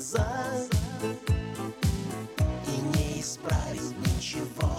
назад 0.00 0.66
И 2.66 2.96
не 2.96 3.20
исправить 3.20 3.94
ничего. 4.06 4.70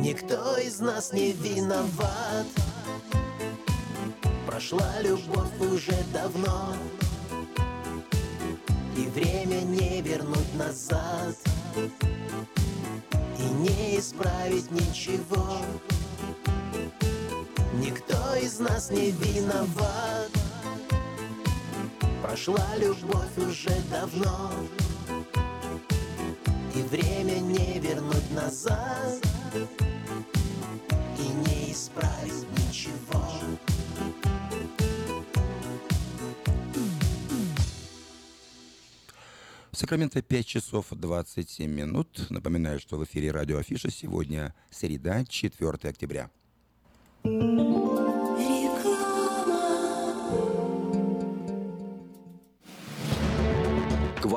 Никто 0.00 0.56
из 0.58 0.80
нас 0.80 1.12
не 1.12 1.32
виноват 1.32 2.46
Прошла 4.68 5.00
любовь 5.00 5.60
уже 5.60 5.96
давно. 6.12 6.74
И 8.98 9.06
время 9.06 9.62
не 9.62 10.02
вернуть 10.02 10.54
назад. 10.56 11.34
И 13.38 13.42
не 13.42 13.98
исправить 13.98 14.70
ничего. 14.70 15.62
Никто 17.76 18.34
из 18.34 18.60
нас 18.60 18.90
не 18.90 19.10
виноват. 19.12 20.30
Прошла 22.22 22.66
любовь 22.76 23.38
уже 23.38 23.74
давно. 23.90 24.52
И 26.74 26.82
время 26.82 27.38
не 27.40 27.80
вернуть 27.80 28.30
назад. 28.32 29.16
И 31.18 31.48
не 31.48 31.72
исправить 31.72 32.57
Сакраменто 39.78 40.20
5 40.22 40.44
часов 40.44 40.86
27 40.90 41.70
минут. 41.70 42.26
Напоминаю, 42.30 42.80
что 42.80 42.96
в 42.96 43.04
эфире 43.04 43.30
радио 43.30 43.58
Афиша 43.58 43.92
сегодня 43.92 44.52
среда, 44.72 45.24
4 45.24 45.68
октября. 45.88 46.30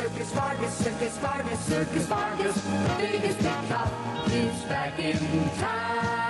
Circus 0.00 0.32
Vargas, 0.32 0.72
Circus 0.72 1.18
Vargas, 1.18 1.60
Circus 1.60 2.06
Vargas, 2.06 2.54
the 2.54 2.94
biggest 2.96 3.36
big 3.36 3.68
top 3.68 4.30
is 4.30 4.62
back 4.62 4.98
in 4.98 5.18
town. 5.58 6.29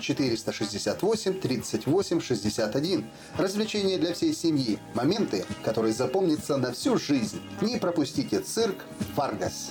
468 0.00 1.40
38 1.40 2.20
61. 2.20 3.10
Развлечения 3.36 3.98
для 3.98 4.14
всей 4.14 4.34
семьи. 4.34 4.78
Моменты, 4.94 5.44
которые 5.64 5.92
запомнятся 5.92 6.56
на 6.56 6.72
всю 6.72 6.98
жизнь. 6.98 7.40
Не 7.60 7.78
пропустите 7.78 8.40
цирк 8.40 8.76
Варгас. 9.16 9.70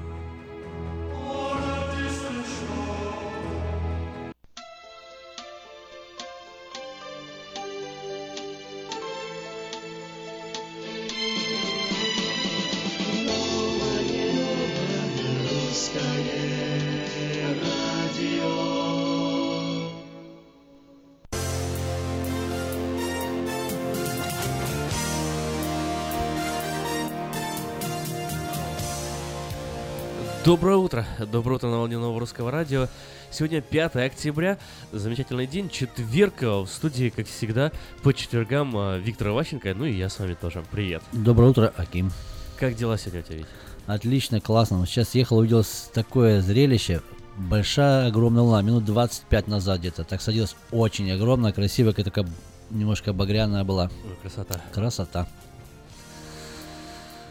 Доброе 30.51 30.75
утро. 30.75 31.05
Доброе 31.31 31.55
утро 31.55 31.69
на 31.69 31.77
волне 31.77 31.97
нового 31.97 32.19
русского 32.19 32.51
радио. 32.51 32.89
Сегодня 33.31 33.61
5 33.61 33.95
октября, 33.95 34.57
замечательный 34.91 35.47
день, 35.47 35.69
четверг. 35.69 36.41
В 36.41 36.67
студии, 36.67 37.07
как 37.07 37.25
всегда, 37.27 37.71
по 38.03 38.13
четвергам 38.13 38.75
а, 38.75 38.97
Виктор 38.97 39.29
Ващенко, 39.29 39.73
ну 39.73 39.85
и 39.85 39.93
я 39.93 40.09
с 40.09 40.19
вами 40.19 40.33
тоже. 40.33 40.61
Привет. 40.69 41.03
Доброе 41.13 41.51
утро, 41.51 41.73
Аким. 41.77 42.11
Как 42.59 42.75
дела 42.75 42.97
сегодня 42.97 43.21
у 43.21 43.23
тебя, 43.23 43.37
Витя? 43.37 43.47
Отлично, 43.87 44.41
классно. 44.41 44.85
Сейчас 44.85 45.15
ехал, 45.15 45.37
увидел 45.37 45.63
такое 45.93 46.41
зрелище. 46.41 47.01
Большая, 47.37 48.07
огромная 48.07 48.43
луна, 48.43 48.61
минут 48.61 48.83
25 48.83 49.47
назад 49.47 49.79
где-то. 49.79 50.03
Так 50.03 50.21
садилась 50.21 50.57
очень 50.71 51.09
огромная, 51.13 51.53
красивая, 51.53 51.93
такая 51.93 52.27
немножко 52.69 53.13
багряная 53.13 53.63
была. 53.63 53.89
Ой, 54.03 54.17
красота. 54.21 54.59
Красота. 54.73 55.29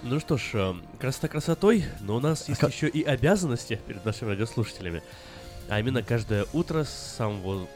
Ну 0.02 0.18
что 0.18 0.38
ж, 0.38 0.50
э, 0.54 0.74
красота 0.98 1.28
красотой, 1.28 1.84
но 2.00 2.16
у 2.16 2.20
нас 2.20 2.48
есть 2.48 2.60
как- 2.60 2.72
еще 2.72 2.88
и 2.88 3.02
обязанности 3.02 3.78
перед 3.86 4.04
нашими 4.04 4.30
радиослушателями. 4.30 5.02
А 5.68 5.78
именно 5.78 6.02
каждое 6.02 6.46
утро 6.52 6.84
с 6.84 7.14
самого 7.16 7.68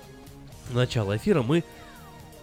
начала 0.71 1.17
эфира 1.17 1.43
мы 1.43 1.65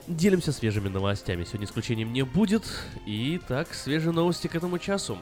делимся 0.07 0.51
свежими 0.51 0.87
новостями. 0.87 1.43
Сегодня 1.45 1.65
исключением 1.65 2.13
не 2.13 2.23
будет. 2.23 2.63
И 3.07 3.39
так, 3.47 3.73
свежие 3.73 4.13
новости 4.13 4.47
к 4.47 4.55
этому 4.55 4.77
часу. 4.77 5.17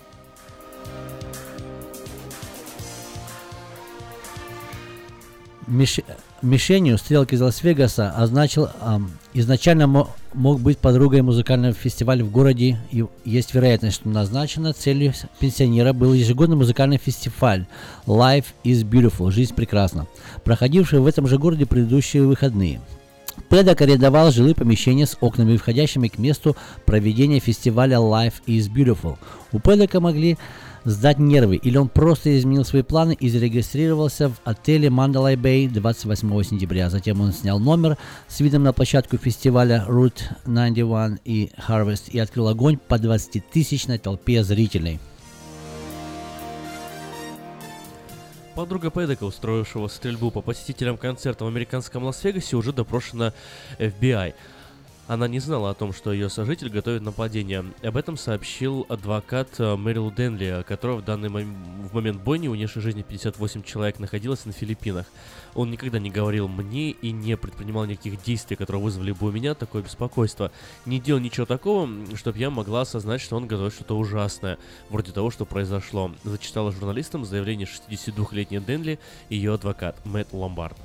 Миш- 5.67 6.03
Мишенью 6.41 6.97
стрелки 6.97 7.35
из 7.35 7.41
Лас-Вегаса 7.41 8.11
означил, 8.11 8.69
ам, 8.81 9.11
изначально 9.33 9.87
мо- 9.87 10.09
мог 10.33 10.59
быть 10.61 10.77
подругой 10.77 11.21
музыкального 11.21 11.73
фестиваля 11.73 12.23
в 12.23 12.31
городе. 12.31 12.79
И 12.91 13.05
есть 13.25 13.53
вероятность, 13.53 13.97
что 13.97 14.09
назначена 14.09 14.73
целью 14.73 15.13
пенсионера 15.39 15.91
был 15.91 16.13
ежегодный 16.13 16.55
музыкальный 16.55 16.97
фестиваль 16.97 17.65
Life 18.05 18.45
is 18.63 18.83
Beautiful, 18.83 19.31
Жизнь 19.31 19.53
прекрасна, 19.53 20.07
проходивший 20.43 20.99
в 20.99 21.07
этом 21.07 21.27
же 21.27 21.37
городе 21.37 21.65
предыдущие 21.65 22.23
выходные. 22.23 22.79
Пэдок 23.49 23.81
арендовал 23.81 24.31
жилые 24.31 24.55
помещения 24.55 25.05
с 25.05 25.17
окнами, 25.21 25.57
входящими 25.57 26.07
к 26.07 26.17
месту 26.17 26.55
проведения 26.85 27.39
фестиваля 27.39 27.97
Life 27.97 28.35
is 28.47 28.69
Beautiful. 28.71 29.17
У 29.51 29.59
Пэдока 29.59 29.99
могли 29.99 30.37
сдать 30.83 31.19
нервы, 31.19 31.57
или 31.57 31.77
он 31.77 31.89
просто 31.89 32.37
изменил 32.37 32.65
свои 32.65 32.81
планы 32.81 33.13
и 33.19 33.29
зарегистрировался 33.29 34.29
в 34.29 34.35
отеле 34.43 34.89
Mandalay 34.89 35.35
Bay 35.35 35.69
28 35.69 36.43
сентября. 36.43 36.89
Затем 36.89 37.21
он 37.21 37.33
снял 37.33 37.59
номер 37.59 37.97
с 38.27 38.39
видом 38.39 38.63
на 38.63 38.73
площадку 38.73 39.17
фестиваля 39.17 39.85
Route 39.87 40.21
91 40.45 41.19
и 41.25 41.51
Harvest 41.67 42.11
и 42.11 42.19
открыл 42.19 42.47
огонь 42.47 42.77
по 42.77 42.95
20-тысячной 42.95 43.97
толпе 43.97 44.43
зрителей. 44.43 44.99
Подруга 48.55 48.89
Пэдека, 48.89 49.23
устроившего 49.23 49.87
стрельбу 49.87 50.31
по 50.31 50.41
посетителям 50.41 50.97
концерта 50.97 51.45
в 51.45 51.47
американском 51.47 52.03
Лас-Вегасе, 52.03 52.57
уже 52.57 52.73
допрошена 52.73 53.31
FBI. 53.77 54.33
Она 55.09 55.27
не 55.27 55.39
знала 55.39 55.71
о 55.71 55.73
том, 55.73 55.91
что 55.91 56.13
ее 56.13 56.29
сожитель 56.29 56.69
готовит 56.69 57.01
нападение. 57.01 57.65
Об 57.81 57.97
этом 57.97 58.15
сообщил 58.15 58.85
адвокат 58.89 59.49
э, 59.57 59.75
Мэрил 59.75 60.11
Денли, 60.11 60.63
которого 60.67 60.97
в 60.97 61.03
данный 61.03 61.29
мом- 61.29 61.87
в 61.89 61.95
момент 61.95 62.21
бойни, 62.21 62.47
унесшей 62.47 62.83
жизни 62.83 63.01
58 63.01 63.63
человек, 63.63 63.97
находилась 63.97 64.45
на 64.45 64.51
Филиппинах. 64.51 65.07
Он 65.55 65.71
никогда 65.71 65.97
не 65.97 66.11
говорил 66.11 66.47
мне 66.47 66.91
и 66.91 67.11
не 67.11 67.35
предпринимал 67.37 67.85
никаких 67.85 68.21
действий, 68.21 68.55
которые 68.55 68.83
вызвали 68.83 69.11
бы 69.11 69.29
у 69.29 69.31
меня 69.31 69.55
такое 69.55 69.81
беспокойство. 69.81 70.51
Не 70.85 70.99
делал 70.99 71.19
ничего 71.19 71.47
такого, 71.47 71.89
чтобы 72.15 72.37
я 72.37 72.51
могла 72.51 72.81
осознать, 72.81 73.19
что 73.19 73.35
он 73.35 73.47
готовит 73.47 73.73
что-то 73.73 73.97
ужасное, 73.97 74.59
вроде 74.91 75.11
того, 75.11 75.31
что 75.31 75.43
произошло. 75.45 76.11
Зачитала 76.23 76.71
журналистам 76.71 77.25
заявление 77.25 77.67
62-летней 77.67 78.59
Денли 78.59 78.99
и 79.29 79.37
ее 79.37 79.55
адвокат 79.55 80.05
Мэтт 80.05 80.33
Ломбард. 80.33 80.77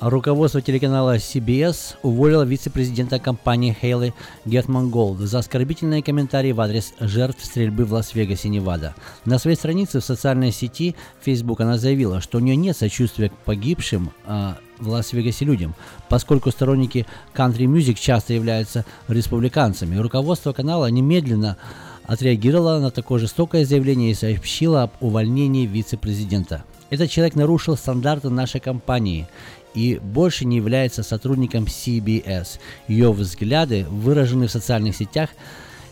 Руководство 0.00 0.62
телеканала 0.62 1.16
CBS 1.16 1.96
уволило 2.02 2.44
вице-президента 2.44 3.18
компании 3.18 3.76
Хейли 3.78 4.14
Гетман 4.44 4.90
Голд 4.90 5.18
за 5.18 5.40
оскорбительные 5.40 6.04
комментарии 6.04 6.52
в 6.52 6.60
адрес 6.60 6.94
жертв 7.00 7.44
стрельбы 7.44 7.84
в 7.84 7.92
Лас-Вегасе, 7.92 8.48
Невада. 8.48 8.94
На 9.24 9.40
своей 9.40 9.56
странице 9.56 9.98
в 9.98 10.04
социальной 10.04 10.52
сети 10.52 10.94
Facebook 11.20 11.60
она 11.60 11.78
заявила, 11.78 12.20
что 12.20 12.38
у 12.38 12.40
нее 12.40 12.54
нет 12.54 12.76
сочувствия 12.76 13.30
к 13.30 13.36
погибшим 13.38 14.12
а, 14.24 14.58
в 14.78 14.88
Лас-Вегасе 14.88 15.44
людям, 15.44 15.74
поскольку 16.08 16.52
сторонники 16.52 17.04
кантри-мюзик 17.32 17.98
часто 17.98 18.34
являются 18.34 18.84
республиканцами. 19.08 19.96
Руководство 19.96 20.52
канала 20.52 20.86
немедленно 20.86 21.56
отреагировала 22.04 22.78
на 22.78 22.92
такое 22.92 23.18
жестокое 23.18 23.64
заявление 23.64 24.12
и 24.12 24.14
сообщила 24.14 24.84
об 24.84 24.92
увольнении 25.00 25.66
вице-президента. 25.66 26.62
Этот 26.90 27.10
человек 27.10 27.34
нарушил 27.34 27.76
стандарты 27.76 28.30
нашей 28.30 28.60
компании 28.60 29.28
и 29.74 29.98
больше 29.98 30.44
не 30.44 30.56
является 30.56 31.02
сотрудником 31.02 31.64
CBS. 31.64 32.58
Ее 32.88 33.12
взгляды, 33.12 33.84
выраженные 33.88 34.48
в 34.48 34.52
социальных 34.52 34.96
сетях, 34.96 35.30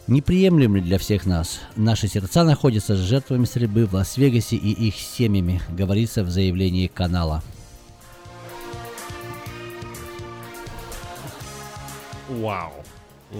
неприемлемы 0.06 0.80
для 0.80 0.98
всех 0.98 1.26
нас. 1.26 1.60
Наши 1.76 2.08
сердца 2.08 2.44
находятся 2.44 2.96
с 2.96 3.00
жертвами 3.00 3.44
стрельбы 3.44 3.86
в 3.86 3.94
Лас-Вегасе 3.94 4.56
и 4.56 4.70
их 4.88 4.96
семьями, 4.96 5.60
говорится 5.68 6.22
в 6.22 6.30
заявлении 6.30 6.86
канала. 6.86 7.42
Вау. 12.28 12.75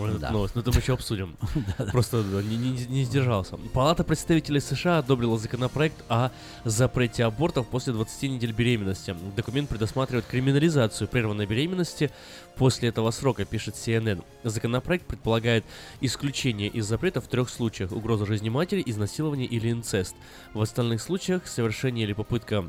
Это 0.04 0.18
Да. 0.18 0.30
новость, 0.30 0.54
но 0.54 0.60
это 0.60 0.70
мы 0.72 0.78
еще 0.78 0.92
обсудим. 0.94 1.36
Просто 1.92 2.22
да, 2.22 2.42
не, 2.42 2.56
не- 2.56 2.86
не 2.86 3.04
сдержался. 3.04 3.56
Палата 3.72 4.04
представителей 4.04 4.60
США 4.60 4.98
одобрила 4.98 5.38
законопроект 5.38 5.96
о 6.08 6.30
запрете 6.64 7.24
абортов 7.24 7.66
после 7.68 7.92
20 7.92 8.22
недель 8.30 8.52
беременности. 8.52 9.14
Документ 9.36 9.68
предусматривает 9.68 10.26
криминализацию 10.26 11.08
прерванной 11.08 11.46
беременности 11.46 12.10
после 12.56 12.88
этого 12.90 13.10
срока, 13.10 13.44
пишет 13.44 13.74
CNN. 13.74 14.22
Законопроект 14.44 15.06
предполагает 15.06 15.64
исключение 16.00 16.68
из 16.68 16.86
запрета 16.86 17.20
в 17.20 17.28
трех 17.28 17.48
случаях. 17.48 17.92
Угроза 17.92 18.26
жизни 18.26 18.48
матери, 18.48 18.82
изнасилование 18.84 19.46
или 19.46 19.70
инцест. 19.70 20.14
В 20.54 20.60
остальных 20.60 21.00
случаях 21.00 21.46
совершение 21.46 22.04
или 22.04 22.12
попытка 22.12 22.68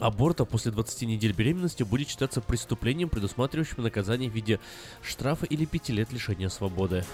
аборта 0.00 0.44
после 0.44 0.72
20 0.72 1.02
недель 1.02 1.32
беременности 1.32 1.82
будет 1.82 2.08
считаться 2.08 2.40
преступлением, 2.40 3.08
предусматривающим 3.08 3.82
наказание 3.82 4.30
в 4.30 4.34
виде 4.34 4.58
штрафа 5.02 5.46
или 5.46 5.64
5 5.64 5.90
лет 5.90 6.12
лишения 6.12 6.48
свободы. 6.48 7.04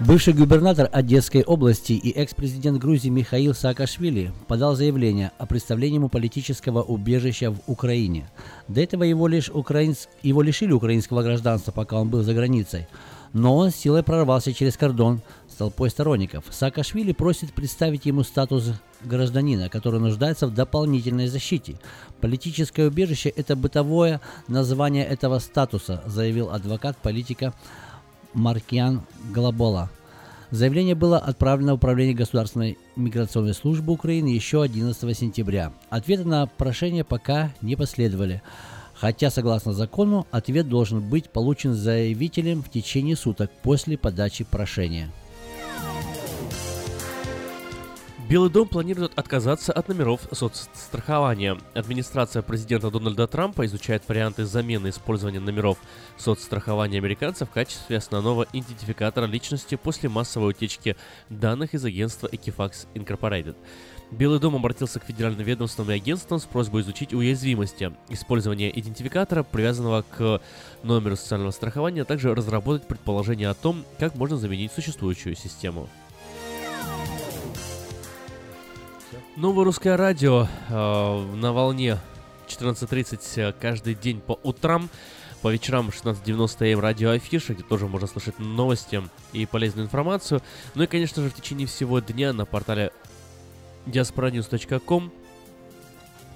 Бывший 0.00 0.32
губернатор 0.32 0.88
Одесской 0.90 1.42
области 1.42 1.92
и 1.92 2.10
экс-президент 2.12 2.78
Грузии 2.78 3.10
Михаил 3.10 3.54
Саакашвили 3.54 4.32
подал 4.48 4.74
заявление 4.74 5.30
о 5.36 5.44
представлении 5.44 5.96
ему 5.96 6.08
политического 6.08 6.82
убежища 6.82 7.50
в 7.50 7.58
Украине. 7.66 8.26
До 8.66 8.80
этого 8.80 9.02
его, 9.02 9.28
лишь 9.28 9.50
украинс- 9.50 10.08
его 10.22 10.40
лишили 10.40 10.72
украинского 10.72 11.22
гражданства, 11.22 11.70
пока 11.70 12.00
он 12.00 12.08
был 12.08 12.22
за 12.22 12.32
границей. 12.32 12.86
Но 13.34 13.54
он 13.54 13.70
силой 13.70 14.02
прорвался 14.02 14.54
через 14.54 14.78
кордон 14.78 15.20
толпой 15.60 15.90
сторонников. 15.90 16.46
Саакашвили 16.48 17.12
просит 17.12 17.52
представить 17.52 18.06
ему 18.06 18.22
статус 18.22 18.72
гражданина, 19.04 19.68
который 19.68 20.00
нуждается 20.00 20.46
в 20.46 20.54
дополнительной 20.54 21.26
защите. 21.26 21.76
Политическое 22.22 22.86
убежище– 22.86 23.28
это 23.36 23.56
бытовое 23.56 24.22
название 24.48 25.04
этого 25.04 25.38
статуса, 25.38 26.02
заявил 26.06 26.48
адвокат 26.48 26.96
политика 26.96 27.52
Маркиан 28.32 29.02
Глобола. 29.34 29.90
Заявление 30.50 30.94
было 30.94 31.18
отправлено 31.18 31.72
в 31.72 31.76
Управление 31.76 32.14
Государственной 32.14 32.78
миграционной 32.96 33.52
службы 33.52 33.92
Украины 33.92 34.28
еще 34.28 34.62
11 34.62 35.18
сентября. 35.18 35.74
Ответы 35.90 36.24
на 36.24 36.46
прошение 36.46 37.04
пока 37.04 37.52
не 37.60 37.76
последовали. 37.76 38.40
Хотя, 38.94 39.30
согласно 39.30 39.74
закону, 39.74 40.26
ответ 40.30 40.70
должен 40.70 41.02
быть 41.06 41.28
получен 41.28 41.74
заявителем 41.74 42.62
в 42.62 42.70
течение 42.70 43.14
суток 43.14 43.50
после 43.62 43.98
подачи 43.98 44.44
прошения. 44.44 45.10
Белый 48.30 48.48
дом 48.48 48.68
планирует 48.68 49.18
отказаться 49.18 49.72
от 49.72 49.88
номеров 49.88 50.20
соцстрахования. 50.30 51.58
Администрация 51.74 52.42
президента 52.42 52.88
Дональда 52.88 53.26
Трампа 53.26 53.66
изучает 53.66 54.04
варианты 54.06 54.44
замены 54.44 54.90
использования 54.90 55.40
номеров 55.40 55.78
соцстрахования 56.16 57.00
американцев 57.00 57.48
в 57.48 57.52
качестве 57.52 57.96
основного 57.96 58.46
идентификатора 58.52 59.26
личности 59.26 59.74
после 59.74 60.08
массовой 60.08 60.50
утечки 60.50 60.96
данных 61.28 61.74
из 61.74 61.84
агентства 61.84 62.28
Equifax 62.28 62.86
Incorporated. 62.94 63.56
Белый 64.12 64.38
дом 64.38 64.54
обратился 64.54 65.00
к 65.00 65.06
федеральным 65.06 65.44
ведомствам 65.44 65.90
и 65.90 65.94
агентствам 65.94 66.38
с 66.38 66.44
просьбой 66.44 66.82
изучить 66.82 67.12
уязвимости 67.12 67.92
использования 68.10 68.70
идентификатора, 68.70 69.42
привязанного 69.42 70.02
к 70.02 70.40
номеру 70.84 71.16
социального 71.16 71.50
страхования, 71.50 72.02
а 72.02 72.04
также 72.04 72.32
разработать 72.32 72.86
предположение 72.86 73.48
о 73.48 73.54
том, 73.54 73.84
как 73.98 74.14
можно 74.14 74.36
заменить 74.36 74.70
существующую 74.70 75.34
систему. 75.34 75.88
Новое 79.36 79.64
русское 79.64 79.96
радио 79.96 80.48
э, 80.68 81.34
на 81.36 81.52
волне 81.52 81.98
14.30 82.48 83.54
каждый 83.60 83.94
день 83.94 84.20
по 84.20 84.38
утрам. 84.42 84.90
По 85.40 85.48
вечерам 85.52 85.88
16.90 85.88 86.72
М 86.72 86.80
радио 86.80 87.10
Афиша, 87.10 87.54
где 87.54 87.62
тоже 87.62 87.86
можно 87.86 88.06
слышать 88.06 88.38
новости 88.38 89.02
и 89.32 89.46
полезную 89.46 89.86
информацию. 89.86 90.42
Ну 90.74 90.82
и, 90.82 90.86
конечно 90.86 91.22
же, 91.22 91.30
в 91.30 91.34
течение 91.34 91.66
всего 91.66 92.00
дня 92.00 92.32
на 92.32 92.44
портале 92.44 92.90
diasporanews.com 93.86 95.12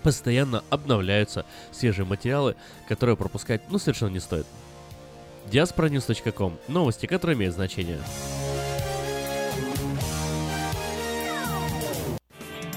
постоянно 0.03 0.63
обновляются 0.71 1.45
свежие 1.73 2.07
материалы, 2.07 2.55
которые 2.89 3.17
пропускать, 3.17 3.63
ну, 3.71 3.79
совершенно 3.79 4.11
не 4.11 4.21
стоит. 4.21 4.47
diasporanews.com. 5.51 6.59
Новости, 6.69 7.07
которые 7.07 7.37
имеют 7.37 7.55
значение. 7.55 7.99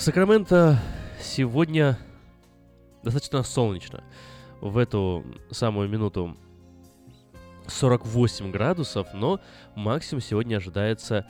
В 0.00 0.02
Сакраменто 0.02 0.78
сегодня 1.20 1.98
достаточно 3.02 3.42
солнечно. 3.42 4.02
В 4.62 4.78
эту 4.78 5.26
самую 5.50 5.90
минуту 5.90 6.38
48 7.66 8.50
градусов, 8.50 9.08
но 9.12 9.42
максимум 9.74 10.22
сегодня 10.22 10.56
ожидается 10.56 11.26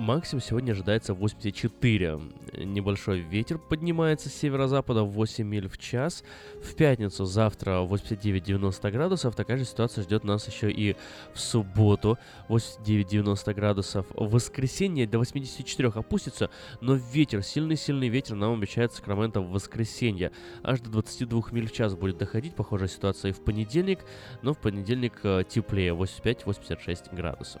Максимум 0.00 0.40
сегодня 0.40 0.72
ожидается 0.72 1.12
84. 1.12 2.20
Небольшой 2.56 3.18
ветер 3.20 3.58
поднимается 3.58 4.30
с 4.30 4.34
северо-запада 4.34 5.02
в 5.02 5.10
8 5.10 5.46
миль 5.46 5.68
в 5.68 5.76
час. 5.76 6.24
В 6.62 6.74
пятницу 6.74 7.26
завтра 7.26 7.82
89-90 7.82 8.90
градусов. 8.92 9.36
Такая 9.36 9.58
же 9.58 9.66
ситуация 9.66 10.02
ждет 10.02 10.24
нас 10.24 10.48
еще 10.48 10.70
и 10.70 10.96
в 11.34 11.38
субботу 11.38 12.18
89-90 12.48 13.52
градусов. 13.52 14.06
В 14.14 14.30
воскресенье 14.30 15.06
до 15.06 15.18
84 15.18 15.90
опустится, 15.90 16.48
но 16.80 16.94
ветер, 16.94 17.42
сильный-сильный 17.42 18.08
ветер 18.08 18.36
нам 18.36 18.54
обещает 18.54 18.94
Сакраменто 18.94 19.42
в 19.42 19.50
воскресенье. 19.50 20.32
Аж 20.62 20.80
до 20.80 20.88
22 20.88 21.42
миль 21.50 21.68
в 21.68 21.72
час 21.72 21.94
будет 21.94 22.16
доходить. 22.16 22.54
Похожая 22.54 22.88
ситуация 22.88 23.32
и 23.32 23.34
в 23.34 23.44
понедельник, 23.44 23.98
но 24.40 24.54
в 24.54 24.58
понедельник 24.58 25.20
э, 25.24 25.44
теплее 25.46 25.92
85-86 25.92 27.14
градусов. 27.14 27.60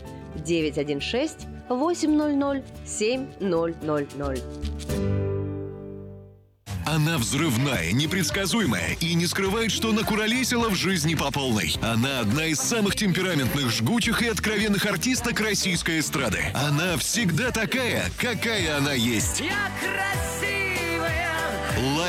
916 0.35 1.47
800 1.69 2.63
7000. 2.85 4.41
Она 6.85 7.17
взрывная, 7.17 7.93
непредсказуемая 7.93 8.97
и 8.99 9.13
не 9.13 9.25
скрывает, 9.25 9.71
что 9.71 9.93
накуролесила 9.93 10.69
в 10.69 10.75
жизни 10.75 11.15
по 11.15 11.31
полной. 11.31 11.73
Она 11.81 12.19
одна 12.19 12.47
из 12.47 12.59
самых 12.59 12.95
темпераментных, 12.95 13.69
жгучих 13.71 14.21
и 14.21 14.27
откровенных 14.27 14.85
артисток 14.85 15.39
российской 15.39 15.99
эстрады. 15.99 16.39
Она 16.53 16.97
всегда 16.97 17.51
такая, 17.51 18.03
какая 18.17 18.77
она 18.77 18.93
есть. 18.93 19.39
Я 19.39 19.71
красивая! 19.79 20.40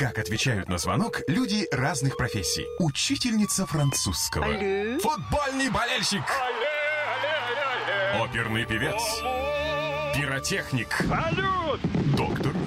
Как 0.00 0.18
отвечают 0.18 0.70
на 0.70 0.78
звонок 0.78 1.20
люди 1.26 1.68
разных 1.70 2.16
профессий. 2.16 2.66
Учительница 2.78 3.66
французского. 3.66 4.46
Алле. 4.46 4.98
Футбольный 4.98 5.68
болельщик. 5.68 6.22
Оперный 8.14 8.64
певец. 8.64 8.98
Пиротехник. 10.16 10.88
Салют! 11.06 11.82
Доктор. 12.16 12.54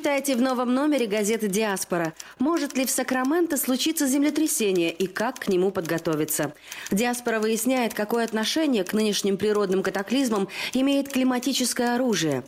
Читайте 0.00 0.34
в 0.34 0.40
новом 0.40 0.72
номере 0.72 1.04
газеты 1.04 1.46
«Диаспора». 1.46 2.14
Может 2.38 2.74
ли 2.74 2.86
в 2.86 2.90
Сакраменто 2.90 3.58
случиться 3.58 4.06
землетрясение 4.06 4.90
и 4.90 5.06
как 5.06 5.40
к 5.40 5.48
нему 5.48 5.70
подготовиться? 5.70 6.54
«Диаспора» 6.90 7.38
выясняет, 7.38 7.92
какое 7.92 8.24
отношение 8.24 8.82
к 8.82 8.94
нынешним 8.94 9.36
природным 9.36 9.82
катаклизмам 9.82 10.48
имеет 10.72 11.10
климатическое 11.10 11.96
оружие. 11.96 12.44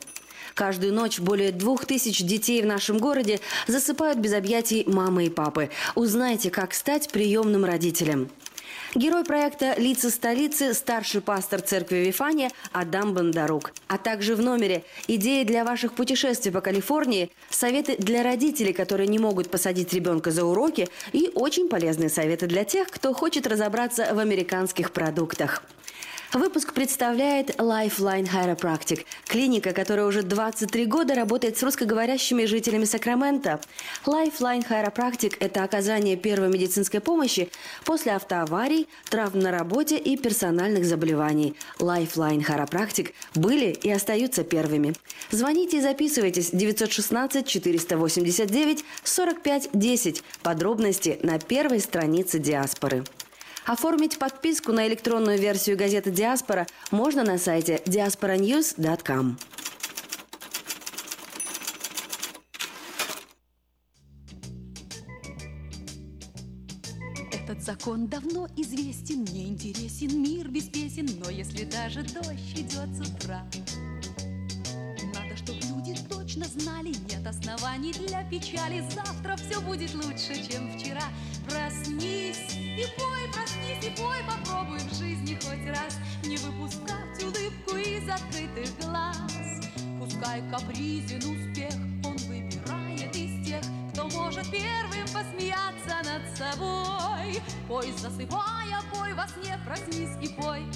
Каждую 0.55 0.95
ночь 0.95 1.21
более 1.21 1.53
двух 1.53 1.85
тысяч 1.85 2.23
детей 2.23 2.63
в 2.63 2.67
нашем 2.67 2.97
городе 2.97 3.39
засыпают 3.67 4.19
без 4.19 4.33
объятий 4.33 4.85
мамы 4.87 5.27
и 5.27 5.29
папы. 5.29 5.69
Узнайте, 5.95 6.49
как 6.49 6.73
стать 6.73 7.11
приемным 7.11 7.67
родителем. 7.67 8.31
Герой 8.95 9.25
проекта 9.25 9.75
«Лица 9.79 10.11
столицы»– 10.11 10.75
старший 10.75 11.23
пастор 11.23 11.63
церкви 11.63 11.97
Вифания 11.97 12.51
Адам 12.73 13.15
Бондарук. 13.15 13.73
А 13.89 13.97
также 13.97 14.35
в 14.37 14.43
номере 14.43 14.85
идеи 15.09 15.45
для 15.45 15.65
ваших 15.65 15.95
путешествий 15.95 16.53
по 16.53 16.61
Калифорнии, 16.61 17.31
советы 17.49 17.97
для 17.97 18.23
родителей, 18.23 18.75
которые 18.75 19.07
не 19.07 19.19
могут 19.19 19.51
посадить 19.51 19.95
ребенка 19.95 20.31
за 20.31 20.45
уроки 20.45 20.89
и 21.13 21.31
очень 21.35 21.71
полезные 21.71 22.11
советы 22.11 22.47
для 22.47 22.65
тех, 22.65 22.89
кто 22.89 23.15
хочет 23.15 23.47
разобраться 23.47 24.13
в 24.13 24.19
американских 24.19 24.93
продуктах. 24.93 25.63
Выпуск 26.35 26.73
представляет 26.73 27.51
Lifeline 27.57 28.27
Chiropractic, 28.27 29.05
клиника, 29.27 29.75
которая 29.75 30.07
уже 30.07 30.23
23 30.23 30.87
года 30.87 31.15
работает 31.15 31.59
с 31.59 31.63
русскоговорящими 31.63 32.47
жителями 32.47 32.85
Сакрамента. 32.85 33.61
Lifeline 34.07 34.67
Chiropractic– 34.67 35.37
это 35.41 35.63
оказание 35.63 36.17
первой 36.17 36.49
медицинской 36.49 37.01
помощи 37.01 37.51
после 37.85 38.13
автоаварий, 38.13 38.89
травм 39.11 39.41
на 39.41 39.51
работе 39.51 39.99
и 39.99 40.17
персональных 40.17 40.87
заболеваний. 40.87 41.55
Lifeline 41.79 42.43
Chiropractic 42.43 43.13
были 43.35 43.67
и 43.67 43.91
остаются 43.91 44.43
первыми. 44.43 44.95
Звоните 45.31 45.79
и 45.79 45.83
записывайтесь 45.83 46.49
916 46.51 47.47
489 47.47 48.85
45 49.05 49.69
10. 49.75 50.25
Подробности 50.43 51.19
на 51.23 51.39
первой 51.39 51.81
странице 51.81 52.39
диаспоры. 52.39 53.05
Оформить 53.65 54.19
подписку 54.19 54.73
на 54.73 54.89
электронную 54.89 55.39
версию 55.39 55.77
газеты 55.77 56.11
«Диаспора» 56.11 56.67
можно 56.91 57.23
на 57.23 57.39
сайте 57.39 57.81
diasporanews.com. 57.87 59.39
Этот 67.33 67.63
закон 67.63 68.09
давно 68.09 68.49
известен, 68.57 69.21
мне 69.21 69.47
интересен 69.47 70.21
мир 70.21 70.49
без 70.49 70.65
песен, 70.65 71.09
но 71.25 71.31
если 71.31 71.65
даже 71.65 72.03
дождь 72.03 72.55
идет 72.57 72.89
с 72.97 73.09
утра, 73.09 73.47
надо, 75.15 75.37
чтобы 75.37 75.61
люди 75.69 75.97
точно 76.09 76.47
знали, 76.47 76.95
нет 77.11 77.25
оснований 77.27 77.93
для 77.93 78.25
печали, 78.25 78.83
завтра 78.93 79.37
все 79.37 79.61
будет 79.61 79.95
лучше, 79.95 80.35
чем 80.51 80.77
вчера. 80.77 81.03
Проснись 81.49 81.72
из 88.57 88.71
открытых 88.71 88.79
глаз. 88.81 89.61
Пускай 89.99 90.43
капризен 90.51 91.19
успех, 91.19 91.75
он 92.05 92.17
выбирает 92.29 93.15
из 93.15 93.47
тех, 93.47 93.63
кто 93.93 94.09
может 94.09 94.51
первым 94.51 95.07
посмеяться 95.13 95.97
над 96.05 96.37
собой. 96.37 97.41
Пой, 97.69 97.93
засыпая, 97.97 98.81
пой 98.93 99.15
во 99.15 99.27
сне, 99.29 99.59
проснись 99.65 100.17
и 100.21 100.29
пой. 100.29 100.67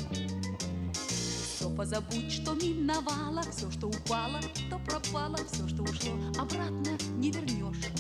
Все 0.93 1.71
позабудь, 1.71 2.33
что 2.33 2.55
миновало, 2.55 3.43
все, 3.51 3.71
что 3.71 3.89
упало, 3.89 4.41
то 4.71 4.79
пропало, 4.79 5.39
все, 5.51 5.67
что 5.69 5.83
ушло, 5.83 6.13
обратно 6.39 6.97
не 7.17 7.31
вернешь. 7.31 7.96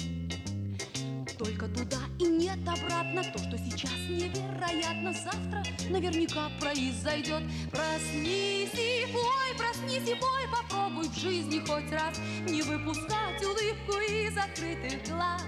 Нет 2.56 2.68
обратно 2.68 3.22
То, 3.24 3.38
что 3.38 3.58
сейчас 3.58 3.92
невероятно 4.08 5.12
Завтра 5.12 5.62
наверняка 5.90 6.50
произойдет 6.60 7.42
Проснись 7.70 8.74
и 8.74 9.06
пой, 9.12 9.56
проснись 9.56 10.08
и 10.08 10.14
пой 10.14 10.42
Попробуй 10.50 11.08
в 11.08 11.18
жизни 11.18 11.60
хоть 11.60 11.90
раз 11.92 12.18
Не 12.48 12.62
выпускать 12.62 13.42
улыбку 13.42 13.98
из 14.08 14.36
открытых 14.36 15.08
глаз 15.08 15.42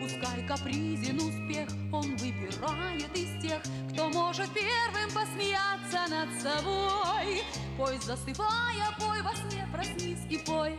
Пускай 0.00 0.46
капризен 0.46 1.16
успех, 1.18 1.68
он 1.92 2.16
выбирает 2.16 3.16
из 3.16 3.42
тех, 3.42 3.62
кто 3.92 4.08
может 4.08 4.48
первым 4.52 5.10
посмеяться 5.14 6.10
над 6.10 6.28
собой. 6.42 7.42
Пой, 7.76 7.98
засыпая, 7.98 8.94
пой 8.98 9.22
во 9.22 9.34
сне, 9.34 9.66
проснись 9.72 10.26
и 10.28 10.38
пой. 10.38 10.78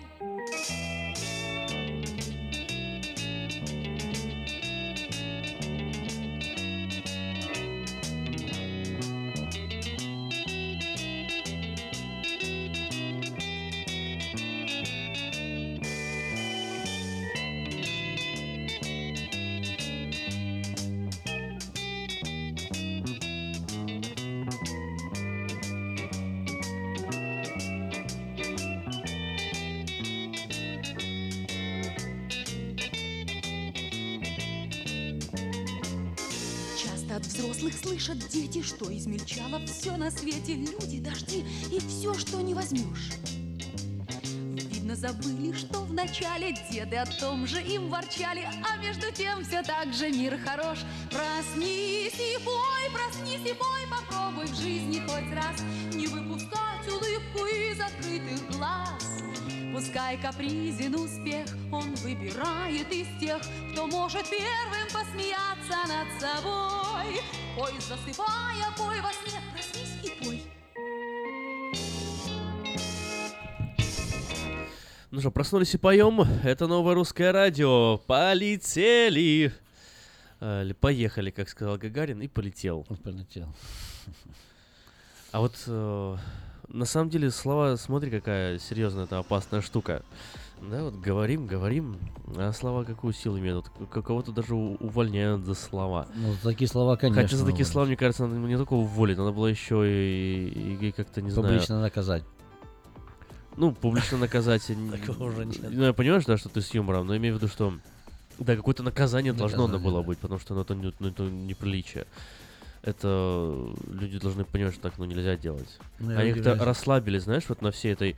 Слышат 38.02 38.30
дети, 38.30 38.64
что 38.64 38.92
измельчало 38.92 39.60
все 39.66 39.96
на 39.96 40.10
свете, 40.10 40.56
люди, 40.56 41.00
дожди 41.00 41.46
и 41.72 41.80
все, 41.80 42.14
что 42.16 42.42
не 42.42 42.54
возьмешь. 42.54 43.12
Видно, 44.72 44.96
забыли, 44.96 45.54
что 45.54 45.82
в 45.82 45.94
начале 45.94 46.56
деды 46.72 46.96
о 46.96 47.06
том 47.06 47.46
же 47.46 47.62
им 47.62 47.90
ворчали, 47.90 48.48
а 48.68 48.78
между 48.78 49.12
тем 49.12 49.44
все 49.44 49.62
так 49.62 49.94
же 49.94 50.10
мир 50.10 50.38
хорош. 50.40 50.80
Проснись 51.12 52.16
и 52.16 52.44
пой, 52.44 52.92
проснись 52.92 53.52
и 53.52 53.54
пой, 53.54 53.82
попробуй 53.90 54.46
в 54.46 54.56
жизни 54.56 55.00
хоть 55.08 55.34
раз 55.36 55.62
не 55.94 56.08
выпускать 56.08 56.88
улыбку 56.88 57.46
из 57.46 57.80
открытых 57.80 58.58
глаз. 58.58 59.01
Пускай 59.74 60.18
капризен 60.22 60.96
успех, 60.96 61.48
он 61.72 61.94
выбирает 61.96 62.92
из 62.92 63.08
тех, 63.20 63.42
кто 63.72 63.88
может 63.88 64.30
первым 64.30 64.88
посмеяться 64.94 65.88
над 65.88 66.22
собой. 66.22 67.22
Пой, 67.56 67.72
засыпая, 67.80 68.66
пой 68.78 69.02
во 69.02 69.12
сне, 69.14 69.40
проснись 69.54 69.98
и 70.04 70.24
пой. 70.24 70.44
Ну 75.12 75.20
что, 75.20 75.32
проснулись 75.32 75.74
и 75.74 75.78
поем. 75.78 76.22
Это 76.44 76.68
новое 76.68 76.96
русское 76.96 77.32
радио. 77.32 77.98
Полетели. 77.98 79.54
Э, 80.40 80.64
Или 80.64 80.74
поехали, 80.74 81.32
как 81.32 81.50
сказал 81.50 81.78
Гагарин, 81.78 82.22
и 82.22 82.28
полетел. 82.28 82.86
Полетел. 83.04 83.54
А 85.32 85.40
вот 85.40 85.56
э, 85.68 86.18
на 86.74 86.86
самом 86.86 87.10
деле 87.10 87.32
слова, 87.32 87.76
смотри, 87.78 88.10
какая 88.12 88.60
серьезная, 88.60 89.06
это 89.06 89.20
опасная 89.20 89.62
штука. 89.62 90.04
Да, 90.70 90.84
вот 90.84 90.94
говорим, 90.96 91.48
говорим, 91.48 91.98
а 92.38 92.52
слова 92.54 92.84
какую 92.84 93.14
силу 93.14 93.40
имеют? 93.40 93.66
Вот 93.80 93.90
Кого-то 94.04 94.32
даже 94.32 94.54
увольняют 94.54 95.44
за 95.44 95.56
слова. 95.56 96.08
Ну, 96.16 96.34
за 96.34 96.50
такие 96.50 96.68
слова, 96.68 96.98
конечно. 96.98 97.22
Хотя 97.24 97.36
за 97.38 97.46
такие 97.48 97.66
слова, 97.66 97.88
мне 97.88 97.96
кажется, 97.98 98.28
надо 98.28 98.38
не 98.48 98.58
только 98.58 98.74
уволить, 98.74 99.18
надо 99.18 99.32
было 99.32 99.48
еще 99.48 99.82
и, 99.88 100.50
и- 100.50 100.88
и 100.90 100.92
как-то, 100.92 101.22
не 101.24 101.32
знаю... 101.32 101.48
Публично 101.48 101.82
наказать. 101.82 102.24
Ну, 103.58 103.72
публично 103.74 104.18
наказать. 104.18 104.62
Такого 104.92 105.26
уже 105.30 105.46
нет. 105.46 105.60
Ну, 105.70 105.84
я 105.84 105.94
понимаю, 105.94 106.22
да, 106.26 106.38
что 106.38 106.50
ты 106.50 106.62
с 106.62 106.74
юмором, 106.74 107.08
но 107.08 107.18
имею 107.18 107.36
в 107.36 107.38
виду, 107.38 107.48
что 107.48 107.74
да, 108.40 108.56
какое-то 108.56 108.82
наказание 108.84 109.34
должно 109.34 109.68
Наказание, 109.68 109.92
было 109.92 110.02
быть, 110.04 110.20
потому 110.20 110.40
что 110.40 110.54
ну, 110.54 110.62
это, 110.62 110.74
не- 110.76 110.94
ну, 111.00 111.08
это 111.10 111.24
неприличие. 111.24 112.06
Это 112.84 113.76
люди 113.88 114.20
должны 114.20 114.44
понимать, 114.44 114.74
что 114.74 114.84
так 114.84 114.98
ну, 114.98 115.06
нельзя 115.06 115.36
делать. 115.38 115.78
Ну, 116.00 116.18
Они 116.18 116.34
как-то 116.34 116.56
расслабились, 116.56 117.24
знаешь, 117.24 117.44
вот 117.48 117.62
на 117.62 117.72
всей 117.72 117.94
этой. 117.94 118.16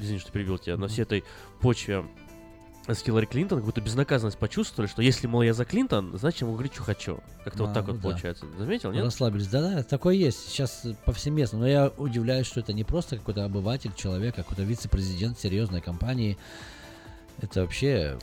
Извини, 0.00 0.18
что 0.18 0.32
перебил 0.32 0.58
тебя, 0.58 0.76
на 0.76 0.88
всей 0.88 1.02
этой 1.02 1.24
почве 1.60 2.04
с 2.88 3.02
Хиллари 3.02 3.26
Клинтон, 3.26 3.58
как 3.58 3.66
будто 3.66 3.80
безнаказанность 3.80 4.38
почувствовали, 4.38 4.90
что 4.90 5.02
если, 5.02 5.26
мол, 5.26 5.42
я 5.42 5.54
за 5.54 5.64
Клинтон, 5.64 6.16
значит, 6.18 6.40
я 6.40 6.46
могу 6.46 6.56
говорить, 6.56 6.74
что 6.74 6.82
хочу. 6.82 7.20
Как-то 7.44 7.64
вот 7.64 7.70
А, 7.70 7.74
так 7.74 7.86
ну 7.86 7.92
вот 7.92 8.00
да. 8.00 8.08
получается. 8.08 8.46
Заметил, 8.58 8.92
нет? 8.92 9.04
Расслабились. 9.04 9.46
Да-да, 9.48 9.82
такое 9.82 10.14
есть. 10.14 10.48
Сейчас 10.48 10.84
э, 10.84 10.94
повсеместно. 11.04 11.58
Но 11.58 11.68
я 11.68 11.92
удивляюсь, 11.98 12.46
что 12.46 12.60
это 12.60 12.72
не 12.72 12.84
просто 12.84 13.16
какой-то 13.16 13.44
обыватель, 13.44 13.92
человек, 13.94 14.34
а 14.38 14.42
какой-то 14.42 14.62
вице-президент 14.62 15.38
серьезной 15.38 15.80
компании. 15.82 16.36
Это 17.40 17.60
вообще 17.60 18.18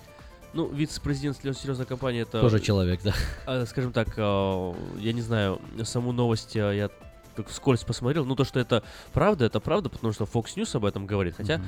Ну, 0.54 0.68
вице-президент 0.68 1.38
серьезной 1.38 1.86
компании 1.86 2.22
это... 2.22 2.42
тоже 2.42 2.60
человек, 2.60 3.02
да. 3.04 3.14
А, 3.46 3.66
скажем 3.66 3.92
так, 3.92 4.08
а, 4.18 4.76
я 4.98 5.14
не 5.14 5.22
знаю, 5.22 5.62
саму 5.84 6.12
новость 6.12 6.56
а, 6.56 6.72
я 6.72 6.90
так 7.36 7.48
вскользь 7.50 7.84
посмотрел. 7.84 8.26
Ну, 8.26 8.36
то, 8.36 8.44
что 8.44 8.60
это 8.60 8.84
правда, 9.14 9.46
это 9.46 9.60
правда, 9.60 9.90
потому 9.90 10.14
что 10.14 10.24
Fox 10.26 10.56
News 10.56 10.76
об 10.76 10.86
этом 10.86 11.06
говорит. 11.06 11.36
Хотя, 11.38 11.62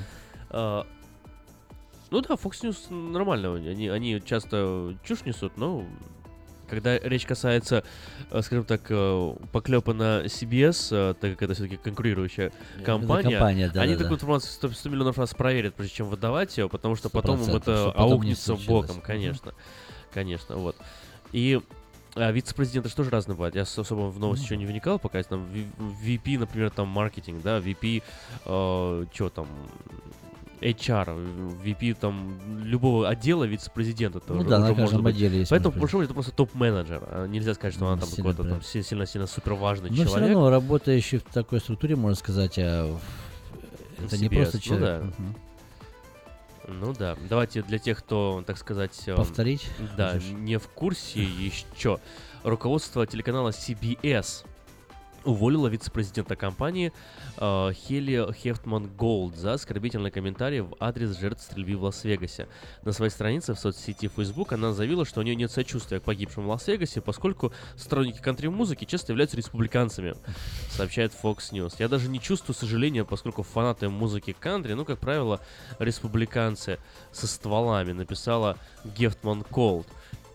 а, 0.48 0.86
ну 2.10 2.20
да, 2.20 2.34
Fox 2.34 2.62
News 2.62 2.92
нормально. 2.92 3.54
Они, 3.54 3.88
они 3.88 4.20
часто 4.24 4.96
чушь 5.04 5.24
несут, 5.24 5.56
но 5.56 5.84
когда 6.70 6.98
речь 6.98 7.26
касается, 7.26 7.84
э, 8.30 8.42
скажем 8.42 8.64
так, 8.64 8.82
поклепа 9.52 9.92
на 9.92 10.24
CBS, 10.24 10.88
э, 10.92 11.14
так 11.20 11.32
как 11.32 11.42
это 11.42 11.54
все-таки 11.54 11.76
конкурирующая 11.76 12.52
компания, 12.84 13.30
компания, 13.30 13.70
да, 13.74 13.82
они 13.82 13.92
да, 13.94 13.98
да. 13.98 14.04
такую 14.04 14.16
информацию 14.16 14.52
100, 14.52 14.70
100 14.70 14.88
миллионов 14.88 15.18
раз 15.18 15.34
проверят, 15.34 15.74
прежде 15.74 15.96
чем 15.96 16.08
выдавать 16.08 16.56
ее, 16.56 16.68
потому 16.68 16.94
что 16.96 17.10
потом 17.10 17.42
им 17.42 17.50
100%, 17.50 17.56
это 17.56 17.90
аукнется 17.92 18.54
боком, 18.54 19.00
конечно. 19.00 19.52
Конечно, 20.12 20.56
вот. 20.56 20.76
И 21.32 21.60
а, 22.16 22.32
вице-президенты 22.32 22.88
же 22.88 22.96
тоже 22.96 23.10
разные 23.10 23.36
бывают. 23.36 23.54
Я 23.54 23.62
особо 23.62 24.10
в 24.10 24.18
новости 24.18 24.42
Ну 24.42 24.46
еще 24.46 24.56
не 24.56 24.66
вникал, 24.66 24.98
пока 24.98 25.18
есть 25.18 25.30
там 25.30 25.46
VP, 26.04 26.38
например, 26.38 26.70
там 26.70 26.88
маркетинг, 26.88 27.42
да, 27.42 27.58
VP, 27.58 28.02
что 28.44 29.30
там, 29.32 29.46
HR, 30.60 31.62
VP 31.64 31.94
там 31.98 32.38
любого 32.62 33.08
отдела 33.08 33.44
вице-президента. 33.44 34.20
Ну 34.28 34.44
да, 34.44 34.58
на 34.58 34.74
каждом 34.74 35.02
быть. 35.02 35.14
отделе 35.16 35.38
есть 35.40 35.50
Поэтому, 35.50 35.72
по 35.72 35.80
большому 35.80 36.02
это 36.04 36.12
просто 36.14 36.32
топ-менеджер. 36.32 37.02
а 37.10 37.26
Нельзя 37.26 37.54
сказать, 37.54 37.74
что 37.74 37.86
она 37.88 38.00
там 38.00 38.10
какой-то 38.10 38.44
там 38.44 38.62
сильно-сильно 38.62 39.26
супер 39.26 39.54
важный 39.54 39.88
Но 39.90 39.96
все 39.96 40.04
человек. 40.04 40.28
равно, 40.30 40.50
работающий 40.50 41.18
в 41.18 41.22
такой 41.24 41.60
структуре, 41.60 41.96
можно 41.96 42.14
сказать, 42.16 42.58
а, 42.58 42.94
это 43.98 44.18
не 44.18 44.28
CBS, 44.28 44.34
просто 44.36 44.56
ну 44.56 44.62
человек. 44.62 45.00
да. 45.02 45.06
Мгм. 45.06 45.36
Ну 46.80 46.94
да, 46.96 47.16
давайте 47.28 47.62
для 47.62 47.78
тех, 47.78 47.98
кто, 47.98 48.44
так 48.46 48.56
сказать... 48.58 48.96
эм, 49.06 49.16
Повторить 49.16 49.68
Да, 49.96 50.12
хочешь? 50.12 50.28
не 50.28 50.58
в 50.58 50.68
курсе 50.68 51.22
еще. 51.22 51.98
Руководство 52.44 53.06
телеканала 53.06 53.48
CBS 53.50 54.44
уволило 55.24 55.66
вице-президента 55.68 56.36
компании 56.36 56.92
э, 57.36 57.72
Хели 57.72 58.32
Хефтман 58.32 58.88
Голд 58.96 59.36
за 59.36 59.54
оскорбительный 59.54 60.10
комментарий 60.10 60.60
в 60.60 60.76
адрес 60.80 61.18
жертв 61.18 61.42
стрельбы 61.42 61.76
в 61.76 61.84
Лас-Вегасе. 61.84 62.48
На 62.82 62.92
своей 62.92 63.10
странице 63.10 63.54
в 63.54 63.58
соцсети 63.58 64.08
Facebook 64.08 64.52
она 64.52 64.72
заявила, 64.72 65.04
что 65.04 65.20
у 65.20 65.22
нее 65.22 65.34
нет 65.34 65.50
сочувствия 65.50 66.00
к 66.00 66.04
погибшим 66.04 66.44
в 66.44 66.48
Лас-Вегасе, 66.48 67.00
поскольку 67.00 67.52
сторонники 67.76 68.20
кантри-музыки 68.20 68.84
часто 68.84 69.12
являются 69.12 69.36
республиканцами, 69.36 70.14
сообщает 70.70 71.12
Fox 71.12 71.52
News. 71.52 71.74
Я 71.78 71.88
даже 71.88 72.08
не 72.08 72.20
чувствую 72.20 72.54
сожаления, 72.54 73.04
поскольку 73.04 73.42
фанаты 73.42 73.88
музыки 73.88 74.34
кантри, 74.38 74.72
ну, 74.74 74.84
как 74.84 74.98
правило, 74.98 75.40
республиканцы 75.78 76.78
со 77.12 77.26
стволами, 77.26 77.92
написала 77.92 78.56
Гефтман 78.84 79.42
Колд. 79.44 79.86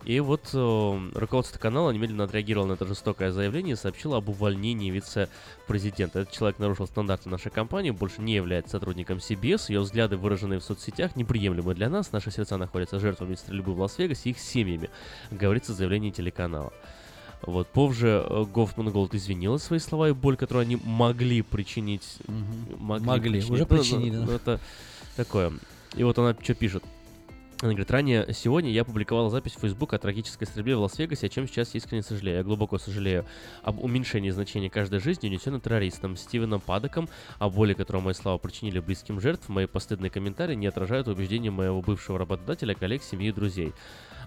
И 0.06 0.20
вот 0.20 0.50
э, 0.54 1.10
руководство 1.16 1.58
канала 1.58 1.90
немедленно 1.90 2.26
отреагировало 2.26 2.68
на 2.68 2.74
это 2.74 2.86
жестокое 2.86 3.32
заявление 3.32 3.74
и 3.74 3.76
сообщило 3.76 4.18
об 4.18 4.30
увольнении 4.30 4.92
вице-президента. 4.92 6.20
Этот 6.20 6.34
человек 6.34 6.60
нарушил 6.60 6.86
стандарты 6.86 7.28
нашей 7.28 7.52
компании, 7.52 7.90
больше 7.90 8.22
не 8.22 8.36
является 8.36 8.74
сотрудником 8.74 9.18
CBS. 9.18 9.66
Ее 9.70 9.80
взгляды, 9.80 10.16
выраженные 10.16 10.60
в 10.60 10.64
соцсетях, 10.64 11.16
неприемлемы 11.16 11.74
для 11.74 11.90
нас. 11.90 12.12
Наши 12.12 12.30
сердца 12.30 12.58
находятся 12.58 13.00
жертвами 13.00 13.34
стрельбы 13.34 13.74
в 13.74 13.80
Лас-Вегасе 13.80 14.30
и 14.30 14.32
их 14.34 14.40
семьями, 14.40 14.92
говорится 15.32 15.74
в 15.74 15.76
заявлении 15.76 16.12
телеканала. 16.12 16.72
Вот, 17.42 17.68
позже 17.68 18.24
э, 18.28 18.46
Гофман 18.46 18.92
Голд 18.92 19.16
извинила 19.16 19.58
свои 19.58 19.80
слова 19.80 20.10
и 20.10 20.14
боль, 20.14 20.38
которую 20.38 20.62
они 20.62 20.78
могли 20.84 21.42
причинить. 21.42 22.18
Мгм. 22.28 22.78
Могли, 22.78 23.08
Могли, 23.08 23.32
причинить. 23.32 23.52
уже 23.52 23.64
Ну, 23.64 23.68
ну, 23.70 23.78
причинили, 23.78 24.16
ну, 24.18 24.26
да. 24.28 24.34
это 24.36 24.60
такое. 25.16 25.54
И 25.96 26.04
вот 26.04 26.18
она 26.20 26.36
что 26.40 26.54
пишет. 26.54 26.84
Она 27.66 27.74
говорит, 27.74 27.90
ранее 27.90 28.32
сегодня 28.32 28.70
я 28.70 28.84
публиковала 28.84 29.32
запись 29.32 29.54
в 29.56 29.60
Facebook 29.60 29.92
о 29.94 29.98
трагической 29.98 30.46
стрельбе 30.46 30.76
в 30.76 30.82
Лас-Вегасе, 30.82 31.26
о 31.26 31.30
чем 31.30 31.48
сейчас 31.48 31.74
искренне 31.74 32.04
сожалею. 32.04 32.38
Я 32.38 32.44
глубоко 32.44 32.78
сожалею 32.78 33.26
об 33.64 33.84
уменьшении 33.84 34.30
значения 34.30 34.70
каждой 34.70 35.00
жизни, 35.00 35.30
унесенной 35.30 35.60
террористом 35.60 36.16
Стивеном 36.16 36.62
Падоком, 36.62 37.10
о 37.40 37.50
боли, 37.50 37.74
которую 37.74 38.04
мои 38.04 38.14
слова 38.14 38.38
причинили 38.38 38.78
близким 38.78 39.20
жертв. 39.20 39.50
Мои 39.50 39.66
постыдные 39.66 40.12
комментарии 40.12 40.54
не 40.54 40.68
отражают 40.68 41.08
убеждения 41.08 41.50
моего 41.50 41.82
бывшего 41.82 42.20
работодателя, 42.20 42.76
коллег, 42.76 43.02
семьи 43.02 43.30
и 43.30 43.32
друзей. 43.32 43.74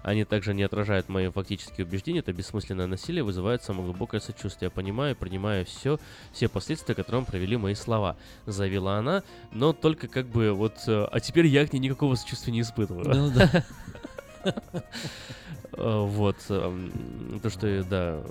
Они 0.03 0.23
также 0.25 0.53
не 0.53 0.63
отражают 0.63 1.09
мои 1.09 1.29
фактические 1.29 1.85
убеждения. 1.85 2.19
Это 2.19 2.33
бессмысленное 2.33 2.87
насилие 2.87 3.23
вызывает 3.23 3.63
самое 3.63 3.85
глубокое 3.85 4.19
сочувствие. 4.19 4.67
Я 4.67 4.71
понимаю, 4.71 5.15
и 5.15 5.17
принимаю 5.17 5.65
все, 5.65 5.99
все 6.31 6.47
последствия, 6.47 6.95
которым 6.95 7.25
провели 7.25 7.57
мои 7.57 7.75
слова, 7.75 8.15
заявила 8.45 8.97
она. 8.97 9.23
Но 9.51 9.73
только 9.73 10.07
как 10.07 10.27
бы 10.27 10.51
вот, 10.53 10.75
э, 10.87 11.07
а 11.11 11.19
теперь 11.19 11.47
я 11.47 11.65
к 11.67 11.73
ней 11.73 11.79
никакого 11.79 12.15
сочувствия 12.15 12.53
не 12.53 12.61
испытываю. 12.61 13.07
Ну 13.07 13.31
да. 13.31 13.63
Э, 15.73 15.99
Вот. 16.05 16.37
эм, 16.49 17.39
То, 17.41 17.49
что, 17.49 17.83
да, 17.83 18.21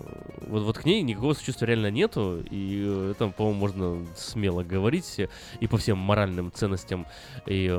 вот, 0.48 0.64
вот 0.64 0.78
к 0.78 0.84
ней 0.84 1.02
никакого 1.02 1.34
сочувствия 1.34 1.68
реально 1.68 1.90
нету, 1.90 2.42
и 2.50 2.84
э, 2.84 3.12
это, 3.12 3.28
по-моему, 3.28 3.58
можно 3.58 4.06
смело 4.16 4.62
говорить, 4.64 5.20
и 5.60 5.66
по 5.66 5.78
всем 5.78 5.98
моральным 5.98 6.52
ценностям 6.52 7.06
и 7.46 7.70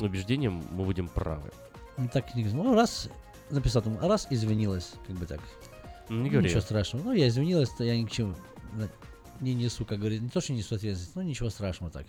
убеждениям 0.00 0.62
мы 0.70 0.84
будем 0.84 1.08
правы. 1.08 1.50
Ну, 1.96 2.08
так 2.12 2.34
не 2.34 2.44
Ну, 2.44 2.74
раз 2.74 3.08
написал 3.50 3.82
там, 3.82 3.98
раз 4.00 4.26
извинилась, 4.30 4.92
как 5.06 5.16
бы 5.16 5.26
так. 5.26 5.40
Не 6.08 6.16
Ну, 6.16 6.30
говори. 6.30 6.48
Ничего 6.48 6.60
страшного. 6.60 7.04
Ну, 7.04 7.12
я 7.12 7.28
извинилась, 7.28 7.70
то 7.70 7.84
я 7.84 7.96
ни 7.96 8.04
к 8.04 8.10
чему 8.10 8.34
не 9.40 9.54
несу, 9.54 9.84
как 9.84 9.98
говорится. 9.98 10.24
Не 10.24 10.30
то, 10.30 10.40
что 10.40 10.52
не 10.52 10.58
несу 10.58 10.74
ответственность, 10.74 11.16
но 11.16 11.22
ничего 11.22 11.50
страшного 11.50 11.92
так. 11.92 12.06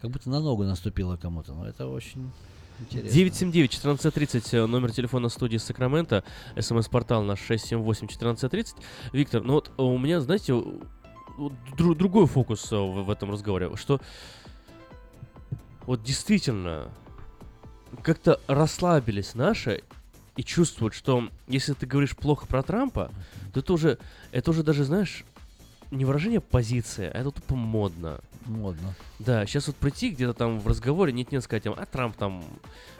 Как 0.00 0.10
будто 0.10 0.28
на 0.28 0.40
ногу 0.40 0.64
наступила 0.64 1.16
кому-то. 1.16 1.54
Но 1.54 1.66
это 1.66 1.86
очень 1.86 2.30
интересно. 2.80 3.16
979-1430, 3.16 4.54
э, 4.56 4.66
номер 4.66 4.92
телефона 4.92 5.28
студии 5.28 5.56
Сакрамента, 5.56 6.24
смс-портал 6.58 7.22
наш 7.22 7.40
678-1430. 7.48 8.76
Виктор, 9.12 9.42
ну 9.42 9.54
вот 9.54 9.70
у 9.78 9.96
меня, 9.98 10.20
знаете, 10.20 10.52
дру- 10.52 11.94
другой 11.94 12.26
фокус 12.26 12.70
э, 12.72 12.76
в, 12.76 13.04
в 13.04 13.10
этом 13.10 13.30
разговоре, 13.30 13.74
что 13.76 14.00
вот 15.86 16.02
действительно 16.02 16.90
как-то 18.02 18.40
расслабились 18.46 19.34
наши 19.34 19.82
и 20.36 20.42
чувствуют, 20.42 20.94
что 20.94 21.28
если 21.46 21.74
ты 21.74 21.86
говоришь 21.86 22.16
плохо 22.16 22.46
про 22.46 22.62
Трампа, 22.62 23.10
то 23.52 23.60
это 23.60 23.72
уже, 23.72 23.98
это 24.32 24.50
уже 24.50 24.62
даже, 24.62 24.84
знаешь, 24.84 25.24
не 25.90 26.04
выражение 26.04 26.40
позиции, 26.40 27.10
а 27.12 27.20
это 27.20 27.30
тупо 27.30 27.54
модно. 27.54 28.20
Модно. 28.46 28.94
Да, 29.20 29.46
сейчас 29.46 29.68
вот 29.68 29.76
прийти 29.76 30.10
где-то 30.10 30.34
там 30.34 30.60
в 30.60 30.66
разговоре, 30.66 31.12
нет-нет, 31.12 31.42
сказать, 31.42 31.64
им, 31.64 31.74
а 31.76 31.86
Трамп 31.86 32.14
там, 32.16 32.44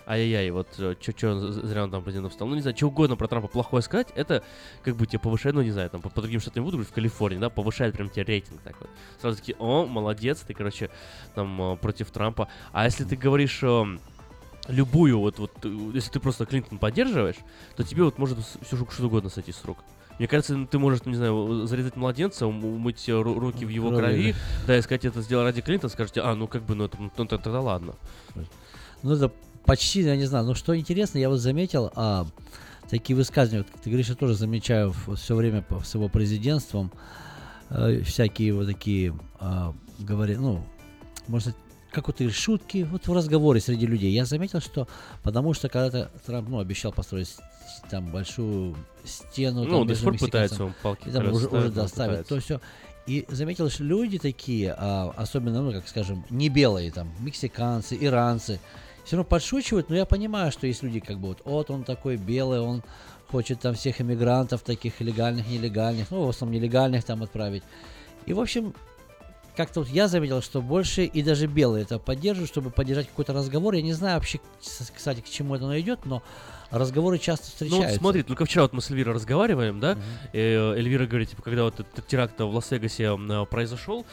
ай-яй-яй, 0.06 0.50
вот 0.50 0.68
что 0.72 1.52
зря 1.52 1.84
он 1.84 1.90
там 1.90 2.02
президентом 2.02 2.32
стал. 2.32 2.48
Ну, 2.48 2.54
не 2.54 2.62
знаю, 2.62 2.76
что 2.76 2.86
угодно 2.86 3.16
про 3.16 3.28
Трампа 3.28 3.48
плохое 3.48 3.82
сказать, 3.82 4.08
это 4.14 4.42
как 4.82 4.96
бы 4.96 5.06
тебе 5.06 5.18
повышает, 5.18 5.54
ну, 5.54 5.62
не 5.62 5.70
знаю, 5.70 5.90
там 5.90 6.00
по, 6.00 6.08
по 6.08 6.22
другим 6.22 6.40
штатам 6.40 6.64
буду 6.64 6.82
в 6.82 6.92
Калифорнии, 6.92 7.38
да, 7.38 7.50
повышает 7.50 7.94
прям 7.94 8.08
тебе 8.08 8.24
рейтинг 8.24 8.60
так 8.62 8.80
вот. 8.80 8.88
Сразу 9.20 9.36
такие, 9.38 9.56
о, 9.58 9.86
молодец, 9.86 10.40
ты, 10.40 10.54
короче, 10.54 10.88
там 11.34 11.60
э, 11.60 11.76
против 11.76 12.10
Трампа. 12.10 12.48
А 12.72 12.84
если 12.84 13.04
ты 13.04 13.16
говоришь... 13.16 13.62
э, 14.66 14.72
Любую, 14.72 15.18
вот, 15.18 15.38
вот, 15.38 15.50
э, 15.64 15.90
если 15.94 16.10
ты 16.10 16.20
просто 16.20 16.46
Клинтон 16.46 16.78
поддерживаешь, 16.78 17.36
то 17.76 17.82
тебе 17.82 18.04
вот 18.04 18.18
может 18.18 18.38
все 18.62 18.76
что 18.76 19.06
угодно 19.06 19.30
сойти 19.30 19.52
с 19.52 19.64
рук. 19.64 19.78
Мне 20.18 20.28
кажется, 20.28 20.66
ты 20.70 20.78
можешь, 20.78 21.04
не 21.06 21.16
знаю, 21.16 21.66
зарезать 21.66 21.96
младенца, 21.96 22.46
ум- 22.46 22.64
умыть 22.64 23.08
э, 23.08 23.12
ру- 23.12 23.38
руки 23.38 23.64
в 23.64 23.68
его 23.68 23.88
Крови, 23.90 24.00
крови, 24.02 24.34
да, 24.66 24.78
и 24.78 24.82
сказать, 24.82 25.04
это 25.04 25.22
сделал 25.22 25.42
ради 25.44 25.60
Клинтона, 25.60 25.90
скажете, 25.90 26.20
а, 26.20 26.34
ну 26.34 26.46
как 26.46 26.62
бы, 26.62 26.74
ну, 26.76 26.84
это, 26.84 26.96
ну, 27.16 27.26
тогда, 27.26 27.60
ладно. 27.60 27.94
Ну, 29.02 29.12
это 29.12 29.32
почти, 29.64 30.02
я 30.02 30.16
не 30.16 30.24
знаю. 30.26 30.44
Но 30.46 30.54
что 30.54 30.76
интересно, 30.78 31.18
я 31.18 31.28
вот 31.28 31.38
заметил, 31.38 31.90
а, 31.96 32.26
такие 32.88 33.16
высказывания, 33.16 33.64
вот 33.70 33.82
ты 33.82 33.90
говоришь, 33.90 34.08
я 34.08 34.14
тоже 34.14 34.34
замечаю 34.34 34.92
все 35.16 35.34
время 35.34 35.62
по- 35.62 35.80
с 35.82 35.94
его 35.94 36.08
президентством, 36.08 36.92
э, 37.70 38.00
всякие 38.02 38.54
вот 38.54 38.66
такие, 38.66 39.18
а, 39.40 39.74
говори, 39.98 40.36
ну, 40.36 40.64
может, 41.26 41.56
как 41.94 42.08
вот 42.08 42.18
говоришь, 42.18 42.36
шутки, 42.36 42.86
вот 42.90 43.06
в 43.06 43.12
разговоре 43.12 43.60
среди 43.60 43.86
людей. 43.86 44.12
Я 44.12 44.24
заметил, 44.24 44.60
что 44.60 44.88
потому 45.22 45.54
что 45.54 45.68
когда-то 45.68 46.10
Трамп, 46.26 46.48
ну, 46.48 46.58
обещал 46.58 46.92
построить 46.92 47.36
там 47.90 48.10
большую 48.10 48.76
стену. 49.04 49.64
Ну, 49.64 49.78
там, 49.78 49.86
до 49.86 49.94
сих 49.94 50.04
пор 50.04 50.18
пытается, 50.18 50.64
он 50.64 50.74
палки 50.82 51.08
и 51.08 51.12
там 51.12 51.28
уже, 51.32 51.46
ставит, 51.46 51.64
уже 51.64 51.72
доставит 51.72 52.28
то 52.28 52.40
все. 52.40 52.60
И 53.06 53.26
заметил, 53.28 53.68
что 53.70 53.84
люди 53.84 54.18
такие, 54.18 54.74
а, 54.76 55.12
особенно, 55.16 55.62
ну, 55.62 55.72
как 55.72 55.86
скажем, 55.88 56.24
не 56.30 56.48
белые, 56.48 56.90
там, 56.90 57.12
мексиканцы, 57.20 57.96
иранцы, 58.00 58.60
все 59.04 59.16
равно 59.16 59.28
подшучивают, 59.28 59.90
но 59.90 59.96
я 59.96 60.06
понимаю, 60.06 60.50
что 60.50 60.66
есть 60.66 60.82
люди, 60.82 61.00
как 61.00 61.18
бы, 61.18 61.28
вот, 61.28 61.42
вот 61.44 61.70
он 61.70 61.84
такой 61.84 62.16
белый, 62.16 62.60
он 62.60 62.82
хочет 63.30 63.60
там 63.60 63.74
всех 63.74 64.00
иммигрантов, 64.00 64.62
таких 64.62 65.00
легальных, 65.00 65.46
нелегальных, 65.48 66.10
ну, 66.10 66.24
в 66.24 66.28
основном 66.30 66.58
нелегальных 66.58 67.04
там 67.04 67.22
отправить. 67.22 67.62
И, 68.24 68.32
в 68.32 68.40
общем, 68.40 68.74
как-то 69.56 69.80
вот 69.80 69.88
я 69.88 70.08
заметил, 70.08 70.42
что 70.42 70.60
больше 70.60 71.04
и 71.04 71.22
даже 71.22 71.46
белые 71.46 71.82
это 71.84 71.98
поддерживают, 71.98 72.50
чтобы 72.50 72.70
поддержать 72.70 73.08
какой-то 73.08 73.32
разговор. 73.32 73.74
Я 73.74 73.82
не 73.82 73.92
знаю 73.92 74.16
вообще, 74.16 74.40
кстати, 74.94 75.20
к 75.20 75.28
чему 75.28 75.54
это 75.54 75.64
оно 75.64 75.78
идет, 75.78 76.04
но 76.06 76.22
разговоры 76.70 77.18
часто 77.18 77.46
Ну, 77.46 77.50
встречаются. 77.50 77.90
вот 77.90 77.98
смотри, 77.98 78.22
только 78.24 78.44
вчера 78.46 78.62
вот 78.62 78.72
мы 78.72 78.80
с 78.82 78.90
Эльвирой 78.90 79.14
разговариваем, 79.14 79.78
да, 79.78 79.96
э, 80.32 80.72
Эльвира 80.76 81.06
говорит, 81.06 81.30
типа, 81.30 81.42
когда 81.42 81.62
вот 81.64 81.78
этот 81.78 82.04
теракт 82.08 82.40
в 82.40 82.52
Лас-Вегасе 82.52 83.04
м, 83.04 83.46
произошел, 83.46 84.04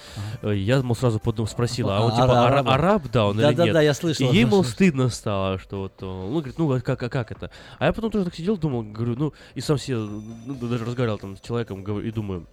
э, 0.44 0.54
я, 0.56 0.80
мол, 0.84 0.96
сразу 0.96 1.20
подумал, 1.20 1.48
спросила, 1.48 1.98
а 1.98 2.02
он, 2.02 2.12
А, 2.12 2.16
типа, 2.16 2.74
араб, 2.74 3.04
да, 3.12 3.26
он 3.26 3.40
или 3.40 3.48
нет? 3.48 3.56
Да-да-да, 3.56 3.82
я 3.82 3.96
слышал, 3.96 4.30
И 4.30 4.36
ей, 4.36 4.46
мол, 4.46 4.64
стыдно 4.64 5.10
стало, 5.10 5.58
что 5.58 5.80
вот, 5.80 5.94
э, 6.02 6.06
ну, 6.06 6.36
говорит, 6.38 6.60
ну, 6.60 6.72
а 6.72 6.82
как, 6.82 7.02
а 7.02 7.10
как 7.10 7.32
это? 7.32 7.50
А 7.80 7.86
я 7.88 7.94
потом 7.94 8.12
тоже 8.12 8.26
так 8.26 8.36
сидел, 8.36 8.58
думал, 8.58 8.84
говорю, 8.84 9.16
ну, 9.18 9.34
и 9.56 9.62
сам 9.62 9.80
себе, 9.80 9.98
ну, 9.98 10.54
даже 10.68 10.86
разговаривал 10.86 11.18
там 11.18 11.38
с 11.38 11.42
человеком, 11.42 11.84
говорю, 11.84 12.08
и 12.08 12.12
думаю, 12.12 12.46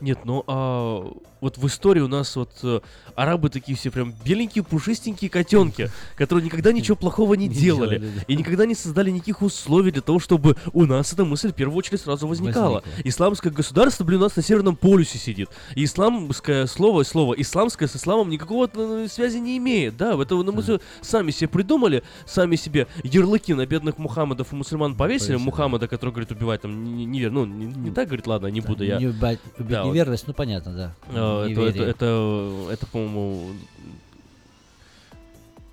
нет, 0.00 0.18
ну 0.24 0.44
а 0.46 1.10
вот 1.40 1.58
в 1.58 1.66
истории 1.66 2.00
у 2.00 2.08
нас 2.08 2.36
вот 2.36 2.50
э, 2.62 2.80
арабы 3.14 3.50
такие 3.50 3.76
все 3.76 3.90
прям 3.90 4.14
беленькие, 4.24 4.64
пушистенькие 4.64 5.30
котенки, 5.30 5.90
которые 6.16 6.44
никогда 6.44 6.72
ничего 6.72 6.96
плохого 6.96 7.34
не 7.34 7.48
Не 7.48 7.54
делали 7.54 7.98
делали, 7.98 8.12
да. 8.16 8.22
и 8.26 8.36
никогда 8.36 8.66
не 8.66 8.74
создали 8.74 9.10
никаких 9.10 9.42
условий 9.42 9.90
для 9.90 10.02
того, 10.02 10.18
чтобы 10.18 10.56
у 10.72 10.84
нас 10.84 11.12
эта 11.12 11.24
мысль 11.24 11.50
в 11.52 11.54
первую 11.54 11.76
очередь 11.78 12.00
сразу 12.00 12.26
возникала. 12.26 12.82
Возникла. 12.84 13.02
Исламское 13.08 13.52
государство, 13.52 14.04
блин, 14.04 14.20
у 14.20 14.24
нас 14.24 14.36
на 14.36 14.42
Северном 14.42 14.76
полюсе 14.76 15.18
сидит. 15.18 15.50
И 15.74 15.84
исламское 15.84 16.66
слово, 16.66 17.02
слово 17.02 17.34
исламское 17.34 17.88
с 17.88 17.96
исламом 17.96 18.30
никакого 18.30 18.68
э, 18.72 19.06
связи 19.10 19.38
не 19.38 19.56
имеет. 19.58 19.96
Да, 19.96 20.20
это 20.20 20.34
ну, 20.34 20.52
мы 20.52 20.62
всё 20.62 20.80
сами 21.00 21.30
себе 21.30 21.48
придумали, 21.48 22.02
сами 22.26 22.56
себе 22.56 22.86
ярлыки 23.02 23.54
на 23.54 23.66
бедных 23.66 23.98
Мухаммадов 23.98 24.52
и 24.52 24.56
мусульман 24.56 24.94
повесили. 24.96 25.28
Повесили. 25.32 25.44
Мухаммада, 25.44 25.88
который 25.88 26.10
говорит, 26.10 26.30
убивать 26.30 26.62
там 26.62 26.84
не, 26.84 27.04
не, 27.04 27.28
ну, 27.28 27.44
не, 27.44 27.66
не 27.66 27.90
так 27.90 28.06
говорит, 28.08 28.26
ладно, 28.26 28.46
не 28.46 28.60
буду 28.60 28.84
я. 28.84 28.98
Не 28.98 29.08
убивать, 29.08 29.38
убить 29.58 29.70
Да, 29.70 29.84
вот. 29.84 29.90
неверность, 29.90 30.26
ну 30.26 30.34
понятно, 30.34 30.72
да. 30.72 30.94
Э, 31.30 31.50
Это, 31.50 31.60
это, 31.62 31.82
это, 31.82 32.68
это, 32.72 32.86
по-моему, 32.86 33.52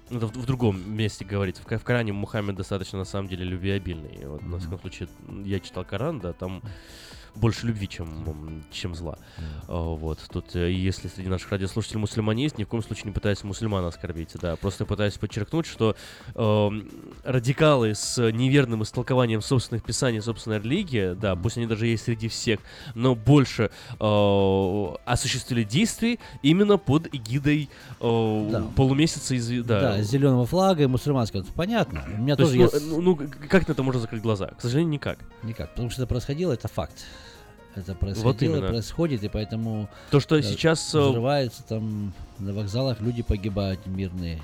это 0.10 0.28
в, 0.28 0.32
в 0.32 0.46
другом 0.46 0.96
месте 0.96 1.26
говорится. 1.26 1.62
В, 1.64 1.78
в 1.78 1.84
Коране 1.84 2.14
Мухаммед 2.14 2.56
достаточно, 2.56 3.00
на 3.00 3.06
самом 3.06 3.28
деле, 3.28 3.46
любвеобильный. 3.46 4.26
Вот, 4.26 4.42
на 4.44 4.60
всяком 4.60 4.80
случае, 4.80 5.10
я 5.46 5.60
читал 5.60 5.84
Коран, 5.86 6.20
да, 6.20 6.34
там 6.34 6.62
больше 7.38 7.68
любви, 7.68 7.88
чем, 7.88 8.64
чем 8.72 8.96
зла. 8.96 9.18
А, 9.68 9.78
Вот, 9.96 10.20
тут, 10.32 10.56
э, 10.56 10.72
если 10.72 11.08
среди 11.08 11.30
наших 11.30 11.52
радиослушателей 11.52 12.00
мусульмане 12.00 12.44
есть, 12.44 12.58
ни 12.58 12.64
в 12.64 12.68
коем 12.68 12.84
случае 12.84 13.06
не 13.06 13.12
пытаюсь 13.12 13.44
мусульман 13.44 13.86
оскорбить, 13.86 14.32
да, 14.42 14.56
просто 14.56 14.86
пытаюсь 14.86 15.14
подчеркнуть, 15.18 15.66
что 15.66 15.96
эм, 16.36 16.90
радикалы 17.24 17.96
с 17.96 18.22
неверным 18.32 18.84
истолкованием 18.84 19.42
собственных 19.42 19.84
писаний, 19.84 20.22
собственной 20.22 20.60
религии, 20.60 21.14
да, 21.14 21.36
пусть 21.36 21.58
они 21.58 21.68
даже 21.68 21.88
есть 21.88 22.04
среди 22.06 22.28
всех, 22.28 22.60
но 22.96 23.16
больше 23.16 23.70
э, 24.00 24.96
осуществили 25.06 25.64
действий 25.64 26.20
именно 26.42 26.78
под 26.78 27.14
эгидой 27.14 27.70
э, 28.00 28.50
Да. 28.52 28.64
полумесяца 28.76 29.36
из... 29.36 29.48
Да, 29.66 29.80
Да, 29.80 30.02
зеленого 30.02 30.46
флага 30.46 30.84
и 30.84 30.88
мусульманского. 30.88 31.44
Понятно. 31.56 32.04
У 32.18 32.22
меня 32.22 32.36
То 32.36 32.44
тоже 32.44 32.58
есть, 32.58 32.74
есть... 32.74 32.86
ну, 32.88 33.02
ну, 33.02 33.16
ну, 33.18 33.30
как 33.50 33.68
на 33.68 33.72
это 33.72 33.84
можно 33.84 34.02
закрыть 34.02 34.22
глаза? 34.22 34.48
К 34.58 34.62
сожалению, 34.62 34.94
никак. 34.94 35.20
Никак, 35.44 35.70
потому 35.72 35.90
что 35.90 36.02
это 36.02 36.10
происходило, 36.10 36.54
это 36.54 36.68
факт. 36.68 37.06
Это 37.78 37.96
происходило, 37.96 38.58
именно. 38.58 38.68
происходит, 38.70 39.24
и 39.24 39.30
поэтому... 39.30 39.90
То, 40.12 40.20
что 40.20 40.36
э, 40.36 40.42
сейчас, 40.42 40.94
э, 40.96 41.00
Взрываются 41.00 41.64
там 41.64 42.14
на 42.40 42.54
вокзалах, 42.54 43.00
люди 43.02 43.22
погибают 43.22 43.86
мирные. 43.86 44.42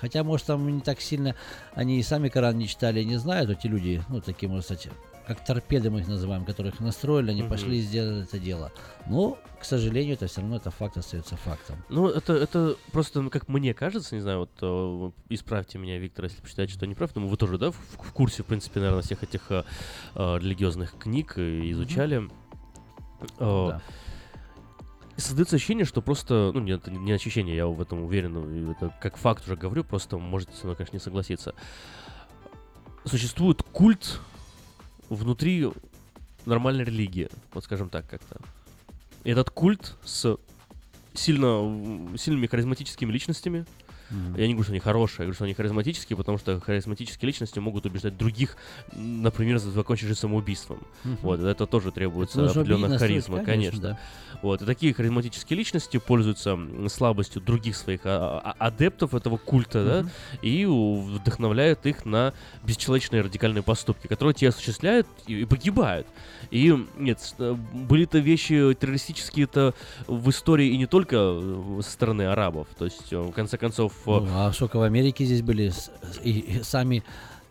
Хотя, 0.00 0.24
может, 0.24 0.46
там 0.46 0.68
не 0.68 0.80
так 0.80 1.00
сильно... 1.00 1.36
Они 1.74 1.98
и 1.98 2.02
сами 2.02 2.28
Коран 2.28 2.58
не 2.58 2.66
читали, 2.66 3.02
не 3.04 3.16
знают, 3.16 3.50
эти 3.50 3.68
люди, 3.68 4.02
ну, 4.08 4.20
такие, 4.20 4.48
можно 4.48 4.62
сказать, 4.62 4.88
как 5.26 5.44
торпеды 5.44 5.90
мы 5.90 6.00
их 6.00 6.08
называем, 6.08 6.44
которых 6.44 6.80
настроили, 6.80 7.30
они 7.30 7.42
Мгм. 7.42 7.50
пошли 7.50 7.78
и 7.78 7.82
сделали 7.82 8.24
это 8.24 8.38
дело. 8.38 8.72
Но, 9.06 9.38
к 9.60 9.64
сожалению, 9.64 10.14
это 10.14 10.26
все 10.26 10.40
равно, 10.40 10.56
это 10.56 10.70
факт 10.70 10.96
остается 10.96 11.36
фактом. 11.36 11.76
Ну, 11.88 12.08
это, 12.08 12.32
это 12.32 12.76
просто, 12.90 13.20
ну, 13.20 13.30
как 13.30 13.48
мне 13.48 13.74
кажется, 13.74 14.16
не 14.16 14.20
знаю, 14.20 14.40
вот 14.40 14.50
э, 14.60 15.10
исправьте 15.28 15.78
меня, 15.78 15.98
Виктор, 15.98 16.24
если 16.24 16.40
посчитаете, 16.40 16.72
что 16.72 16.86
не 16.86 16.94
прав, 16.94 17.14
но 17.14 17.26
вы 17.26 17.36
тоже, 17.36 17.58
да, 17.58 17.70
в, 17.70 17.76
в 17.76 18.12
курсе, 18.12 18.42
в 18.42 18.46
принципе, 18.46 18.80
наверное, 18.80 19.02
всех 19.02 19.22
этих 19.22 19.42
э, 19.50 19.62
религиозных 20.14 20.98
книг 20.98 21.38
изучали. 21.38 22.26
Э, 22.26 22.41
Да. 23.38 23.82
и 25.16 25.20
Создается 25.20 25.56
ощущение, 25.56 25.84
что 25.84 26.02
просто, 26.02 26.50
ну, 26.54 26.60
нет, 26.60 26.86
не 26.86 27.12
ощущение, 27.12 27.56
я 27.56 27.66
в 27.66 27.80
этом 27.80 28.02
уверен, 28.02 28.70
это 28.70 28.94
как 29.00 29.16
факт 29.16 29.44
уже 29.44 29.56
говорю, 29.56 29.84
просто 29.84 30.18
можете 30.18 30.52
со 30.54 30.64
мной, 30.64 30.76
конечно, 30.76 30.96
не 30.96 31.00
согласиться. 31.00 31.54
Существует 33.04 33.62
культ 33.62 34.20
внутри 35.08 35.70
нормальной 36.46 36.84
религии, 36.84 37.28
вот 37.52 37.64
скажем 37.64 37.88
так 37.88 38.08
как-то. 38.08 38.40
И 39.24 39.30
этот 39.30 39.50
культ 39.50 39.96
с 40.04 40.38
сильно, 41.14 42.16
сильными 42.16 42.46
харизматическими 42.46 43.12
личностями, 43.12 43.66
Мгм. 44.12 44.36
Я 44.36 44.46
не 44.46 44.52
говорю, 44.52 44.64
что 44.64 44.72
они 44.72 44.80
хорошие, 44.80 45.16
я 45.20 45.24
говорю, 45.24 45.34
что 45.34 45.44
они 45.44 45.54
харизматические, 45.54 46.16
потому 46.16 46.38
что 46.38 46.60
харизматические 46.60 47.26
личности 47.26 47.58
могут 47.58 47.86
убеждать 47.86 48.16
других, 48.16 48.56
например, 48.94 49.58
закончить 49.58 50.08
жизнь 50.08 50.20
самоубийством. 50.20 50.78
Мгм. 51.04 51.18
Вот, 51.22 51.40
это 51.40 51.66
тоже 51.66 51.90
требуется 51.92 52.38
нужно 52.40 52.60
определенная 52.60 52.98
харизма, 52.98 53.42
конечно, 53.42 53.52
конечно. 53.52 53.80
да. 53.80 53.98
Вот, 54.42 54.60
и 54.62 54.66
такие 54.66 54.92
харизматические 54.92 55.56
личности 55.56 55.98
пользуются 55.98 56.58
слабостью 56.88 57.40
других 57.40 57.76
своих 57.76 58.00
а- 58.04 58.40
а- 58.58 58.66
адептов 58.66 59.14
этого 59.14 59.36
культа, 59.38 59.84
да, 59.84 60.00
Мгм. 60.02 60.10
и 60.42 60.64
вдохновляют 60.66 61.86
их 61.86 62.04
на 62.04 62.34
бесчеловечные 62.64 63.22
радикальные 63.22 63.62
поступки, 63.62 64.06
которые 64.06 64.34
те 64.34 64.48
осуществляют 64.48 65.06
и, 65.26 65.40
и 65.40 65.44
погибают. 65.44 66.06
И 66.50 66.76
нет, 66.98 67.18
э, 67.38 67.54
были-то 67.72 68.18
вещи 68.18 68.74
террористические-то 68.74 69.74
в 70.06 70.28
истории 70.30 70.68
и 70.68 70.76
не 70.76 70.86
только 70.86 71.16
э, 71.18 71.80
со 71.82 71.90
стороны 71.90 72.22
арабов. 72.22 72.68
То 72.76 72.84
есть, 72.84 73.12
э, 73.12 73.18
в 73.18 73.32
конце 73.32 73.56
концов, 73.56 73.92
Ну, 74.06 74.26
а 74.30 74.52
сколько 74.52 74.76
в 74.78 74.82
Америке 74.82 75.24
здесь 75.24 75.42
были 75.42 75.72
и, 76.22 76.30
и 76.30 76.62
сами, 76.62 77.02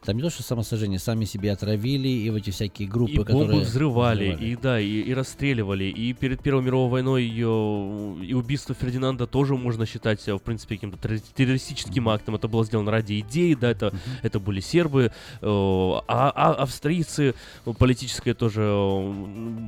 там 0.04 0.18
не 0.18 0.24
то 0.24 0.32
что 0.32 0.42
самосожжение, 0.42 0.98
сами 0.98 1.26
себе 1.26 1.52
отравили, 1.52 2.08
и 2.08 2.30
в 2.32 2.36
эти 2.36 2.50
всякие 2.50 2.88
группы, 2.88 3.12
и 3.12 3.18
бомбы 3.18 3.46
которые... 3.46 3.62
взрывали, 3.62 4.30
взрывали. 4.30 4.52
и 4.52 4.56
да, 4.56 4.80
и, 4.80 5.02
и 5.02 5.14
расстреливали, 5.14 5.84
и 5.84 6.14
перед 6.14 6.42
Первой 6.42 6.64
мировой 6.64 6.90
войной 6.90 7.24
ее 7.24 8.18
и 8.24 8.34
убийство 8.34 8.74
Фердинанда 8.74 9.28
тоже 9.28 9.56
можно 9.56 9.86
считать, 9.86 10.28
э, 10.28 10.34
в 10.34 10.40
принципе, 10.40 10.76
каким-то 10.76 10.98
терро- 10.98 11.22
террористическим 11.36 12.10
актом. 12.10 12.34
Это 12.34 12.48
было 12.48 12.66
сделано 12.66 12.90
ради 12.90 13.20
идеи, 13.20 13.54
да, 13.54 13.70
это, 13.70 13.94
это 14.24 14.40
были 14.40 14.60
сербы, 14.60 15.12
э, 15.42 15.46
а, 15.46 16.02
а 16.08 16.54
австрийцы, 16.54 17.36
э, 17.66 17.74
политическое 17.78 18.34
тоже 18.34 18.64
э, 18.64 19.14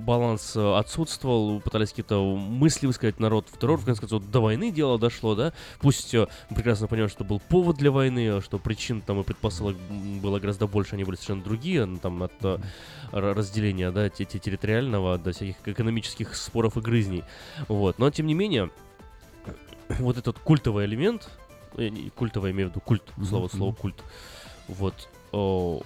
баланс 0.03 0.57
отсутствовал, 0.57 1.61
пытались 1.61 1.89
какие-то 1.89 2.35
мысли 2.35 2.87
высказать 2.87 3.19
народ 3.19 3.47
в 3.51 3.59
террор, 3.59 3.79
в 3.79 3.85
конце 3.85 4.01
концов, 4.01 4.23
до 4.31 4.41
войны 4.41 4.71
дело 4.71 4.97
дошло, 4.97 5.35
да, 5.35 5.53
пусть 5.79 6.13
мы 6.13 6.55
прекрасно 6.55 6.87
понимаем, 6.87 7.09
что 7.09 7.23
был 7.23 7.39
повод 7.39 7.77
для 7.77 7.91
войны, 7.91 8.41
что 8.41 8.57
причин 8.57 9.01
там 9.01 9.19
и 9.19 9.23
предпосылок 9.23 9.75
было 10.23 10.39
гораздо 10.39 10.65
больше, 10.67 10.95
они 10.95 11.03
были 11.03 11.15
совершенно 11.17 11.43
другие, 11.43 11.85
ну, 11.85 11.97
там 11.97 12.23
от 12.23 12.33
р- 12.43 12.59
разделения, 13.11 13.91
да, 13.91 14.09
те- 14.09 14.25
те- 14.25 14.39
территориального 14.39 15.17
до 15.17 15.31
всяких 15.33 15.55
экономических 15.65 16.35
споров 16.35 16.77
и 16.77 16.81
грызней, 16.81 17.23
вот, 17.67 17.99
но 17.99 18.09
тем 18.09 18.25
не 18.25 18.33
менее, 18.33 18.71
вот 19.99 20.17
этот 20.17 20.39
культовый 20.39 20.85
элемент, 20.85 21.29
э, 21.77 21.89
культовый, 22.15 22.49
я 22.49 22.55
имею 22.55 22.69
в 22.69 22.71
виду 22.71 22.79
культ, 22.81 23.03
слово, 23.27 23.47
слово 23.49 23.73
культ, 23.75 24.01
вот, 24.67 25.09
о, 25.31 25.81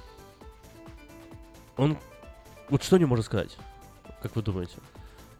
он, 1.75 1.97
вот 2.69 2.83
что 2.83 2.97
не 2.97 3.05
можно 3.05 3.23
сказать, 3.23 3.57
как 4.21 4.35
вы 4.35 4.41
думаете? 4.43 4.77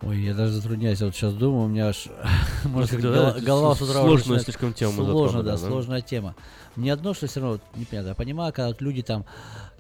Ой, 0.02 0.20
я 0.22 0.34
даже 0.36 0.54
затрудняюсь, 0.54 1.00
я 1.00 1.08
вот 1.08 1.16
сейчас 1.16 1.34
думаю, 1.34 1.66
у 1.66 1.68
меня 1.68 1.88
аж, 1.88 2.08
может, 2.66 2.92
как-то, 2.92 3.08
голова, 3.12 3.40
голова 3.40 3.76
с- 3.76 3.82
утра 3.82 3.94
сложную 3.94 4.14
уже 4.14 4.24
начинает- 4.24 4.44
слишком 4.44 4.74
тему 4.74 4.92
мы 4.92 5.06
Сложно, 5.06 5.44
да, 5.44 5.52
да. 5.54 5.58
сложная 5.58 6.02
тема. 6.02 6.36
Мне 6.76 6.94
одно, 6.94 7.14
что 7.16 7.26
все 7.28 7.40
равно 7.42 7.60
непонятно. 7.76 8.10
Я 8.10 8.16
понимаю, 8.16 8.54
когда 8.54 8.68
вот 8.68 8.80
люди 8.82 9.02
там, 9.02 9.26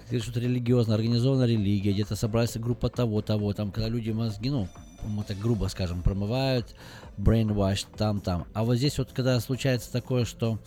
как 0.09 0.23
что-то 0.23 0.39
религиозно, 0.39 0.95
организованная 0.95 1.45
религия, 1.45 1.91
где-то 1.93 2.15
собрались 2.15 2.57
группа 2.57 2.89
того, 2.89 3.21
того, 3.21 3.53
там, 3.53 3.71
когда 3.71 3.89
люди 3.89 4.09
мозги, 4.09 4.49
ну, 4.49 4.67
мы 5.05 5.23
так 5.23 5.37
грубо 5.37 5.67
скажем, 5.67 6.01
промывают, 6.01 6.65
brainwash, 7.19 7.85
там, 7.95 8.19
там. 8.19 8.45
А 8.55 8.63
вот 8.63 8.77
здесь 8.77 8.97
вот, 8.97 9.09
когда 9.13 9.39
случается 9.39 9.91
такое, 9.91 10.25
что 10.25 10.57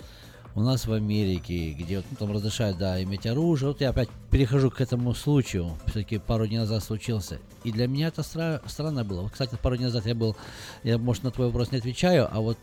у 0.55 0.61
нас 0.63 0.87
в 0.87 0.93
Америке, 0.93 1.71
где 1.73 1.99
ну, 1.99 2.17
там 2.19 2.33
разрешают, 2.33 2.79
да, 2.79 3.03
иметь 3.03 3.27
оружие, 3.27 3.69
вот 3.69 3.81
я 3.81 3.91
опять 3.91 4.09
перехожу 4.31 4.71
к 4.71 4.81
этому 4.81 5.15
случаю, 5.15 5.77
все-таки 5.87 6.19
пару 6.19 6.47
дней 6.47 6.59
назад 6.59 6.83
случился. 6.83 7.39
И 7.65 7.73
для 7.73 7.87
меня 7.87 8.09
это 8.09 8.23
стра- 8.23 8.61
странно 8.69 9.05
было. 9.05 9.23
Вот, 9.23 9.33
Кстати, 9.33 9.57
пару 9.63 9.77
дней 9.77 9.87
назад 9.87 10.07
я 10.07 10.15
был, 10.15 10.37
я, 10.83 10.99
может, 10.99 11.23
на 11.23 11.31
твой 11.31 11.49
вопрос 11.49 11.71
не 11.73 11.79
отвечаю, 11.79 12.29
а 12.31 12.41
вот 12.41 12.59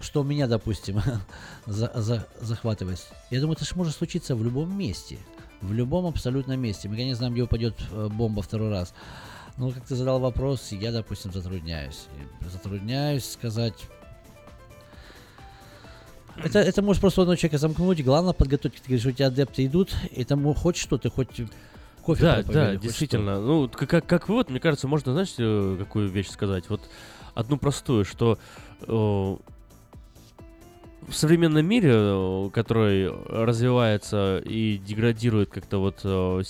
что 0.00 0.22
меня, 0.22 0.46
допустим, 0.46 1.00
за- 1.66 1.92
за- 1.94 2.26
захватывает. 2.40 3.00
Я 3.30 3.40
думаю, 3.40 3.56
это 3.56 3.64
же 3.64 3.72
может 3.74 3.96
случиться 3.96 4.36
в 4.36 4.44
любом 4.44 4.76
месте. 4.76 5.18
В 5.62 5.72
любом 5.72 6.04
абсолютно 6.04 6.56
месте. 6.56 6.88
Мы 6.90 6.96
не 6.96 7.14
знаем, 7.14 7.32
где 7.32 7.42
упадет 7.42 7.74
э, 7.90 8.08
бомба 8.12 8.42
второй 8.42 8.70
раз. 8.70 8.92
Ну, 9.56 9.70
как 9.70 9.84
ты 9.84 9.94
задал 9.96 10.20
вопрос, 10.20 10.72
я, 10.72 10.92
допустим, 10.92 11.32
затрудняюсь. 11.32 12.06
Затрудняюсь 12.52 13.24
сказать... 13.24 13.74
Это, 16.42 16.58
это 16.58 16.82
может 16.82 17.00
просто 17.00 17.22
одного 17.22 17.36
человека 17.36 17.58
замкнуть. 17.58 18.02
Главное 18.04 18.32
подготовить. 18.32 18.76
Ты 18.76 18.88
говоришь, 18.88 19.06
у 19.06 19.12
тебя 19.12 19.28
адепты 19.28 19.64
идут, 19.66 19.94
и 20.10 20.24
там 20.24 20.52
хоть 20.54 20.76
что-то, 20.76 21.10
хоть 21.10 21.42
кофе 22.02 22.22
да, 22.22 22.42
да, 22.42 22.76
действительно. 22.76 23.34
что. 23.36 23.42
Ну, 23.42 23.68
как, 23.68 23.88
как, 23.88 24.06
как 24.06 24.28
вывод, 24.28 24.50
мне 24.50 24.60
кажется, 24.60 24.88
можно, 24.88 25.12
знаешь, 25.12 25.34
э, 25.38 25.76
какую 25.78 26.08
вещь 26.08 26.28
сказать? 26.28 26.68
Вот 26.68 26.82
одну 27.34 27.56
простую, 27.56 28.04
что 28.04 28.38
э, 28.82 29.36
в 31.08 31.14
современном 31.14 31.66
мире, 31.66 31.90
э, 31.92 32.50
который 32.52 33.10
развивается 33.28 34.38
и 34.44 34.78
деградирует 34.78 35.50
как-то 35.50 35.78
вот 35.78 36.00
э, 36.04 36.42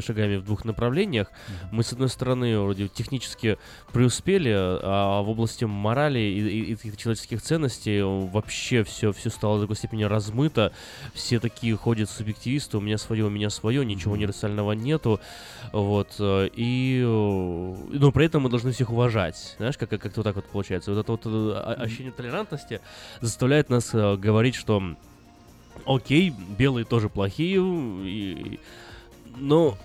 шагами 0.00 0.36
в 0.36 0.44
двух 0.44 0.64
направлениях, 0.64 1.30
мы, 1.72 1.82
с 1.82 1.92
одной 1.92 2.08
стороны, 2.08 2.58
вроде 2.58 2.88
технически 2.88 3.58
преуспели, 3.92 4.52
а 4.54 5.22
в 5.22 5.28
области 5.28 5.64
морали 5.64 6.18
и, 6.18 6.72
и- 6.72 6.72
и 6.74 6.96
человеческих 6.96 7.42
ценностей 7.42 8.02
вообще 8.02 8.84
все, 8.84 9.12
все 9.12 9.30
стало 9.30 9.56
до 9.56 9.62
такой 9.64 9.76
степени 9.76 10.04
размыто, 10.04 10.72
все 11.14 11.40
такие 11.40 11.76
ходят 11.76 12.08
субъективисты, 12.10 12.78
у 12.78 12.80
меня 12.80 12.98
свое, 12.98 13.24
у 13.24 13.30
меня 13.30 13.50
свое, 13.50 13.84
ничего 13.84 14.14
универсального 14.14 14.72
нету, 14.72 15.20
вот, 15.72 16.16
э, 16.18 16.48
и, 16.54 17.02
э, 17.04 17.06
но 17.06 18.12
при 18.12 18.26
этом 18.26 18.42
мы 18.42 18.50
должны 18.50 18.72
всех 18.72 18.90
уважать, 18.90 19.54
знаешь, 19.58 19.76
как, 19.76 19.90
как, 19.90 20.00
как-то 20.00 20.20
вот 20.20 20.24
так 20.24 20.36
вот 20.36 20.44
получается, 20.46 20.92
вот 20.92 21.00
это 21.00 21.12
вот 21.12 21.26
ощущение 21.80 22.12
толерантности 22.12 22.80
заставляет 23.20 23.68
нас 23.70 23.90
э, 23.98 24.16
говорить, 24.16 24.54
что 24.54 24.82
окей, 25.86 26.30
белые 26.58 26.84
тоже 26.84 27.08
плохие, 27.08 27.60
и- 28.06 28.60
но 29.36 29.76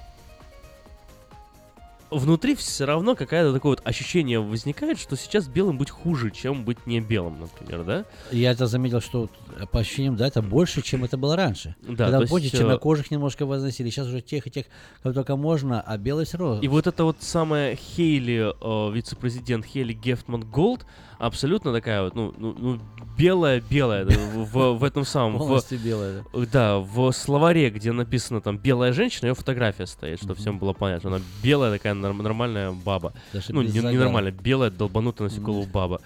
внутри 2.11 2.53
все 2.53 2.85
равно 2.85 3.15
какое-то 3.15 3.51
такое 3.53 3.71
вот 3.71 3.81
ощущение 3.85 4.39
возникает, 4.39 4.99
что 4.99 5.15
сейчас 5.15 5.47
белым 5.47 5.79
быть 5.79 5.89
хуже, 5.89 6.29
чем 6.29 6.63
быть 6.63 6.85
не 6.85 6.99
белым, 7.01 7.39
например, 7.39 7.83
да? 7.83 8.05
Я 8.31 8.51
это 8.51 8.67
заметил, 8.67 9.01
что 9.01 9.29
э, 9.57 9.65
по 9.65 9.79
ощущениям, 9.79 10.15
да, 10.15 10.27
это 10.27 10.43
больше, 10.43 10.83
чем 10.83 11.03
это 11.03 11.17
было 11.17 11.35
раньше. 11.35 11.75
Да, 11.81 12.05
Когда, 12.11 12.19
помните, 12.19 12.43
есть, 12.43 12.53
э, 12.55 12.57
чернокожих 12.59 13.09
немножко 13.09 13.47
возносили, 13.47 13.89
сейчас 13.89 14.07
уже 14.07 14.21
тех 14.21 14.45
и 14.45 14.51
тех, 14.51 14.65
как 15.01 15.15
только 15.15 15.35
можно, 15.35 15.81
а 15.81 15.97
белые 15.97 16.25
все 16.27 16.37
равно. 16.37 16.61
И 16.61 16.67
вот 16.67 16.85
эта 16.85 17.03
вот 17.03 17.17
самая 17.21 17.75
Хейли, 17.75 18.53
э, 18.61 18.93
вице-президент 18.93 19.65
Хейли 19.65 19.93
Гефтман 19.93 20.41
Голд, 20.41 20.85
абсолютно 21.19 21.71
такая 21.71 22.03
вот, 22.03 22.15
ну, 22.15 22.33
ну, 22.37 22.55
ну, 22.57 22.79
белая-белая 23.17 24.05
в, 24.05 24.73
в 24.73 24.83
этом 24.83 25.05
самом... 25.05 25.35
в- 25.35 25.39
Полностью 25.39 25.79
белая, 25.79 26.23
Да, 26.51 26.77
в 26.79 27.11
словаре, 27.11 27.69
где 27.69 27.91
написано 27.91 28.41
там 28.41 28.57
«белая 28.57 28.93
женщина», 28.93 29.27
ее 29.29 29.35
фотография 29.35 29.85
стоит, 29.87 30.17
чтобы 30.19 30.35
всем 30.35 30.57
было 30.59 30.73
понятно. 30.73 31.15
Она 31.15 31.21
белая 31.43 31.71
такая 31.71 31.93
норм- 31.93 32.21
нормальная 32.21 32.71
баба. 32.71 33.13
Даже 33.31 33.53
ну, 33.53 33.61
не, 33.61 33.79
нормальная, 33.81 34.31
белая, 34.31 34.69
долбанутая 34.71 35.29
на 35.29 35.33
секунду 35.33 35.67
баба. 35.71 36.01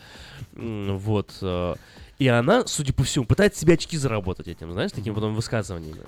Вот. 0.54 1.32
э, 1.41 1.76
И 2.20 2.28
она, 2.28 2.65
судя 2.67 2.93
по 2.93 3.04
всему, 3.04 3.26
пытается 3.26 3.62
себе 3.62 3.76
очки 3.76 3.98
заработать 3.98 4.48
этим, 4.48 4.72
знаешь, 4.74 4.91
такими 4.91 5.13
потом 5.13 5.34
высказываниями. 5.36 6.02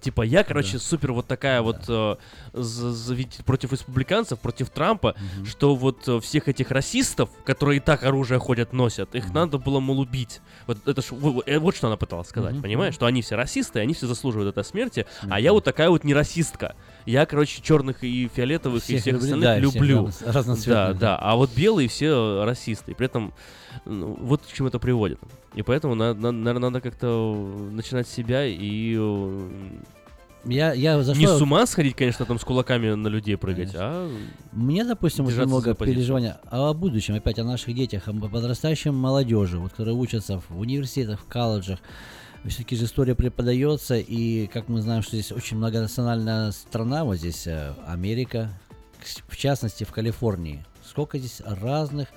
Типа, 0.00 0.22
я, 0.22 0.44
короче, 0.44 0.78
супер 0.78 1.12
вот 1.12 1.26
такая 1.26 1.62
вот 1.62 1.78
э, 1.88 2.16
за- 2.52 2.92
за- 2.92 3.14
ведь 3.14 3.38
против 3.46 3.72
республиканцев, 3.72 4.38
против 4.38 4.70
Трампа, 4.70 5.14
что 5.46 5.74
вот 5.74 6.06
э, 6.08 6.20
всех 6.20 6.48
этих 6.48 6.70
расистов, 6.70 7.30
которые 7.44 7.78
и 7.78 7.80
так 7.80 8.04
оружие 8.04 8.38
ходят, 8.38 8.72
носят, 8.72 9.14
их 9.14 9.32
надо 9.32 9.58
было, 9.58 9.80
мол, 9.80 10.00
убить. 10.00 10.40
Вот 10.66 10.86
это 10.86 11.00
ж, 11.02 11.06
во- 11.12 11.32
во- 11.32 11.42
э, 11.46 11.58
вот 11.58 11.74
что 11.76 11.86
она 11.86 11.96
пыталась 11.96 12.28
сказать, 12.28 12.52
Мгм, 12.54 12.62
понимаешь? 12.62 12.94
Что 12.94 13.06
они 13.06 13.22
все 13.22 13.36
расисты, 13.36 13.80
они 13.80 13.94
все 13.94 14.06
заслуживают 14.06 14.50
этой 14.50 14.64
смерти, 14.64 15.06
а 15.30 15.40
я 15.40 15.52
вот 15.52 15.64
такая 15.64 15.88
вот 15.90 16.04
не 16.04 16.14
расистка. 16.14 16.74
Я, 17.06 17.24
короче, 17.24 17.62
черных 17.62 18.02
и 18.04 18.28
фиолетовых 18.34 18.82
и 18.82 18.98
Всех 18.98 19.00
всех 19.02 19.12
люблю, 19.14 19.24
остальных 19.24 19.44
да, 19.62 19.68
всех 19.70 19.74
люблю. 19.82 20.06
разно- 20.06 20.32
разноцветных, 20.32 20.98
Да, 20.98 21.16
да. 21.16 21.16
А 21.18 21.36
вот 21.36 21.50
белые 21.56 21.88
все 21.88 22.44
расисты. 22.44 22.90
И 22.90 22.94
при 22.94 23.06
этом 23.06 23.32
ну, 23.84 24.16
вот 24.20 24.42
к 24.42 24.52
чему 24.52 24.68
это 24.68 24.78
приводит. 24.78 25.18
И 25.54 25.62
поэтому, 25.62 25.94
наверное, 25.94 26.58
надо 26.58 26.80
как-то 26.80 27.34
начинать 27.70 28.08
с 28.08 28.10
себя 28.12 28.44
и 28.44 28.96
э, 28.98 29.48
Я, 30.46 30.72
я 30.74 31.00
за 31.02 31.14
не 31.14 31.26
что- 31.26 31.38
с 31.38 31.42
ума 31.42 31.64
сходить, 31.66 31.94
конечно, 31.96 32.24
там 32.24 32.38
с 32.38 32.44
кулаками 32.44 32.90
на 32.94 33.08
людей 33.08 33.36
прыгать, 33.36 33.70
а 33.74 34.10
Мне, 34.52 34.84
допустим, 34.84 35.26
очень 35.26 35.44
много 35.46 35.74
позицию. 35.74 35.94
переживания 35.96 36.40
о 36.50 36.72
будущем, 36.74 37.14
опять 37.14 37.38
о 37.38 37.44
наших 37.44 37.74
детях, 37.74 38.08
о 38.08 38.12
подрастающей 38.12 38.90
молодежи, 38.90 39.58
вот, 39.58 39.70
которые 39.72 39.94
учатся 39.94 40.40
в 40.48 40.58
университетах, 40.58 41.20
в 41.20 41.24
колледжах. 41.24 41.78
Все-таки 42.48 42.76
же 42.76 42.84
история 42.84 43.14
преподается, 43.14 43.96
и 43.96 44.46
как 44.46 44.68
мы 44.68 44.80
знаем, 44.80 45.02
что 45.02 45.16
здесь 45.16 45.32
очень 45.32 45.56
многонациональная 45.56 46.52
страна, 46.52 47.04
вот 47.04 47.16
здесь 47.16 47.46
э, 47.46 47.74
Америка, 47.86 48.50
в 49.28 49.36
частности 49.36 49.84
в 49.84 49.92
Калифорнии. 49.92 50.64
Сколько 50.84 51.18
здесь 51.18 51.42
разных 51.44 52.08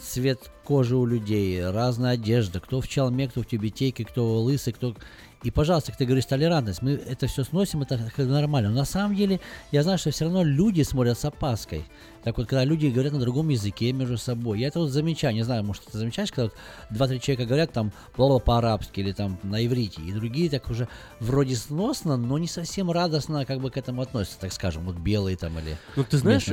цвет 0.00 0.50
кожа 0.64 0.96
у 0.96 1.06
людей, 1.06 1.64
разная 1.64 2.12
одежда, 2.12 2.60
кто 2.60 2.80
в 2.80 2.88
чалме, 2.88 3.28
кто 3.28 3.42
в 3.42 3.46
тюбетейке, 3.46 4.04
кто 4.04 4.40
лысый, 4.40 4.72
кто... 4.72 4.94
И, 5.42 5.50
пожалуйста, 5.50 5.90
как 5.90 5.98
ты 5.98 6.04
говоришь, 6.04 6.26
толерантность, 6.26 6.82
мы 6.82 6.92
это 6.92 7.26
все 7.26 7.42
сносим, 7.42 7.82
это 7.82 7.98
нормально. 8.18 8.70
Но 8.70 8.76
на 8.76 8.84
самом 8.84 9.16
деле, 9.16 9.40
я 9.72 9.82
знаю, 9.82 9.98
что 9.98 10.12
все 10.12 10.24
равно 10.24 10.44
люди 10.44 10.82
смотрят 10.82 11.18
с 11.18 11.24
опаской. 11.24 11.84
Так 12.22 12.38
вот, 12.38 12.46
когда 12.46 12.64
люди 12.64 12.86
говорят 12.86 13.12
на 13.12 13.18
другом 13.18 13.48
языке 13.48 13.92
между 13.92 14.16
собой, 14.16 14.60
я 14.60 14.68
это 14.68 14.78
вот 14.78 14.90
замечаю, 14.90 15.34
не 15.34 15.42
знаю, 15.42 15.64
может, 15.64 15.84
ты 15.84 15.98
замечаешь, 15.98 16.30
когда 16.30 16.44
вот 16.44 16.54
два-три 16.90 17.20
человека 17.20 17.46
говорят 17.46 17.72
там 17.72 17.92
бла 18.16 18.38
по-арабски 18.38 19.00
или 19.00 19.10
там 19.12 19.38
на 19.42 19.64
иврите, 19.66 20.00
и 20.02 20.12
другие 20.12 20.48
так 20.48 20.70
уже 20.70 20.86
вроде 21.18 21.56
сносно, 21.56 22.16
но 22.16 22.38
не 22.38 22.46
совсем 22.46 22.90
радостно 22.90 23.44
как 23.44 23.60
бы 23.60 23.70
к 23.70 23.76
этому 23.76 24.02
относятся, 24.02 24.38
так 24.38 24.52
скажем, 24.52 24.84
вот 24.84 24.96
белые 24.96 25.36
там 25.36 25.58
или 25.58 25.76
Ну, 25.96 26.04
ты 26.04 26.18
знаешь, 26.18 26.44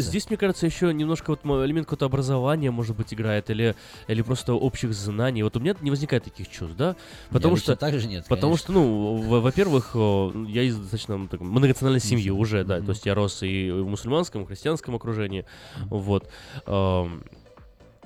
здесь, 0.00 0.30
мне 0.30 0.38
кажется, 0.38 0.64
еще 0.64 0.94
немножко 0.94 1.30
вот 1.30 1.44
элемент 1.44 1.86
какого-то 1.86 2.06
образования, 2.06 2.70
может 2.70 2.96
быть, 2.96 3.12
играет, 3.12 3.50
или, 3.50 3.57
или 4.06 4.22
просто 4.22 4.54
общих 4.54 4.92
знаний. 4.94 5.42
Вот 5.42 5.56
у 5.56 5.60
меня 5.60 5.74
не 5.80 5.90
возникает 5.90 6.24
таких 6.24 6.48
чувств, 6.48 6.76
да? 6.76 6.96
Потому 7.30 7.54
лично 7.54 7.74
что, 7.74 7.76
так 7.76 7.98
же 7.98 8.06
нет, 8.08 8.24
Потому 8.28 8.52
конечно. 8.54 8.64
что, 8.64 8.72
ну, 8.72 9.16
во- 9.16 9.40
во-первых, 9.40 9.94
о, 9.94 10.32
я 10.48 10.62
из 10.62 10.76
достаточно 10.76 11.16
ну, 11.16 11.28
так, 11.28 11.40
многонациональной 11.40 12.00
семьи 12.00 12.30
уже, 12.30 12.64
да, 12.64 12.80
то 12.80 12.90
есть 12.90 13.06
я 13.06 13.14
рос 13.14 13.42
и 13.42 13.70
в 13.70 13.86
мусульманском, 13.88 14.42
и 14.42 14.44
в 14.44 14.48
христианском 14.48 14.94
окружении, 14.94 15.44
вот. 15.90 16.28
Ам, 16.66 17.22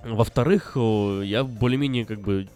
Во-вторых, 0.04 0.72
о, 0.76 1.22
я 1.22 1.44
более-менее 1.44 2.04
как 2.04 2.20
бы 2.20 2.48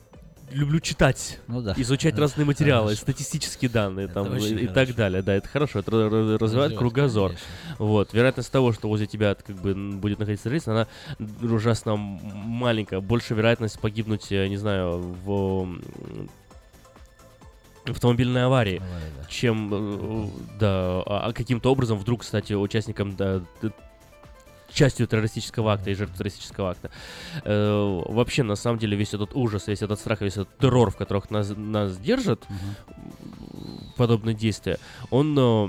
люблю 0.51 0.81
читать, 0.81 1.39
Ну 1.49 1.61
да. 1.61 1.75
изучать 1.77 2.19
разные 2.19 2.45
материалы, 2.45 2.89
хорошо. 2.89 3.03
статистические 3.03 3.69
данные 3.71 4.09
там 4.09 4.35
и, 4.37 4.49
и 4.65 4.67
так 4.69 4.95
далее. 4.95 5.23
Да, 5.23 5.35
это 5.35 5.49
хорошо, 5.49 5.81
это 5.81 5.91
ра- 5.91 6.09
ра- 6.09 6.09
развивает 6.11 6.41
Развивает, 6.43 6.79
кругозор. 6.79 7.31
конечно. 7.31 7.47
Вот, 7.79 8.13
вероятность 8.15 8.51
того, 8.53 8.73
что 8.73 8.89
возле 8.89 9.07
тебя 9.07 9.35
как 9.35 9.57
бы 9.57 9.75
будет 9.75 10.19
находиться 10.19 10.45
террорист, 10.45 10.69
она 10.69 10.87
ужасно 11.43 11.97
маленькая. 11.97 13.01
Больше 13.01 13.35
вероятность 13.35 13.79
погибнуть, 13.81 14.31
я 14.31 14.49
не 14.49 14.57
знаю, 14.57 15.15
в 15.25 15.69
автомобильной 17.87 18.45
аварии, 18.47 18.83
чем 19.29 19.71
э, 19.73 20.29
да, 20.59 21.03
а- 21.07 21.27
а 21.29 21.33
каким-то 21.33 21.71
образом 21.71 21.99
вдруг, 21.99 22.23
кстати, 22.23 22.53
участником 22.53 23.15
да, 23.15 23.43
частью 24.77 25.07
террористического 25.07 25.73
акта 25.73 25.91
и 25.91 25.95
жертв 25.95 26.17
террористического 26.17 26.71
акта. 26.71 26.91
Э, 27.45 28.03
вообще, 28.07 28.43
на 28.43 28.57
самом 28.57 28.79
деле, 28.79 28.97
весь 28.97 29.15
этот 29.15 29.35
ужас, 29.35 29.67
весь 29.67 29.83
этот 29.83 29.99
страх, 29.99 30.21
весь 30.21 30.35
этот 30.35 30.57
террор, 30.59 30.91
в 30.91 30.97
которых 30.97 31.31
нас, 31.31 31.53
нас 31.57 31.97
держат, 31.97 32.47
подобные 33.97 34.35
действия, 34.35 34.79
он 35.11 35.37
э, 35.39 35.69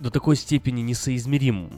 до 0.00 0.10
такой 0.10 0.36
степени 0.36 0.82
несоизмерим 0.82 1.70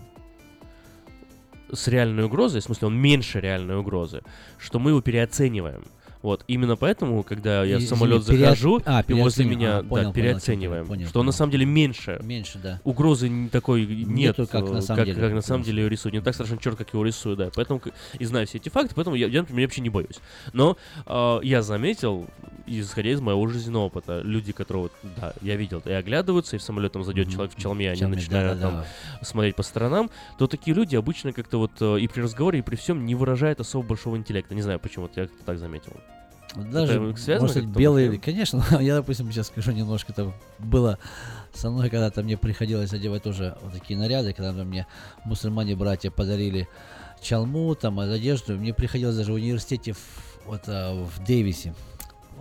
с 1.70 1.88
реальной 1.88 2.24
угрозой, 2.24 2.62
в 2.62 2.64
смысле 2.64 2.88
он 2.88 2.96
меньше 2.96 3.40
реальной 3.40 3.76
угрозы, 3.76 4.22
что 4.58 4.78
мы 4.78 4.90
его 4.90 5.02
переоцениваем. 5.02 5.84
Вот, 6.22 6.44
именно 6.46 6.76
поэтому, 6.76 7.22
когда 7.24 7.64
я 7.64 7.78
в 7.78 7.82
самолет 7.82 8.22
перео- 8.22 8.40
захожу, 8.40 8.80
а, 8.84 9.04
и 9.06 9.12
возле 9.12 9.44
меня 9.44 9.78
А, 9.78 9.82
да, 9.82 9.88
понял, 9.88 10.02
понял, 10.04 10.12
переоцениваем, 10.12 10.86
понял, 10.86 11.08
что 11.08 11.20
он 11.20 11.26
на 11.26 11.30
понял. 11.32 11.38
самом 11.38 11.50
деле 11.52 11.66
меньше. 11.66 12.20
Меньше, 12.22 12.58
да. 12.62 12.80
Угрозы 12.84 13.48
такой 13.50 13.84
нет, 13.86 14.38
Нету, 14.38 14.46
как 14.46 14.70
на 14.70 14.78
э, 14.78 14.80
самом 14.82 14.98
как, 14.98 15.06
деле. 15.06 15.20
как 15.20 15.32
на 15.32 15.42
самом 15.42 15.64
деле 15.64 15.80
его 15.80 15.88
рисуют. 15.90 16.14
Не 16.14 16.20
так 16.20 16.34
страшно 16.34 16.58
черт, 16.58 16.76
как 16.76 16.92
его 16.92 17.04
рисуют, 17.04 17.38
да. 17.38 17.50
Поэтому 17.54 17.80
и 18.18 18.24
знаю 18.24 18.46
все 18.46 18.58
эти 18.58 18.68
факты, 18.68 18.94
поэтому 18.94 19.16
я, 19.16 19.26
я 19.26 19.40
например, 19.40 19.66
вообще 19.66 19.80
не 19.80 19.88
боюсь. 19.90 20.20
Но 20.52 20.76
э, 21.06 21.40
я 21.42 21.62
заметил, 21.62 22.26
исходя 22.66 23.10
из 23.10 23.20
моего 23.20 23.46
жизненного 23.46 23.84
опыта, 23.84 24.20
люди, 24.22 24.52
которые, 24.52 24.84
вот, 24.84 24.92
да, 25.16 25.32
я 25.40 25.56
видел, 25.56 25.82
и 25.84 25.92
оглядываются, 25.92 26.56
и 26.56 26.58
в 26.58 26.62
самолет 26.62 26.92
там 26.92 27.04
зайдет 27.04 27.30
человек 27.30 27.54
в 27.54 27.60
челме, 27.60 27.90
они 27.90 28.00
Челме, 28.00 28.16
начинают 28.16 28.60
да-да-да. 28.60 28.84
там 28.84 29.24
смотреть 29.24 29.56
по 29.56 29.62
сторонам, 29.62 30.10
то 30.38 30.46
такие 30.46 30.74
люди 30.74 30.96
обычно 30.96 31.32
как-то 31.32 31.58
вот 31.58 31.72
э, 31.80 32.00
и 32.00 32.08
при 32.08 32.20
разговоре, 32.22 32.60
и 32.60 32.62
при 32.62 32.76
всем 32.76 33.04
не 33.06 33.14
выражают 33.14 33.60
особо 33.60 33.86
большого 33.86 34.16
интеллекта. 34.16 34.54
Не 34.54 34.62
знаю, 34.62 34.78
почему, 34.78 35.06
вот 35.06 35.16
я 35.16 35.26
как-то 35.26 35.44
так 35.44 35.58
заметил. 35.58 35.92
Даже, 36.54 37.02
Это 37.02 37.18
связано 37.18 37.48
может 37.48 37.66
быть, 37.66 37.76
белые, 37.76 38.10
вообще? 38.10 38.22
конечно, 38.22 38.62
я, 38.80 38.96
допустим, 38.96 39.30
сейчас 39.32 39.46
скажу 39.46 39.72
немножко, 39.72 40.12
там 40.12 40.34
было 40.58 40.98
со 41.54 41.70
мной 41.70 41.88
когда-то 41.90 42.22
мне 42.22 42.36
приходилось 42.36 42.92
одевать 42.92 43.22
тоже 43.22 43.56
вот 43.62 43.72
такие 43.72 43.98
наряды, 43.98 44.32
когда 44.32 44.52
мне 44.64 44.86
мусульмане-братья 45.24 46.10
подарили 46.10 46.68
чалму, 47.22 47.74
там, 47.74 48.00
одежду, 48.00 48.54
мне 48.54 48.74
приходилось 48.74 49.16
даже 49.16 49.32
в 49.32 49.36
университете 49.36 49.92
в, 49.92 49.98
вот, 50.46 50.62
а, 50.66 50.92
в 50.92 51.24
Дэвисе. 51.24 51.74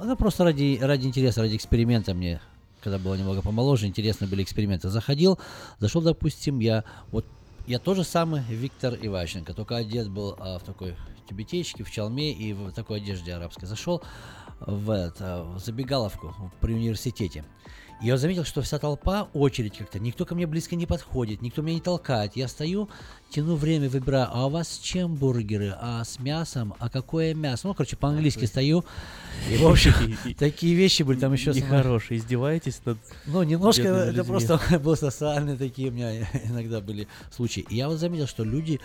Это 0.04 0.16
просто 0.16 0.44
ради, 0.44 0.80
ради 0.82 1.06
интереса, 1.06 1.42
ради 1.42 1.56
эксперимента 1.56 2.16
мне, 2.16 2.42
когда 2.82 2.98
было 2.98 3.14
немного 3.14 3.44
помоложе, 3.44 3.86
интересно 3.86 4.26
были 4.26 4.42
эксперименты. 4.42 4.90
Заходил, 4.90 5.38
зашел, 5.78 6.02
допустим, 6.02 6.60
я 6.60 6.84
вот 7.12 7.24
я 7.68 7.78
тоже 7.78 8.04
самый 8.04 8.42
Виктор 8.50 8.96
Иващенко, 9.00 9.54
только 9.54 9.78
одет 9.78 10.10
был 10.10 10.36
а, 10.40 10.58
в 10.58 10.64
такой 10.64 10.96
тюбетейке, 11.30 11.84
в 11.84 11.92
чалме 11.92 12.34
и 12.34 12.54
в 12.54 12.72
такой 12.72 12.98
одежде 12.98 13.34
арабской. 13.34 13.66
Зашел 13.66 14.02
в, 14.60 14.90
это, 14.90 15.44
в 15.44 15.60
забегаловку 15.60 16.34
при 16.60 16.74
университете. 16.74 17.46
Я 18.02 18.18
заметил, 18.18 18.46
что 18.46 18.64
вся 18.64 18.80
толпа, 18.80 19.30
очередь 19.34 19.78
как-то, 19.78 20.00
никто 20.00 20.26
ко 20.26 20.34
мне 20.34 20.48
близко 20.48 20.76
не 20.76 20.88
подходит, 20.88 21.44
никто 21.44 21.62
меня 21.62 21.76
не 21.76 21.82
толкает. 21.82 22.36
Я 22.36 22.48
стою, 22.48 22.90
тяну 23.30 23.56
время, 23.56 23.90
выбираю, 23.90 24.28
а 24.32 24.48
у 24.48 24.50
вас 24.50 24.70
с 24.70 24.80
чем 24.80 25.14
бургеры, 25.14 25.76
а 25.80 26.04
с 26.04 26.18
мясом, 26.18 26.74
а 26.80 26.90
какое 26.90 27.36
мясо? 27.36 27.68
Ну, 27.68 27.76
короче, 27.76 27.98
по-английски 27.98 28.46
стою. 28.46 28.84
И, 29.52 29.58
в 29.58 29.68
общем, 29.68 29.94
такие 30.40 30.74
вещи 30.74 31.04
были 31.04 31.20
там 31.20 31.32
еще... 31.34 31.52
Нехорошие, 31.52 32.18
издеваетесь 32.18 32.82
над 32.86 32.98
Ну, 33.28 33.44
немножко 33.44 33.84
это 33.84 34.24
просто 34.24 34.60
было 34.84 34.96
социальные 34.96 35.58
такие 35.58 35.90
у 35.90 35.92
меня 35.92 36.28
иногда 36.46 36.82
были 36.82 37.08
случаи. 37.30 37.68
И 37.70 37.76
я 37.76 37.88
вот 37.88 38.00
заметил, 38.00 38.26
что 38.26 38.44
люди 38.44 38.80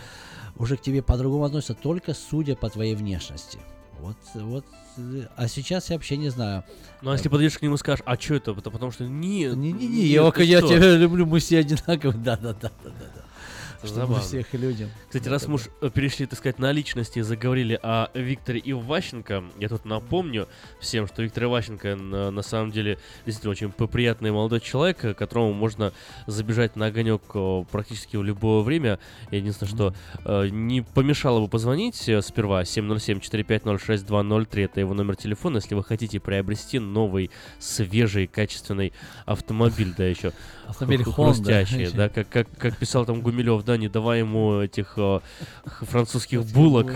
уже 0.56 0.76
к 0.76 0.82
тебе 0.82 1.02
по-другому 1.02 1.44
относятся 1.44 1.72
только 1.72 2.12
судя 2.12 2.54
по 2.54 2.68
твоей 2.68 2.94
внешности. 2.94 3.58
Вот, 4.01 4.16
вот. 4.34 4.64
э, 4.99 5.26
А 5.36 5.49
сейчас 5.49 5.90
я 5.90 5.97
вообще 5.97 6.16
не 6.16 6.28
знаю. 6.28 6.64
Ну, 7.03 7.11
а 7.11 7.14
если 7.14 7.28
подойдешь 7.28 7.59
к 7.59 7.62
нему 7.62 7.74
и 7.74 7.78
скажешь, 7.78 8.03
а 8.07 8.16
что 8.16 8.34
это? 8.34 8.55
Потому 8.55 8.92
что 8.92 9.05
не... 9.05 9.44
Не-не-не, 9.44 10.07
я, 10.07 10.22
я 10.38 10.61
тебя 10.62 10.97
люблю, 10.97 11.26
мы 11.26 11.40
все 11.40 11.59
одинаковые. 11.59 12.18
Да-да-да. 12.22 12.70
Чтобы 12.70 13.25
Забавно. 13.95 14.22
всех 14.22 14.53
людям. 14.55 14.91
Кстати, 15.07 15.28
раз 15.28 15.47
мы 15.47 15.55
уж 15.55 15.68
э, 15.80 15.91
перешли, 15.91 16.26
так 16.26 16.39
сказать, 16.39 16.59
на 16.59 16.72
личности 16.72 17.18
и 17.18 17.22
заговорили 17.22 17.78
о 17.82 18.09
Викторе 18.14 18.61
Иващенко, 18.64 19.45
я 19.59 19.68
тут 19.68 19.84
напомню 19.84 20.49
всем, 20.80 21.07
что 21.07 21.22
Виктор 21.22 21.45
Иващенко 21.45 21.97
на, 21.97 22.30
на 22.30 22.43
самом 22.43 22.72
деле 22.72 22.99
действительно 23.24 23.53
очень 23.53 23.70
приятный 23.70 24.30
молодой 24.30 24.61
человек, 24.61 25.05
э, 25.05 25.14
которому 25.14 25.53
можно 25.53 25.93
забежать 26.26 26.76
на 26.76 26.87
огонек 26.87 27.22
э, 27.34 27.64
практически 27.70 28.16
в 28.16 28.22
любое 28.22 28.62
время. 28.62 28.99
Единственное, 29.30 29.72
что 29.72 29.95
э, 30.24 30.49
не 30.49 30.82
помешало 30.82 31.41
бы 31.41 31.49
позвонить 31.49 31.97
сперва 31.97 32.62
707-450-6203, 32.62 34.64
это 34.64 34.80
его 34.80 34.95
номер 34.95 35.16
телефона, 35.16 35.57
если 35.57 35.74
вы 35.74 35.84
хотите 35.84 36.20
приобрести 36.20 36.78
новый, 36.78 37.30
свежий, 37.59 38.26
качественный 38.26 38.93
автомобиль, 39.24 39.95
да 39.97 40.05
еще 40.05 40.32
Автомобиль 40.68 41.02
хру- 41.02 41.14
Honda. 41.14 41.34
хрустящий, 41.34 41.90
да, 41.90 42.08
как, 42.08 42.28
как, 42.28 42.48
как 42.58 42.76
писал 42.76 43.06
там 43.06 43.20
Гумилев, 43.20 43.64
да, 43.64 43.76
не 43.76 43.88
давай 43.88 44.20
ему 44.20 44.60
этих 44.60 44.94
э, 44.96 45.20
французских 45.64 46.44
булок, 46.44 46.92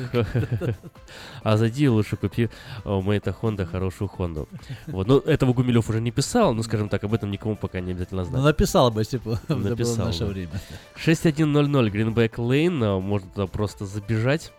а 1.42 1.56
зайди 1.56 1.88
лучше 1.88 2.16
купи 2.16 2.50
у 2.84 3.00
Мэйта 3.00 3.32
Хонда 3.32 3.66
хорошую 3.66 4.08
Хонду. 4.08 4.48
Вот, 4.86 5.06
ну 5.06 5.18
этого 5.18 5.52
Гумилев 5.52 5.88
уже 5.88 6.00
не 6.00 6.10
писал, 6.10 6.52
ну 6.52 6.62
скажем 6.62 6.88
так, 6.88 7.04
об 7.04 7.14
этом 7.14 7.30
никому 7.30 7.56
пока 7.56 7.80
не 7.80 7.92
обязательно 7.92 8.24
знать. 8.24 8.40
Ну, 8.40 8.46
написал 8.46 8.90
бы, 8.90 9.02
если 9.02 9.18
бы 9.18 9.32
это 9.44 9.76
было 9.76 9.94
в 9.94 9.98
наше 9.98 10.24
время. 10.24 10.52
6100 10.96 11.88
Greenback 11.88 12.34
Lane, 12.36 12.84
э, 12.84 13.00
можно 13.00 13.30
туда 13.30 13.46
просто 13.46 13.86
забежать. 13.86 14.52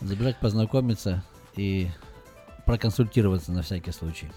Забежать, 0.00 0.38
познакомиться 0.38 1.22
и 1.56 1.88
проконсультироваться 2.64 3.52
на 3.52 3.62
всякий 3.62 3.92
случай. 3.92 4.30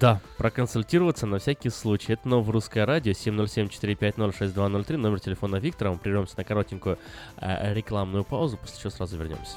Да, 0.00 0.20
проконсультироваться 0.36 1.26
на 1.26 1.38
всякий 1.38 1.70
случай. 1.70 2.12
Это 2.12 2.28
новое 2.28 2.52
русское 2.52 2.84
радио 2.84 3.12
707-450-6203, 3.12 4.96
номер 4.96 5.20
телефона 5.20 5.56
Виктора. 5.56 5.92
Мы 5.92 5.98
прервемся 5.98 6.34
на 6.36 6.44
коротенькую 6.44 6.98
э, 7.36 7.74
рекламную 7.74 8.24
паузу, 8.24 8.56
после 8.58 8.80
чего 8.80 8.90
сразу 8.90 9.16
вернемся. 9.16 9.56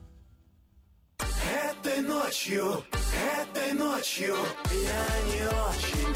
Этой 1.83 2.01
ночью, 2.01 2.83
этой 3.39 3.73
ночью. 3.73 4.35
Я 4.71 5.33
не 5.33 5.47
очень 5.47 6.15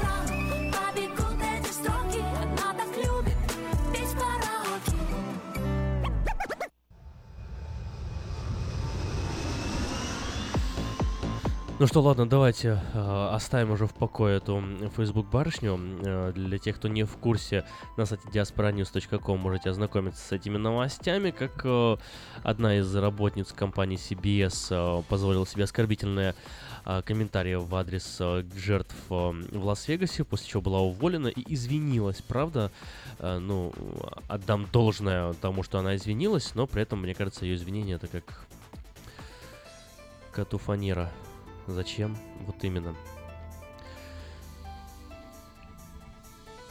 Ну 11.81 11.87
что, 11.87 11.99
ладно, 12.01 12.29
давайте 12.29 12.79
э, 12.93 13.29
оставим 13.33 13.71
уже 13.71 13.87
в 13.87 13.93
покое 13.95 14.37
эту 14.37 14.63
Facebook 14.95 15.25
барышню. 15.31 15.79
Э, 16.05 16.31
для 16.31 16.59
тех, 16.59 16.75
кто 16.75 16.87
не 16.87 17.05
в 17.05 17.17
курсе, 17.17 17.65
на 17.97 18.05
сайте 18.05 18.27
diasporanews.com 18.27 19.39
можете 19.39 19.71
ознакомиться 19.71 20.21
с 20.23 20.31
этими 20.31 20.57
новостями, 20.57 21.31
как 21.31 21.61
э, 21.63 21.97
одна 22.43 22.77
из 22.77 22.95
работниц 22.95 23.51
компании 23.51 23.97
CBS 23.97 24.67
э, 24.69 25.03
позволила 25.09 25.47
себе 25.47 25.63
оскорбительные 25.63 26.35
э, 26.85 27.01
комментарии 27.01 27.55
в 27.55 27.73
адрес 27.73 28.17
э, 28.19 28.43
жертв 28.55 28.93
э, 29.09 29.13
в 29.51 29.65
Лас-Вегасе, 29.65 30.23
после 30.23 30.49
чего 30.49 30.61
была 30.61 30.81
уволена 30.81 31.29
и 31.29 31.51
извинилась, 31.51 32.21
правда? 32.21 32.71
Ну, 33.19 33.73
отдам 34.27 34.67
должное 34.71 35.33
тому, 35.33 35.63
что 35.63 35.79
она 35.79 35.95
извинилась, 35.95 36.53
но 36.53 36.67
при 36.67 36.83
этом, 36.83 37.01
мне 37.01 37.15
кажется, 37.15 37.43
ее 37.43 37.55
извинение 37.55 37.95
это 37.95 38.05
как 38.05 38.45
коту 40.31 40.59
фанера. 40.59 41.09
Зачем? 41.67 42.17
Вот 42.45 42.55
именно. 42.63 42.95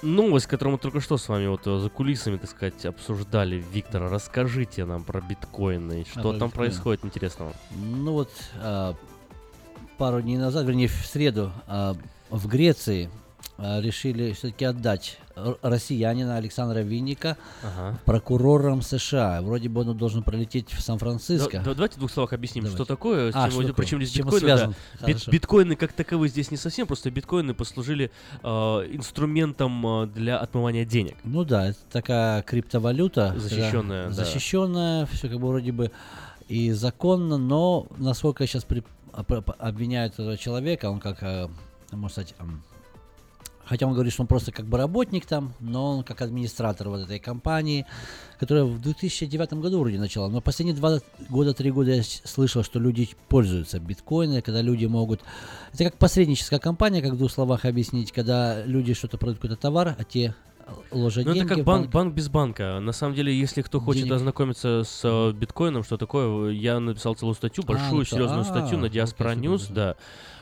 Новость, 0.03 0.47
которую 0.47 0.73
мы 0.73 0.79
только 0.79 1.01
что 1.01 1.19
с 1.19 1.29
вами 1.29 1.47
вот 1.47 1.67
э, 1.67 1.79
за 1.79 1.91
кулисами, 1.91 2.39
так 2.39 2.49
сказать, 2.49 2.87
обсуждали. 2.87 3.63
Виктор, 3.73 4.11
расскажите 4.11 4.87
нам 4.87 5.05
про 5.05 5.21
биткоины. 5.21 6.07
Что 6.11 6.15
про 6.15 6.23
там 6.23 6.33
биткоины. 6.33 6.51
происходит 6.51 7.05
интересного? 7.05 7.53
Ну 7.77 8.13
вот 8.13 8.31
а, 8.57 8.95
пару 9.99 10.23
дней 10.23 10.39
назад, 10.39 10.67
вернее 10.67 10.89
в 10.89 11.05
среду, 11.05 11.53
а, 11.67 11.95
в 12.31 12.49
Греции 12.49 13.11
э, 13.59 13.83
решили 13.83 14.33
все-таки 14.33 14.65
отдать 14.65 15.19
россиянина 15.63 16.37
Александра 16.37 16.81
Винника 16.81 17.37
Ага. 17.63 17.99
прокурорам 18.05 18.83
США. 18.83 19.43
Вроде 19.43 19.69
бы 19.69 19.83
он 19.83 19.97
должен 19.97 20.23
пролететь 20.23 20.71
в 20.73 20.81
Сан-Франциско. 20.81 21.59
Да- 21.59 21.65
да- 21.65 21.75
давайте 21.75 21.97
в 21.97 21.99
двух 21.99 22.11
словах 22.11 22.33
объясним, 22.33 22.65
Давайте. 22.65 22.77
что 22.83 22.85
такое, 22.85 23.29
А, 23.31 23.33
чем, 23.33 23.51
что 23.51 23.61
такое? 23.63 23.75
причем 23.75 23.99
здесь 24.03 24.11
чем 24.13 24.27
он 24.29 24.35
биткоины. 24.35 24.75
да. 25.01 25.07
Бит- 25.07 25.29
биткоины 25.29 25.77
как 25.77 25.93
таковые 25.93 26.29
здесь 26.31 26.51
не 26.51 26.57
совсем, 26.57 26.87
просто 26.87 27.11
биткоины 27.11 27.55
послужили 27.55 28.11
э, 28.43 28.49
инструментом 28.93 29.87
э, 29.87 30.07
для 30.07 30.39
отмывания 30.39 30.85
денег. 30.85 31.17
Ну 31.25 31.45
да, 31.45 31.69
это 31.69 31.79
такая 31.91 32.43
криптовалюта. 32.43 33.35
Защищенная, 33.39 34.07
да. 34.09 34.13
Защищенная, 34.13 35.07
все 35.07 35.29
как 35.29 35.39
бы 35.41 35.49
вроде 35.49 35.73
бы 35.73 35.91
и 36.49 36.73
законно, 36.73 37.39
но 37.39 37.87
насколько 37.99 38.47
сейчас 38.47 38.65
при- 38.65 38.83
оп- 39.13 39.51
обвиняют 39.59 40.15
этого 40.15 40.37
человека, 40.37 40.91
он 40.91 41.01
как, 41.01 41.23
э, 41.23 41.49
можно 41.93 42.09
сказать, 42.09 42.35
хотя 43.71 43.87
он 43.87 43.95
говорит, 43.95 44.13
что 44.13 44.23
он 44.23 44.27
просто 44.27 44.51
как 44.51 44.67
бы 44.67 44.77
работник 44.79 45.27
там, 45.27 45.55
но 45.61 45.99
он 45.99 46.03
как 46.03 46.23
администратор 46.23 46.89
вот 46.89 47.03
этой 47.03 47.21
компании, 47.21 47.87
которая 48.41 48.65
в 48.65 48.81
2009 48.81 49.53
году 49.55 49.79
вроде 49.79 49.97
начала, 49.97 50.29
но 50.29 50.41
последние 50.41 50.77
два 50.77 50.99
года, 51.29 51.55
три 51.55 51.71
года 51.71 51.93
я 51.93 52.03
слышал, 52.03 52.65
что 52.65 52.81
люди 52.81 53.09
пользуются 53.29 53.79
биткоином, 53.79 54.43
когда 54.43 54.61
люди 54.61 54.87
могут... 54.87 55.21
Это 55.73 55.85
как 55.85 55.99
посредническая 55.99 56.59
компания, 56.59 57.01
как 57.01 57.13
в 57.13 57.17
двух 57.17 57.31
словах 57.31 57.65
объяснить, 57.65 58.11
когда 58.11 58.65
люди 58.65 58.93
что-то 58.93 59.19
продают 59.19 59.39
какой-то 59.39 59.57
товар, 59.57 59.95
а 59.97 60.03
те 60.03 60.35
ложат 60.91 61.25
Ну, 61.25 61.31
это 61.31 61.41
деньги 61.41 61.49
как 61.49 61.59
в 61.59 61.65
банк, 61.65 61.91
банк 61.91 62.15
без 62.15 62.29
банка. 62.29 62.81
На 62.81 62.93
самом 62.93 63.15
деле, 63.15 63.37
если 63.37 63.63
кто 63.63 63.81
хочет 63.81 64.05
Денег. 64.05 64.17
ознакомиться 64.17 64.83
с 64.85 65.01
э, 65.05 65.33
биткоином, 65.33 65.85
что 65.85 65.97
такое, 65.97 66.51
я 66.51 66.81
написал 66.81 67.15
целую 67.15 67.35
статью, 67.35 67.65
большую, 67.65 67.93
ну 67.93 67.99
то- 68.01 68.11
серьезную 68.11 68.41
а, 68.41 68.45
статью 68.45 68.79
на 68.79 68.87
Diaspora 68.87 69.37
News, 69.37 69.73
да. 69.73 69.97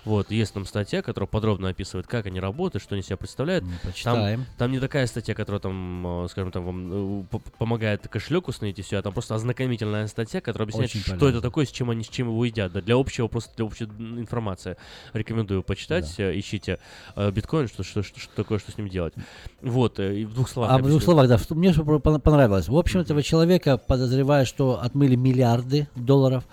Вот, 0.04 0.30
есть 0.30 0.54
там 0.54 0.64
статья, 0.64 1.02
которая 1.02 1.28
подробно 1.28 1.68
описывает, 1.68 2.06
как 2.06 2.26
они 2.26 2.40
работают, 2.40 2.82
что 2.82 2.94
они 2.94 3.02
себя 3.02 3.16
представляют. 3.16 3.64
Там, 3.64 3.78
почитаем. 3.84 4.46
там 4.56 4.72
не 4.72 4.80
такая 4.80 5.06
статья, 5.06 5.34
которая 5.34 5.60
там, 5.60 6.24
э, 6.24 6.28
скажем, 6.28 6.50
там 6.52 6.64
вам 6.64 7.22
э, 7.22 7.38
помогает 7.58 8.06
кошелек 8.08 8.48
установить 8.48 8.78
и 8.78 8.82
все, 8.82 8.98
а 8.98 9.02
там 9.02 9.12
просто 9.12 9.34
ознакомительная 9.34 10.06
статья, 10.06 10.40
которая 10.40 10.64
объясняет, 10.66 10.90
Очень 10.90 11.00
что 11.00 11.10
полезно. 11.10 11.28
это 11.28 11.40
такое, 11.40 11.66
с 11.66 11.70
чем 11.70 11.90
они, 11.90 12.04
с 12.04 12.08
чем 12.08 12.28
его 12.28 12.44
едят. 12.44 12.72
Да, 12.72 12.80
для 12.80 12.96
общего, 12.96 13.28
просто 13.28 13.54
для 13.56 13.64
общей 13.64 13.84
информации. 13.84 14.76
Рекомендую 15.12 15.62
почитать, 15.62 16.18
э, 16.18 16.38
ищите 16.38 16.78
биткоин, 17.16 17.68
что, 17.68 17.82
что, 17.82 18.02
что, 18.02 18.20
что 18.20 18.34
такое, 18.34 18.58
что 18.58 18.72
с 18.72 18.78
ним 18.78 18.88
делать. 18.88 19.14
Вот, 19.62 19.98
и 20.00 20.24
в 20.24 20.34
двух 20.34 20.48
словах. 20.48 20.72
А 20.72 20.78
в 20.78 20.86
двух 20.86 21.02
словах, 21.02 21.28
да, 21.28 21.38
что 21.38 21.54
мне 21.54 21.72
что 21.72 21.84
понравилось. 21.98 22.68
В 22.68 22.76
общем, 22.76 23.00
этого 23.00 23.22
человека 23.22 23.78
подозревают, 23.78 24.48
что 24.48 24.80
отмыли 24.80 25.16
миллиарды 25.16 25.88
долларов. 25.94 26.44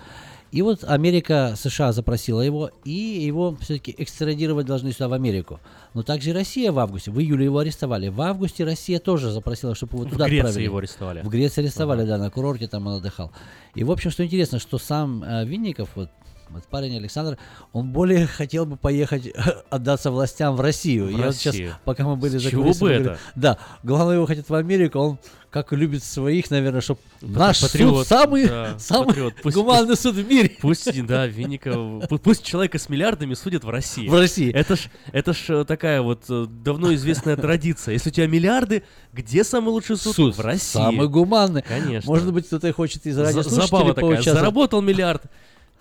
И 0.51 0.61
вот 0.61 0.83
Америка, 0.85 1.53
США 1.57 1.91
запросила 1.91 2.39
его, 2.39 2.71
и 2.85 2.91
его 2.91 3.57
все-таки 3.59 3.93
экстрадировать 3.97 4.65
должны 4.65 4.91
сюда, 4.93 5.09
в 5.09 5.13
Америку. 5.13 5.59
Но 5.93 6.03
также 6.03 6.33
Россия 6.33 6.71
в 6.71 6.79
августе. 6.79 7.11
В 7.11 7.19
июле 7.19 7.45
его 7.45 7.59
арестовали. 7.59 8.07
В 8.07 8.21
августе 8.21 8.63
Россия 8.63 8.99
тоже 8.99 9.31
запросила, 9.31 9.75
чтобы 9.75 9.97
его 9.97 10.07
В 10.07 10.11
туда 10.11 10.27
Греции 10.27 10.39
отправили. 10.39 10.63
его 10.63 10.77
арестовали. 10.77 11.21
В 11.21 11.29
Греции 11.29 11.61
арестовали, 11.61 12.05
да, 12.05 12.17
на 12.17 12.29
курорте 12.29 12.67
там 12.67 12.87
он 12.87 12.93
отдыхал. 12.95 13.31
И, 13.73 13.83
в 13.83 13.91
общем, 13.91 14.11
что 14.11 14.23
интересно, 14.23 14.59
что 14.59 14.77
сам 14.77 15.23
э, 15.23 15.45
Винников, 15.45 15.89
вот, 15.95 16.09
вот 16.49 16.63
парень 16.65 16.97
Александр, 16.97 17.37
он 17.73 17.91
более 17.91 18.27
хотел 18.27 18.65
бы 18.65 18.77
поехать 18.77 19.27
отдаться 19.69 20.11
властям 20.11 20.55
в 20.55 20.61
Россию. 20.61 21.07
В 21.07 21.09
Я 21.11 21.25
вот 21.27 21.35
сейчас, 21.35 21.53
Россию. 21.53 21.75
пока 21.85 22.03
мы 22.05 22.15
были 22.15 22.37
за 22.37 22.49
чего 22.49 22.63
бы 22.63 22.73
говорю, 22.73 23.01
это? 23.01 23.17
Да, 23.35 23.57
главное 23.83 24.15
его 24.15 24.25
хотят 24.25 24.47
в 24.49 24.53
Америку, 24.55 24.99
он 24.99 25.19
как 25.49 25.71
любит 25.71 26.03
своих, 26.03 26.51
наверное, 26.51 26.81
чтобы 26.81 26.99
наш 27.21 27.61
Патриот, 27.61 27.99
суд 27.99 28.07
самый, 28.07 28.45
да, 28.49 28.75
самый 28.77 29.07
патриот. 29.07 29.33
Пусть- 29.41 29.55
гуманный 29.55 29.87
пусть- 29.87 30.01
суд 30.01 30.15
в 30.15 30.27
мире. 30.27 30.51
Пусть, 30.61 31.05
да, 31.05 31.27
Винников, 31.27 31.75
пу- 32.09 32.17
пусть 32.19 32.43
человека 32.43 32.77
с 32.77 32.89
миллиардами 32.89 33.33
судят 33.35 33.63
в 33.63 33.69
России. 33.69 34.05
В 34.09 34.13
России. 34.13 34.51
Это 34.51 34.75
ж, 34.75 34.89
это 35.13 35.31
ж 35.33 35.37
э, 35.49 35.65
такая 35.65 36.01
вот 36.01 36.23
э, 36.27 36.45
давно 36.49 36.93
известная 36.95 37.37
традиция. 37.37 37.93
Если 37.93 38.09
у 38.09 38.11
тебя 38.11 38.27
миллиарды, 38.27 38.83
где 39.13 39.45
самый 39.45 39.69
лучший 39.69 39.95
суд? 39.95 40.13
Суд 40.13 40.35
в 40.37 40.41
России. 40.41 40.73
Самый 40.73 41.07
гуманный. 41.07 41.61
Конечно. 41.61 42.11
Может 42.11 42.33
быть, 42.33 42.47
кто-то 42.47 42.73
хочет 42.73 43.05
из 43.05 43.17
радиослушателей 43.17 43.65
Забава 43.65 43.89
такая. 43.93 44.01
поучаствовать. 44.09 44.39
Заработал 44.39 44.81
миллиард. 44.81 45.23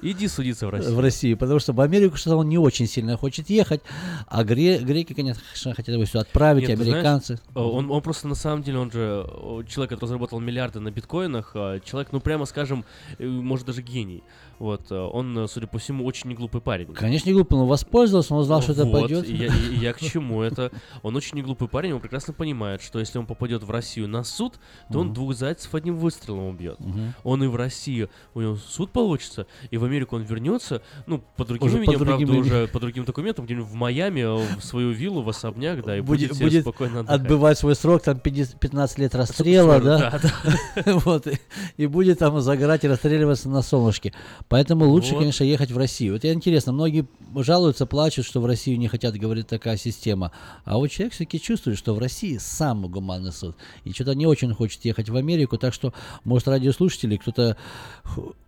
Иди 0.05 0.28
судиться 0.28 0.66
в 0.66 0.70
России. 0.70 0.90
в 0.92 1.00
Россию, 1.00 1.36
потому 1.38 1.59
что 1.59 1.72
в 1.72 1.80
Америку 1.80 2.16
что-то 2.16 2.36
он 2.36 2.48
не 2.48 2.59
очень 2.59 2.86
сильно 2.86 3.16
хочет 3.16 3.48
ехать, 3.48 3.80
а 4.28 4.44
гре- 4.44 4.78
греки, 4.78 5.14
конечно, 5.14 5.42
хотят 5.74 5.88
его 5.88 6.05
все 6.05 6.20
отправить, 6.20 6.68
Нет, 6.68 6.78
ты 6.78 6.84
знаешь, 6.84 6.92
американцы. 6.92 7.34
э, 7.55 7.59
он, 7.59 7.90
он 7.90 8.02
просто 8.02 8.28
на 8.28 8.34
самом 8.34 8.62
деле, 8.62 8.78
он 8.78 8.90
же 8.90 9.24
э, 9.26 9.62
человек, 9.66 9.90
который 9.90 10.05
разработал 10.05 10.40
миллиарды 10.40 10.78
на 10.80 10.90
биткоинах, 10.90 11.52
э, 11.55 11.80
человек, 11.84 12.11
ну 12.12 12.20
прямо 12.20 12.44
скажем, 12.44 12.84
э, 13.18 13.26
может 13.26 13.66
даже 13.66 13.80
гений. 13.80 14.22
Вот, 14.64 14.90
э, 14.90 14.98
он, 14.98 15.38
э, 15.40 15.46
судя 15.46 15.66
по 15.66 15.78
всему, 15.78 16.06
очень 16.06 16.30
неглупый 16.30 16.62
парень. 16.62 16.86
Конечно, 16.94 17.28
не 17.28 17.34
глупо, 17.34 17.54
но 17.54 17.66
воспользовался, 17.66 18.34
он 18.34 18.44
знал, 18.44 18.62
что 18.62 18.72
это 18.72 18.86
Вот, 18.86 18.98
пойдет. 18.98 19.28
и 19.28 19.34
Я, 19.34 19.52
я 19.52 19.92
к 19.92 20.00
чему 20.00 20.40
это? 20.40 20.72
Он 21.02 21.14
очень 21.16 21.36
неглупый 21.36 21.68
парень, 21.68 21.92
он 21.92 22.00
прекрасно 22.00 22.32
понимает, 22.32 22.80
что 22.80 22.98
если 22.98 23.18
он 23.18 23.26
попадет 23.26 23.62
в 23.62 23.70
Россию 23.70 24.08
на 24.08 24.24
суд, 24.24 24.54
то 24.90 25.00
он 25.00 25.12
двух 25.12 25.34
зайцев 25.34 25.74
одним 25.74 25.98
выстрелом 25.98 26.46
убьет. 26.46 26.78
Он 27.24 27.44
и 27.44 27.46
в 27.46 27.56
России, 27.56 28.08
у 28.32 28.40
него 28.40 28.56
суд 28.56 28.90
получится, 28.90 29.46
и 29.70 29.76
в 29.76 29.84
Америку 29.84 30.16
он 30.16 30.22
вернется, 30.22 30.80
ну, 31.06 31.22
по 31.36 31.44
другим 31.44 31.66
Уже 31.66 31.76
по 31.76 31.82
именем, 31.82 31.98
другим 31.98 32.06
правда, 32.08 32.24
именем. 32.24 32.40
уже 32.40 32.68
по 32.68 32.80
другим 32.80 33.04
документам, 33.04 33.44
где-нибудь 33.44 33.68
в 33.68 33.74
Майами, 33.74 34.20
э, 34.20 34.58
в 34.58 34.64
свою 34.64 34.92
виллу, 34.92 35.20
в 35.20 35.28
особняк, 35.28 35.84
да, 35.84 35.98
и 35.98 36.00
будет, 36.00 36.38
будет, 36.38 36.62
спокойно 36.62 37.00
отдыхать. 37.00 37.20
отбывать 37.20 37.58
свой 37.58 37.74
срок, 37.74 38.00
там 38.00 38.18
50 38.18 38.58
15 38.58 38.98
лет 38.98 39.14
расстрела, 39.14 39.78
да? 39.78 40.18
да, 40.22 40.82
вот, 41.04 41.26
и, 41.26 41.38
и 41.76 41.86
будет 41.86 42.20
там 42.20 42.40
загорать 42.40 42.84
и 42.84 42.88
расстреливаться 42.88 43.50
на 43.50 43.60
солнышке. 43.60 44.14
Поэтому 44.55 44.88
лучше, 44.88 45.14
Вот. 45.14 45.18
конечно, 45.18 45.42
ехать 45.42 45.72
в 45.72 45.76
Россию. 45.76 46.12
Вот 46.12 46.24
и 46.24 46.32
интересно, 46.32 46.70
многие 46.72 47.09
жалуются, 47.34 47.86
плачут, 47.86 48.24
что 48.24 48.40
в 48.40 48.46
Россию 48.46 48.78
не 48.78 48.86
хотят, 48.86 49.16
говорит 49.16 49.48
такая 49.48 49.76
система. 49.76 50.30
А 50.64 50.76
вот 50.78 50.92
человек 50.92 51.12
все-таки 51.12 51.40
чувствует, 51.40 51.76
что 51.76 51.92
в 51.92 51.98
России 51.98 52.36
самый 52.36 52.88
гуманный 52.88 53.32
суд. 53.32 53.57
И 53.82 53.92
что-то 53.92 54.14
не 54.14 54.26
очень 54.28 54.55
хочет 54.55 54.84
ехать 54.84 55.09
в 55.09 55.16
Америку, 55.16 55.59
так 55.59 55.74
что, 55.74 55.92
может, 56.22 56.46
радиослушатели, 56.46 57.16
кто-то 57.16 57.57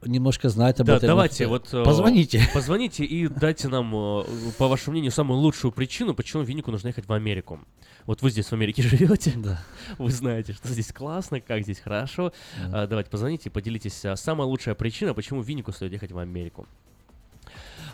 немножко 0.05 0.49
знает 0.49 0.79
об 0.79 0.87
Да, 0.87 0.97
этом. 0.99 1.09
давайте, 1.09 1.49
вот... 1.49 1.75
э, 1.75 1.83
Позвоните. 1.83 2.41
Позвоните 2.55 3.05
и 3.05 3.27
дайте 3.27 3.67
нам, 3.67 3.93
э, 3.93 4.25
по 4.59 4.69
вашему 4.69 4.93
мнению, 4.93 5.11
самую 5.11 5.41
лучшую 5.41 5.73
причину, 5.73 6.15
почему 6.15 6.45
Виннику 6.45 6.71
нужно 6.71 6.87
ехать 6.87 7.09
в 7.09 7.13
Америку. 7.13 7.59
Вот 8.05 8.23
вы 8.23 8.31
здесь 8.31 8.47
в 8.47 8.53
Америке 8.53 8.83
живете, 8.89 9.33
Да. 9.37 9.61
вы 9.99 10.13
знаете, 10.13 10.53
что 10.53 10.69
здесь 10.69 10.93
классно, 10.93 11.41
как 11.41 11.65
здесь 11.65 11.81
хорошо. 11.81 12.33
Да. 12.69 12.83
А, 12.83 12.87
Давайте 12.87 13.11
позвоните 13.11 13.49
и 13.49 13.53
поделитесь. 13.53 14.05
а, 14.05 14.15
Самая 14.15 14.47
лучшая 14.47 14.77
причина, 14.77 15.13
почему 15.15 15.43
Виннику 15.43 15.73
стоит 15.73 15.86
ехать 15.93 16.13
в 16.13 16.19
Америку. 16.19 16.67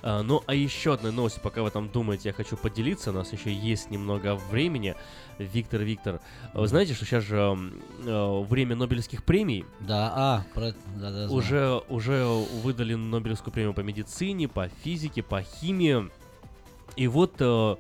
А, 0.03 0.22
Ну, 0.22 0.43
а 0.47 0.55
еще 0.55 0.95
одна 0.95 1.12
новость, 1.12 1.40
пока 1.40 1.62
вы 1.62 1.70
там 1.70 1.88
думаете, 1.88 2.30
я 2.30 2.32
хочу 2.32 2.57
поделиться, 2.57 3.11
у 3.11 3.14
нас 3.14 3.32
еще 3.32 3.53
есть 3.53 3.90
немного 3.90 4.34
времени. 4.51 4.95
Виктор, 5.38 5.82
Виктор, 5.82 6.20
вы 6.55 6.66
знаете, 6.66 6.95
что 6.95 7.05
сейчас 7.05 7.24
же 7.24 7.57
э, 8.05 8.40
время 8.49 8.76
Нобелевских 8.76 9.24
премий, 9.24 9.64
Да, 9.80 10.12
а, 10.14 10.45
про, 10.55 10.72
да, 10.97 11.11
да, 11.11 11.11
знаю. 11.11 11.32
уже, 11.32 11.82
уже 11.88 12.24
выдали 12.62 12.95
Нобелевскую 12.95 13.53
премию 13.53 13.74
по 13.74 13.80
медицине, 13.80 14.49
по 14.49 14.68
физике, 14.68 15.22
по 15.22 15.43
химии. 15.43 16.11
И 16.97 17.07
вот 17.07 17.34
э, 17.38 17.76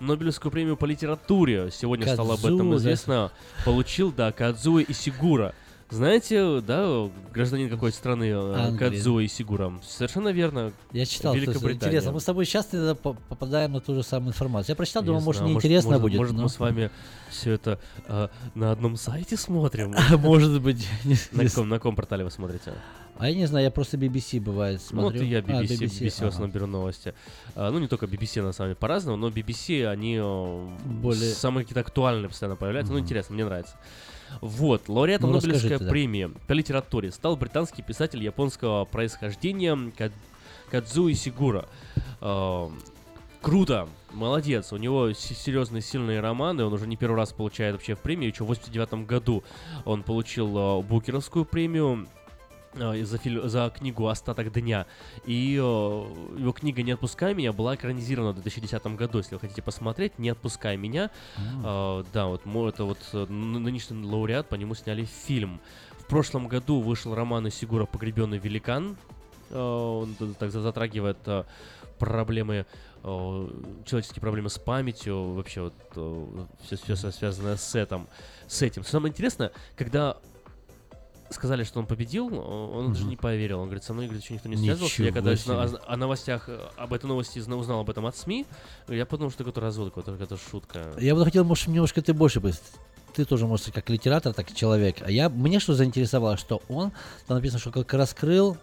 Нобелевскую 0.00 0.50
премию 0.52 0.76
по 0.76 0.84
литературе, 0.84 1.70
сегодня 1.70 2.12
стало 2.12 2.34
об 2.34 2.40
этом 2.40 2.58
Кадзуо, 2.58 2.70
да? 2.72 2.76
известно, 2.78 3.32
получил, 3.64 4.12
да, 4.12 4.32
Кадзуэ 4.32 4.84
Исигура. 4.88 5.54
Знаете, 5.88 6.60
да, 6.62 7.08
гражданин 7.32 7.70
какой 7.70 7.92
страны 7.92 8.24
э, 8.24 8.54
Англии. 8.56 8.78
Кадзуэ 8.78 9.26
Исигура? 9.26 9.72
Совершенно 9.86 10.30
верно. 10.30 10.72
Я 10.92 11.06
читал, 11.06 11.32
Великобритания. 11.32 11.74
интересно. 11.76 12.10
Мы 12.12 12.20
с 12.20 12.24
тобой 12.24 12.44
часто 12.44 12.96
попадаем 12.96 13.72
на 13.72 13.80
ту 13.80 13.94
же 13.94 14.02
самую 14.02 14.30
информацию. 14.30 14.72
Я 14.72 14.76
прочитал, 14.76 15.02
Не 15.02 15.06
думаю, 15.06 15.22
может, 15.22 15.42
неинтересно 15.42 15.90
может, 15.90 16.02
будет. 16.02 16.18
Может, 16.18 16.34
но- 16.34 16.42
мы 16.42 16.48
с 16.48 16.58
вами 16.58 16.90
все 17.30 17.52
это 17.52 17.78
э, 18.08 18.28
на 18.56 18.72
одном 18.72 18.96
сайте 18.96 19.36
смотрим? 19.36 19.94
А, 20.10 20.16
может 20.16 20.60
быть. 20.60 20.88
На 21.30 21.44
каком, 21.44 21.68
на 21.68 21.76
каком 21.76 21.94
портале 21.94 22.24
вы 22.24 22.32
смотрите? 22.32 22.72
А 23.18 23.28
я 23.30 23.36
не 23.36 23.46
знаю, 23.46 23.64
я 23.66 23.70
просто 23.70 23.96
BBC 23.96 24.40
бывает 24.40 24.82
Ну, 24.90 25.02
Вот 25.02 25.12
смотрю. 25.12 25.22
и 25.22 25.30
я 25.30 25.38
А, 25.38 25.42
BBC, 25.42 25.78
BBC, 25.78 26.24
в 26.24 26.28
основном 26.28 26.50
беру 26.50 26.66
новости. 26.66 27.14
А, 27.54 27.70
ну, 27.70 27.78
не 27.78 27.86
только 27.86 28.06
BBC, 28.06 28.42
на 28.42 28.52
самом 28.52 28.70
деле, 28.70 28.76
по-разному, 28.76 29.16
но 29.16 29.28
BBC, 29.28 29.86
они 29.86 30.16
э, 30.20 30.68
Более- 30.84 31.32
самые 31.32 31.64
какие-то 31.64 31.80
актуальные 31.80 32.28
постоянно 32.28 32.56
появляются. 32.56 32.92
Ну, 32.92 32.98
интересно, 32.98 33.34
мне 33.36 33.44
нравится. 33.44 33.76
Вот, 34.40 34.88
лауреатом 34.88 35.30
Ну, 35.30 35.36
Нобелевской 35.36 35.78
премии 35.88 36.30
по 36.46 36.52
литературе 36.52 37.10
стал 37.10 37.36
британский 37.36 37.82
писатель 37.82 38.22
японского 38.22 38.84
происхождения 38.84 39.76
Кад- 39.96 40.12
Кадзуи 40.70 41.12
Сигура. 41.14 41.66
Э, 42.20 42.68
Круто, 43.42 43.88
молодец. 44.12 44.72
У 44.72 44.76
него 44.76 45.12
серьезные, 45.12 45.80
сильные 45.80 46.18
романы. 46.20 46.64
Он 46.64 46.72
уже 46.72 46.88
не 46.88 46.96
первый 46.96 47.16
раз 47.16 47.32
получает 47.32 47.74
вообще 47.74 47.94
премию. 47.94 48.30
Еще 48.32 48.42
в 48.42 48.48
89 48.48 49.06
году 49.06 49.44
он 49.84 50.02
получил 50.02 50.80
э, 50.80 50.82
Букеровскую 50.82 51.44
премию 51.44 52.08
за, 52.76 53.18
фильм, 53.18 53.48
за 53.48 53.70
книгу 53.70 54.06
«Остаток 54.06 54.52
дня». 54.52 54.86
И 55.24 55.54
э, 55.54 55.58
его 55.58 56.52
книга 56.52 56.82
«Не 56.82 56.92
отпускай 56.92 57.34
меня» 57.34 57.52
была 57.52 57.74
экранизирована 57.74 58.32
в 58.32 58.34
2010 58.34 58.86
году. 58.96 59.18
Если 59.18 59.34
вы 59.34 59.40
хотите 59.40 59.62
посмотреть, 59.62 60.18
«Не 60.18 60.30
отпускай 60.30 60.76
меня». 60.76 61.10
Э, 61.64 62.04
да, 62.12 62.26
вот 62.26 62.42
это 62.44 62.84
вот 62.84 62.98
э, 63.12 63.26
нынешний 63.26 64.04
лауреат, 64.04 64.48
по 64.48 64.54
нему 64.54 64.74
сняли 64.74 65.04
фильм. 65.04 65.60
В 65.98 66.06
прошлом 66.06 66.46
году 66.48 66.80
вышел 66.80 67.14
роман 67.14 67.46
из 67.46 67.54
Сигура 67.54 67.86
«Погребенный 67.86 68.38
великан». 68.38 68.96
э, 69.50 69.58
он 69.58 70.14
так 70.38 70.50
за- 70.50 70.60
затрагивает 70.60 71.18
э, 71.26 71.44
проблемы, 71.98 72.66
э, 73.02 73.48
человеческие 73.86 74.20
проблемы 74.20 74.50
с 74.50 74.58
памятью, 74.58 75.32
вообще 75.32 75.62
вот 75.62 76.46
все, 76.62 76.76
все 76.76 77.10
связанное 77.10 77.56
с 77.56 77.74
этим, 77.74 78.06
с 78.46 78.62
этим. 78.62 78.84
Самое 78.84 79.10
интересное, 79.10 79.50
когда 79.76 80.18
сказали, 81.30 81.64
что 81.64 81.78
он 81.80 81.86
победил, 81.86 82.26
он 82.38 82.88
даже 82.92 83.02
Мгм. 83.02 83.10
не 83.10 83.16
поверил. 83.16 83.60
Он 83.60 83.66
говорит, 83.66 83.84
со 83.84 83.92
мной 83.92 84.06
говорит, 84.06 84.22
еще 84.24 84.34
никто 84.34 84.48
не 84.48 84.56
связывался. 84.56 85.02
Я 85.02 85.12
когда 85.12 85.36
себе. 85.36 85.54
о, 85.54 85.68
о 85.86 85.96
новостях, 85.96 86.48
об 86.76 86.92
этой 86.92 87.06
новости 87.06 87.38
зна- 87.38 87.56
узнал 87.56 87.80
об 87.80 87.90
этом 87.90 88.06
от 88.06 88.16
СМИ, 88.16 88.46
я 88.88 89.06
подумал, 89.06 89.30
что 89.30 89.38
какой-то 89.38 89.60
развод, 89.60 89.88
какой-то, 89.88 90.12
какая-то 90.12 90.36
шутка. 90.36 90.92
Я 90.98 91.14
бы 91.14 91.24
хотел, 91.24 91.44
может, 91.44 91.66
немножко 91.68 92.00
ты 92.02 92.12
больше 92.14 92.40
бы. 92.40 92.52
Ты 93.14 93.24
тоже, 93.24 93.46
может, 93.46 93.72
как 93.72 93.88
литератор, 93.88 94.34
так 94.34 94.50
и 94.50 94.54
человек. 94.54 94.96
А 95.00 95.10
я, 95.10 95.28
мне 95.30 95.58
что 95.58 95.74
заинтересовало, 95.74 96.36
что 96.36 96.60
он, 96.68 96.92
там 97.26 97.36
написано, 97.38 97.58
что 97.58 97.70
как 97.72 97.92
раскрыл 97.94 98.58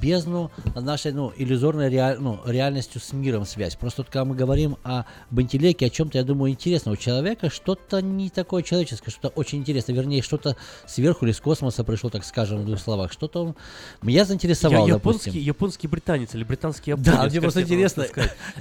бездну 0.00 0.50
нашей, 0.74 1.12
ну, 1.12 1.32
иллюзорной 1.36 1.88
реаль, 1.88 2.18
ну, 2.20 2.40
реальностью 2.44 3.00
с 3.00 3.12
миром 3.12 3.44
связь. 3.46 3.76
Просто 3.76 4.02
вот, 4.02 4.08
когда 4.10 4.24
мы 4.24 4.34
говорим 4.34 4.76
о, 4.84 5.04
об 5.30 5.40
интеллекте, 5.40 5.86
о 5.86 5.90
чем-то, 5.90 6.18
я 6.18 6.24
думаю, 6.24 6.52
интересно. 6.52 6.92
У 6.92 6.96
человека 6.96 7.50
что-то 7.50 8.00
не 8.02 8.30
такое 8.30 8.62
человеческое, 8.62 9.10
что-то 9.10 9.28
очень 9.28 9.58
интересное. 9.58 9.94
Вернее, 9.94 10.22
что-то 10.22 10.56
сверху 10.86 11.24
или 11.24 11.32
с 11.32 11.40
космоса 11.40 11.84
пришло, 11.84 12.10
так 12.10 12.24
скажем, 12.24 12.62
в 12.62 12.66
двух 12.66 12.78
словах. 12.78 13.12
Что-то 13.12 13.44
он... 13.44 13.56
Меня 14.02 14.24
заинтересовало, 14.24 14.86
Я- 14.86 14.94
допустим. 14.94 15.32
японский, 15.32 15.40
японский 15.40 15.88
британец 15.88 16.34
или 16.34 16.44
британский 16.44 16.94
Да, 16.94 17.12
японец. 17.12 17.32
мне 17.32 17.40
как 17.40 17.42
просто 17.42 17.62
интересно. 17.62 18.06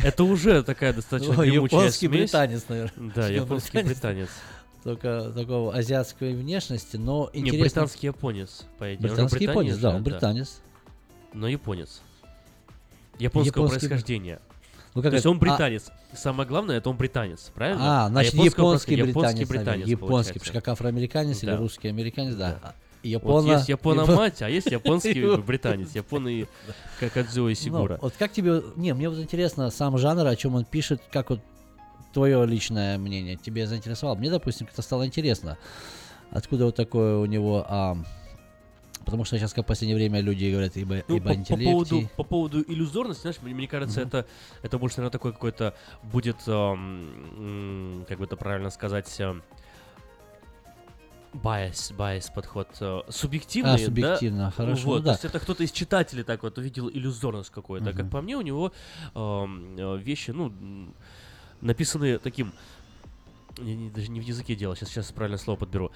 Это 0.03 0.23
уже 0.23 0.63
такая 0.63 0.93
достаточно 0.93 1.33
гремучая 1.33 1.81
японский 1.81 2.07
смесь. 2.07 2.19
британец, 2.21 2.63
наверное. 2.69 3.11
Да, 3.15 3.27
японский 3.27 3.83
британец. 3.83 4.29
Только 4.83 5.31
такого 5.35 5.73
азиатской 5.75 6.33
внешности, 6.33 6.95
но 6.95 7.29
Не, 7.33 7.41
интересно... 7.41 7.61
британский 7.81 8.07
японец, 8.07 8.65
по 8.77 8.93
идее. 8.93 9.09
Британский 9.09 9.43
японец, 9.43 9.77
да, 9.77 9.89
он 9.95 10.03
британец. 10.03 10.61
Но 11.33 11.47
японец. 11.47 12.01
Японского 13.19 13.63
Японский- 13.65 13.87
происхождения. 13.87 14.39
Ну, 14.95 15.01
как 15.03 15.11
То 15.11 15.15
есть 15.15 15.25
это? 15.25 15.29
он 15.31 15.39
британец. 15.39 15.91
Самое 16.13 16.47
главное, 16.47 16.77
это 16.77 16.89
он 16.89 16.97
британец, 16.97 17.51
правильно? 17.53 18.05
А, 18.05 18.09
значит, 18.09 18.33
японского 18.33 18.65
японский 18.65 18.95
британец. 18.95 19.07
Японский 19.09 19.39
наверное. 19.45 19.63
британец, 19.73 19.87
Японский, 19.87 20.33
потому 20.33 20.45
что 20.45 20.53
как 20.53 20.67
афроамериканец 20.69 21.43
или 21.43 21.51
Да. 21.51 21.57
русский 21.57 21.87
американец, 21.89 22.35
да. 22.35 22.59
А 22.63 22.67
Вот 22.67 23.03
Япона... 23.03 23.51
есть 23.53 23.69
япона 23.69 24.01
Япон- 24.01 24.15
мать, 24.15 24.41
а 24.41 24.49
есть 24.49 24.67
японский 24.71 25.35
британец. 25.45 25.93
Япон 25.93 26.27
и 26.27 26.45
как 26.99 27.15
Адзуо 27.17 27.49
и 27.49 27.55
Сигура. 27.55 27.93
Ну, 27.95 27.99
вот 28.01 28.13
как 28.17 28.31
тебе... 28.31 28.63
Не, 28.75 28.93
мне 28.93 29.09
вот 29.09 29.19
интересно 29.19 29.69
сам 29.69 29.97
жанр, 29.97 30.25
о 30.25 30.35
чем 30.35 30.55
он 30.55 30.65
пишет, 30.65 31.01
как 31.11 31.29
вот 31.29 31.41
твое 32.13 32.43
личное 32.47 32.97
мнение 32.97 33.35
тебе 33.35 33.67
заинтересовало. 33.67 34.15
Мне, 34.15 34.31
допустим, 34.31 34.65
как-то 34.65 34.81
стало 34.81 35.05
интересно, 35.05 35.57
откуда 36.31 36.65
вот 36.65 36.75
такое 36.75 37.17
у 37.17 37.25
него... 37.25 37.65
а, 37.67 37.97
Потому 39.07 39.23
что 39.23 39.37
сейчас, 39.37 39.53
как 39.53 39.63
в 39.63 39.67
последнее 39.69 39.95
время 39.95 40.19
люди 40.19 40.51
говорят 40.51 40.75
ибо, 40.75 41.01
Ну, 41.07 41.15
ибо 41.15 41.33
по, 41.33 41.45
по 41.45 41.57
поводу, 41.57 42.09
по 42.17 42.23
поводу 42.25 42.61
иллюзорности, 42.61 43.21
знаешь, 43.21 43.37
мне, 43.41 43.53
мне 43.53 43.65
кажется, 43.65 44.01
это, 44.01 44.25
это 44.63 44.77
больше, 44.77 44.97
наверное, 44.97 45.13
такой 45.13 45.31
какой-то 45.31 45.73
будет, 46.03 46.35
эм, 46.45 48.03
как 48.05 48.17
бы 48.19 48.25
это 48.25 48.35
правильно 48.35 48.69
сказать, 48.69 49.15
эм, 49.21 49.43
bias, 51.33 51.95
bias 51.95 52.29
подход, 52.35 52.67
э, 52.81 52.99
субъективный, 53.07 53.75
А, 53.75 53.77
да? 53.77 53.85
субъективно, 53.85 54.51
хорошо, 54.51 54.87
Вот, 54.87 54.97
ну 54.97 55.03
да. 55.03 55.11
То 55.11 55.11
есть 55.11 55.23
это 55.25 55.39
кто-то 55.39 55.63
из 55.63 55.71
читателей 55.71 56.23
так 56.23 56.43
вот 56.43 56.57
увидел 56.57 56.89
иллюзорность 56.89 57.49
какую-то. 57.49 57.93
Как 57.93 58.01
Мгм. 58.01 58.09
по 58.09 58.21
мне, 58.21 58.35
у 58.35 58.41
него 58.41 58.73
э, 59.15 59.97
вещи, 60.03 60.31
ну, 60.31 60.51
написаны 61.61 62.19
таким, 62.19 62.51
не- 63.57 63.75
не- 63.77 63.89
даже 63.89 64.11
не 64.11 64.19
в 64.19 64.23
языке 64.23 64.53
дело, 64.55 64.75
сейчас, 64.75 64.89
сейчас 64.89 65.11
правильное 65.13 65.39
слово 65.39 65.59
подберу. 65.59 65.91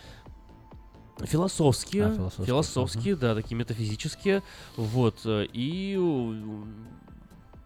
Философские, 1.20 2.06
А, 2.06 2.14
философские, 2.14 2.46
философские, 2.46 3.16
да, 3.16 3.36
такие 3.36 3.56
метафизические, 3.58 4.42
вот, 4.76 5.16
э, 5.26 5.48
и 5.54 6.00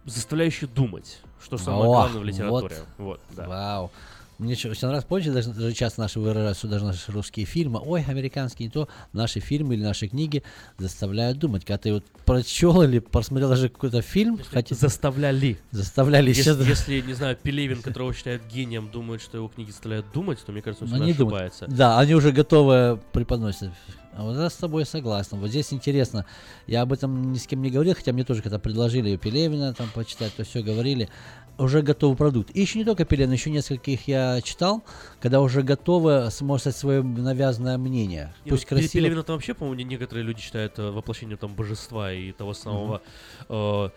заставляющие 0.06 0.70
думать, 0.70 1.22
что 1.42 1.58
самое 1.58 1.84
О, 1.84 1.88
главное 1.88 2.22
в 2.22 2.24
литературе. 2.24 2.76
вот. 2.98 3.06
Вот, 3.06 3.22
да. 3.36 3.48
Вау. 3.48 3.92
Мне 4.38 4.56
все 4.56 4.70
нравится, 4.88 5.08
помните, 5.08 5.32
даже, 5.32 5.50
даже 5.52 5.74
часто 5.74 6.02
наши 6.02 6.20
выражают, 6.20 6.58
что 6.58 6.68
даже 6.68 6.84
наши 6.86 7.12
русские 7.12 7.46
фильмы, 7.46 7.80
ой, 7.84 8.04
американские 8.06 8.68
не 8.68 8.72
то, 8.72 8.90
наши 9.14 9.40
фильмы 9.40 9.76
или 9.76 9.84
наши 9.84 10.08
книги 10.08 10.44
заставляют 10.78 11.38
думать. 11.38 11.64
Когда 11.64 11.78
ты 11.78 11.94
вот 11.94 12.04
прочел 12.26 12.82
или 12.82 13.00
посмотрел 13.00 13.50
даже 13.50 13.70
какой-то 13.70 14.02
фильм, 14.02 14.40
хотя... 14.52 14.76
Заставляли. 14.76 15.58
Заставляли. 15.72 16.30
Если, 16.30 16.42
сейчас- 16.44 16.60
если, 16.68 17.02
не 17.02 17.14
знаю, 17.14 17.38
Пелевин, 17.42 17.82
которого 17.82 18.14
считают 18.14 18.44
гением, 18.52 18.90
думает, 18.92 19.22
что 19.22 19.38
его 19.38 19.48
книги 19.48 19.72
заставляют 19.72 20.06
думать, 20.14 20.40
то 20.46 20.52
мне 20.52 20.62
кажется, 20.62 20.84
он 20.84 20.90
сильно 20.90 21.06
они 21.06 21.14
думают. 21.14 21.54
ошибается. 21.54 21.66
Да, 21.78 21.98
они 22.00 22.14
уже 22.16 22.32
готовы 22.32 23.00
преподносят. 23.14 23.72
А 24.18 24.24
вот 24.24 24.38
я 24.38 24.50
с 24.50 24.54
тобой 24.56 24.86
согласен. 24.86 25.40
Вот 25.40 25.50
здесь 25.50 25.74
интересно. 25.74 26.26
Я 26.68 26.84
об 26.84 26.94
этом 26.94 27.34
ни 27.34 27.38
с 27.38 27.46
кем 27.48 27.62
не 27.62 27.70
говорил, 27.70 27.96
хотя 27.96 28.14
мне 28.14 28.24
тоже 28.24 28.42
когда 28.42 28.60
предложили 28.60 29.18
Пелевина 29.18 29.74
там 29.74 29.90
почитать, 29.94 30.34
то 30.34 30.44
все 30.46 30.64
говорили. 30.64 31.10
Уже 31.58 31.82
готовый 31.82 32.18
продукт. 32.18 32.50
И 32.54 32.62
еще 32.62 32.80
не 32.80 32.86
только 32.86 33.06
Пелевина, 33.06 33.34
еще 33.34 33.50
нескольких 33.50 34.08
я 34.08 34.42
читал, 34.42 34.84
когда 35.22 35.42
уже 35.42 35.64
готовы, 35.64 36.30
можно 36.42 36.72
свое 36.72 37.02
навязанное 37.04 37.78
мнение. 37.78 38.34
И 38.46 38.50
Пусть 38.50 38.64
вот 38.64 38.70
Пе- 38.70 38.76
красиво. 38.76 38.92
Пелевина 38.94 39.24
там 39.24 39.36
вообще, 39.36 39.54
по-моему, 39.54 39.78
не- 39.80 39.84
некоторые 39.86 40.24
люди 40.26 40.42
считают 40.42 40.80
э, 40.80 40.92
воплощением 40.92 41.38
там 41.38 41.54
божества 41.54 42.12
и 42.12 42.32
того 42.32 42.54
самого. 42.54 43.02
э, 43.50 43.90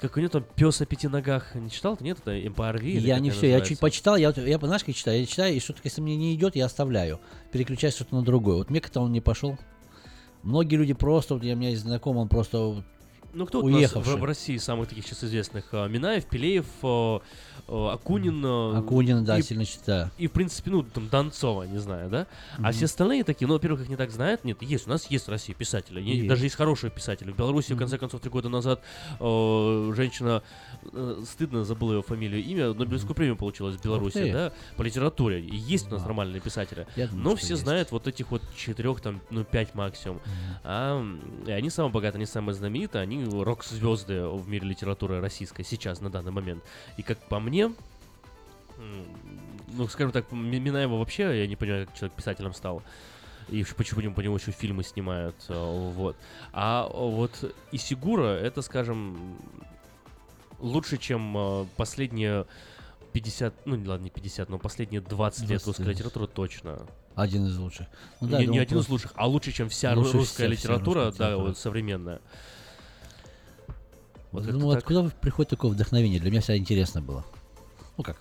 как 0.00 0.16
у 0.16 0.20
него 0.20 0.30
там 0.30 0.44
пес 0.54 0.80
о 0.80 0.86
пяти 0.86 1.08
ногах 1.08 1.54
не 1.54 1.70
читал? 1.70 1.96
Нет, 2.00 2.18
это 2.20 2.36
Empire 2.36 2.78
V 2.78 2.84
Я 2.84 3.18
не 3.18 3.30
все, 3.30 3.46
я 3.48 3.54
называется? 3.54 3.68
чуть 3.68 3.80
почитал, 3.80 4.16
я, 4.16 4.32
я 4.36 4.58
знаешь, 4.58 4.84
как 4.84 4.94
читаю, 4.94 5.20
я 5.20 5.26
читаю, 5.26 5.54
и 5.54 5.60
что-то, 5.60 5.80
если 5.84 6.00
мне 6.00 6.16
не 6.16 6.34
идет, 6.34 6.56
я 6.56 6.66
оставляю. 6.66 7.20
Переключаюсь 7.52 7.94
что-то 7.94 8.14
на 8.14 8.22
другое. 8.22 8.56
Вот 8.56 8.70
мне 8.70 8.80
как-то 8.80 9.00
он 9.00 9.12
не 9.12 9.20
пошел. 9.20 9.58
Многие 10.42 10.76
люди 10.76 10.92
просто, 10.92 11.34
вот 11.34 11.42
я, 11.42 11.54
у 11.54 11.56
меня 11.56 11.70
есть 11.70 11.82
знакомый, 11.82 12.22
он 12.22 12.28
просто 12.28 12.84
Ну 13.36 13.44
кто 13.44 13.60
вот 13.60 13.66
у 13.70 13.78
нас 13.78 13.92
в, 13.92 14.02
в 14.02 14.24
России 14.24 14.56
самых 14.56 14.88
таких 14.88 15.04
сейчас 15.06 15.22
известных? 15.24 15.66
Э, 15.72 15.88
Минаев, 15.88 16.24
Пелеев, 16.24 16.64
э, 16.82 17.18
э, 17.68 17.88
Акунин. 17.92 18.42
Акунин, 18.76 19.24
да, 19.26 19.38
и- 19.38 19.42
сильно 19.42 19.66
читаю. 19.66 20.10
И, 20.16 20.26
в 20.26 20.32
принципе, 20.32 20.70
ну, 20.70 20.82
там, 20.82 21.08
Донцова, 21.10 21.64
не 21.64 21.76
знаю, 21.76 22.08
да? 22.08 22.26
А 22.56 22.60
Мгм. 22.62 22.72
все 22.72 22.86
остальные 22.86 23.24
такие, 23.24 23.46
ну, 23.46 23.52
во-первых, 23.52 23.82
их 23.82 23.90
не 23.90 23.96
так 23.96 24.10
знают. 24.10 24.42
Нет, 24.44 24.62
есть, 24.62 24.86
у 24.86 24.90
нас 24.90 25.10
есть 25.10 25.26
в 25.26 25.30
России 25.30 25.52
писатели. 25.52 26.00
Есть. 26.00 26.26
Даже 26.28 26.44
есть 26.44 26.56
хорошие 26.56 26.90
писатели. 26.90 27.30
В 27.30 27.36
Беларуси, 27.36 27.74
в 27.74 27.76
конце 27.76 27.98
концов, 27.98 28.22
три 28.22 28.30
года 28.30 28.48
назад 28.48 28.80
э, 29.20 29.92
женщина, 29.94 30.42
э, 30.90 31.22
стыдно 31.30 31.62
забыла 31.64 31.92
ее 31.96 32.02
фамилию, 32.02 32.42
имя, 32.42 32.72
Нобелевскую 32.72 33.14
премию 33.14 33.36
получила 33.36 33.68
из 33.68 33.76
Беларуси, 33.76 34.32
да, 34.32 34.52
по 34.78 34.82
литературе. 34.82 35.40
И 35.42 35.54
есть 35.56 35.88
у 35.88 35.90
нас 35.90 36.02
нормальные 36.02 36.40
писатели. 36.40 36.86
Я 36.96 37.08
думаю, 37.08 37.24
Но 37.24 37.36
все 37.36 37.50
есть. 37.50 37.62
знают 37.64 37.90
вот 37.92 38.06
этих 38.08 38.30
вот 38.30 38.40
четырех, 38.56 39.02
там, 39.02 39.20
ну, 39.28 39.44
пять 39.44 39.74
максимум. 39.74 40.20
А, 40.64 40.98
м, 40.98 41.20
и 41.46 41.50
они 41.50 41.68
самые 41.68 41.92
богатые, 41.92 42.16
они 42.20 42.26
самые 42.26 42.54
знаменитые, 42.54 43.02
они 43.02 43.25
рок-звезды 43.26 44.26
в 44.26 44.48
мире 44.48 44.68
литературы 44.68 45.20
российской 45.20 45.62
сейчас, 45.64 46.00
на 46.00 46.10
данный 46.10 46.32
момент. 46.32 46.62
И 46.96 47.02
как 47.02 47.18
по 47.28 47.38
мне, 47.40 47.72
ну, 49.68 49.88
скажем 49.88 50.12
так, 50.12 50.30
Ми- 50.32 50.60
Минаева 50.60 50.96
вообще, 50.98 51.40
я 51.40 51.46
не 51.46 51.56
понимаю, 51.56 51.86
как 51.86 51.96
человек 51.96 52.16
писателем 52.16 52.52
стал. 52.54 52.82
И 53.48 53.64
почему 53.76 54.12
по 54.12 54.20
нему 54.20 54.36
еще 54.36 54.50
фильмы 54.50 54.82
снимают, 54.82 55.36
э, 55.48 55.90
вот. 55.94 56.16
А 56.52 56.88
вот 56.92 57.30
Исигура, 57.70 58.30
это, 58.36 58.60
скажем, 58.60 59.36
лучше, 60.58 60.98
чем 60.98 61.36
э, 61.36 61.66
последние 61.76 62.46
50, 63.12 63.54
ну, 63.66 63.80
ладно, 63.86 64.04
не 64.04 64.10
50, 64.10 64.48
но 64.48 64.58
последние 64.58 65.00
20 65.00 65.42
лет 65.42 65.48
20 65.48 65.66
русской 65.68 65.82
лет. 65.86 65.96
литературы 65.96 66.26
точно. 66.26 66.86
Один 67.14 67.46
из 67.46 67.56
лучших. 67.56 67.86
Ну 68.20 68.26
не, 68.26 68.32
да, 68.32 68.40
не 68.40 68.46
думаю, 68.46 68.62
один 68.62 68.78
из 68.78 68.88
лучших, 68.88 69.12
а 69.14 69.26
лучше, 69.26 69.52
чем 69.52 69.68
вся 69.70 69.94
Лучше 69.94 70.12
русская 70.14 70.34
вся 70.34 70.46
литература, 70.48 71.04
русская 71.06 71.18
да, 71.18 71.24
литература. 71.28 71.48
вот 71.48 71.56
современная. 71.58 72.20
Вот 74.36 74.46
ну, 74.52 74.70
так. 74.70 74.78
откуда 74.78 75.10
приходит 75.20 75.50
такое 75.50 75.70
вдохновение? 75.70 76.20
Для 76.20 76.30
меня 76.30 76.40
всегда 76.40 76.58
интересно 76.58 77.00
было. 77.00 77.24
Ну 77.96 78.04
как, 78.04 78.18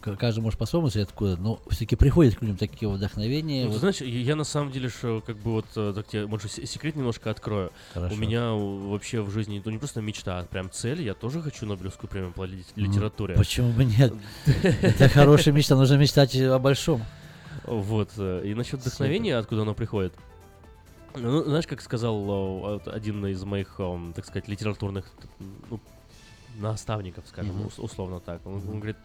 каждый 0.00 0.40
может 0.40 0.58
по-своему 0.58 0.88
сказать, 0.88 1.08
откуда, 1.08 1.36
но 1.36 1.60
все-таки 1.68 1.94
приходит 1.94 2.36
к 2.36 2.42
людям 2.42 2.56
такие 2.56 2.88
вдохновения. 2.88 3.64
Ну, 3.66 3.70
вот. 3.70 3.80
знаешь, 3.80 4.00
я, 4.00 4.34
на 4.34 4.44
самом 4.44 4.72
деле, 4.72 4.88
что 4.88 5.22
как 5.24 5.36
бы 5.36 5.52
вот, 5.52 5.66
э, 5.76 5.92
так 5.94 6.08
тебе, 6.08 6.26
может, 6.26 6.50
се- 6.50 6.66
секрет 6.66 6.96
немножко 6.96 7.30
открою. 7.30 7.70
Хорошо. 7.94 8.14
У 8.14 8.18
меня 8.18 8.50
вообще 8.52 9.20
в 9.20 9.30
жизни, 9.30 9.62
ну 9.64 9.70
не 9.70 9.78
просто 9.78 10.00
мечта, 10.00 10.40
а 10.40 10.44
прям 10.44 10.70
цель. 10.70 11.02
Я 11.02 11.14
тоже 11.14 11.40
хочу 11.42 11.66
Нобелевскую 11.66 12.10
премию 12.10 12.32
по 12.32 12.44
ли- 12.44 12.64
литературе. 12.76 13.34
Почему 13.34 13.70
бы 13.70 13.84
нет? 13.84 14.12
Это 14.82 15.08
хорошая 15.08 15.54
мечта, 15.54 15.76
нужно 15.76 15.94
мечтать 15.94 16.34
о 16.36 16.58
большом. 16.58 17.04
Вот. 17.64 18.10
э, 18.16 18.42
И 18.46 18.54
насчет 18.54 18.80
вдохновения, 18.80 19.36
откуда 19.36 19.62
оно 19.62 19.74
приходит. 19.74 20.14
Ну, 21.20 21.44
знаешь, 21.44 21.66
как 21.66 21.80
сказал 21.80 22.78
э, 22.86 22.90
один 22.90 23.24
из 23.26 23.42
моих, 23.44 23.74
эм, 23.78 24.12
так 24.12 24.24
сказать, 24.24 24.48
литературных 24.48 25.10
ну, 25.70 25.80
наставников, 26.58 27.26
скажем, 27.28 27.66
ус- 27.66 27.78
условно 27.78 28.20
так. 28.20 28.44
Он, 28.46 28.54
он 28.56 28.76
говорит, 28.76 28.96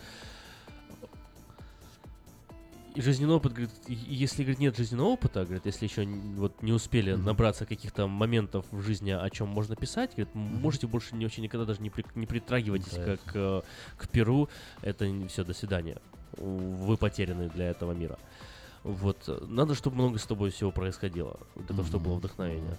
и 2.96 3.02
жизненный 3.02 3.34
опыт, 3.36 3.54
говорит, 3.54 3.72
если, 3.88 4.44
говорит, 4.44 4.60
нет 4.60 4.78
жизненного 4.78 5.08
опыта, 5.08 5.44
говорит, 5.46 5.66
если 5.66 5.86
еще 5.86 6.06
вот 6.06 6.62
не 6.62 6.72
успели 6.74 7.14
Мгм. 7.14 7.26
набраться 7.26 7.66
каких-то 7.66 8.08
моментов 8.08 8.66
в 8.72 8.82
жизни, 8.82 9.10
о 9.10 9.28
чем 9.32 9.48
можно 9.48 9.76
писать, 9.76 10.12
говорит, 10.16 10.36
м, 10.36 10.42
можете 10.42 10.86
больше 10.86 11.16
не, 11.16 11.26
вообще 11.26 11.42
никогда 11.42 11.66
даже 11.66 11.82
не, 11.82 11.90
при- 11.90 12.06
не 12.16 12.28
притрагивайтесь 12.28 12.94
Да. 12.94 13.04
как 13.18 13.20
э, 13.36 13.62
к 13.98 14.08
перу, 14.10 14.48
это 14.82 15.12
все, 15.28 15.44
до 15.44 15.54
свидания. 15.54 15.98
Вы 16.38 16.98
потеряны 16.98 17.50
для 17.50 17.70
этого 17.72 17.94
мира. 17.94 18.18
Вот. 18.84 19.18
э, 19.28 19.46
Надо, 19.48 19.76
чтобы 19.76 19.96
много 19.98 20.18
с 20.18 20.26
тобой 20.26 20.50
всего 20.52 20.72
происходило, 20.72 21.40
для 21.56 21.66
того, 21.68 21.84
чтобы 21.84 22.06
было 22.06 22.16
вдохновение. 22.16 22.76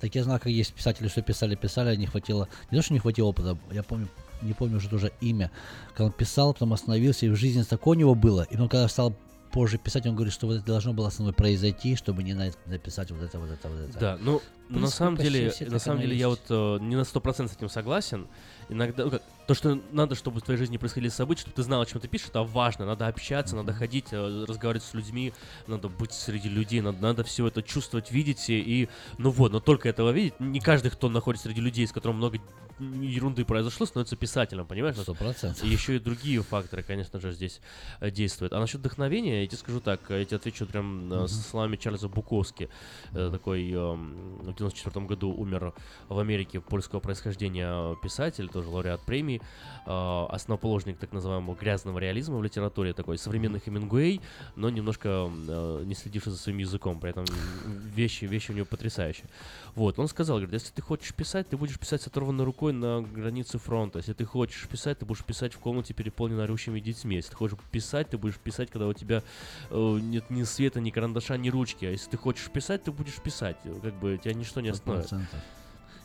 Так 0.00 0.14
я 0.14 0.22
знал, 0.24 0.38
как 0.38 0.46
есть 0.46 0.72
писатели, 0.74 1.08
что 1.08 1.22
писали, 1.22 1.56
писали, 1.56 1.88
а 1.90 1.96
не 1.96 2.06
хватило, 2.06 2.48
не 2.70 2.78
то, 2.78 2.82
что 2.84 2.92
не 2.94 3.00
хватило 3.00 3.28
опыта, 3.28 3.58
я 3.72 3.82
помню, 3.82 4.08
не 4.42 4.52
помню 4.52 4.76
уже 4.76 4.88
тоже 4.88 5.12
имя, 5.20 5.50
когда 5.88 6.04
он 6.04 6.12
писал, 6.12 6.52
потом 6.52 6.72
остановился, 6.72 7.26
и 7.26 7.30
в 7.30 7.34
жизни 7.36 7.62
такое 7.62 7.96
у 7.96 8.00
него 8.00 8.14
было, 8.14 8.42
и 8.48 8.56
он 8.56 8.68
когда 8.68 8.86
стал 8.88 9.12
позже 9.50 9.76
писать, 9.78 10.06
он 10.06 10.14
говорит, 10.14 10.32
что 10.32 10.46
вот 10.46 10.56
это 10.56 10.66
должно 10.66 10.92
было 10.92 11.10
со 11.10 11.22
мной 11.22 11.34
произойти, 11.34 11.96
чтобы 11.96 12.22
не 12.22 12.34
на- 12.34 12.52
написать 12.66 13.10
вот 13.10 13.22
это, 13.22 13.38
вот 13.40 13.50
это, 13.50 13.68
вот 13.68 13.78
это. 13.88 13.98
Да, 13.98 14.18
ну, 14.20 14.38
В 14.38 14.70
на 14.70 14.74
принципе, 14.76 14.96
самом 14.96 15.16
деле, 15.16 15.52
на 15.68 15.78
самом 15.80 16.00
деле 16.02 16.16
я 16.16 16.28
есть. 16.28 16.40
вот 16.48 16.80
э, 16.80 16.84
не 16.84 16.94
на 16.94 17.00
100% 17.04 17.48
с 17.48 17.56
этим 17.56 17.68
согласен. 17.68 18.28
Иногда, 18.68 19.04
ну, 19.06 19.10
как, 19.10 19.22
то, 19.48 19.54
что 19.54 19.80
надо, 19.92 20.14
чтобы 20.14 20.40
в 20.40 20.42
твоей 20.42 20.58
жизни 20.58 20.76
происходили 20.76 21.08
события, 21.08 21.40
чтобы 21.40 21.56
ты 21.56 21.62
знал, 21.62 21.80
о 21.80 21.86
чем 21.86 22.00
ты 22.02 22.06
пишешь, 22.06 22.28
это 22.28 22.42
важно. 22.42 22.84
Надо 22.84 23.06
общаться, 23.08 23.56
надо 23.56 23.72
ходить, 23.72 24.08
э, 24.10 24.44
разговаривать 24.46 24.84
с 24.84 24.92
людьми, 24.92 25.32
надо 25.66 25.88
быть 25.88 26.12
среди 26.12 26.50
людей, 26.50 26.82
надо, 26.82 26.98
надо 27.00 27.24
все 27.24 27.46
это 27.46 27.62
чувствовать, 27.62 28.12
видеть. 28.12 28.44
И, 28.50 28.90
ну 29.16 29.30
вот, 29.30 29.50
но 29.52 29.60
только 29.60 29.88
этого 29.88 30.10
видеть. 30.10 30.38
Не 30.38 30.60
каждый, 30.60 30.90
кто 30.90 31.08
находится 31.08 31.48
среди 31.48 31.62
людей, 31.62 31.86
с 31.86 31.92
которым 31.92 32.16
много 32.18 32.38
ерунды 32.78 33.44
произошло, 33.44 33.86
становится 33.86 34.16
писателем, 34.16 34.66
понимаешь? 34.66 34.96
Сто 34.96 35.14
процентов. 35.14 35.64
Еще 35.64 35.96
и 35.96 35.98
другие 35.98 36.42
факторы, 36.42 36.82
конечно 36.82 37.18
же, 37.18 37.32
здесь 37.32 37.60
э, 38.00 38.10
действуют. 38.10 38.52
А 38.52 38.60
насчет 38.60 38.80
вдохновения, 38.80 39.40
я 39.42 39.46
тебе 39.48 39.56
скажу 39.56 39.80
так, 39.80 40.00
я 40.10 40.24
тебе 40.26 40.36
отвечу 40.36 40.66
прям 40.66 41.10
э, 41.12 41.16
Мгм. 41.20 41.28
с 41.28 41.46
словами 41.48 41.76
Чарльза 41.76 42.08
Буковски. 42.08 42.68
Такой 43.12 43.72
в 43.72 44.54
94 44.54 45.06
году 45.06 45.32
умер 45.32 45.72
в 46.08 46.18
Америке 46.18 46.60
польского 46.60 47.00
происхождения 47.00 47.96
писатель, 48.02 48.48
тоже 48.48 48.68
лауреат 48.68 49.00
премии, 49.06 49.37
э, 49.86 50.26
основоположник 50.30 50.98
так 50.98 51.12
называемого 51.12 51.54
грязного 51.54 51.98
реализма 51.98 52.36
в 52.38 52.42
литературе, 52.42 52.92
такой 52.92 53.18
современный 53.18 53.60
Хемингуэй, 53.60 54.20
но 54.56 54.70
немножко 54.70 55.30
э, 55.30 55.82
не 55.84 55.94
следивший 55.94 56.32
за 56.32 56.38
своим 56.38 56.58
языком, 56.58 57.00
при 57.00 57.10
этом 57.10 57.24
вещи, 57.66 58.24
вещи 58.24 58.50
у 58.50 58.54
него 58.54 58.66
потрясающие. 58.66 59.26
Вот, 59.74 59.98
он 59.98 60.08
сказал, 60.08 60.36
говорит, 60.36 60.54
если 60.54 60.72
ты 60.72 60.82
хочешь 60.82 61.14
писать, 61.14 61.48
ты 61.48 61.56
будешь 61.56 61.78
писать 61.78 62.02
с 62.02 62.06
оторванной 62.06 62.44
рукой 62.44 62.72
на 62.72 63.02
границе 63.02 63.58
фронта. 63.58 63.98
Если 63.98 64.12
ты 64.12 64.24
хочешь 64.24 64.66
писать, 64.68 64.98
ты 64.98 65.06
будешь 65.06 65.24
писать 65.24 65.54
в 65.54 65.58
комнате, 65.58 65.94
переполненной 65.94 66.44
орущими 66.44 66.80
детьми. 66.80 67.16
Если 67.16 67.30
ты 67.30 67.36
хочешь 67.36 67.58
писать, 67.70 68.10
ты 68.10 68.18
будешь 68.18 68.38
писать, 68.38 68.70
когда 68.70 68.86
у 68.88 68.92
тебя 68.92 69.22
э, 69.70 69.98
нет 70.00 70.30
ни 70.30 70.42
света, 70.44 70.80
ни 70.80 70.90
карандаша, 70.90 71.36
ни 71.36 71.50
ручки. 71.50 71.84
А 71.84 71.90
если 71.90 72.10
ты 72.10 72.16
хочешь 72.16 72.50
писать, 72.50 72.84
ты 72.84 72.92
будешь 72.92 73.20
писать. 73.20 73.56
Как 73.82 73.94
бы 73.94 74.18
тебя 74.22 74.34
ничто 74.34 74.60
не 74.60 74.70
остановит. 74.70 75.08
процентов. 75.08 75.40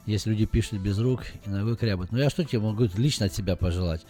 Есть 0.06 0.26
люди 0.26 0.46
пишут 0.46 0.80
без 0.80 1.00
рук 1.00 1.24
и 1.46 1.50
ногой 1.50 1.78
крябают. 1.78 2.12
Ну 2.12 2.18
я 2.20 2.30
что 2.30 2.44
тебе 2.44 2.60
могу 2.60 2.88
лично 2.96 3.28
от 3.28 3.34
себя 3.34 3.56
пожелать? 3.56 4.06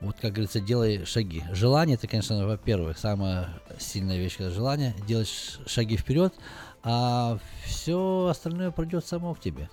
Вот, 0.00 0.16
как 0.20 0.32
говорится, 0.32 0.60
делай 0.60 1.04
шаги. 1.04 1.44
Желание, 1.52 1.94
это, 1.94 2.08
конечно, 2.08 2.44
во-первых, 2.46 2.98
самая 2.98 3.50
сильная 3.78 4.18
вещь, 4.18 4.36
когда 4.36 4.50
желание. 4.52 4.94
Делать 5.06 5.28
ш- 5.28 5.60
шаги 5.66 5.96
вперед, 5.96 6.34
а 6.82 7.38
все 7.64 8.26
остальное 8.28 8.72
придет 8.72 9.06
само 9.06 9.32
к 9.34 9.40
тебе. 9.40 9.70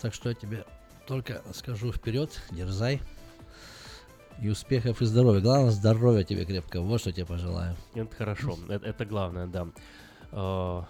Так 0.00 0.14
что 0.14 0.30
я 0.30 0.34
тебе 0.34 0.64
только 1.06 1.42
скажу 1.54 1.92
вперед, 1.92 2.30
дерзай. 2.50 3.00
И 4.40 4.48
успехов, 4.48 5.00
и 5.02 5.06
здоровья. 5.06 5.40
Главное, 5.40 5.70
здоровья 5.70 6.24
тебе 6.24 6.44
крепко. 6.44 6.80
Вот 6.80 7.00
что 7.00 7.12
тебе 7.12 7.26
пожелаю. 7.26 7.76
Это 7.94 8.14
хорошо. 8.16 8.58
Это, 8.68 8.86
это 8.86 9.04
главное, 9.04 9.46
да. 9.46 9.68
Э, 10.32 10.82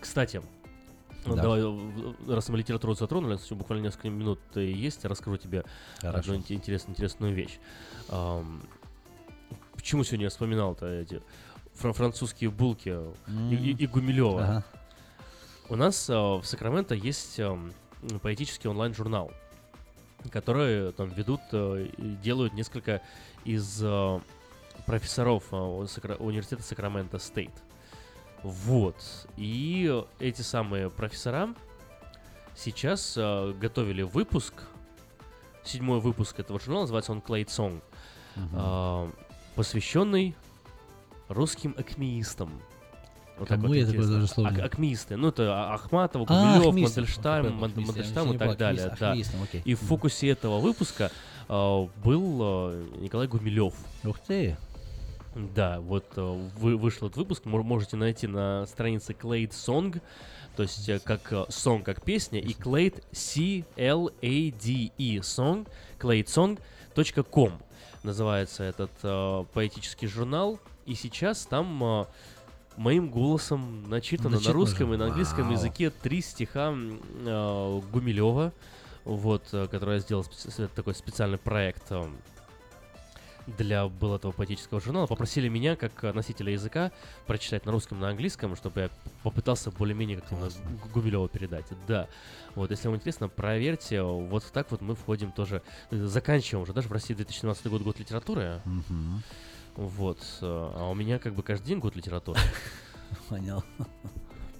Кстати, 0.00 0.42
Да. 1.34 1.42
давай, 1.42 1.62
раз 2.28 2.48
мы 2.48 2.58
литературу 2.58 2.94
затронули, 2.94 3.38
еще 3.42 3.54
буквально 3.54 3.82
несколько 3.84 4.08
минут 4.10 4.38
э, 4.54 4.64
есть, 4.64 5.02
я 5.02 5.10
расскажу 5.10 5.36
тебе 5.38 5.64
Хорошо. 6.00 6.18
одну 6.32 6.34
инте- 6.36 6.54
интересную, 6.54 6.92
интересную 6.94 7.34
вещь. 7.34 7.58
Почему 9.74 10.04
сегодня 10.04 10.24
я 10.26 10.30
вспоминал-то 10.30 10.86
эти 10.86 11.22
фра- 11.74 11.92
французские 11.92 12.50
булки 12.50 12.96
и, 13.50 13.54
и- 13.54 13.76
и 13.84 13.86
Гумилева? 13.86 14.42
Ага. 14.42 14.64
У 15.68 15.76
нас 15.76 16.08
а, 16.08 16.36
в 16.38 16.44
Сакраменто 16.46 16.94
есть 16.94 17.40
поэтический 18.22 18.68
онлайн-журнал, 18.68 19.32
который 20.30 20.92
там 20.92 21.08
ведут 21.10 21.40
э, 21.52 21.88
и 21.96 22.02
делают 22.22 22.52
несколько 22.54 23.02
из 23.44 23.80
э, 23.82 24.20
профессоров 24.86 25.44
э, 25.52 25.56
Сакра- 25.88 26.16
университета 26.18 26.62
Сакраменто 26.62 27.18
Стейт. 27.18 27.50
Вот. 28.46 29.26
И 29.36 29.92
эти 30.20 30.42
самые 30.42 30.88
профессора 30.88 31.52
сейчас 32.54 33.14
э, 33.16 33.52
готовили 33.60 34.02
выпуск. 34.02 34.54
Седьмой 35.64 35.98
выпуск 35.98 36.38
этого 36.38 36.60
журнала, 36.60 36.82
называется 36.82 37.10
он 37.10 37.18
Clade 37.18 37.46
Song, 37.46 37.82
а, 38.54 39.10
посвященный 39.56 40.36
русским 41.26 41.74
акмеистам. 41.76 42.52
Вот 43.36 43.48
Кому 43.48 43.66
вот 43.66 43.74
я 43.74 43.84
такое 43.84 44.06
даже 44.06 44.28
слово 44.28 44.50
не- 44.50 44.60
акмеисты. 44.60 45.16
Ну, 45.16 45.28
это 45.28 45.52
А- 45.52 45.74
Ахматова, 45.74 46.24
А, 46.28 46.54
Гумилев, 46.54 46.68
Ахмистов. 46.68 46.96
Мандельштам, 46.98 47.56
Мандельштам 47.58 48.32
и 48.32 48.38
так 48.38 48.56
далее. 48.56 48.84
Ахмист, 48.84 49.00
Да. 49.00 49.10
Ахмистом, 49.10 49.42
окей. 49.42 49.62
И 49.64 49.74
в 49.74 49.80
фокусе 49.80 50.28
этого 50.28 50.60
выпуска 50.60 51.10
а, 51.48 51.88
был 52.04 52.38
а, 52.40 52.84
Николай 53.00 53.26
Гумилев. 53.26 53.74
Ух 54.04 54.20
ты! 54.20 54.56
Да, 55.54 55.80
вот 55.80 56.06
э, 56.16 56.48
вы, 56.58 56.76
вышел 56.78 57.08
этот 57.08 57.18
выпуск, 57.18 57.44
мо- 57.44 57.62
можете 57.62 57.96
найти 57.98 58.26
на 58.26 58.64
странице 58.66 59.12
Clade 59.12 59.50
Song, 59.50 60.00
то 60.56 60.62
есть 60.62 60.88
э, 60.88 60.98
как 60.98 61.30
э, 61.30 61.44
song, 61.50 61.82
как 61.82 62.02
песня, 62.02 62.40
и 62.40 62.54
Clade 62.54 63.02
C-L-A-D-E 63.12 65.18
song, 65.18 65.68
cladesong.com 65.98 67.52
называется 68.02 68.64
этот 68.64 68.90
э, 69.02 69.44
поэтический 69.52 70.06
журнал, 70.06 70.58
и 70.86 70.94
сейчас 70.94 71.44
там 71.44 71.84
э, 71.84 72.04
моим 72.78 73.10
голосом 73.10 73.84
начитано 73.90 74.30
на 74.30 74.36
Начитано 74.36 74.54
русском 74.54 74.88
же. 74.88 74.94
и 74.94 74.96
на 74.96 75.04
английском 75.06 75.42
Вау. 75.44 75.52
языке 75.52 75.90
три 75.90 76.22
стиха 76.22 76.72
э, 76.74 77.80
Гумилева, 77.92 78.54
вот, 79.04 79.42
э, 79.52 79.66
который 79.68 79.96
я 79.96 80.00
сделал 80.00 80.22
специ- 80.22 80.70
такой 80.74 80.94
специальный 80.94 81.36
проект 81.38 81.84
э, 81.90 82.06
для 83.46 83.86
был 83.88 84.14
этого 84.14 84.32
поэтического 84.32 84.80
журнала. 84.80 85.06
Попросили 85.06 85.48
меня, 85.48 85.76
как 85.76 86.02
э, 86.04 86.12
носителя 86.12 86.52
языка, 86.52 86.90
прочитать 87.26 87.64
на 87.66 87.72
русском, 87.72 88.00
на 88.00 88.08
английском, 88.08 88.56
чтобы 88.56 88.80
я 88.82 88.90
попытался 89.22 89.70
более-менее 89.70 90.18
как-то 90.20 90.34
на 90.36 90.46
Гу- 90.48 90.88
Гумилева 90.94 91.28
передать. 91.28 91.66
Да. 91.86 92.08
Вот, 92.54 92.70
если 92.70 92.88
вам 92.88 92.96
интересно, 92.96 93.28
проверьте. 93.28 94.02
Вот 94.02 94.44
так 94.52 94.70
вот 94.70 94.80
мы 94.80 94.94
входим 94.96 95.30
тоже, 95.32 95.62
э, 95.90 95.96
заканчиваем 96.06 96.62
уже, 96.64 96.72
даже 96.72 96.88
в 96.88 96.92
России 96.92 97.14
2017 97.14 97.66
год, 97.68 97.82
год 97.82 97.98
литературы. 98.00 98.60
Вот. 99.76 100.18
э, 100.40 100.46
А 100.74 100.88
у 100.90 100.94
меня 100.94 101.18
как 101.18 101.34
бы 101.34 101.42
каждый 101.42 101.66
день 101.68 101.78
год 101.78 101.94
литературы. 101.96 102.40
Понял. 103.28 103.62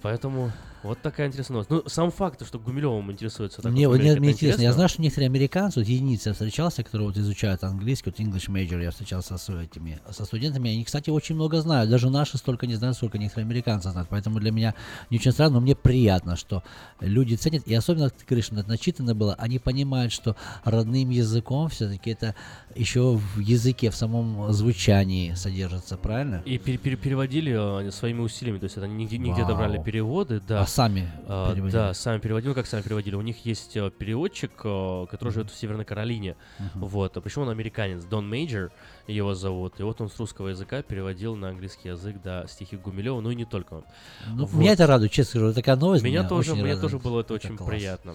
Поэтому 0.01 0.51
вот 0.83 1.01
такая 1.01 1.27
интересная 1.27 1.55
новость. 1.55 1.69
Ну, 1.69 1.83
сам 1.87 2.11
факт, 2.11 2.45
что 2.45 2.59
Гумилевым 2.59 3.11
интересуется 3.11 3.61
так 3.61 3.71
Мне, 3.71 3.87
вот 3.87 3.99
мне, 3.99 4.15
мне 4.19 4.31
интересно, 4.31 4.61
я 4.61 4.73
знаю, 4.73 4.89
что 4.89 5.01
некоторые 5.01 5.27
американцы, 5.27 5.79
вот 5.79 5.87
единицы 5.87 6.29
я 6.29 6.33
встречался, 6.33 6.83
которые 6.83 7.07
вот 7.07 7.17
изучают 7.17 7.63
английский, 7.63 8.09
вот 8.11 8.19
English 8.19 8.49
Major, 8.49 8.81
я 8.81 8.91
встречался 8.91 9.37
с 9.37 9.49
этими, 9.49 9.99
со 10.11 10.25
студентами, 10.25 10.71
они, 10.71 10.83
кстати, 10.83 11.09
очень 11.09 11.35
много 11.35 11.61
знают, 11.61 11.89
даже 11.89 12.09
наши 12.09 12.37
столько 12.37 12.67
не 12.67 12.75
знают, 12.75 12.95
сколько 12.97 13.17
некоторые 13.17 13.45
американцы 13.45 13.89
знают, 13.91 14.09
поэтому 14.09 14.39
для 14.39 14.51
меня 14.51 14.73
не 15.09 15.17
очень 15.17 15.31
странно, 15.31 15.55
но 15.55 15.61
мне 15.61 15.75
приятно, 15.75 16.35
что 16.35 16.63
люди 16.99 17.35
ценят, 17.35 17.65
и 17.67 17.73
особенно, 17.73 18.09
ты 18.09 18.25
говоришь, 18.25 18.51
на- 18.51 18.63
начитано 18.63 19.15
было, 19.15 19.33
они 19.35 19.59
понимают, 19.59 20.13
что 20.13 20.35
родным 20.63 21.09
языком 21.09 21.69
все-таки 21.69 22.11
это 22.11 22.35
еще 22.75 23.15
в 23.15 23.39
языке, 23.39 23.89
в 23.89 23.95
самом 23.95 24.51
звучании 24.53 25.33
содержится, 25.33 25.97
правильно? 25.97 26.43
И 26.45 26.57
пере- 26.57 26.77
пере- 26.77 26.95
переводили 26.97 27.87
э, 27.87 27.91
своими 27.91 28.21
усилиями, 28.21 28.59
то 28.59 28.65
есть 28.65 28.77
это 28.77 28.87
нигде, 28.87 29.17
нигде 29.17 29.43
не 29.45 29.55
брали 29.55 29.81
переводы, 29.83 30.39
да. 30.39 30.66
Сами 30.67 31.09
переводили? 31.27 31.71
Да, 31.71 31.93
сами 31.93 32.19
переводили. 32.19 32.53
Как 32.53 32.67
сами 32.67 32.81
переводили? 32.81 33.15
У 33.15 33.21
них 33.21 33.45
есть 33.45 33.75
э, 33.77 33.89
переводчик, 33.89 34.51
э, 34.63 35.05
который 35.09 35.33
живет 35.33 35.49
в 35.51 35.55
Северной 35.57 35.85
Каролине. 35.85 36.35
Мгм. 36.59 36.85
Вот. 36.85 37.17
А 37.17 37.21
причем 37.21 37.43
он 37.43 37.49
американец. 37.49 38.03
Дон 38.03 38.29
Мейджор 38.29 38.71
его 39.07 39.33
зовут. 39.33 39.79
И 39.79 39.83
вот 39.83 39.99
он 40.01 40.09
с 40.09 40.19
русского 40.19 40.49
языка 40.49 40.81
переводил 40.81 41.35
на 41.35 41.49
английский 41.49 41.89
язык, 41.89 42.17
да, 42.23 42.45
стихи 42.47 42.75
Гумилева, 42.77 43.19
ну 43.21 43.31
и 43.31 43.35
не 43.35 43.45
только. 43.45 43.83
Ну, 44.27 44.45
Вот. 44.45 44.53
Меня 44.59 44.73
это 44.73 44.85
радует, 44.87 45.11
честно 45.11 45.39
скажу, 45.39 45.53
такая 45.53 45.75
новость 45.75 46.03
Меня, 46.03 46.27
тоже, 46.27 46.51
очень 46.51 46.61
мне 46.61 46.73
радует. 46.73 46.91
тоже 46.91 46.99
было 47.03 47.21
это, 47.21 47.33
Это 47.35 47.45
очень 47.45 47.57
класс. 47.57 47.69
приятно. 47.69 48.13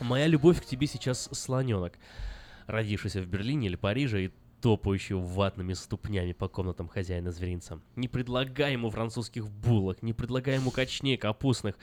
Моя 0.00 0.26
любовь 0.26 0.60
к 0.62 0.64
тебе 0.66 0.86
сейчас 0.86 1.28
слоненок, 1.32 1.92
родившийся 2.66 3.20
в 3.20 3.26
Берлине 3.26 3.68
или 3.68 3.76
Париже 3.76 4.24
и 4.26 4.30
топающий 4.64 5.14
ватными 5.14 5.74
ступнями 5.74 6.32
по 6.32 6.48
комнатам 6.48 6.88
хозяина 6.88 7.30
зверинца. 7.32 7.82
Не 7.96 8.08
предлагай 8.08 8.72
ему 8.72 8.88
французских 8.88 9.46
булок, 9.46 10.02
не 10.02 10.14
предлагай 10.14 10.54
ему 10.54 10.70
качней 10.70 11.18
капустных. 11.18 11.76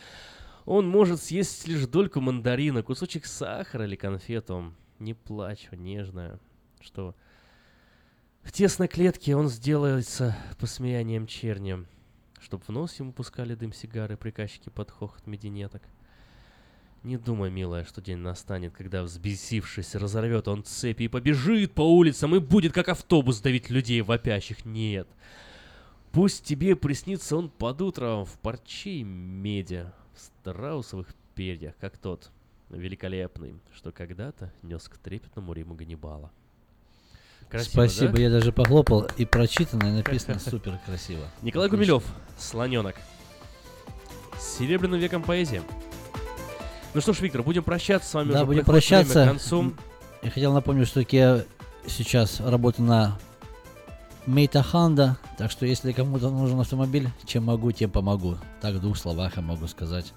Он 0.66 0.90
может 0.90 1.22
съесть 1.22 1.68
лишь 1.68 1.86
дольку 1.86 2.22
мандарина, 2.22 2.82
кусочек 2.82 3.28
сахара 3.28 3.86
или 3.86 3.96
конфету. 3.96 4.74
Не 4.98 5.14
плачь, 5.14 5.68
нежная. 5.72 6.40
Что? 6.80 7.14
В 8.42 8.52
тесной 8.52 8.88
клетке 8.88 9.36
он 9.36 9.48
сделается 9.48 10.36
посмеянием 10.60 11.28
черни, 11.28 11.86
чтоб 12.40 12.64
в 12.64 12.70
нос 12.70 12.98
ему 12.98 13.14
пускали 13.14 13.54
дым 13.54 13.74
сигары 13.74 14.18
приказчики 14.18 14.70
под 14.70 14.90
хохот 14.90 15.28
мединеток. 15.28 15.84
Не 17.04 17.18
думай, 17.18 17.50
милая, 17.50 17.84
что 17.84 18.00
день 18.00 18.18
настанет, 18.18 18.74
когда, 18.74 19.02
взбесившись, 19.02 19.96
разорвет 19.96 20.48
он 20.48 20.64
цепи 20.64 21.04
и 21.04 21.08
побежит 21.08 21.74
по 21.74 21.82
улицам 21.82 22.36
и 22.36 22.40
будет, 22.40 22.74
как 22.74 22.90
автобус, 22.90 23.42
давить 23.42 23.72
людей 23.72 24.02
вопящих. 24.02 24.66
Нет. 24.66 25.08
Пусть 26.12 26.44
тебе 26.44 26.76
приснится 26.76 27.38
он 27.38 27.50
под 27.50 27.82
утро 27.82 28.24
в 28.24 28.38
парче 28.42 28.92
и 28.92 29.04
меди, 29.04 29.86
в 30.14 30.20
страусовых 30.20 31.08
перьях, 31.34 31.74
как 31.80 31.98
тот 31.98 32.30
великолепный, 32.70 33.56
что 33.74 33.92
когда-то 33.92 34.54
нес 34.62 34.88
к 34.88 34.98
трепетному 34.98 35.54
Риму 35.54 35.74
Ганнибала. 35.74 36.32
Красиво, 37.50 37.72
Спасибо, 37.72 38.14
да? 38.14 38.22
я 38.22 38.30
даже 38.30 38.52
похлопал, 38.54 39.08
и 39.18 39.26
прочитано, 39.26 39.86
и 39.86 39.92
написано 39.92 40.40
супер 40.40 40.80
красиво. 40.86 41.28
Николай 41.42 41.68
Гумилев, 41.68 42.04
Слоненок. 42.38 42.96
С 44.38 44.58
серебряным 44.58 45.00
веком 45.00 45.24
поэзии. 45.24 45.62
Ну 46.94 47.02
что 47.02 47.14
ж, 47.14 47.22
Виктор, 47.22 47.44
будем 47.44 47.64
прощаться 47.64 48.10
с 48.10 48.14
вами 48.14 48.32
Да, 48.32 48.46
будем 48.46 48.66
приходит 48.66 48.86
время 48.90 49.04
прощаться. 49.04 49.24
к 49.26 49.28
концу. 49.30 49.74
Я 50.24 50.30
хотел 50.30 50.54
напомнить, 50.54 50.88
что 50.88 51.00
я 51.10 51.44
сейчас 51.88 52.40
работаю 52.42 52.88
на 52.88 53.18
Мейта 54.28 54.62
Ханда, 54.62 55.18
так 55.38 55.50
что 55.50 55.66
если 55.66 55.94
кому-то 55.94 56.30
нужен 56.30 56.60
автомобиль, 56.60 57.10
чем 57.26 57.46
могу, 57.46 57.72
тем 57.72 57.90
помогу. 57.90 58.38
Так 58.62 58.76
в 58.76 58.82
двух 58.82 58.98
словах 58.98 59.38
я 59.38 59.42
могу 59.42 59.68
сказать. 59.68 60.14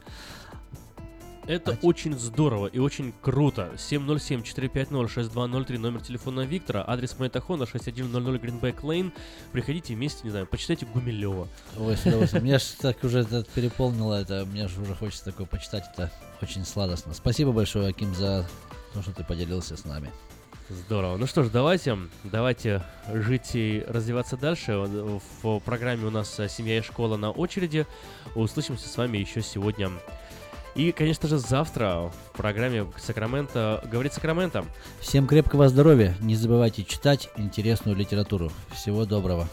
Это 1.47 1.79
очень 1.83 2.19
здорово 2.19 2.69
и 2.69 2.79
очень 2.79 3.13
круто. 3.21 3.73
707-450-6203, 3.77 5.79
номер 5.79 6.01
телефона 6.01 6.41
Виктора, 6.43 6.83
адрес 6.87 7.19
Майтахона 7.19 7.67
6100 7.67 8.19
Greenback 8.37 8.81
Lane. 8.81 9.13
Приходите 9.53 9.95
вместе, 9.95 10.21
не 10.25 10.31
знаю, 10.31 10.47
почитайте 10.47 10.87
Гумилева. 10.87 11.49
Ой, 11.79 11.97
с 11.97 12.07
удовольствием. 12.07 12.45
Меня 12.45 12.59
ж 12.59 12.63
так 12.81 13.05
уже 13.05 13.19
это 13.21 13.45
переполнило 13.55 14.15
это, 14.15 14.47
мне 14.47 14.69
же 14.69 14.81
уже 14.81 14.95
хочется 14.95 15.27
такое 15.27 15.47
почитать, 15.47 15.85
это 15.93 16.11
очень 16.41 16.65
сладостно. 16.65 17.13
Спасибо 17.13 17.53
большое, 17.53 17.89
Аким, 17.89 18.15
за 18.15 18.49
то, 18.95 19.03
что 19.03 19.13
ты 19.13 19.23
поделился 19.23 19.77
с 19.77 19.85
нами. 19.85 20.11
Здорово. 20.71 21.19
Ну 21.19 21.27
что 21.27 21.45
ж, 21.45 21.51
давайте, 21.51 21.99
давайте 22.25 22.83
жить 23.13 23.51
и 23.53 23.85
развиваться 23.87 24.39
дальше. 24.39 24.79
В 24.79 25.21
в 25.43 25.61
программе 25.61 26.07
у 26.07 26.11
нас 26.11 26.41
э, 26.41 26.49
«Семья 26.49 26.79
и 26.79 26.81
школа» 26.81 27.19
на 27.19 27.31
очереди. 27.31 27.87
Услышимся 28.35 28.89
с 28.89 28.97
вами 28.97 29.19
еще 29.19 29.43
сегодня. 29.43 29.91
И, 30.75 30.91
конечно 30.91 31.29
же, 31.29 31.39
завтра 31.39 32.11
в 32.33 32.37
программе 32.37 32.87
Сакраменто 32.99 33.81
говорит 33.91 34.13
Сакраменто. 34.13 34.65
Всем 35.01 35.27
крепкого 35.27 35.69
здоровья, 35.69 36.17
не 36.21 36.35
забывайте 36.35 36.85
читать 36.85 37.31
интересную 37.37 37.97
литературу. 37.97 38.51
Всего 38.73 39.05
доброго. 39.05 39.47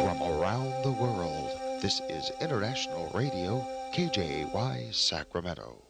From 0.00 0.22
around 0.22 0.72
the 0.82 0.92
world, 0.98 1.50
this 1.82 2.00
is 2.08 2.32
International 2.40 3.10
Radio, 3.12 3.62
KJY 3.94 4.92
Sacramento. 4.92 5.89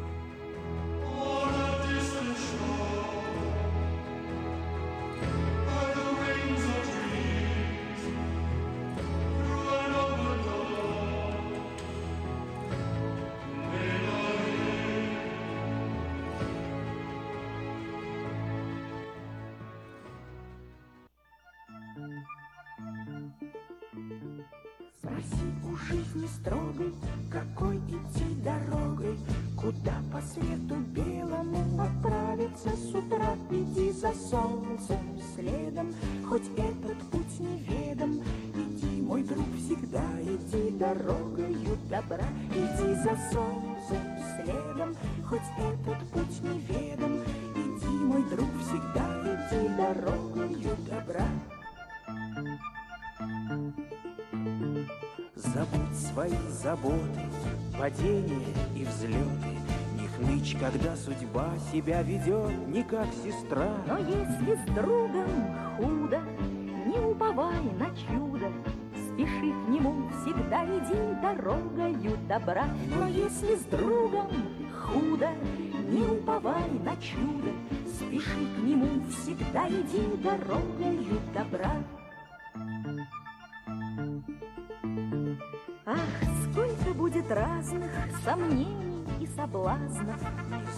За 43.11 43.33
солнцем 43.33 44.17
следом, 44.35 44.95
хоть 45.27 45.41
этот 45.57 46.09
путь 46.11 46.41
неведом. 46.43 47.21
Иди, 47.55 47.87
мой 47.87 48.23
друг, 48.23 48.49
всегда 48.61 49.05
иди 49.25 49.67
дорогою 49.75 50.77
добра. 50.89 51.27
Забудь 55.35 55.97
свои 55.97 56.47
заботы, 56.49 57.21
падения 57.77 58.53
и 58.75 58.85
взлеты, 58.85 59.57
Не 59.99 60.07
хнычь 60.07 60.55
когда 60.59 60.95
судьба 60.95 61.49
себя 61.71 62.01
ведет 62.03 62.67
не 62.67 62.83
как 62.83 63.07
сестра. 63.23 63.75
Но 63.87 63.97
если 63.97 64.55
с 64.55 64.65
другом 64.73 65.55
худо, 65.77 66.21
не 66.85 66.99
уповай 66.99 67.61
на 67.77 67.87
чудо, 67.95 68.30
Спеши 69.41 69.53
к 69.53 69.69
нему, 69.69 70.07
всегда 70.21 70.65
иди 70.65 71.19
дорогою 71.19 72.17
добра. 72.27 72.65
Но 72.95 73.07
если 73.07 73.55
с 73.55 73.63
другом 73.63 74.27
худо, 74.71 75.29
не 75.89 76.05
уповай 76.05 76.69
на 76.83 76.95
чудо, 76.97 77.49
Спеши 77.87 78.45
к 78.55 78.63
нему, 78.63 79.01
всегда 79.09 79.67
иди 79.67 80.15
дорогою 80.21 81.19
добра. 81.33 81.71
Ах, 85.87 85.97
сколько 86.51 86.93
будет 86.93 87.31
разных 87.31 87.91
сомнений 88.23 89.00
соблазнов, 89.41 90.19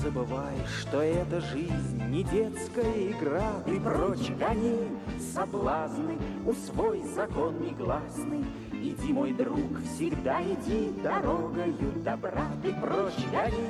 забывай, 0.01 0.55
что 0.79 1.01
эта 1.01 1.41
жизнь 1.41 2.01
не 2.07 2.23
детская 2.23 3.11
игра. 3.11 3.61
Ты 3.65 3.79
прочь 3.79 4.29
гони 4.39 4.87
соблазны, 5.19 6.17
усвой 6.45 7.03
закон 7.03 7.59
негласный. 7.59 8.45
Иди, 8.71 9.11
мой 9.11 9.33
друг, 9.33 9.81
всегда 9.93 10.41
иди 10.41 10.91
дорогою 11.01 11.91
добра. 12.05 12.47
Ты 12.61 12.73
прочь 12.75 13.25
гони 13.31 13.67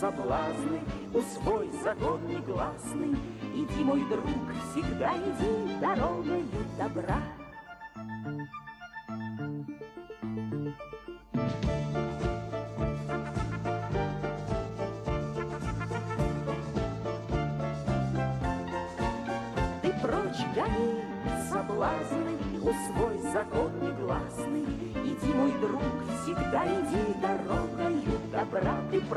соблазны, 0.00 0.80
усвой 1.12 1.70
закон 1.84 2.26
негласный. 2.26 3.14
Иди, 3.54 3.84
мой 3.84 4.00
друг, 4.08 4.24
всегда 4.70 5.12
иди 5.14 5.78
дорогою 5.78 6.46
добра. 6.78 7.20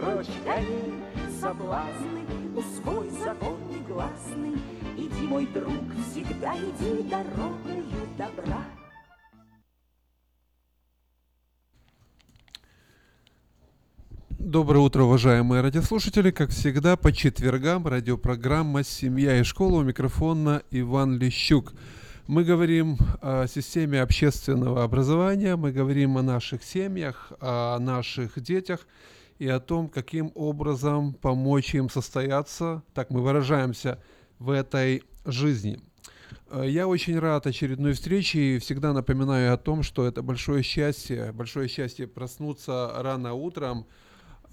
Прочь 0.06 0.28
гони 0.45 1.01
соблазны, 1.41 2.22
усвой 2.56 3.10
закон 3.10 3.58
негласный. 3.70 4.53
Иди, 4.95 5.26
мой 5.26 5.47
друг, 5.47 5.74
всегда 6.08 6.56
иди 6.56 7.10
дорогою 7.10 7.84
добра. 8.16 8.64
Доброе 14.30 14.80
утро, 14.80 15.03
уважаемые 15.03 15.62
радиослушатели. 15.64 16.30
Как 16.30 16.51
всегда, 16.51 16.97
по 16.97 17.12
четвергам 17.12 17.88
радиопрограмма 17.88 18.84
«Семья 18.84 19.39
и 19.39 19.43
школа» 19.43 19.80
у 19.80 19.84
микрофона 19.84 20.62
Иван 20.70 21.18
Лещук. 21.18 21.74
Мы 22.28 22.43
говорим 22.43 22.97
о 23.22 23.47
системе 23.47 24.03
общественного 24.03 24.84
образования, 24.84 25.56
мы 25.56 25.72
говорим 25.72 26.18
о 26.20 26.22
наших 26.22 26.64
семьях, 26.64 27.32
о 27.39 27.80
наших 27.80 28.39
детях 28.39 28.86
и 29.38 29.48
о 29.48 29.60
том, 29.60 29.90
каким 29.90 30.32
образом 30.36 31.14
помочь 31.14 31.76
им 31.76 31.90
состояться, 31.90 32.84
так 32.94 33.10
мы 33.10 33.22
выражаемся, 33.22 34.02
в 34.40 34.50
этой 34.50 35.04
жизни. 35.26 35.80
Э, 36.50 36.64
Я 36.68 36.88
очень 36.88 37.18
рад 37.20 37.48
очередной 37.48 37.94
встрече 37.94 38.40
и 38.40 38.60
всегда 38.60 38.94
напоминаю 38.94 39.54
о 39.54 39.58
том, 39.58 39.84
что 39.84 40.06
это 40.06 40.22
большое 40.22 40.64
счастье, 40.64 41.32
большое 41.32 41.68
счастье 41.68 42.08
проснуться 42.08 42.92
рано 42.98 43.34
утром, 43.34 43.86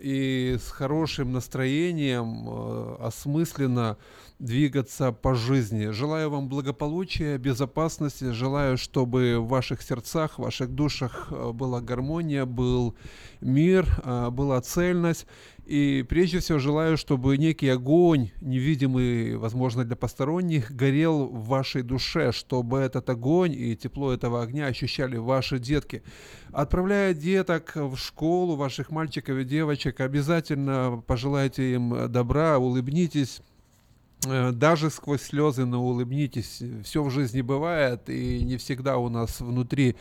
и 0.02 0.58
с 0.58 0.68
хорошим 0.68 1.32
настроением, 1.32 2.48
э, 2.48 2.96
осмысленно 3.00 3.96
двигаться 4.40 5.12
по 5.12 5.34
жизни. 5.34 5.90
Желаю 5.90 6.30
вам 6.30 6.48
благополучия, 6.48 7.38
безопасности, 7.38 8.32
желаю, 8.32 8.76
чтобы 8.76 9.38
в 9.38 9.46
ваших 9.46 9.80
сердцах, 9.82 10.38
в 10.38 10.42
ваших 10.42 10.74
душах 10.74 11.28
э, 11.30 11.52
была 11.52 11.80
гармония, 11.80 12.44
был 12.44 12.96
мир, 13.40 13.86
э, 14.04 14.30
была 14.30 14.60
цельность. 14.60 15.26
И 15.64 16.04
прежде 16.08 16.40
всего 16.40 16.58
желаю, 16.58 16.96
чтобы 16.96 17.38
некий 17.38 17.68
огонь, 17.68 18.30
невидимый, 18.40 19.36
возможно, 19.36 19.84
для 19.84 19.94
посторонних, 19.94 20.72
горел 20.72 21.26
в 21.26 21.46
вашей 21.46 21.82
душе, 21.82 22.32
чтобы 22.32 22.80
этот 22.80 23.08
огонь 23.08 23.52
и 23.52 23.76
тепло 23.76 24.12
этого 24.12 24.42
огня 24.42 24.66
ощущали 24.66 25.16
ваши 25.18 25.60
детки. 25.60 26.02
Отправляя 26.50 27.14
деток 27.14 27.72
в 27.76 27.96
школу, 27.96 28.56
ваших 28.56 28.90
мальчиков 28.90 29.38
и 29.38 29.44
девочек, 29.44 30.00
обязательно 30.00 31.00
пожелайте 31.06 31.74
им 31.74 32.10
добра, 32.10 32.58
улыбнитесь, 32.58 33.40
э, 34.26 34.50
даже 34.50 34.90
сквозь 34.90 35.22
слезы, 35.22 35.64
но 35.64 35.80
улыбнитесь. 35.84 36.60
Все 36.82 37.04
в 37.04 37.10
жизни 37.10 37.40
бывает, 37.40 38.10
и 38.10 38.42
не 38.42 38.56
всегда 38.56 38.98
у 38.98 39.08
нас 39.08 39.40
внутри 39.40 39.94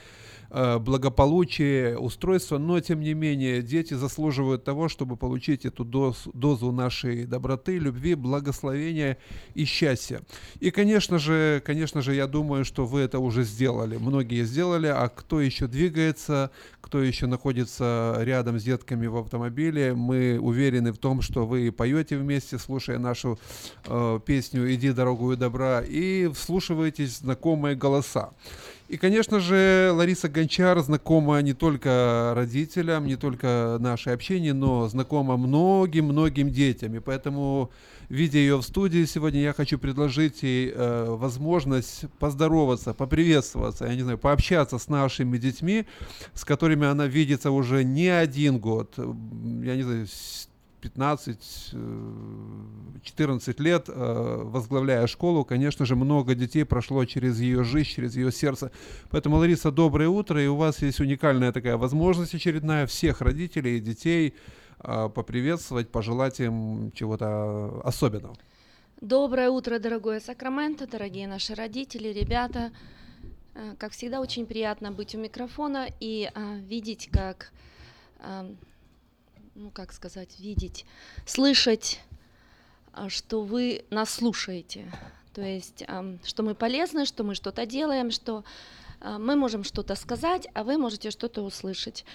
благополучие, 0.52 1.98
устройство, 1.98 2.58
но 2.58 2.80
тем 2.80 3.00
не 3.00 3.14
менее 3.14 3.62
дети 3.62 3.94
заслуживают 3.94 4.64
того, 4.64 4.90
чтобы 4.90 5.16
получить 5.16 5.66
эту 5.66 5.86
доз, 5.86 6.28
дозу 6.34 6.72
нашей 6.72 7.26
доброты, 7.26 7.78
любви, 7.78 8.16
благословения 8.16 9.18
и 9.54 9.66
счастья. 9.66 10.22
И, 10.60 10.72
конечно 10.72 11.20
же, 11.20 11.62
конечно 11.66 12.02
же, 12.02 12.14
я 12.16 12.28
думаю, 12.28 12.66
что 12.66 12.86
вы 12.86 13.02
это 13.02 13.20
уже 13.20 13.44
сделали. 13.44 13.98
Многие 13.98 14.44
сделали, 14.44 14.88
а 14.88 15.08
кто 15.08 15.40
еще 15.40 15.68
двигается, 15.68 16.52
кто 16.82 17.02
еще 17.02 17.28
находится 17.28 18.18
рядом 18.20 18.60
с 18.60 18.64
детками 18.64 19.08
в 19.08 19.18
автомобиле, 19.18 19.94
мы 19.94 20.38
уверены 20.40 20.92
в 20.92 20.98
том, 20.98 21.22
что 21.22 21.46
вы 21.46 21.72
поете 21.72 22.18
вместе, 22.18 22.58
слушая 22.58 23.00
нашу 23.00 23.40
э, 23.86 24.20
песню 24.26 24.74
«Иди 24.74 24.92
дорогую 24.92 25.38
добра» 25.38 25.82
и 25.82 26.28
вслушиваетесь 26.28 27.20
знакомые 27.20 27.76
голоса. 27.76 28.32
И, 28.92 28.98
конечно 28.98 29.40
же, 29.40 29.92
Лариса 29.94 30.28
Гончар 30.28 30.78
знакома 30.82 31.42
не 31.42 31.54
только 31.54 32.34
родителям, 32.36 33.08
не 33.08 33.16
только 33.16 33.78
нашей 33.80 34.14
общине, 34.14 34.52
но 34.52 34.90
знакома 34.90 35.38
многим-многим 35.38 36.50
детям. 36.50 36.94
И 36.96 37.00
поэтому, 37.00 37.72
видя 38.10 38.40
ее 38.40 38.58
в 38.58 38.64
студии 38.64 39.06
сегодня, 39.06 39.40
я 39.40 39.54
хочу 39.54 39.80
предложить 39.80 40.44
ей 40.44 40.74
э, 40.76 41.06
возможность 41.08 42.04
поздороваться, 42.20 42.94
поприветствоваться, 42.94 43.86
я 43.86 43.96
не 43.96 44.02
знаю, 44.02 44.18
пообщаться 44.18 44.78
с 44.78 44.90
нашими 44.90 45.38
детьми, 45.38 45.86
с 46.34 46.44
которыми 46.44 46.86
она 46.86 47.08
видится 47.08 47.52
уже 47.52 47.86
не 47.86 48.10
один 48.10 48.60
год. 48.60 48.98
Я 48.98 49.78
не 49.78 49.84
знаю, 49.84 50.08
15-14 50.82 53.62
лет, 53.62 53.86
э, 53.88 54.42
возглавляя 54.44 55.08
школу, 55.08 55.46
конечно 55.46 55.86
же, 55.86 55.96
много 55.96 56.36
детей 56.36 56.66
прошло 56.66 57.06
через 57.06 57.40
ее 57.40 57.64
жизнь, 57.64 57.90
через 57.90 58.16
ее 58.16 58.32
сердце. 58.32 58.72
Поэтому, 59.10 59.38
Лариса, 59.38 59.72
доброе 59.72 60.10
утро, 60.10 60.42
и 60.42 60.48
у 60.48 60.56
вас 60.56 60.82
есть 60.82 61.00
уникальная 61.00 61.52
такая 61.52 61.78
возможность 61.78 62.36
очередная 62.36 62.86
всех 62.86 63.22
родителей 63.22 63.78
и 63.78 63.80
детей 63.80 64.34
э, 64.80 65.10
поприветствовать, 65.14 65.90
пожелать 65.90 66.40
им 66.40 66.92
чего-то 66.94 67.82
особенного. 67.84 68.36
Доброе 69.02 69.50
утро, 69.50 69.80
дорогое 69.80 70.20
Сакраменто, 70.20 70.88
дорогие 70.88 71.28
наши 71.28 71.56
родители, 71.56 72.10
ребята. 72.10 72.72
Э, 73.56 73.76
Как 73.78 73.92
всегда, 73.92 74.22
очень 74.22 74.46
приятно 74.46 74.92
быть 74.92 75.16
у 75.16 75.20
микрофона 75.20 75.88
и 76.00 76.30
а, 76.34 76.58
видеть, 76.58 77.10
как, 77.12 77.52
ну 79.56 79.70
как 79.72 79.92
сказать, 79.94 80.40
видеть, 80.40 80.86
слышать, 81.26 82.00
а, 82.94 83.10
что 83.10 83.44
вы 83.44 83.86
нас 83.90 84.10
слушаете. 84.10 84.92
То 85.34 85.42
есть, 85.42 85.84
что 86.26 86.44
мы 86.44 86.56
полезны, 86.56 87.06
что 87.06 87.24
мы 87.24 87.36
что-то 87.36 87.66
делаем, 87.66 88.12
что 88.12 88.44
а, 89.00 89.18
мы 89.18 89.36
можем 89.36 89.64
что-то 89.64 89.96
сказать, 89.96 90.48
а 90.54 90.64
вы 90.64 90.78
можете 90.78 91.12
что-то 91.12 91.42
услышать. 91.42 92.06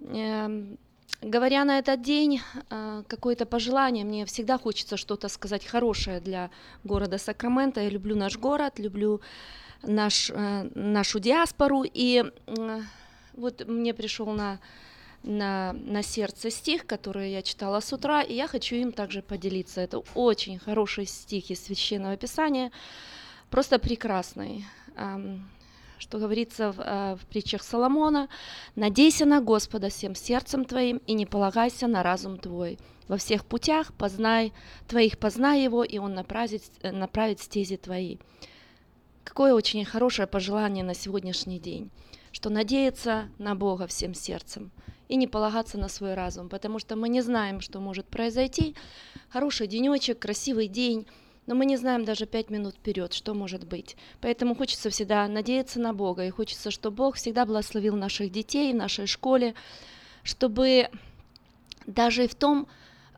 Эм, 0.00 0.78
Говоря 1.22 1.64
на 1.64 1.78
этот 1.78 2.02
день 2.02 2.40
а, 2.70 3.02
какое-то 3.08 3.44
пожелание, 3.44 4.04
мне 4.04 4.24
всегда 4.24 4.56
хочется 4.56 4.96
что-то 4.96 5.28
сказать 5.28 5.64
хорошее 5.64 6.20
для 6.20 6.50
города 6.84 7.18
Сакраменто. 7.18 7.80
Я 7.80 7.88
люблю 7.88 8.14
наш 8.14 8.36
город, 8.36 8.78
люблю 8.78 9.20
наш, 9.82 10.30
э, 10.30 10.70
нашу 10.74 11.18
диаспору. 11.18 11.82
И 11.82 12.24
вот 13.34 13.66
мне 13.66 13.94
пришел 13.94 14.26
на, 14.26 14.60
на, 15.22 15.72
на 15.72 16.02
сердце 16.02 16.50
стих, 16.50 16.86
который 16.86 17.32
я 17.32 17.42
читала 17.42 17.80
с 17.80 17.92
утра, 17.92 18.22
и 18.22 18.34
я 18.34 18.46
хочу 18.46 18.76
им 18.76 18.92
также 18.92 19.22
поделиться. 19.22 19.80
Это 19.80 19.98
очень 20.14 20.58
хороший 20.58 21.06
стих 21.06 21.50
из 21.50 21.64
Священного 21.64 22.16
Писания, 22.16 22.70
просто 23.50 23.78
прекрасный. 23.78 24.64
Что 25.98 26.18
говорится 26.18 26.70
в, 26.70 26.80
э, 26.80 27.16
в 27.16 27.26
притчах 27.26 27.62
Соломона, 27.62 28.28
«Надейся 28.76 29.24
на 29.24 29.40
Господа 29.40 29.88
всем 29.88 30.14
сердцем 30.14 30.64
твоим 30.64 30.98
и 31.08 31.12
не 31.12 31.26
полагайся 31.26 31.88
на 31.88 32.04
разум 32.04 32.38
твой. 32.38 32.78
Во 33.08 33.16
всех 33.16 33.44
путях 33.44 33.92
познай, 33.94 34.52
твоих 34.86 35.18
познай 35.18 35.64
его, 35.64 35.82
и 35.82 35.98
он 35.98 36.14
направит, 36.14 36.62
э, 36.82 36.92
направит 36.92 37.40
стези 37.40 37.76
твои». 37.76 38.18
Какое 39.24 39.54
очень 39.54 39.84
хорошее 39.84 40.28
пожелание 40.28 40.84
на 40.84 40.94
сегодняшний 40.94 41.58
день, 41.58 41.90
что 42.30 42.48
надеяться 42.48 43.28
на 43.38 43.56
Бога 43.56 43.88
всем 43.88 44.14
сердцем 44.14 44.70
и 45.08 45.16
не 45.16 45.26
полагаться 45.26 45.78
на 45.78 45.88
свой 45.88 46.14
разум, 46.14 46.48
потому 46.48 46.78
что 46.78 46.96
мы 46.96 47.08
не 47.08 47.22
знаем, 47.22 47.60
что 47.60 47.80
может 47.80 48.06
произойти. 48.06 48.74
Хороший 49.30 49.66
денечек, 49.66 50.18
красивый 50.18 50.68
день, 50.68 51.06
но 51.46 51.54
мы 51.54 51.64
не 51.64 51.78
знаем 51.78 52.04
даже 52.04 52.26
пять 52.26 52.50
минут 52.50 52.74
вперед, 52.74 53.14
что 53.14 53.32
может 53.32 53.66
быть. 53.66 53.96
Поэтому 54.20 54.54
хочется 54.54 54.90
всегда 54.90 55.26
надеяться 55.26 55.80
на 55.80 55.94
Бога, 55.94 56.26
и 56.26 56.30
хочется, 56.30 56.70
чтобы 56.70 56.96
Бог 56.96 57.16
всегда 57.16 57.46
благословил 57.46 57.96
наших 57.96 58.30
детей 58.30 58.72
в 58.72 58.76
нашей 58.76 59.06
школе, 59.06 59.54
чтобы 60.22 60.90
даже 61.86 62.28
в 62.28 62.34
том, 62.34 62.68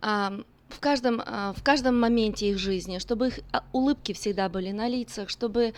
а, 0.00 0.40
в 0.68 0.78
каждом, 0.78 1.20
а, 1.26 1.52
в 1.54 1.64
каждом 1.64 1.98
моменте 1.98 2.50
их 2.50 2.58
жизни, 2.58 2.98
чтобы 2.98 3.28
их 3.28 3.40
а, 3.50 3.64
улыбки 3.72 4.12
всегда 4.12 4.48
были 4.48 4.70
на 4.70 4.86
лицах, 4.86 5.28
чтобы 5.28 5.74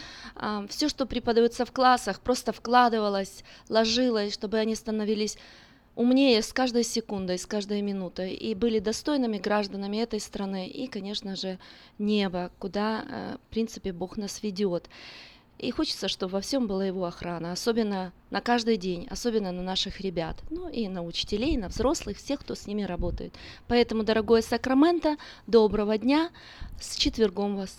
все, 0.68 0.88
что 0.90 1.06
преподается 1.06 1.64
в 1.64 1.72
классах, 1.72 2.20
просто 2.20 2.52
вкладывалось, 2.52 3.44
ложилось, 3.70 4.34
чтобы 4.34 4.58
они 4.58 4.74
становились 4.74 5.38
умнее 5.94 6.42
с 6.42 6.52
каждой 6.52 6.84
секундой, 6.84 7.38
с 7.38 7.46
каждой 7.46 7.82
минутой, 7.82 8.34
и 8.34 8.54
были 8.54 8.78
достойными 8.78 9.38
гражданами 9.38 9.98
этой 9.98 10.20
страны, 10.20 10.68
и, 10.68 10.86
конечно 10.86 11.36
же, 11.36 11.58
неба, 11.98 12.50
куда, 12.58 13.04
э, 13.08 13.36
в 13.36 13.50
принципе, 13.50 13.92
Бог 13.92 14.16
нас 14.16 14.42
ведет. 14.42 14.88
И 15.58 15.70
хочется, 15.70 16.08
чтобы 16.08 16.32
во 16.32 16.40
всем 16.40 16.66
была 16.66 16.86
его 16.86 17.04
охрана, 17.04 17.52
особенно 17.52 18.12
на 18.30 18.40
каждый 18.40 18.76
день, 18.76 19.06
особенно 19.08 19.52
на 19.52 19.62
наших 19.62 20.00
ребят, 20.00 20.42
ну 20.50 20.68
и 20.68 20.88
на 20.88 21.04
учителей, 21.04 21.56
на 21.56 21.68
взрослых, 21.68 22.16
всех, 22.16 22.40
кто 22.40 22.54
с 22.54 22.66
ними 22.66 22.82
работает. 22.82 23.34
Поэтому, 23.68 24.02
дорогое 24.02 24.42
Сакраменто, 24.42 25.16
доброго 25.46 25.98
дня, 25.98 26.30
с 26.80 26.96
четвергом 26.96 27.56
вас. 27.56 27.78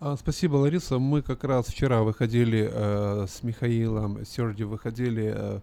А, 0.00 0.16
Спасибо, 0.16 0.56
Лариса. 0.56 0.98
Мы 0.98 1.22
как 1.22 1.42
раз 1.44 1.66
вчера 1.66 2.02
выходили 2.02 2.70
э, 2.70 3.26
с 3.28 3.42
Михаилом 3.42 4.24
Серди, 4.24 4.62
выходили 4.62 5.34
э, 5.34 5.60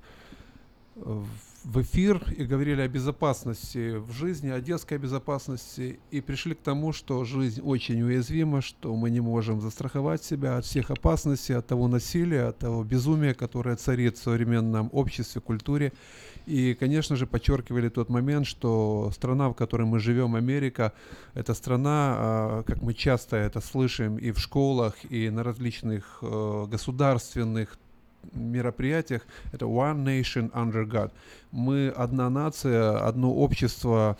в 0.95 1.48
в 1.63 1.81
эфир 1.81 2.23
и 2.37 2.45
говорили 2.45 2.81
о 2.81 2.87
безопасности 2.87 3.97
в 3.97 4.11
жизни, 4.11 4.49
о 4.49 4.61
детской 4.61 4.97
безопасности, 4.97 5.99
и 6.11 6.21
пришли 6.21 6.55
к 6.55 6.61
тому, 6.61 6.93
что 6.93 7.25
жизнь 7.25 7.61
очень 7.61 8.01
уязвима, 8.01 8.61
что 8.61 8.95
мы 8.95 9.09
не 9.09 9.19
можем 9.19 9.61
застраховать 9.61 10.23
себя 10.23 10.57
от 10.57 10.65
всех 10.65 10.89
опасностей, 10.91 11.55
от 11.55 11.67
того 11.67 11.87
насилия, 11.87 12.45
от 12.45 12.59
того 12.59 12.83
безумия, 12.83 13.33
которое 13.33 13.75
царит 13.75 14.17
в 14.17 14.23
современном 14.23 14.89
обществе, 14.93 15.41
культуре. 15.41 15.91
И, 16.45 16.73
конечно 16.79 17.15
же, 17.15 17.27
подчеркивали 17.27 17.89
тот 17.89 18.09
момент, 18.09 18.47
что 18.47 19.11
страна, 19.13 19.49
в 19.49 19.53
которой 19.53 19.85
мы 19.85 19.99
живем, 19.99 20.35
Америка, 20.35 20.93
это 21.33 21.53
страна, 21.53 22.15
а, 22.17 22.63
как 22.63 22.81
мы 22.81 22.93
часто 22.93 23.35
это 23.35 23.61
слышим 23.61 24.17
и 24.17 24.31
в 24.31 24.39
школах, 24.39 24.95
и 25.09 25.29
на 25.29 25.43
различных 25.43 26.19
э, 26.21 26.65
государственных 26.69 27.77
мероприятиях, 28.33 29.25
это 29.51 29.65
One 29.65 30.03
Nation 30.03 30.51
Under 30.51 30.85
God. 30.85 31.11
Мы 31.51 31.89
одна 31.89 32.29
нация, 32.29 32.97
одно 33.07 33.33
общество, 33.33 34.17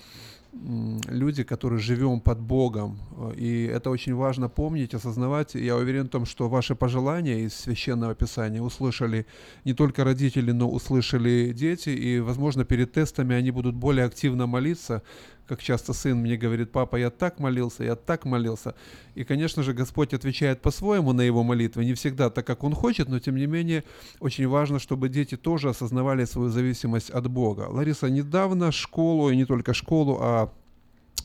люди, 0.51 1.43
которые 1.43 1.80
живем 1.80 2.19
под 2.21 2.39
Богом. 2.39 2.99
И 3.35 3.65
это 3.65 3.89
очень 3.89 4.15
важно 4.15 4.49
помнить, 4.49 4.93
осознавать. 4.93 5.55
Я 5.55 5.76
уверен 5.76 6.05
в 6.05 6.09
том, 6.09 6.26
что 6.26 6.49
ваши 6.49 6.76
пожелания 6.76 7.41
из 7.41 7.53
Священного 7.53 8.15
Писания 8.15 8.61
услышали 8.61 9.26
не 9.63 9.73
только 9.73 10.03
родители, 10.03 10.51
но 10.51 10.69
услышали 10.69 11.53
дети. 11.53 11.89
И, 11.89 12.19
возможно, 12.19 12.65
перед 12.65 12.91
тестами 12.91 13.35
они 13.35 13.51
будут 13.51 13.76
более 13.76 14.05
активно 14.05 14.47
молиться, 14.47 15.03
как 15.49 15.63
часто 15.63 15.93
сын 15.93 16.17
мне 16.17 16.38
говорит, 16.38 16.71
папа, 16.71 16.95
я 16.95 17.09
так 17.09 17.39
молился, 17.39 17.84
я 17.84 17.95
так 17.95 18.26
молился. 18.26 18.76
И, 19.15 19.23
конечно 19.23 19.63
же, 19.63 19.73
Господь 19.73 20.13
отвечает 20.13 20.61
по-своему 20.61 21.11
на 21.11 21.21
его 21.21 21.43
молитвы, 21.43 21.85
не 21.85 21.95
всегда 21.95 22.30
так, 22.30 22.45
как 22.45 22.63
он 22.63 22.76
хочет, 22.76 23.09
но, 23.09 23.19
тем 23.19 23.35
не 23.35 23.47
менее, 23.47 23.84
очень 24.19 24.47
важно, 24.47 24.77
чтобы 24.77 25.09
дети 25.09 25.38
тоже 25.38 25.69
осознавали 25.69 26.26
свою 26.26 26.49
зависимость 26.49 27.09
от 27.09 27.27
Бога. 27.27 27.67
Лариса, 27.69 28.09
недавно 28.09 28.71
школу, 28.71 29.31
и 29.31 29.35
не 29.35 29.45
только 29.45 29.73
школу, 29.73 30.17
а 30.21 30.53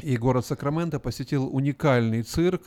и 0.02 0.16
город 0.16 0.46
Сакраменто 0.46 0.98
посетил 0.98 1.54
уникальный 1.54 2.22
цирк, 2.22 2.62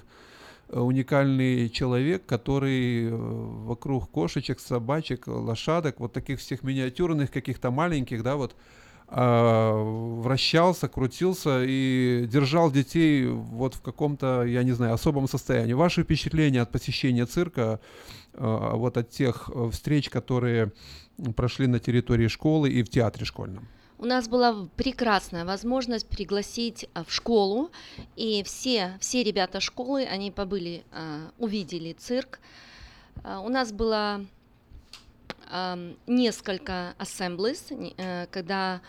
э, 0.69 0.79
уникальный 0.79 1.69
человек, 1.69 2.25
который 2.27 3.09
э, 3.09 3.15
вокруг 3.15 4.11
кошечек, 4.11 4.59
собачек, 4.59 5.25
лошадок, 5.27 5.99
вот 5.99 6.13
таких 6.13 6.39
всех 6.39 6.61
миниатюрных, 6.61 7.31
каких-то 7.31 7.71
маленьких, 7.71 8.21
да, 8.21 8.35
вот 8.35 8.55
вращался, 9.09 10.89
крутился 10.89 11.63
и 11.63 12.27
держал 12.29 12.69
детей 12.71 13.25
вот 13.25 13.75
в 13.75 13.81
каком-то, 13.81 14.43
я 14.43 14.63
не 14.63 14.73
знаю, 14.73 14.93
особом 14.93 15.29
состоянии. 15.29 15.73
Ваши 15.73 16.03
впечатления 16.03 16.61
от 16.61 16.71
посещения 16.71 17.25
цирка, 17.25 17.79
а, 18.33 18.75
вот 18.75 18.97
от 18.97 19.09
тех 19.09 19.49
э, 19.53 19.69
встреч, 19.71 20.09
которые 20.09 20.71
прошли 21.35 21.67
на 21.67 21.79
территории 21.79 22.27
школы 22.27 22.69
и 22.69 22.83
в 22.83 22.89
театре 22.89 23.25
школьном? 23.25 23.67
У 23.97 24.05
нас 24.05 24.27
была 24.27 24.67
прекрасная 24.75 25.43
возможность 25.43 26.07
пригласить 26.07 26.87
а, 26.93 27.03
в 27.03 27.11
школу, 27.11 27.71
и 28.15 28.43
все, 28.43 28.97
все 28.99 29.23
ребята 29.23 29.59
школы, 29.59 30.03
они 30.03 30.31
побыли, 30.31 30.83
увидели 31.39 31.93
цирк. 31.93 32.39
У 33.23 33.49
нас 33.49 33.71
было 33.71 34.21
несколько 36.07 36.95
assemblies, 36.99 37.93
э, 37.97 38.27
когда 38.31 38.81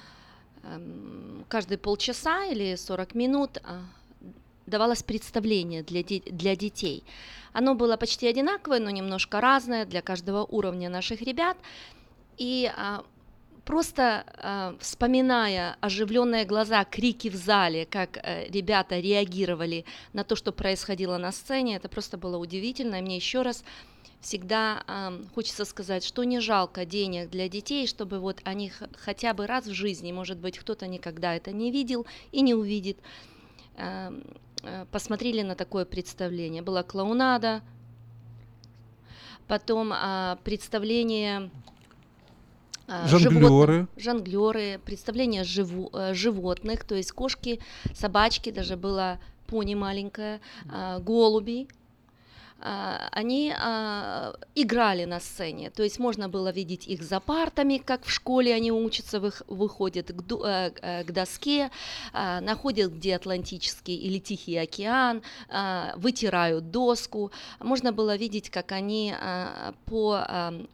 каждые 1.48 1.78
полчаса 1.78 2.44
или 2.46 2.74
40 2.74 3.14
минут 3.14 3.58
а, 3.62 3.80
давалось 4.66 5.02
представление 5.02 5.82
для, 5.82 6.02
для 6.02 6.56
детей. 6.56 7.04
Оно 7.52 7.74
было 7.74 7.96
почти 7.96 8.26
одинаковое, 8.26 8.80
но 8.80 8.90
немножко 8.90 9.40
разное 9.40 9.86
для 9.86 10.02
каждого 10.02 10.44
уровня 10.44 10.90
наших 10.90 11.22
ребят. 11.22 11.56
И 12.36 12.70
а, 12.76 13.04
просто 13.68 14.24
э, 14.26 14.76
вспоминая 14.80 15.76
оживленные 15.82 16.46
глаза, 16.46 16.84
крики 16.84 17.28
в 17.28 17.34
зале, 17.34 17.84
как 17.84 18.16
э, 18.16 18.48
ребята 18.48 18.98
реагировали 18.98 19.84
на 20.14 20.24
то, 20.24 20.36
что 20.36 20.52
происходило 20.52 21.18
на 21.18 21.32
сцене, 21.32 21.76
это 21.76 21.90
просто 21.90 22.16
было 22.16 22.38
удивительно. 22.38 22.96
И 22.98 23.02
мне 23.02 23.16
еще 23.16 23.42
раз 23.42 23.62
всегда 24.22 24.82
э, 24.86 25.22
хочется 25.34 25.66
сказать, 25.66 26.02
что 26.02 26.24
не 26.24 26.40
жалко 26.40 26.86
денег 26.86 27.28
для 27.28 27.50
детей, 27.50 27.86
чтобы 27.86 28.20
вот 28.20 28.40
они 28.44 28.72
хотя 29.04 29.34
бы 29.34 29.46
раз 29.46 29.66
в 29.66 29.74
жизни, 29.74 30.12
может 30.12 30.38
быть, 30.38 30.58
кто-то 30.58 30.86
никогда 30.86 31.34
это 31.34 31.52
не 31.52 31.70
видел 31.70 32.06
и 32.32 32.40
не 32.40 32.54
увидит, 32.54 32.96
э, 33.76 34.10
э, 34.62 34.86
посмотрели 34.90 35.42
на 35.42 35.54
такое 35.54 35.84
представление. 35.84 36.62
Была 36.62 36.82
клоунада, 36.82 37.60
потом 39.46 39.92
э, 39.92 40.38
представление 40.42 41.50
Жонглеры. 43.06 43.86
Жонглеры, 43.96 44.80
представление 44.84 45.44
живу, 45.44 45.90
животных, 46.12 46.84
то 46.84 46.94
есть 46.94 47.12
кошки, 47.12 47.60
собачки, 47.94 48.50
даже 48.50 48.76
была 48.76 49.18
пони 49.46 49.74
маленькая, 49.74 50.40
голуби, 51.00 51.68
а, 51.70 51.77
они 52.60 53.54
а, 53.56 54.34
играли 54.56 55.04
на 55.04 55.20
сцене, 55.20 55.70
то 55.70 55.84
есть 55.84 56.00
можно 56.00 56.28
было 56.28 56.50
видеть 56.50 56.88
их 56.88 57.04
за 57.04 57.20
партами, 57.20 57.78
как 57.78 58.04
в 58.04 58.10
школе 58.10 58.52
они 58.52 58.72
учатся, 58.72 59.20
выходят 59.20 60.08
к, 60.08 60.32
э, 60.44 60.72
э, 60.82 61.04
доске, 61.04 61.70
а, 62.12 62.40
находят 62.40 62.92
где 62.92 63.14
Атлантический 63.14 63.94
или 63.94 64.18
Тихий 64.18 64.56
океан, 64.56 65.22
вытирают 65.96 66.70
доску. 66.70 67.30
Можно 67.60 67.92
было 67.92 68.16
видеть, 68.16 68.50
как 68.50 68.72
они 68.72 69.14
по 69.86 70.24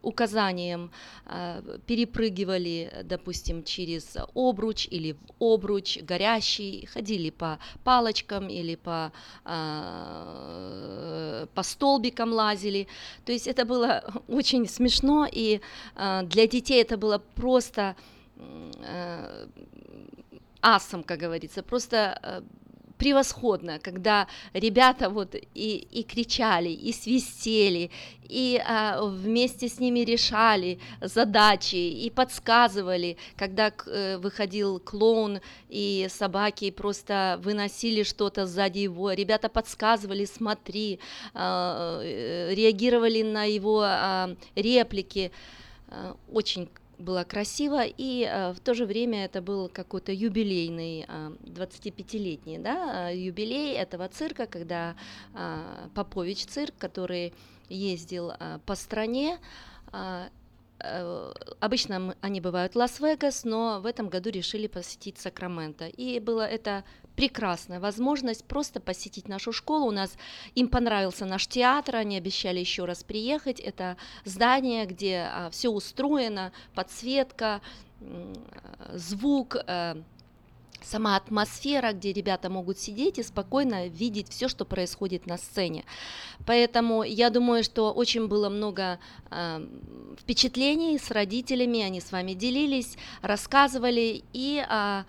указаниям 0.02 0.90
перепрыгивали, 1.86 3.04
допустим, 3.04 3.62
через 3.62 4.16
обруч 4.34 4.88
или 4.90 5.12
в 5.12 5.18
обруч 5.42 5.98
горящий, 6.02 6.86
ходили 6.86 7.30
по 7.30 7.58
палочкам 7.84 8.48
или 8.48 8.74
по, 8.76 9.12
по 11.54 11.62
столбиком 11.74 12.32
лазили. 12.32 12.86
То 13.24 13.32
есть 13.32 13.46
это 13.46 13.64
было 13.64 14.02
очень 14.28 14.66
смешно, 14.68 15.28
и 15.30 15.60
э, 15.96 16.22
для 16.24 16.46
детей 16.46 16.82
это 16.82 16.96
было 16.96 17.18
просто 17.34 17.96
э, 18.36 19.46
асом, 20.60 21.02
как 21.02 21.18
говорится, 21.18 21.62
просто 21.62 21.96
э, 22.22 22.42
превосходно, 22.98 23.78
когда 23.78 24.26
ребята 24.52 25.08
вот 25.10 25.34
и, 25.34 25.86
и 25.90 26.02
кричали, 26.02 26.68
и 26.68 26.92
свистели, 26.92 27.90
и 28.28 28.60
а, 28.64 29.02
вместе 29.02 29.68
с 29.68 29.78
ними 29.78 30.00
решали 30.00 30.78
задачи, 31.00 31.76
и 31.76 32.10
подсказывали, 32.10 33.16
когда 33.36 33.72
э, 33.86 34.16
выходил 34.18 34.80
клоун, 34.80 35.40
и 35.68 36.06
собаки 36.08 36.70
просто 36.70 37.38
выносили 37.42 38.02
что-то 38.02 38.46
сзади 38.46 38.78
его, 38.78 39.12
ребята 39.12 39.48
подсказывали, 39.48 40.24
смотри, 40.24 40.98
а, 41.34 42.00
э, 42.02 42.54
реагировали 42.54 43.22
на 43.22 43.44
его 43.44 43.82
а, 43.84 44.34
реплики, 44.54 45.30
а, 45.88 46.16
очень 46.32 46.68
было 46.98 47.24
красиво, 47.24 47.84
и 47.84 48.22
э, 48.22 48.52
в 48.52 48.60
то 48.60 48.74
же 48.74 48.86
время 48.86 49.24
это 49.24 49.42
был 49.42 49.68
какой-то 49.68 50.12
юбилейный, 50.12 51.06
э, 51.08 51.36
25-летний 51.44 52.58
да, 52.58 53.10
э, 53.10 53.16
юбилей 53.16 53.74
этого 53.74 54.08
цирка, 54.08 54.46
когда 54.46 54.96
э, 55.34 55.88
Попович 55.94 56.46
цирк, 56.46 56.74
который 56.78 57.32
ездил 57.68 58.30
э, 58.30 58.58
по 58.66 58.74
стране, 58.74 59.38
э, 59.92 60.28
э, 60.80 61.32
обычно 61.60 62.14
они 62.20 62.40
бывают 62.40 62.74
Лас-Вегас, 62.74 63.44
но 63.44 63.80
в 63.80 63.86
этом 63.86 64.08
году 64.08 64.30
решили 64.30 64.66
посетить 64.66 65.18
Сакраменто. 65.18 65.86
И 65.86 66.20
было 66.20 66.46
это 66.46 66.84
прекрасная 67.16 67.80
возможность 67.80 68.44
просто 68.44 68.80
посетить 68.80 69.28
нашу 69.28 69.52
школу. 69.52 69.86
У 69.86 69.90
нас 69.90 70.16
им 70.54 70.68
понравился 70.68 71.26
наш 71.26 71.46
театр, 71.46 71.96
они 71.96 72.16
обещали 72.16 72.58
еще 72.58 72.84
раз 72.84 73.04
приехать. 73.04 73.60
Это 73.60 73.96
здание, 74.24 74.86
где 74.86 75.30
все 75.50 75.70
устроено, 75.70 76.52
подсветка, 76.74 77.60
э, 78.00 78.34
звук, 78.94 79.56
э, 79.66 80.02
сама 80.84 81.16
атмосфера, 81.16 81.92
где 81.92 82.12
ребята 82.12 82.50
могут 82.50 82.78
сидеть 82.78 83.18
и 83.18 83.22
спокойно 83.22 83.88
видеть 83.88 84.28
все, 84.28 84.48
что 84.48 84.64
происходит 84.64 85.26
на 85.26 85.38
сцене. 85.38 85.84
Поэтому 86.46 87.02
я 87.02 87.30
думаю, 87.30 87.64
что 87.64 87.92
очень 87.92 88.28
было 88.28 88.48
много 88.48 88.98
э, 89.30 89.66
впечатлений 90.20 90.98
с 90.98 91.10
родителями, 91.10 91.80
они 91.80 92.00
с 92.00 92.12
вами 92.12 92.34
делились, 92.34 92.96
рассказывали 93.22 94.22
и 94.32 94.64
а, 94.68 94.84
а, 94.94 95.04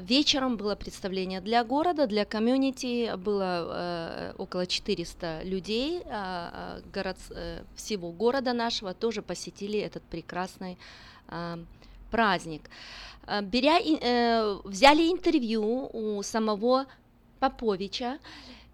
Вечером 0.00 0.56
было 0.56 0.76
представление 0.76 1.40
для 1.40 1.64
города, 1.64 2.06
для 2.06 2.24
комьюнити, 2.24 3.14
было 3.16 3.66
э, 3.68 4.34
около 4.38 4.66
400 4.66 5.42
людей 5.42 6.02
э, 6.04 6.80
город, 6.94 7.18
э, 7.30 7.62
всего 7.74 8.12
города 8.12 8.52
нашего, 8.52 8.94
тоже 8.94 9.22
посетили 9.22 9.78
этот 9.80 10.02
прекрасный 10.04 10.78
э, 11.28 11.58
праздник. 12.10 12.70
Беря, 13.42 13.78
э, 13.80 14.58
взяли 14.64 15.10
интервью 15.10 15.90
у 15.92 16.22
самого 16.22 16.86
Поповича, 17.40 18.18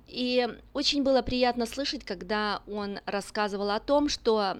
и 0.06 0.48
очень 0.74 1.02
было 1.02 1.22
приятно 1.22 1.66
слышать, 1.66 2.04
когда 2.04 2.62
он 2.70 2.98
рассказывал 3.06 3.70
о 3.70 3.80
том, 3.80 4.08
что, 4.08 4.56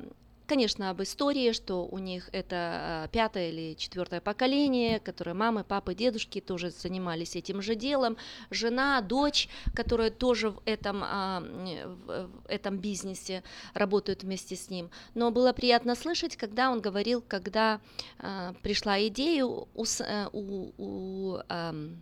конечно, 0.48 0.90
об 0.90 1.02
истории, 1.02 1.52
что 1.52 1.86
у 1.86 1.98
них 1.98 2.28
это 2.32 3.04
э, 3.04 3.08
пятое 3.12 3.50
или 3.50 3.74
четвертое 3.74 4.20
поколение, 4.20 4.98
которые 4.98 5.34
мамы, 5.34 5.62
папы, 5.62 5.94
дедушки 5.94 6.40
тоже 6.40 6.70
занимались 6.70 7.36
этим 7.36 7.62
же 7.62 7.74
делом, 7.74 8.16
жена, 8.50 9.00
дочь, 9.02 9.48
которая 9.74 10.10
тоже 10.10 10.50
в 10.50 10.62
этом, 10.64 11.02
а, 11.04 11.40
в 11.40 12.30
этом 12.48 12.78
бизнесе 12.78 13.44
работают 13.74 14.22
вместе 14.22 14.56
с 14.56 14.70
ним. 14.70 14.90
Но 15.14 15.30
было 15.30 15.52
приятно 15.52 15.94
слышать, 15.94 16.36
когда 16.36 16.70
он 16.70 16.80
говорил, 16.80 17.22
когда 17.26 17.80
а, 18.18 18.54
пришла 18.62 19.06
идея 19.06 19.44
э, 19.44 20.28
у, 20.32 20.72
у, 20.78 21.38
ам, 21.48 21.98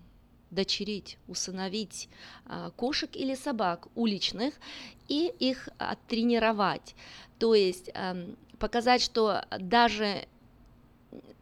дочерить, 0.56 1.18
усыновить 1.28 2.08
а, 2.46 2.70
кошек 2.70 3.14
или 3.14 3.36
собак 3.36 3.86
уличных 3.94 4.54
и 5.06 5.32
их 5.38 5.68
оттренировать. 5.78 6.96
То 7.38 7.54
есть 7.54 7.90
ам, 7.94 8.36
показать, 8.58 9.02
что 9.02 9.44
даже 9.60 10.26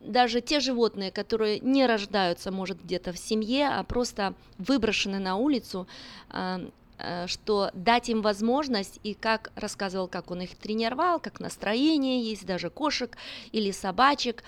даже 0.01 0.43
те 0.43 0.61
животные, 0.61 1.11
которые 1.11 1.61
не 1.61 1.87
рождаются, 1.87 2.51
может, 2.51 2.85
где-то 2.85 3.13
в 3.13 3.19
семье, 3.19 3.69
а 3.69 3.83
просто 3.85 4.35
выброшены 4.59 5.19
на 5.19 5.37
улицу, 5.37 5.87
а, 6.29 6.61
э, 6.99 7.27
что 7.27 7.71
дать 7.73 8.11
им 8.11 8.21
возможность, 8.21 9.01
и 9.03 9.15
как 9.15 9.51
рассказывал, 9.57 10.07
как 10.09 10.31
он 10.31 10.43
их 10.43 10.57
тренировал, 10.57 11.21
как 11.21 11.41
настроение 11.41 12.21
есть, 12.21 12.45
даже 12.45 12.69
кошек 12.69 13.17
или 13.53 13.71
собачек, 13.71 14.45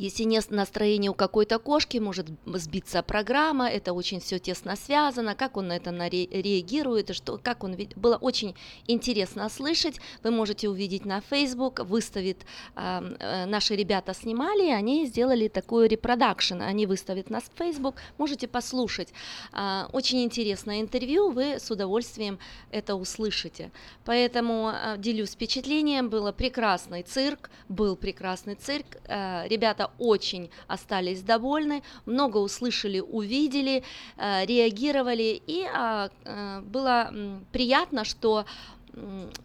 если 0.00 0.22
нет 0.22 0.50
настроения 0.50 1.10
у 1.10 1.14
какой-то 1.14 1.58
кошки, 1.58 1.98
может 1.98 2.26
сбиться 2.46 3.02
программа, 3.02 3.68
это 3.68 3.92
очень 3.92 4.20
все 4.20 4.38
тесно 4.38 4.74
связано, 4.74 5.34
как 5.34 5.58
он 5.58 5.68
на 5.68 5.76
это 5.76 5.90
реагирует, 5.90 7.14
что, 7.14 7.38
как 7.38 7.64
он 7.64 7.76
было 7.96 8.16
очень 8.16 8.54
интересно 8.86 9.48
слышать. 9.50 9.96
Вы 10.22 10.30
можете 10.30 10.70
увидеть 10.70 11.04
на 11.04 11.20
Facebook, 11.20 11.80
выставит, 11.80 12.46
э, 12.76 13.44
наши 13.46 13.76
ребята 13.76 14.14
снимали, 14.14 14.70
они 14.70 15.04
сделали 15.06 15.48
такой 15.48 15.86
reproduction, 15.88 16.62
они 16.62 16.86
выставят 16.86 17.28
нас 17.28 17.44
в 17.44 17.58
Facebook, 17.58 17.96
можете 18.16 18.48
послушать. 18.48 19.12
А, 19.52 19.88
Очень 19.92 20.24
интересное 20.24 20.80
интервью, 20.80 21.30
вы 21.30 21.58
с 21.58 21.70
удовольствием 21.70 22.38
это 22.70 22.94
услышите. 22.94 23.70
Поэтому 24.06 24.68
а, 24.68 24.96
делюсь 24.96 25.32
впечатлением, 25.32 26.08
было 26.08 26.32
прекрасный 26.32 27.02
цирк, 27.02 27.50
был 27.68 27.96
прекрасный 27.96 28.54
цирк, 28.54 28.86
э, 29.06 29.46
ребята 29.48 29.89
очень 29.98 30.50
остались 30.66 31.22
довольны, 31.22 31.82
много 32.06 32.38
услышали, 32.38 33.00
увидели, 33.00 33.82
э, 34.16 34.46
реагировали, 34.46 35.40
и 35.46 35.64
а, 35.72 36.10
э, 36.24 36.60
было 36.60 37.12
приятно, 37.52 38.04
что 38.04 38.46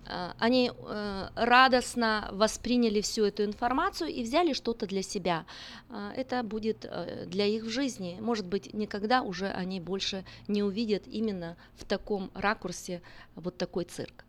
а, 0.08 0.36
они 0.40 0.72
э, 0.72 1.28
радостно 1.36 2.30
восприняли 2.32 3.02
всю 3.02 3.26
эту 3.26 3.44
информацию 3.44 4.10
и 4.10 4.24
взяли 4.24 4.54
что-то 4.54 4.88
для 4.88 5.02
себя. 5.02 5.46
А, 5.90 6.12
Это 6.16 6.44
будет 6.44 6.86
э, 6.86 7.26
для 7.28 7.46
их 7.46 7.70
жизни. 7.70 8.18
Может 8.20 8.46
быть, 8.46 8.74
никогда 8.74 9.22
уже 9.22 9.48
они 9.48 9.80
больше 9.80 10.26
не 10.48 10.64
увидят 10.64 11.04
именно 11.08 11.58
в 11.76 11.86
таком 11.86 12.32
ракурсе 12.34 13.02
вот 13.36 13.58
такой 13.58 13.86
цирк. 13.86 14.25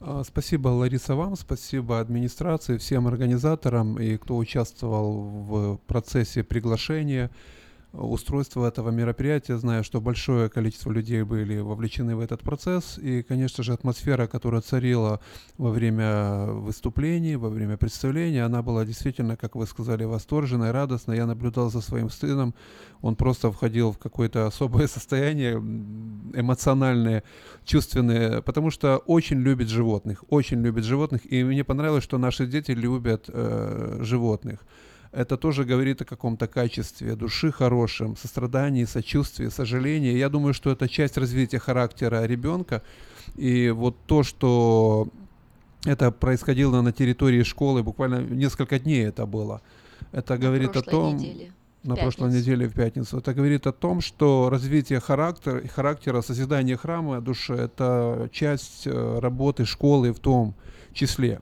А, 0.00 0.22
Спасибо, 0.24 0.68
Лариса, 0.68 1.14
вам, 1.14 1.36
спасибо 1.36 2.00
администрации, 2.00 2.78
всем 2.78 3.06
организаторам 3.08 3.98
и 3.98 4.16
кто 4.16 4.36
участвовал 4.36 5.22
в 5.22 5.76
процессе 5.86 6.44
приглашения, 6.44 7.30
устройства 7.92 8.66
этого 8.66 8.90
мероприятия. 8.90 9.56
Знаю, 9.56 9.82
что 9.82 10.00
большое 10.00 10.48
количество 10.48 10.90
людей 10.90 11.22
были 11.22 11.58
вовлечены 11.58 12.16
в 12.16 12.20
этот 12.20 12.42
процесс. 12.42 12.98
И, 12.98 13.22
конечно 13.22 13.64
же, 13.64 13.72
атмосфера, 13.72 14.26
которая 14.26 14.60
царила 14.60 15.20
во 15.56 15.70
время 15.70 16.46
выступлений, 16.46 17.36
во 17.36 17.48
время 17.48 17.76
представления, 17.76 18.44
она 18.44 18.62
была 18.62 18.84
действительно, 18.84 19.36
как 19.36 19.56
вы 19.56 19.66
сказали, 19.66 20.04
восторженной, 20.04 20.70
радостной. 20.70 21.16
Я 21.16 21.26
наблюдал 21.26 21.70
за 21.70 21.80
своим 21.80 22.10
сыном. 22.10 22.54
Он 23.00 23.16
просто 23.16 23.50
входил 23.50 23.92
в 23.92 23.98
какое-то 23.98 24.46
особое 24.46 24.86
состояние 24.88 25.54
эмоциональное, 25.54 27.22
чувственное, 27.64 28.42
потому 28.42 28.70
что 28.70 28.98
очень 28.98 29.38
любит 29.38 29.68
животных, 29.68 30.24
очень 30.28 30.60
любит 30.62 30.84
животных. 30.84 31.22
И 31.30 31.42
мне 31.42 31.64
понравилось, 31.64 32.04
что 32.04 32.18
наши 32.18 32.46
дети 32.46 32.72
любят 32.72 33.24
э, 33.28 34.00
животных. 34.02 34.60
Это 35.12 35.36
тоже 35.36 35.64
говорит 35.64 36.02
о 36.02 36.04
каком-то 36.04 36.46
качестве 36.46 37.16
души 37.16 37.50
хорошем, 37.50 38.16
сострадании, 38.16 38.84
сочувствии, 38.84 39.48
сожалении. 39.48 40.16
Я 40.16 40.28
думаю, 40.28 40.52
что 40.52 40.70
это 40.70 40.88
часть 40.88 41.16
развития 41.16 41.58
характера 41.58 42.24
ребенка. 42.24 42.82
И 43.36 43.70
вот 43.70 43.96
то, 44.06 44.22
что 44.22 45.08
это 45.84 46.10
происходило 46.10 46.82
на 46.82 46.92
территории 46.92 47.42
школы, 47.42 47.82
буквально 47.82 48.20
несколько 48.20 48.78
дней 48.78 49.06
это 49.06 49.26
было. 49.26 49.62
Это 50.12 50.36
говорит 50.36 50.76
о 50.76 50.82
том, 50.82 51.16
неделе, 51.16 51.52
на 51.84 51.96
прошлой 51.96 52.30
неделе 52.30 52.68
в 52.68 52.74
пятницу. 52.74 53.18
Это 53.18 53.32
говорит 53.32 53.66
о 53.66 53.72
том, 53.72 54.00
что 54.00 54.50
развитие 54.50 55.00
характера, 55.00 55.62
характера 55.68 56.20
созидание 56.20 56.76
храма 56.76 57.20
души– 57.20 57.54
это 57.54 58.28
часть 58.32 58.86
э, 58.86 59.18
работы 59.20 59.64
школы 59.64 60.12
в 60.12 60.18
том 60.18 60.54
числе. 60.98 61.40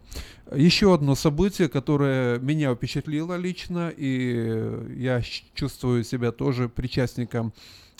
Еще 0.54 0.94
одно 0.94 1.14
событие, 1.14 1.68
которое 1.68 2.38
меня 2.38 2.74
впечатлило 2.74 3.36
лично, 3.36 3.92
и 3.96 4.94
я 4.96 5.22
чувствую 5.54 6.04
себя 6.04 6.30
тоже 6.30 6.68
причастником 6.68 7.52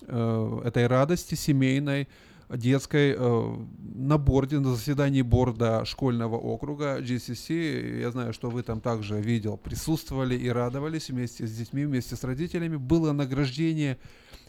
э, 0.03 0.61
этой 0.65 0.87
радости 0.87 1.35
семейной, 1.35 2.09
детской 2.49 3.17
э, 3.19 3.57
на 3.95 4.19
борде, 4.19 4.61
на 4.61 4.75
заседании 4.75 5.23
борда 5.23 5.85
школьного 5.85 6.37
округа 6.37 7.01
GCC. 7.01 8.01
Я 8.01 8.11
знаю, 8.11 8.33
что 8.33 8.51
вы 8.51 8.63
там 8.63 8.81
также 8.81 9.21
видел, 9.21 9.57
присутствовали 9.57 10.37
и 10.37 10.49
радовались 10.49 11.11
вместе 11.11 11.47
с 11.47 11.53
детьми, 11.53 11.85
вместе 11.85 12.15
с 12.15 12.23
родителями. 12.23 12.77
Было 12.77 13.13
награждение 13.13 13.99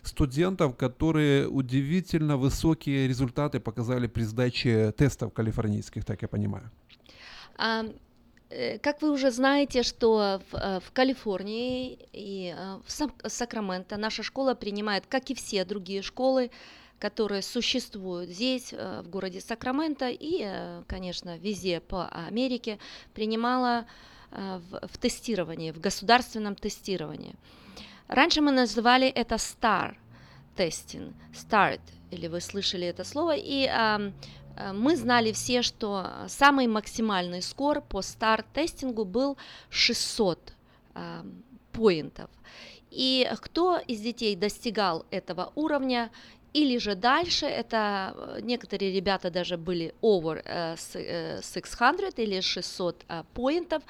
студентов, 0.04 0.76
которые 0.76 1.48
удивительно 1.48 2.38
высокие 2.38 3.08
результаты 3.08 3.60
показали 3.60 4.08
при 4.08 4.24
сдаче 4.24 4.92
тестов 4.92 5.34
калифорнийских, 5.34 6.06
так 6.06 6.22
я 6.22 6.28
понимаю. 6.28 6.70
А, 7.58 7.86
э, 8.50 8.78
Как 8.80 9.02
вы 9.02 9.12
уже 9.12 9.32
знаете, 9.32 9.84
что 9.84 10.42
в, 10.52 10.56
э, 10.56 10.80
в 10.80 10.92
Калифорнии 10.92 11.98
и 12.14 12.54
э, 12.56 12.80
в 12.86 12.90
Сак- 12.90 13.28
Сакраменто 13.28 13.98
наша 13.98 14.24
школа 14.24 14.54
принимает, 14.54 15.06
как 15.08 15.30
и 15.30 15.34
все 15.34 15.66
другие 15.66 16.02
школы, 16.02 16.52
которые 17.00 17.42
существуют 17.42 18.30
здесь, 18.30 18.74
в 18.74 19.08
городе 19.08 19.40
Сакраменто 19.40 20.10
и, 20.10 20.82
конечно, 20.88 21.38
везде 21.38 21.80
по 21.80 22.08
Америке, 22.08 22.80
принимала 23.14 23.86
в, 24.32 24.88
в 24.88 24.98
тестировании, 24.98 25.72
в 25.72 25.80
государственном 25.80 26.56
тестировании. 26.56 27.36
Раньше 28.08 28.42
мы 28.42 28.52
называли 28.52 29.08
это 29.08 29.36
STAR 29.36 29.96
тестинг, 30.56 31.14
START, 31.34 31.82
или 32.10 32.28
вы 32.28 32.42
слышали 32.42 32.88
это 32.88 33.04
слово, 33.04 33.36
и 33.38 33.70
мы 34.74 34.96
знали 34.96 35.32
все, 35.32 35.62
что 35.62 36.08
самый 36.28 36.68
максимальный 36.68 37.42
скор 37.42 37.82
по 37.82 38.00
STAR-тестингу 38.00 39.06
был 39.06 39.38
600 39.70 40.54
ам, 40.94 41.44
поинтов. 41.72 42.30
И 42.92 43.30
кто 43.42 43.78
из 43.78 44.00
детей 44.02 44.36
достигал 44.36 45.06
этого 45.12 45.52
уровня, 45.56 46.10
или 46.54 46.80
же 46.80 46.96
дальше, 46.96 47.46
это 47.46 48.14
э, 48.16 48.40
некоторые 48.42 48.92
ребята 48.92 49.30
даже 49.30 49.58
были 49.58 49.94
over 50.02 50.42
э, 50.44 50.76
с- 50.78 50.96
э, 50.96 51.42
600 51.44 52.18
или 52.20 52.42
600 52.42 53.04
э, 53.08 53.24
поинтов, 53.34 53.84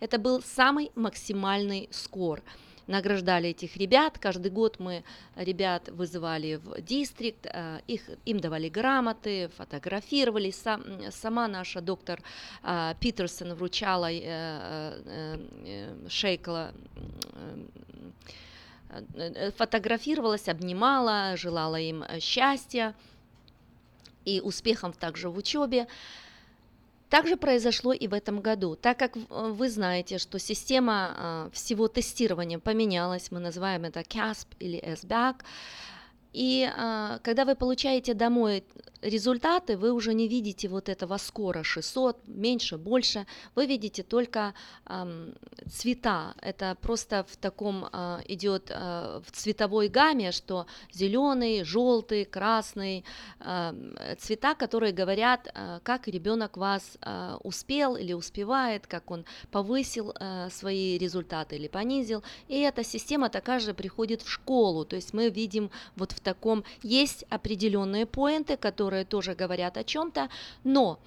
Это 0.00 0.18
был 0.18 0.42
самый 0.42 0.90
максимальный 0.94 1.88
скор 1.90 2.42
награждали 2.86 3.50
этих 3.50 3.76
ребят. 3.76 4.18
Каждый 4.18 4.50
год 4.50 4.78
мы 4.78 5.04
ребят 5.36 5.88
вызывали 5.88 6.56
в 6.56 6.80
дистрикт, 6.80 7.46
э, 7.46 7.80
их, 7.86 8.02
им 8.24 8.40
давали 8.40 8.68
грамоты, 8.68 9.50
фотографировали. 9.56 10.50
Сам, 10.50 10.82
сама 11.10 11.48
наша 11.48 11.80
доктор 11.80 12.20
э, 12.62 12.94
Питерсон 13.00 13.54
вручала 13.54 14.08
э, 14.10 15.38
Шейкла 16.08 16.72
фотографировалась, 19.56 20.48
обнимала, 20.48 21.36
желала 21.36 21.80
им 21.80 22.04
счастья 22.20 22.94
и 24.24 24.40
успехов 24.40 24.96
также 24.96 25.28
в 25.28 25.36
учебе. 25.36 25.88
Также 27.14 27.36
произошло 27.36 27.92
и 27.92 28.08
в 28.08 28.12
этом 28.12 28.40
году. 28.40 28.74
Так 28.74 28.98
как 28.98 29.12
вы 29.30 29.70
знаете, 29.70 30.18
что 30.18 30.40
система 30.40 31.14
а, 31.16 31.50
всего 31.52 31.86
тестирования 31.86 32.58
поменялась, 32.58 33.30
мы 33.30 33.38
называем 33.38 33.84
это 33.84 34.00
CASP 34.00 34.48
или 34.58 34.82
SBAC, 34.82 35.36
и 36.32 36.68
а, 36.76 37.20
когда 37.20 37.44
вы 37.44 37.54
получаете 37.54 38.14
домой 38.14 38.64
результаты, 39.04 39.76
вы 39.76 39.92
уже 39.92 40.14
не 40.14 40.28
видите 40.28 40.68
вот 40.68 40.88
этого 40.88 41.18
скора 41.18 41.62
600, 41.62 42.26
меньше, 42.26 42.78
больше, 42.78 43.26
вы 43.54 43.66
видите 43.66 44.02
только 44.02 44.54
эм, 44.86 45.34
цвета. 45.70 46.34
Это 46.40 46.76
просто 46.80 47.24
в 47.28 47.36
таком 47.36 47.86
э, 47.92 48.20
идет 48.28 48.70
э, 48.70 49.20
в 49.24 49.30
цветовой 49.30 49.88
гамме, 49.88 50.32
что 50.32 50.66
зеленый, 50.92 51.64
желтый, 51.64 52.24
красный 52.24 53.04
э, 53.40 54.14
цвета, 54.18 54.54
которые 54.54 54.92
говорят, 54.92 55.48
э, 55.54 55.80
как 55.82 56.08
ребенок 56.08 56.56
вас 56.56 56.98
э, 57.00 57.36
успел 57.42 57.96
или 57.96 58.12
успевает, 58.14 58.86
как 58.86 59.10
он 59.10 59.24
повысил 59.50 60.14
э, 60.18 60.48
свои 60.50 60.98
результаты 60.98 61.56
или 61.56 61.68
понизил. 61.68 62.22
И 62.48 62.58
эта 62.60 62.84
система 62.84 63.28
такая 63.28 63.60
же 63.60 63.74
приходит 63.74 64.22
в 64.22 64.28
школу, 64.30 64.84
то 64.84 64.96
есть 64.96 65.12
мы 65.12 65.28
видим 65.28 65.70
вот 65.96 66.12
в 66.12 66.20
таком, 66.20 66.64
есть 66.82 67.24
определенные 67.28 68.06
поинты, 68.06 68.56
которые 68.56 68.93
которые 68.94 69.04
тоже 69.04 69.34
говорят 69.34 69.76
о 69.76 69.84
чем-то, 69.84 70.28
но 70.62 70.98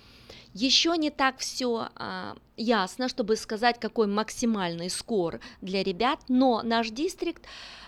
еще 0.53 0.97
не 0.97 1.09
так 1.09 1.37
все 1.37 1.87
а, 1.95 2.35
ясно, 2.57 3.07
чтобы 3.07 3.35
сказать, 3.35 3.79
какой 3.79 4.07
максимальный 4.07 4.89
скор 4.89 5.39
для 5.61 5.83
ребят, 5.83 6.19
но 6.27 6.61
наш 6.63 6.89
дистрикт 6.89 7.45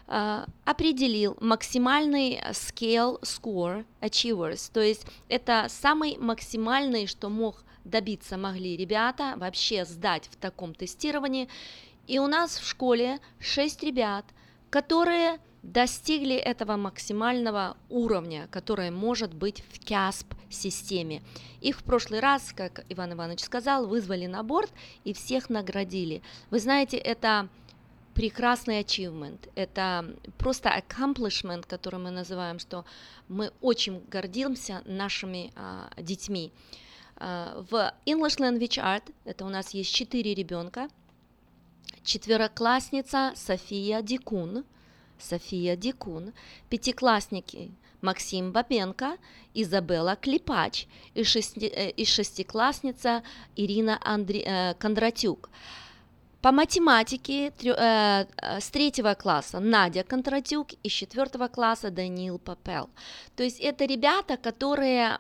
а, 0.08 0.46
определил 0.66 1.36
максимальный 1.42 2.40
scale 2.52 3.20
score 3.22 3.86
achievers, 4.02 4.72
то 4.74 4.82
есть 4.82 5.06
это 5.28 5.66
самый 5.68 6.18
максимальный, 6.18 7.06
что 7.08 7.30
мог 7.30 7.64
добиться 7.84 8.38
могли 8.38 8.78
ребята 8.78 9.34
вообще 9.36 9.84
сдать 9.84 10.30
в 10.32 10.36
таком 10.36 10.76
тестировании. 10.76 11.50
И 12.08 12.20
у 12.20 12.28
нас 12.28 12.58
в 12.60 12.68
школе 12.68 13.20
6 13.40 13.84
ребят, 13.84 14.26
которые 14.70 15.40
достигли 15.64 16.36
этого 16.36 16.78
максимального 16.78 17.76
уровня, 17.90 18.48
который 18.52 18.92
может 18.92 19.34
быть 19.34 19.64
в 19.72 19.80
CASP-системе. 19.80 21.22
Их 21.62 21.80
в 21.80 21.84
прошлый 21.84 22.20
раз, 22.20 22.54
как 22.56 22.86
Иван 22.90 23.14
Иванович 23.14 23.44
сказал, 23.44 23.88
вызвали 23.88 24.26
на 24.26 24.44
борт 24.44 24.72
и 25.04 25.14
всех 25.14 25.50
наградили. 25.50 26.22
Вы 26.50 26.60
знаете, 26.60 26.98
это 26.98 27.50
прекрасный 28.14 28.82
achievement, 28.82 29.50
это 29.56 30.16
просто 30.38 30.70
accomplishment, 30.70 31.66
который 31.68 32.00
мы 32.00 32.12
называем, 32.12 32.60
что 32.60 32.86
мы 33.28 33.52
очень 33.62 34.02
гордимся 34.10 34.82
нашими 34.86 35.52
а, 35.56 35.90
детьми. 35.98 36.52
А, 37.16 37.66
в 37.70 37.94
English 38.06 38.40
Language 38.40 38.82
Art, 38.82 39.14
это 39.26 39.46
у 39.46 39.50
нас 39.50 39.74
есть 39.74 39.94
четыре 39.94 40.34
ребенка, 40.34 40.90
четвероклассница 42.04 43.34
София 43.36 44.02
Дикун– 44.02 44.64
София 45.20 45.76
Дикун, 45.76 46.34
пятиклассники 46.70 47.72
Максим 48.02 48.52
Бабенко, 48.52 49.18
Изабелла 49.54 50.16
Клепач 50.16 50.88
и, 51.14 51.24
шести, 51.24 51.68
э, 51.68 51.90
и 51.92 52.06
шестиклассница 52.06 53.24
Ирина 53.56 54.00
Андре, 54.02 54.44
э, 54.46 54.74
Кондратюк. 54.76 55.50
По 56.42 56.52
математике 56.54 57.52
трё, 57.52 57.74
э, 57.74 58.26
э, 58.38 58.60
с 58.62 58.70
третьего 58.70 59.14
класса 59.14 59.60
Надя 59.60 60.04
Кондратюк 60.04 60.68
и 60.84 60.90
с 60.90 60.92
четвертого 60.94 61.50
класса 61.50 61.92
Даниил 61.92 62.40
Папел. 62.40 62.90
То 63.36 63.44
есть 63.44 63.60
это 63.60 63.86
ребята, 63.86 64.38
которые 64.38 65.20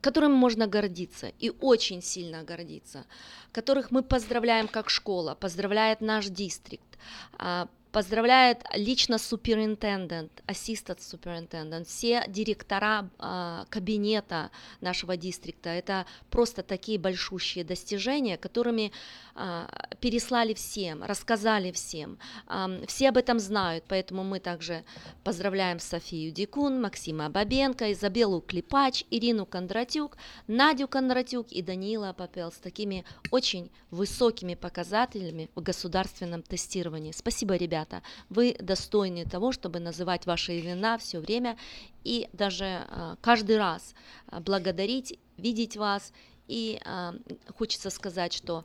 которым 0.00 0.32
можно 0.32 0.68
гордиться 0.68 1.32
и 1.40 1.50
очень 1.60 2.00
сильно 2.00 2.44
гордиться, 2.44 3.04
которых 3.50 3.90
мы 3.90 4.04
поздравляем 4.04 4.68
как 4.68 4.88
школа, 4.88 5.34
поздравляет 5.34 6.00
наш 6.00 6.26
дистрикт, 6.26 6.91
а, 7.38 7.68
Поздравляет 7.92 8.64
лично 8.74 9.18
суперинтендент, 9.18 10.42
ассистент 10.46 11.02
суперинтендент, 11.02 11.86
все 11.86 12.24
директора 12.26 13.10
э, 13.18 13.64
кабинета 13.68 14.50
нашего 14.80 15.18
дистрикта. 15.18 15.68
Это 15.68 16.06
просто 16.30 16.62
такие 16.62 16.98
большущие 16.98 17.64
достижения, 17.64 18.38
которыми 18.38 18.92
э, 19.34 19.66
переслали 20.00 20.54
всем, 20.54 21.02
рассказали 21.02 21.70
всем. 21.70 22.16
Э, 22.48 22.82
все 22.86 23.10
об 23.10 23.18
этом 23.18 23.38
знают, 23.38 23.84
поэтому 23.86 24.24
мы 24.24 24.40
также 24.40 24.84
поздравляем 25.22 25.78
Софию 25.78 26.32
Дикун, 26.32 26.80
Максима 26.80 27.28
Бабенко, 27.28 27.92
Изабеллу 27.92 28.40
Клепач, 28.40 29.04
Ирину 29.10 29.44
Кондратюк, 29.44 30.16
Надю 30.46 30.88
Кондратюк 30.88 31.52
и 31.52 31.60
Даниила 31.60 32.14
Попел 32.14 32.52
с 32.52 32.56
такими 32.56 33.04
очень 33.30 33.70
высокими 33.90 34.54
показателями 34.54 35.50
в 35.54 35.60
государственном 35.60 36.42
тестировании. 36.42 37.12
Спасибо, 37.12 37.56
ребята 37.56 37.81
ребята, 37.82 38.02
вы 38.30 38.56
достойны 38.58 39.24
того, 39.24 39.52
чтобы 39.52 39.80
называть 39.80 40.26
ваши 40.26 40.60
имена 40.60 40.98
все 40.98 41.20
время 41.20 41.56
и 42.04 42.28
даже 42.32 42.64
э, 42.64 43.16
каждый 43.20 43.58
раз 43.58 43.94
а, 44.26 44.40
благодарить, 44.40 45.18
видеть 45.36 45.76
вас. 45.76 46.12
И 46.48 46.80
э, 46.84 47.12
хочется 47.56 47.90
сказать, 47.90 48.32
что 48.32 48.64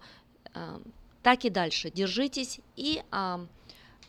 так 1.22 1.45
и 1.45 1.49
дальше 1.49 1.91
держитесь 1.91 2.61
и 2.76 3.03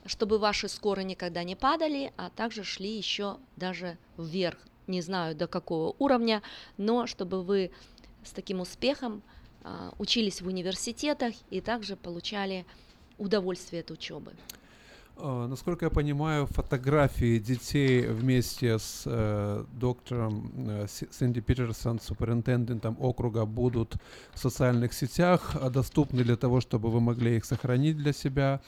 чтобы 0.07 0.39
ваши 0.39 0.69
скоры 0.69 1.05
никогда 1.05 1.43
не 1.43 1.57
падали, 1.57 2.13
а 2.17 2.31
также 2.31 2.65
шли 2.65 2.97
еще 2.97 3.37
даже 3.57 3.99
вверх. 4.17 4.57
Не 4.87 5.03
знаю 5.03 5.35
до 5.35 5.47
какого 5.47 5.95
уровня, 5.99 6.43
но 6.79 7.07
чтобы 7.07 7.43
вы 7.43 7.71
с 8.25 8.31
таким 8.31 8.61
успехом 8.61 9.23
учились 9.99 10.41
в 10.41 10.47
университетах 10.47 11.35
и 11.51 11.61
также 11.61 11.97
получали 11.97 12.65
удовольствие 13.19 13.81
от 13.81 13.91
учебы. 13.91 14.33
А, 15.21 15.49
насколько 15.49 15.87
я 15.87 15.91
понимаю, 15.91 16.47
фотографии 16.47 17.39
детей 17.41 18.07
вместе 18.07 18.79
с 18.79 19.03
э, 19.05 19.65
доктором 19.73 20.53
э, 20.57 20.87
Сэнди 21.11 21.41
Питерсон, 21.41 21.99
суперинтендентом 21.99 22.97
округа, 23.01 23.45
будут 23.45 23.97
в 24.33 24.39
социальных 24.39 24.93
сетях 24.93 25.57
а 25.61 25.71
доступны 25.71 26.23
для 26.23 26.37
того, 26.37 26.61
чтобы 26.61 26.89
вы 26.91 27.01
могли 27.01 27.37
их 27.37 27.45
сохранить 27.45 27.97
для 27.97 28.13
себя. 28.13 28.61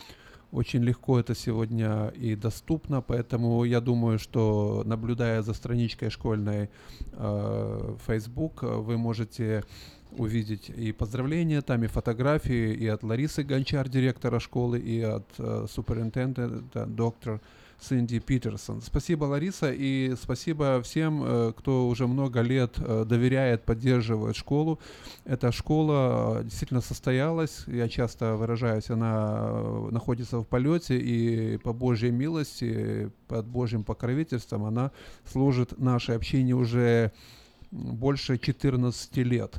Очень 0.51 0.83
легко 0.83 1.21
это 1.21 1.37
сегодня 1.37 2.09
и 2.09 2.35
доступно, 2.35 3.01
поэтому 3.01 3.63
я 3.63 3.81
думаю, 3.81 4.19
что 4.19 4.83
наблюдая 4.85 5.43
за 5.43 5.55
страничкой 5.55 6.11
школьной 6.11 6.69
э, 7.13 7.97
Facebook, 8.09 8.63
вы 8.63 8.99
можете 8.99 9.63
увидеть 10.13 10.69
и 10.69 10.93
поздравления, 10.93 11.63
там 11.63 11.85
и 11.85 11.87
фотографии 11.87 12.75
и 12.75 12.87
от 12.87 13.03
Ларисы 13.03 13.43
Гончар, 13.43 13.89
директора 13.89 14.41
школы, 14.41 14.79
и 14.79 15.01
от 15.01 15.27
э, 15.39 15.67
суперинтендента 15.69 16.87
доктор 16.87 17.41
Сэнди 17.81 18.19
Питерсон. 18.19 18.83
Спасибо, 18.83 19.25
Лариса, 19.25 19.73
и 19.73 20.15
спасибо 20.21 20.83
всем, 20.83 21.23
э, 21.25 21.53
кто 21.57 21.89
уже 21.89 22.07
много 22.07 22.43
лет 22.43 22.75
э, 22.79 23.05
доверяет, 23.09 23.65
поддерживает 23.65 24.37
школу. 24.37 24.79
Эта 25.25 25.51
школа 25.51 26.41
э, 26.41 26.45
действительно 26.45 26.83
состоялась, 26.83 27.65
я 27.67 27.89
часто 27.89 28.37
выражаюсь, 28.37 28.91
она 28.91 29.51
находится 29.91 30.39
в 30.39 30.45
полете, 30.45 30.99
и 30.99 31.57
по 31.59 31.73
Божьей 31.73 32.11
милости, 32.11 33.11
под 33.29 33.47
Божьим 33.47 33.83
покровительством 33.83 34.65
она 34.65 34.93
служит 35.25 35.79
нашей 35.79 36.17
общине 36.17 36.55
уже 36.55 37.13
больше 37.71 38.39
14 38.39 39.17
лет. 39.19 39.57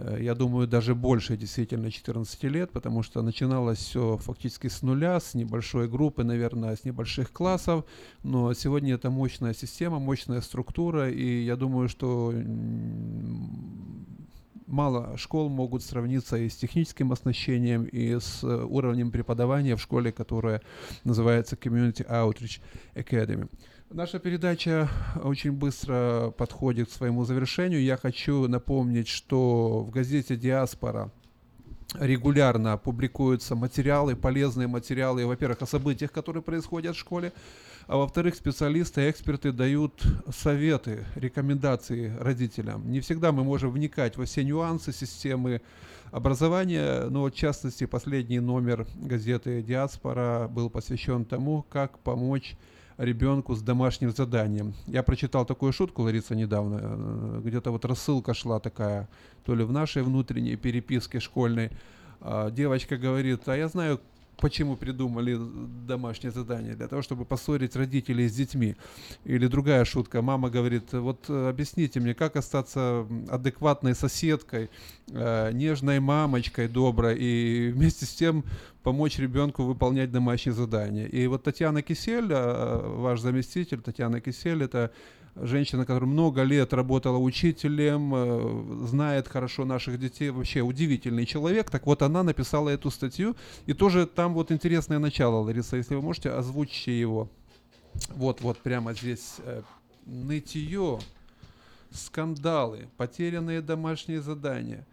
Э, 0.00 0.18
я 0.20 0.34
думаю, 0.34 0.66
даже 0.66 0.94
больше 0.94 1.36
действительно 1.36 1.90
14 1.90 2.42
лет, 2.44 2.70
потому 2.72 3.02
что 3.02 3.22
начиналось 3.22 3.78
все 3.78 4.16
фактически 4.16 4.68
с 4.68 4.82
нуля, 4.82 5.20
с 5.20 5.34
небольшой 5.34 5.88
группы, 5.88 6.24
наверное, 6.24 6.76
с 6.76 6.84
небольших 6.84 7.32
классов, 7.32 7.84
но 8.22 8.52
сегодня 8.54 8.94
это 8.94 9.10
мощная 9.10 9.54
система, 9.54 9.98
мощная 9.98 10.40
структура, 10.40 11.10
и 11.10 11.44
я 11.44 11.56
думаю, 11.56 11.88
что 11.88 12.32
мало 14.66 15.16
школ 15.16 15.48
могут 15.48 15.82
сравниться 15.82 16.36
и 16.36 16.48
с 16.48 16.56
техническим 16.56 17.12
оснащением, 17.12 17.84
и 17.84 18.18
с 18.18 18.42
э, 18.42 18.46
уровнем 18.46 19.10
преподавания 19.10 19.76
в 19.76 19.82
школе, 19.82 20.12
которая 20.12 20.62
называется 21.04 21.56
Community 21.56 22.06
Outreach 22.08 22.60
Academy. 22.94 23.48
Наша 23.92 24.20
передача 24.20 24.88
очень 25.20 25.50
быстро 25.50 26.32
подходит 26.38 26.88
к 26.88 26.92
своему 26.92 27.24
завершению. 27.24 27.82
Я 27.82 27.96
хочу 27.96 28.46
напомнить, 28.46 29.08
что 29.08 29.80
в 29.82 29.90
газете 29.90 30.36
«Диаспора» 30.36 31.10
регулярно 31.98 32.78
публикуются 32.78 33.56
материалы, 33.56 34.14
полезные 34.14 34.68
материалы, 34.68 35.26
во-первых, 35.26 35.62
о 35.62 35.66
событиях, 35.66 36.12
которые 36.12 36.40
происходят 36.40 36.94
в 36.94 37.00
школе, 37.00 37.32
а 37.88 37.96
во-вторых, 37.96 38.36
специалисты, 38.36 39.10
эксперты 39.10 39.50
дают 39.50 40.00
советы, 40.32 41.04
рекомендации 41.16 42.16
родителям. 42.20 42.88
Не 42.92 43.00
всегда 43.00 43.32
мы 43.32 43.42
можем 43.42 43.72
вникать 43.72 44.16
во 44.16 44.24
все 44.24 44.44
нюансы 44.44 44.92
системы 44.92 45.62
образования, 46.12 47.08
но 47.08 47.24
в 47.24 47.32
частности 47.32 47.86
последний 47.86 48.38
номер 48.38 48.86
газеты 48.94 49.60
«Диаспора» 49.62 50.46
был 50.46 50.70
посвящен 50.70 51.24
тому, 51.24 51.64
как 51.68 51.98
помочь 51.98 52.56
ребенку 53.00 53.54
с 53.54 53.62
домашним 53.62 54.10
заданием. 54.12 54.74
Я 54.86 55.02
прочитал 55.02 55.46
такую 55.46 55.72
шутку, 55.72 56.02
Лариса, 56.02 56.34
недавно. 56.34 56.78
э, 56.82 57.40
Где-то 57.44 57.70
вот 57.70 57.84
рассылка 57.84 58.34
шла 58.34 58.60
такая, 58.60 59.08
то 59.44 59.54
ли 59.54 59.64
в 59.64 59.72
нашей 59.72 60.02
внутренней 60.02 60.56
переписке 60.56 61.18
школьной. 61.20 61.70
А, 62.20 62.50
Девочка 62.50 62.98
говорит, 62.98 63.48
а 63.48 63.56
я 63.56 63.68
знаю, 63.68 64.00
почему 64.40 64.76
придумали 64.76 65.38
домашнее 65.86 66.32
задание, 66.32 66.74
для 66.74 66.88
того, 66.88 67.02
чтобы 67.02 67.24
поссорить 67.24 67.76
родителей 67.76 68.28
с 68.28 68.34
детьми. 68.34 68.74
Или 69.24 69.46
другая 69.46 69.84
шутка, 69.84 70.22
мама 70.22 70.50
говорит, 70.50 70.92
вот 70.92 71.26
э, 71.28 71.48
объясните 71.48 72.00
мне, 72.00 72.14
как 72.14 72.36
остаться 72.36 73.06
адекватной 73.28 73.94
соседкой, 73.94 74.70
э, 75.08 75.52
нежной 75.52 76.00
мамочкой 76.00 76.68
доброй 76.68 77.18
и 77.18 77.70
вместе 77.70 78.06
с 78.06 78.14
тем 78.14 78.44
помочь 78.82 79.18
ребенку 79.18 79.64
выполнять 79.64 80.10
домашние 80.10 80.54
задания. 80.54 81.06
И 81.06 81.26
вот 81.26 81.42
Татьяна 81.42 81.82
Кисель, 81.82 82.28
э, 82.30 82.80
ваш 82.96 83.20
заместитель, 83.20 83.80
Татьяна 83.80 84.20
Кисель, 84.20 84.62
это 84.62 84.90
женщина, 85.36 85.86
которая 85.86 86.08
много 86.10 86.42
лет 86.42 86.72
работала 86.72 87.18
учителем, 87.18 88.12
э, 88.14 88.86
знает 88.86 89.28
хорошо 89.28 89.64
наших 89.64 89.98
детей, 89.98 90.30
вообще 90.30 90.60
удивительный 90.60 91.26
человек. 91.26 91.70
Так 91.70 91.86
вот, 91.86 92.02
она 92.02 92.22
написала 92.22 92.68
эту 92.68 92.90
статью, 92.90 93.36
и 93.66 93.72
тоже 93.72 94.06
там 94.06 94.34
вот 94.34 94.52
интересное 94.52 94.98
начало, 94.98 95.40
Лариса, 95.40 95.76
если 95.76 95.94
вы 95.94 96.02
можете, 96.02 96.30
озвучьте 96.30 96.98
его. 96.98 97.28
Вот, 98.10 98.40
вот 98.40 98.58
прямо 98.58 98.94
здесь 98.94 99.36
э, 99.38 99.62
нытье, 100.06 100.98
скандалы, 101.90 102.88
потерянные 102.96 103.60
домашние 103.60 104.20
задания. 104.20 104.86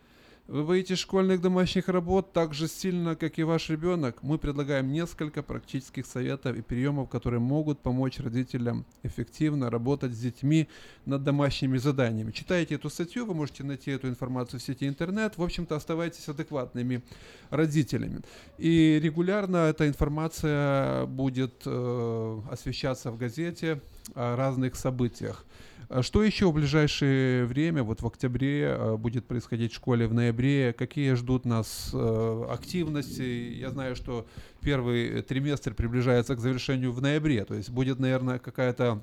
Вы 0.47 0.63
боитесь 0.63 0.99
школьных 0.99 1.41
домашних 1.41 1.89
работ 1.89 2.31
так 2.31 2.53
же 2.53 2.69
сильно, 2.69 3.17
как 3.17 3.37
и 3.37 3.43
ваш 3.43 3.69
ребенок? 3.69 4.23
Мы 4.23 4.37
предлагаем 4.37 4.89
несколько 4.93 5.43
практических 5.43 6.05
советов 6.05 6.55
и 6.55 6.61
приемов, 6.61 7.09
которые 7.09 7.41
могут 7.41 7.79
помочь 7.79 8.17
родителям 8.19 8.85
эффективно 9.03 9.69
работать 9.69 10.13
с 10.13 10.19
детьми 10.19 10.69
над 11.05 11.25
домашними 11.25 11.77
заданиями. 11.77 12.31
Читайте 12.31 12.75
эту 12.75 12.89
статью, 12.89 13.25
вы 13.25 13.33
можете 13.33 13.65
найти 13.65 13.91
эту 13.91 14.07
информацию 14.07 14.61
в 14.61 14.63
сети 14.63 14.87
интернет. 14.87 15.37
В 15.37 15.43
общем-то, 15.43 15.75
оставайтесь 15.75 16.29
адекватными 16.29 17.03
родителями. 17.49 18.21
И 18.57 19.01
регулярно 19.03 19.57
эта 19.57 19.85
информация 19.85 21.07
будет 21.07 21.63
э, 21.65 22.41
освещаться 22.49 23.11
в 23.11 23.17
газете 23.17 23.81
о 24.15 24.37
разных 24.37 24.77
событиях. 24.77 25.45
А 25.89 26.03
Что 26.03 26.21
еще 26.21 26.47
в 26.47 26.53
ближайшее 26.53 27.45
время, 27.45 27.81
вот 27.81 28.01
в 28.01 28.07
октябре, 28.07 28.63
э, 28.63 28.97
будет 28.97 29.25
происходить 29.25 29.71
в 29.71 29.75
школе, 29.75 30.05
в 30.07 30.13
ноябре? 30.13 30.73
Какие 30.73 31.13
ждут 31.13 31.45
нас 31.45 31.91
э, 31.93 32.45
активности? 32.49 33.21
Я 33.21 33.69
знаю, 33.71 33.95
что 33.95 34.27
первый 34.59 35.21
триместр 35.21 35.73
приближается 35.73 36.35
к 36.35 36.39
завершению 36.39 36.91
в 36.91 37.01
ноябре, 37.01 37.45
то 37.45 37.55
есть 37.55 37.69
будет, 37.69 37.99
наверное, 37.99 38.37
какая-то 38.37 39.01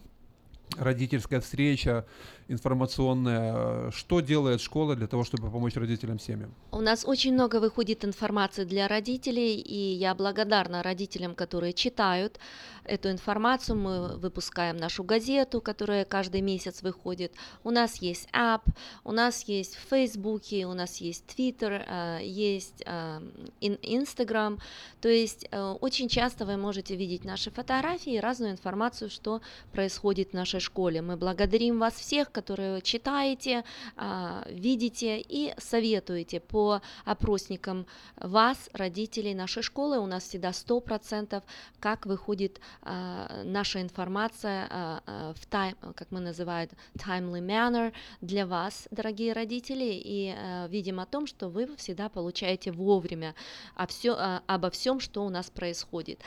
родительская 0.77 1.40
встреча 1.40 2.06
информационная. 2.48 3.90
Что 3.90 4.20
делает 4.20 4.60
школа 4.60 4.96
для 4.96 5.06
того, 5.06 5.24
чтобы 5.24 5.50
помочь 5.50 5.76
родителям 5.76 6.18
семьям? 6.18 6.54
У 6.72 6.80
нас 6.80 7.04
очень 7.04 7.34
много 7.34 7.60
выходит 7.60 8.04
информации 8.04 8.64
для 8.64 8.88
родителей, 8.88 9.56
и 9.56 9.94
я 9.94 10.14
благодарна 10.14 10.82
родителям, 10.82 11.34
которые 11.34 11.72
читают 11.72 12.38
эту 12.84 13.10
информацию. 13.10 13.76
Мы 13.76 14.16
выпускаем 14.16 14.76
нашу 14.76 15.04
газету, 15.04 15.60
которая 15.60 16.04
каждый 16.04 16.40
месяц 16.40 16.82
выходит. 16.82 17.32
У 17.64 17.70
нас 17.70 17.96
есть 17.96 18.28
app, 18.32 18.62
у 19.04 19.12
нас 19.12 19.44
есть 19.48 19.76
в 19.76 19.88
Фейсбуке, 19.90 20.66
у 20.66 20.74
нас 20.74 20.98
есть 20.98 21.24
Twitter, 21.26 21.82
э, 21.86 22.24
есть 22.24 22.82
э, 22.84 23.20
Instagram. 23.60 24.58
То 25.00 25.08
есть 25.08 25.46
э, 25.50 25.76
очень 25.80 26.08
часто 26.08 26.44
вы 26.44 26.56
можете 26.56 26.96
видеть 26.96 27.24
наши 27.24 27.50
фотографии 27.50 28.14
и 28.14 28.20
разную 28.20 28.52
информацию, 28.52 29.10
что 29.10 29.40
происходит 29.72 30.30
в 30.30 30.34
нашей 30.34 30.60
школе. 30.60 31.02
Мы 31.02 31.16
благодарим 31.16 31.78
вас 31.78 31.94
всех, 31.94 32.30
которые 32.35 32.82
читаете, 32.82 33.65
а, 33.97 34.44
видите 34.51 35.20
и 35.20 35.55
советуете 35.59 36.40
по 36.40 36.82
опросникам 37.05 37.86
вас, 38.16 38.69
родителей 38.73 39.35
нашей 39.35 39.62
школы. 39.62 39.98
У 39.98 40.06
нас 40.06 40.24
всегда 40.24 40.51
100% 40.51 41.43
как 41.81 42.06
выходит 42.06 42.61
а, 42.82 43.43
наша 43.44 43.81
информация 43.81 44.66
а, 44.69 45.32
в 45.35 45.47
тайм, 45.47 45.77
как 45.94 46.11
мы 46.11 46.20
называем, 46.20 46.69
timely 46.97 47.40
manner 47.40 47.93
для 48.20 48.47
вас, 48.47 48.89
дорогие 48.90 49.32
родители, 49.32 49.90
и 49.93 50.35
видим 50.69 51.01
о 51.01 51.06
том, 51.06 51.27
что 51.27 51.48
вы 51.48 51.74
всегда 51.77 52.09
получаете 52.09 52.73
вовремя 52.73 53.35
обо 53.77 54.70
всем, 54.70 55.01
что 55.01 55.24
у 55.24 55.28
нас 55.28 55.51
происходит. 55.51 56.20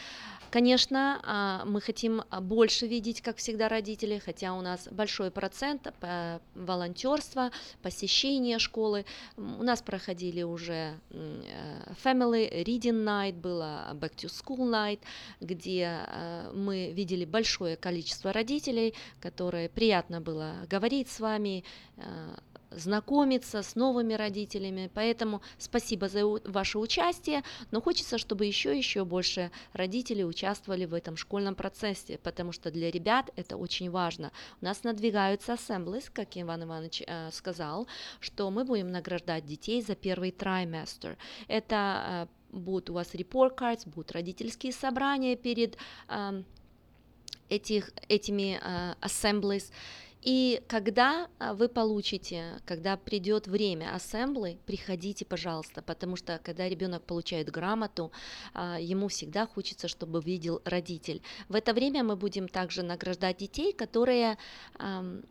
Конечно, 0.49 1.19
а, 1.23 1.65
мы 1.65 1.81
хотим 1.81 2.23
а, 2.29 2.39
больше 2.39 2.87
видеть, 2.87 3.21
как 3.21 3.37
всегда, 3.37 3.67
родители, 3.67 4.21
хотя 4.23 4.53
у 4.53 4.61
нас 4.61 4.87
большой 4.89 5.29
процент 5.29 5.93
э, 6.01 6.39
волонтерства, 6.55 7.51
посещения 7.81 8.59
школы. 8.59 9.05
У 9.35 9.63
нас 9.63 9.81
проходили 9.81 10.43
уже 10.43 10.99
э, 11.09 11.93
Family 12.03 12.63
Reading 12.63 13.03
Night, 13.03 13.33
было 13.33 13.91
Back 13.93 14.15
to 14.15 14.29
School 14.29 14.69
Night, 14.69 14.99
где 15.41 15.99
мы 16.53 16.91
видели 16.91 17.25
большое 17.25 17.75
количество 17.75 18.31
родителей, 18.31 18.93
которые 19.19 19.69
приятно 19.69 20.21
было 20.21 20.55
говорить 20.69 21.09
с 21.09 21.19
вами, 21.19 21.63
знакомиться 22.71 23.61
с 23.61 23.75
новыми 23.75 24.13
родителями. 24.13 24.89
Поэтому 24.93 25.41
спасибо 25.57 26.09
за 26.09 26.25
ваше 26.25 26.79
участие, 26.79 27.43
но 27.71 27.81
хочется, 27.81 28.17
чтобы 28.17 28.45
еще 28.45 28.73
и 28.73 28.77
еще 28.77 29.05
больше 29.05 29.51
родителей 29.73 30.25
участвовали 30.25 30.85
в 30.85 30.93
этом 30.93 31.17
школьном 31.17 31.55
процессе, 31.55 32.19
потому 32.23 32.51
что 32.51 32.71
для 32.71 32.91
ребят 32.91 33.31
это 33.35 33.57
очень 33.57 33.89
важно. 33.89 34.31
У 34.61 34.65
нас 34.65 34.83
надвигаются 34.83 35.53
assemblies, 35.53 36.09
как 36.11 36.29
Иван 36.35 36.63
Иванович 36.63 37.03
э, 37.05 37.29
сказал, 37.31 37.87
что 38.19 38.49
мы 38.51 38.63
будем 38.63 38.91
награждать 38.91 39.45
детей 39.45 39.81
за 39.81 39.95
первый 39.95 40.31
trimester. 40.31 41.17
Это 41.47 42.27
э, 42.51 42.57
будут 42.57 42.89
у 42.89 42.93
вас 42.93 43.13
report 43.13 43.57
cards, 43.57 43.87
будут 43.87 44.11
родительские 44.11 44.71
собрания 44.71 45.35
перед 45.35 45.77
эм, 46.07 46.45
этих, 47.49 47.91
этими 48.07 48.59
э, 48.61 48.95
assemblies. 49.01 49.71
И 50.27 50.61
когда 50.67 51.29
а, 51.39 51.53
вы 51.53 51.69
получите, 51.69 52.59
когда 52.65 52.97
придет 52.97 53.47
время 53.47 53.95
ассемблы, 53.95 54.57
приходите, 54.65 55.23
пожалуйста, 55.23 55.81
потому 55.81 56.17
что 56.17 56.41
когда 56.43 56.67
ребенок 56.67 57.03
получает 57.03 57.49
грамоту, 57.49 58.11
а, 58.53 58.77
ему 58.77 59.07
всегда 59.07 59.47
хочется, 59.47 59.87
чтобы 59.87 60.19
видел 60.19 60.61
родитель. 60.65 61.21
В 61.47 61.55
это 61.55 61.73
время 61.73 62.03
мы 62.03 62.17
будем 62.17 62.49
также 62.49 62.83
награждать 62.83 63.37
детей, 63.37 63.71
которые 63.71 64.37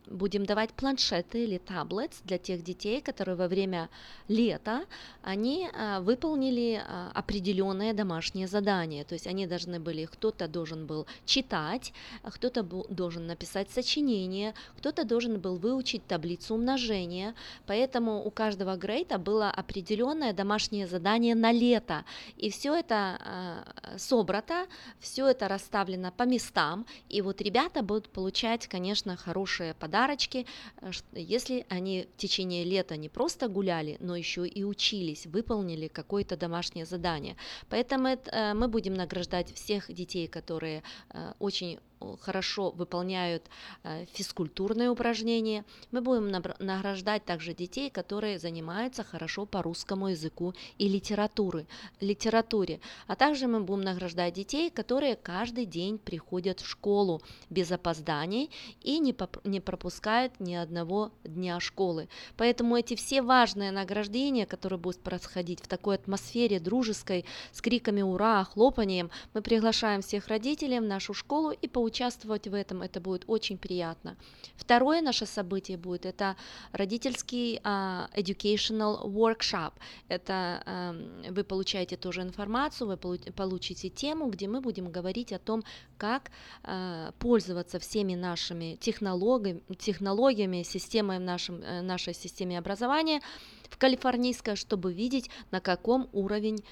будем 0.07 0.45
давать 0.45 0.71
планшеты 0.71 1.43
или 1.43 1.59
таблетс 1.59 2.21
для 2.23 2.39
тех 2.39 2.63
детей, 2.63 2.99
которые 2.99 3.35
во 3.35 3.47
время 3.47 3.89
лета 4.27 4.85
они 5.21 5.69
а, 5.73 6.01
выполнили 6.01 6.83
определенное 7.13 7.93
домашнее 7.93 8.47
задание. 8.47 9.03
То 9.03 9.13
есть 9.13 9.27
они 9.27 9.45
должны 9.45 9.79
были, 9.79 10.05
кто-то 10.05 10.47
должен 10.47 10.87
был 10.87 11.05
читать, 11.25 11.93
кто-то 12.23 12.63
должен 12.63 13.27
написать 13.27 13.69
сочинение, 13.69 14.55
кто-то 14.87 15.03
должен 15.03 15.37
был 15.41 15.57
выучить 15.57 16.07
таблицу 16.07 16.55
умножения, 16.55 17.35
поэтому 17.65 18.23
у 18.23 18.31
каждого 18.31 18.77
грейда 18.77 19.17
было 19.17 19.51
определенное 19.51 20.31
домашнее 20.31 20.87
задание 20.87 21.35
на 21.35 21.51
лето, 21.51 22.05
и 22.37 22.49
все 22.49 22.73
это 22.73 22.95
а, 22.95 23.97
собрато, 23.97 24.65
все 25.01 25.27
это 25.27 25.49
расставлено 25.49 26.13
по 26.15 26.23
местам, 26.23 26.85
и 27.09 27.21
вот 27.21 27.41
ребята 27.41 27.81
будут 27.81 28.07
получать, 28.07 28.67
конечно, 28.67 29.17
хорошие 29.17 29.73
подарочки, 29.73 30.45
э, 30.79 30.91
если 31.13 31.65
они 31.67 32.07
в 32.15 32.17
течение 32.17 32.63
лета 32.63 32.95
не 32.95 33.09
просто 33.09 33.49
гуляли, 33.49 33.97
но 33.99 34.15
еще 34.15 34.47
и 34.47 34.63
учились, 34.63 35.25
выполнили 35.25 35.89
какое-то 35.89 36.37
домашнее 36.37 36.85
задание. 36.85 37.35
Поэтому 37.69 38.07
это, 38.07 38.31
э, 38.31 38.53
мы 38.53 38.69
будем 38.69 38.93
награждать 38.93 39.53
всех 39.53 39.91
детей, 39.93 40.27
которые 40.27 40.81
э, 41.09 41.33
очень 41.39 41.77
хорошо 42.21 42.71
выполняют 42.71 43.43
э, 43.83 44.05
физкультурные 44.13 44.89
упражнения. 44.89 45.65
Мы 45.91 46.01
будем 46.01 46.29
награждать 46.59 47.25
также 47.25 47.53
детей, 47.53 47.89
которые 47.89 48.39
занимаются 48.39 49.03
хорошо 49.03 49.45
по 49.45 49.61
русскому 49.61 50.09
языку 50.09 50.53
и 50.77 50.87
литературы, 50.87 51.67
литературе. 51.99 52.79
А 53.07 53.15
также 53.15 53.47
мы 53.47 53.61
будем 53.61 53.81
награждать 53.81 54.33
детей, 54.33 54.69
которые 54.69 55.15
каждый 55.15 55.65
день 55.65 55.97
приходят 55.97 56.59
в 56.59 56.67
школу 56.67 57.21
без 57.49 57.71
опозданий 57.71 58.51
и 58.81 58.99
не, 58.99 59.15
не 59.43 59.59
пропускают 59.59 60.39
ни 60.39 60.53
одного 60.53 61.11
дня 61.23 61.59
школы. 61.59 62.09
Поэтому 62.35 62.77
эти 62.77 62.95
все 62.95 63.21
важные 63.21 63.71
награждения, 63.71 64.45
которые 64.45 64.79
будут 64.79 65.01
происходить 65.01 65.61
в 65.61 65.67
такой 65.67 65.95
атмосфере 65.95 66.59
дружеской, 66.59 67.25
с 67.51 67.61
криками 67.61 68.01
«Ура!», 68.01 68.43
хлопанием, 68.43 69.09
мы 69.33 69.41
приглашаем 69.41 70.01
всех 70.01 70.27
родителей 70.27 70.79
в 70.79 70.83
нашу 70.83 71.13
школу 71.13 71.51
и 71.51 71.67
поучаствовать 71.87 72.47
в 72.47 72.53
этом. 72.53 72.81
Это 72.81 72.99
будет 72.99 73.23
очень 73.27 73.57
приятно. 73.57 74.17
Второе 74.57 75.01
наше 75.01 75.25
событие 75.25 75.77
будет 75.77 76.05
это 76.05 76.35
родительский 76.73 77.59
uh, 77.63 78.09
educational 78.13 79.05
workshop. 79.05 79.71
Это 80.09 80.33
uh, 80.65 81.33
вы 81.33 81.43
получаете 81.43 81.95
тоже 81.95 82.21
информацию, 82.21 82.87
вы 82.87 82.97
получите 83.31 83.89
тему, 83.89 84.29
где 84.29 84.47
мы 84.47 84.59
будем 84.59 84.91
говорить 84.91 85.31
о 85.31 85.39
том, 85.39 85.63
как 85.97 86.31
uh, 86.63 87.13
пользоваться 87.19 87.79
всеми 87.79 88.15
нашими 88.15 88.75
технологиями, 88.81 89.61
технологиями 89.77 90.63
системой 90.63 91.19
в 91.19 91.21
нашем, 91.21 91.61
э, 91.61 91.81
нашей 91.81 92.13
системе 92.13 92.59
образования 92.59 93.21
в 93.69 93.77
калифорнийской, 93.77 94.55
чтобы 94.55 94.93
видеть, 94.93 95.29
на 95.51 95.59
каком 95.59 96.09
уровень 96.13 96.63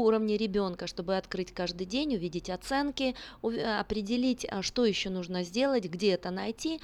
уровне 0.00 0.36
ребенка, 0.36 0.86
чтобы 0.86 1.16
открыть 1.16 1.52
каждый 1.52 1.86
день, 1.86 2.14
увидеть 2.16 2.50
оценки, 2.50 3.14
определить, 3.42 4.46
а, 4.48 4.62
что 4.62 4.84
еще 4.84 5.10
нужно 5.10 5.42
сделать, 5.42 5.84
где 5.84 6.12
это 6.12 6.30
найти 6.30 6.80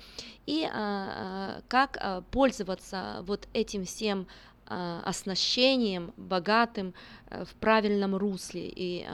и 0.46 0.64
а, 0.64 0.70
а, 0.72 1.62
как 1.68 2.24
пользоваться 2.30 3.22
вот 3.22 3.48
этим 3.52 3.84
всем 3.84 4.26
оснащением 4.70 6.12
богатым 6.18 6.92
э, 7.30 7.46
в 7.46 7.54
правильном 7.54 8.14
русле 8.14 8.70
и 8.70 9.06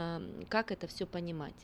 как 0.49 0.73
это 0.73 0.89
все 0.89 1.07
понимать. 1.07 1.55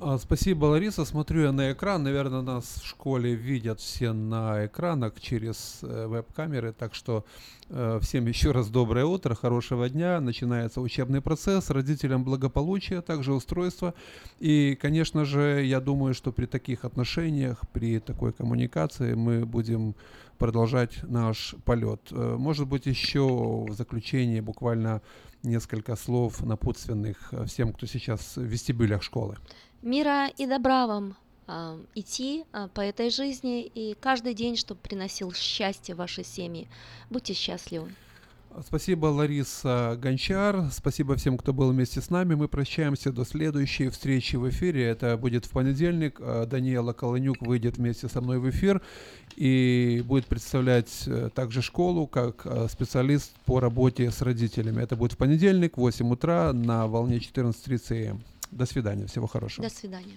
А, 0.00 0.18
спасибо, 0.18 0.66
Лариса. 0.66 1.04
Смотрю 1.04 1.42
я 1.42 1.52
на 1.52 1.72
экран. 1.72 2.02
Наверное, 2.02 2.42
нас 2.42 2.80
в 2.82 2.86
школе 2.86 3.34
видят 3.34 3.78
все 3.78 4.12
на 4.12 4.66
экранах 4.66 5.20
через 5.20 5.78
э, 5.82 6.06
веб-камеры. 6.08 6.72
Так 6.72 6.96
что 6.96 7.24
э, 7.68 8.00
всем 8.02 8.26
еще 8.26 8.50
раз 8.50 8.68
доброе 8.70 9.04
утро, 9.04 9.34
хорошего 9.36 9.88
дня. 9.88 10.20
Начинается 10.20 10.80
учебный 10.80 11.20
процесс. 11.20 11.70
Родителям 11.70 12.24
благополучия, 12.24 13.02
также 13.02 13.32
устройство. 13.32 13.94
И, 14.40 14.76
конечно 14.80 15.24
же, 15.24 15.62
я 15.64 15.80
думаю, 15.80 16.12
что 16.12 16.32
при 16.32 16.46
таких 16.46 16.84
отношениях, 16.84 17.62
при 17.72 18.00
такой 18.00 18.32
коммуникации 18.32 19.14
мы 19.14 19.46
будем 19.46 19.94
продолжать 20.38 21.04
наш 21.04 21.54
полет. 21.64 22.00
Э, 22.10 22.34
может 22.36 22.66
быть, 22.66 22.86
еще 22.86 23.64
в 23.68 23.72
заключение 23.72 24.42
буквально 24.42 25.02
несколько 25.44 25.94
слов 25.94 26.42
напутственных 26.42 27.32
всем, 27.46 27.72
кто 27.72 27.86
сейчас 27.86 28.36
в 28.36 28.42
вестибюлях 28.42 29.02
школы. 29.02 29.36
Мира 29.84 30.28
и 30.38 30.46
добра 30.46 30.86
вам 30.86 31.14
э, 31.46 31.78
идти 31.94 32.44
э, 32.54 32.68
по 32.72 32.80
этой 32.80 33.10
жизни 33.10 33.62
и 33.66 33.94
каждый 34.00 34.32
день, 34.32 34.56
чтобы 34.56 34.80
приносил 34.80 35.30
счастье 35.34 35.94
вашей 35.94 36.24
семьи. 36.24 36.68
Будьте 37.10 37.34
счастливы. 37.34 37.92
Спасибо, 38.66 39.06
Лариса 39.06 39.98
Гончар. 40.00 40.70
Спасибо 40.72 41.16
всем, 41.16 41.36
кто 41.36 41.52
был 41.52 41.70
вместе 41.70 42.00
с 42.00 42.08
нами. 42.08 42.34
Мы 42.34 42.48
прощаемся 42.48 43.12
до 43.12 43.26
следующей 43.26 43.90
встречи 43.90 44.36
в 44.36 44.48
эфире. 44.48 44.84
Это 44.84 45.18
будет 45.18 45.44
в 45.44 45.50
понедельник. 45.50 46.16
Э, 46.18 46.46
Даниэла 46.46 46.94
Колонюк 46.94 47.42
выйдет 47.42 47.76
вместе 47.76 48.08
со 48.08 48.22
мной 48.22 48.38
в 48.38 48.48
эфир 48.48 48.80
и 49.36 50.02
будет 50.06 50.24
представлять 50.24 51.04
э, 51.06 51.28
также 51.34 51.60
школу 51.60 52.06
как 52.06 52.46
э, 52.46 52.68
специалист 52.70 53.32
по 53.44 53.60
работе 53.60 54.10
с 54.10 54.22
родителями. 54.22 54.82
Это 54.82 54.96
будет 54.96 55.12
в 55.12 55.18
понедельник 55.18 55.76
в 55.76 55.80
8 55.80 56.10
утра 56.10 56.54
на 56.54 56.86
волне 56.86 57.18
14.30 57.18 58.06
м. 58.06 58.22
До 58.54 58.66
свидания. 58.66 59.06
Всего 59.06 59.26
хорошего. 59.26 59.68
До 59.68 59.74
свидания. 59.74 60.16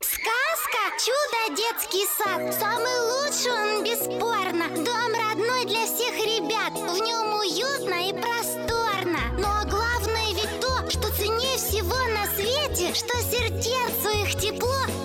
Сказка 0.00 0.82
«Чудо 1.00 1.56
детский 1.56 2.06
сад» 2.18 2.54
Самый 2.60 2.98
лучший 3.12 3.52
он 3.52 3.82
бесспорно 3.82 4.68
Дом 4.84 5.12
родной 5.14 5.64
для 5.64 5.86
всех 5.86 6.14
ребят 6.18 6.72
В 6.74 6.98
нем 7.00 7.32
уютно 7.38 8.08
и 8.08 8.12
просторно 8.12 9.20
Но 9.38 9.64
главное 9.70 10.34
ведь 10.34 10.60
то, 10.60 10.90
что 10.90 11.10
ценнее 11.16 11.56
всего 11.56 11.96
на 12.12 12.26
свете 12.36 12.92
Что 12.92 13.16
сердцу 13.22 14.10
их 14.22 14.38
тепло 14.38 14.99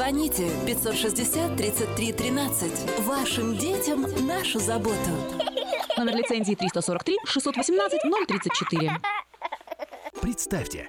Звоните 0.00 0.48
560 0.66 1.56
33 1.56 2.12
13 2.12 3.00
Вашим 3.00 3.54
детям 3.58 4.06
нашу 4.26 4.58
заботу. 4.58 4.96
Номер 5.98 6.16
лицензии 6.16 6.54
343 6.54 7.16
618 7.26 8.00
034 8.26 8.92
Представьте, 10.22 10.88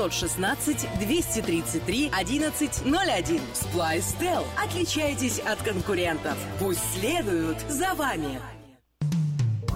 916 0.09 0.87
233 0.99 2.09
1101. 2.09 3.41
Splystel. 3.53 4.43
Отличайтесь 4.57 5.39
от 5.39 5.61
конкурентов. 5.61 6.37
Пусть 6.59 6.81
следуют 6.93 7.59
за 7.69 7.93
вами. 7.93 8.39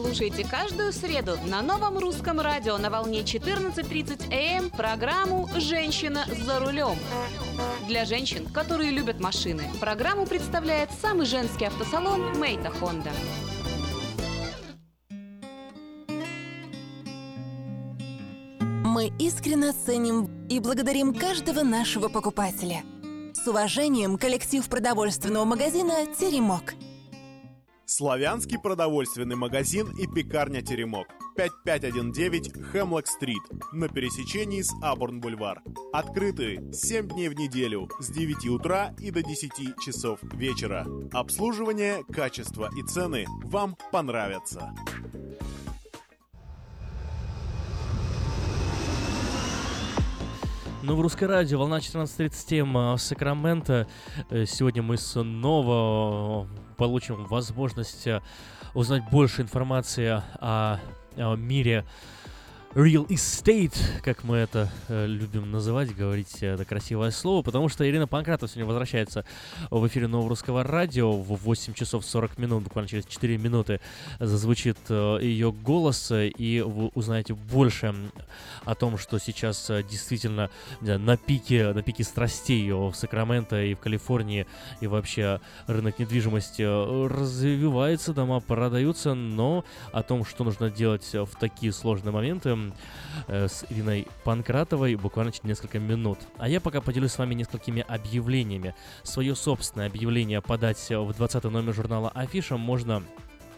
Слушайте 0.00 0.46
каждую 0.48 0.92
среду 0.92 1.36
на 1.46 1.60
новом 1.60 1.98
русском 1.98 2.38
радио 2.38 2.78
на 2.78 2.88
волне 2.88 3.22
14.30 3.22 4.32
АМ 4.32 4.70
программу 4.70 5.48
«Женщина 5.56 6.24
за 6.46 6.60
рулем». 6.60 6.96
Для 7.88 8.04
женщин, 8.04 8.46
которые 8.46 8.92
любят 8.92 9.18
машины, 9.18 9.64
программу 9.80 10.24
представляет 10.24 10.90
самый 11.02 11.26
женский 11.26 11.64
автосалон 11.64 12.38
«Мейта 12.38 12.70
Хонда». 12.70 13.10
Мы 18.60 19.12
искренне 19.18 19.72
ценим 19.72 20.46
и 20.48 20.60
благодарим 20.60 21.12
каждого 21.12 21.64
нашего 21.64 22.08
покупателя. 22.08 22.84
С 23.34 23.48
уважением, 23.48 24.16
коллектив 24.16 24.64
продовольственного 24.68 25.44
магазина 25.44 26.06
«Теремок». 26.16 26.74
Славянский 27.90 28.58
продовольственный 28.58 29.34
магазин 29.34 29.90
и 29.96 30.06
пекарня 30.06 30.60
«Теремок». 30.60 31.06
5519 31.38 32.62
Хемлок-стрит 32.70 33.40
на 33.72 33.88
пересечении 33.88 34.60
с 34.60 34.74
Абурн-бульвар. 34.82 35.62
Открыты 35.94 36.70
7 36.70 37.08
дней 37.08 37.30
в 37.30 37.34
неделю 37.34 37.88
с 37.98 38.10
9 38.10 38.46
утра 38.50 38.94
и 38.98 39.10
до 39.10 39.22
10 39.22 39.80
часов 39.80 40.18
вечера. 40.34 40.86
Обслуживание, 41.14 42.04
качество 42.12 42.68
и 42.78 42.82
цены 42.82 43.24
вам 43.44 43.74
понравятся. 43.90 44.74
Ну, 50.82 50.94
в 50.94 51.00
русское 51.00 51.26
радио, 51.26 51.58
волна 51.58 51.78
14.37 51.78 52.96
в 52.96 52.98
Сакраменто. 52.98 53.86
Э, 54.28 54.44
Сегодня 54.44 54.82
мы 54.82 54.98
снова 54.98 56.46
получим 56.78 57.26
возможность 57.26 58.06
э, 58.06 58.22
узнать 58.72 59.02
больше 59.10 59.42
информации 59.42 60.22
о, 60.40 60.78
о 61.16 61.34
мире 61.36 61.84
real 62.74 63.06
estate, 63.08 63.74
как 64.02 64.24
мы 64.24 64.36
это 64.36 64.70
э, 64.88 65.06
любим 65.06 65.50
называть, 65.50 65.96
говорить 65.96 66.42
это 66.42 66.64
красивое 66.66 67.10
слово, 67.10 67.42
потому 67.42 67.68
что 67.68 67.88
Ирина 67.88 68.06
Панкратова 68.06 68.48
сегодня 68.48 68.66
возвращается 68.66 69.24
в 69.70 69.86
эфире 69.88 70.06
Нового 70.06 70.28
Русского 70.28 70.62
Радио 70.62 71.12
в 71.12 71.34
8 71.34 71.72
часов 71.72 72.04
40 72.04 72.38
минут, 72.38 72.64
буквально 72.64 72.88
через 72.88 73.06
4 73.06 73.38
минуты 73.38 73.80
зазвучит 74.20 74.76
э, 74.90 75.18
ее 75.22 75.50
голос, 75.50 76.10
э, 76.10 76.28
и 76.28 76.60
вы 76.60 76.88
узнаете 76.88 77.34
больше 77.34 77.94
о 78.64 78.74
том, 78.74 78.98
что 78.98 79.18
сейчас 79.18 79.70
э, 79.70 79.82
действительно 79.82 80.50
да, 80.82 80.98
на 80.98 81.16
пике, 81.16 81.72
на 81.72 81.82
пике 81.82 82.04
страстей 82.04 82.70
в 82.70 82.92
Сакраменто 82.92 83.62
и 83.62 83.74
в 83.74 83.78
Калифорнии, 83.78 84.46
и 84.82 84.86
вообще 84.86 85.40
рынок 85.66 85.98
недвижимости 85.98 86.62
э, 86.62 87.06
развивается, 87.06 88.12
дома 88.12 88.40
продаются, 88.40 89.14
но 89.14 89.64
о 89.92 90.02
том, 90.02 90.26
что 90.26 90.44
нужно 90.44 90.70
делать 90.70 91.08
в 91.14 91.30
такие 91.40 91.72
сложные 91.72 92.12
моменты, 92.12 92.57
э, 93.26 93.48
с 93.48 93.64
Ириной 93.70 94.06
Панкратовой 94.24 94.94
буквально 94.96 95.32
через 95.32 95.44
несколько 95.44 95.78
минут. 95.78 96.18
А 96.38 96.48
я 96.48 96.60
пока 96.60 96.80
поделюсь 96.80 97.12
с 97.12 97.18
вами 97.18 97.34
несколькими 97.34 97.84
объявлениями. 97.86 98.74
Свое 99.02 99.34
собственное 99.34 99.86
объявление 99.86 100.40
подать 100.42 100.84
в 100.90 101.12
20 101.14 101.44
номер 101.44 101.74
журнала 101.74 102.10
Афиша 102.10 102.56
можно 102.56 103.02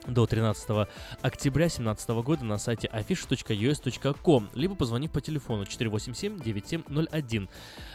до 0.06 0.27
13 0.27 0.89
октября 1.22 1.66
2017 1.66 2.10
года 2.10 2.44
на 2.44 2.59
сайте 2.59 2.89
affish.us.com, 2.93 4.51
либо 4.55 4.74
позвонив 4.74 5.10
по 5.10 5.20
телефону 5.20 5.64
487-9701, 5.64 7.48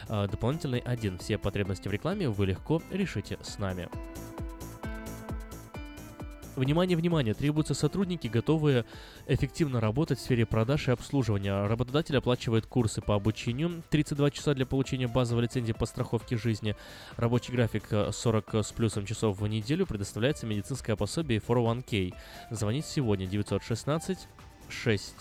э, 0.08 0.28
дополнительный 0.30 0.78
1. 0.80 1.18
Все 1.18 1.38
потребности 1.38 1.88
в 1.88 1.92
рекламе 1.92 2.28
вы 2.28 2.46
легко 2.46 2.82
решите 2.90 3.38
с 3.42 3.58
нами. 3.58 3.88
Внимание, 6.56 6.96
внимание! 6.96 7.34
Требуются 7.34 7.74
сотрудники, 7.74 8.28
готовые 8.28 8.86
эффективно 9.26 9.78
работать 9.78 10.18
в 10.18 10.22
сфере 10.22 10.46
продаж 10.46 10.88
и 10.88 10.90
обслуживания. 10.90 11.66
Работодатель 11.66 12.16
оплачивает 12.16 12.64
курсы 12.66 13.02
по 13.02 13.14
обучению, 13.14 13.82
32 13.90 14.30
часа 14.30 14.54
для 14.54 14.64
получения 14.64 15.06
базовой 15.06 15.42
лицензии 15.42 15.72
по 15.72 15.84
страховке 15.84 16.38
жизни. 16.38 16.74
Рабочий 17.18 17.52
график 17.52 17.84
э, 17.90 18.10
40 18.10 18.54
с 18.54 18.72
плюсом 18.72 19.04
часов 19.04 19.38
в 19.38 19.46
неделю, 19.46 19.86
предоставляется 19.86 20.46
медицинское 20.46 20.96
пособие 20.96 21.40
и 21.40 21.42
401k. 21.42 22.14
Звонить 22.50 22.86
сегодня 22.86 23.26
916 23.26 24.26
6 24.70 25.14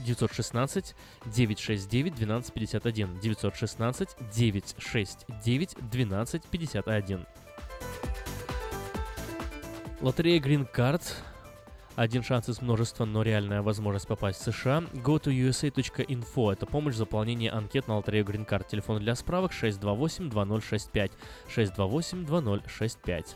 916 0.00 0.96
969 1.26 2.12
1251 2.14 3.20
916 3.20 4.08
969 4.34 5.74
1251 5.74 7.26
Лотерея 10.02 10.40
Green 10.40 10.68
Card. 10.70 11.02
Один 11.94 12.22
шанс 12.22 12.50
из 12.50 12.60
множества, 12.60 13.06
но 13.06 13.22
реальная 13.22 13.62
возможность 13.62 14.06
попасть 14.06 14.40
в 14.40 14.52
США. 14.52 14.84
Go 14.92 15.18
to 15.18 15.32
USA.info. 15.32 16.52
Это 16.52 16.66
помощь 16.66 16.94
в 16.94 16.98
заполнении 16.98 17.48
анкет 17.48 17.88
на 17.88 17.96
лотерею 17.96 18.26
Green 18.26 18.46
Card. 18.46 18.66
Телефон 18.68 18.98
для 18.98 19.14
справок 19.14 19.52
628-2065. 19.52 21.12
628-2065. 21.48 23.26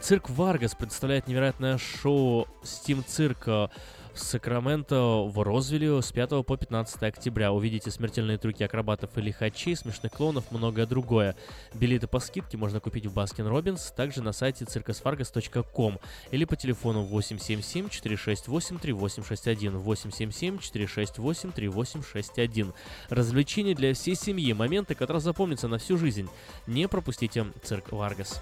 Цирк 0.00 0.30
Варгас 0.30 0.74
представляет 0.74 1.28
невероятное 1.28 1.78
шоу 1.78 2.48
Steam 2.64 3.04
Cirque 3.06 3.70
в 4.16 4.20
Сакраменто 4.20 5.28
в 5.28 5.42
Розвилле 5.42 6.00
с 6.00 6.10
5 6.10 6.44
по 6.44 6.56
15 6.56 7.02
октября. 7.02 7.52
Увидите 7.52 7.90
смертельные 7.90 8.38
трюки 8.38 8.62
акробатов 8.62 9.10
и 9.16 9.20
лихачей, 9.20 9.76
смешных 9.76 10.12
клоунов, 10.12 10.50
многое 10.50 10.86
другое. 10.86 11.36
Билеты 11.74 12.06
по 12.06 12.18
скидке 12.18 12.56
можно 12.56 12.80
купить 12.80 13.06
в 13.06 13.12
Баскин 13.12 13.46
Робинс, 13.46 13.92
также 13.92 14.22
на 14.22 14.32
сайте 14.32 14.64
circusvargas.com 14.64 15.98
или 16.30 16.44
по 16.44 16.56
телефону 16.56 17.06
877-468-3861, 17.06 19.84
877-468-3861. 19.84 22.74
Развлечения 23.10 23.74
для 23.74 23.92
всей 23.94 24.14
семьи, 24.14 24.52
моменты, 24.52 24.94
которые 24.94 25.20
запомнятся 25.20 25.68
на 25.68 25.78
всю 25.78 25.98
жизнь. 25.98 26.28
Не 26.66 26.88
пропустите 26.88 27.46
цирк 27.62 27.92
Варгас. 27.92 28.40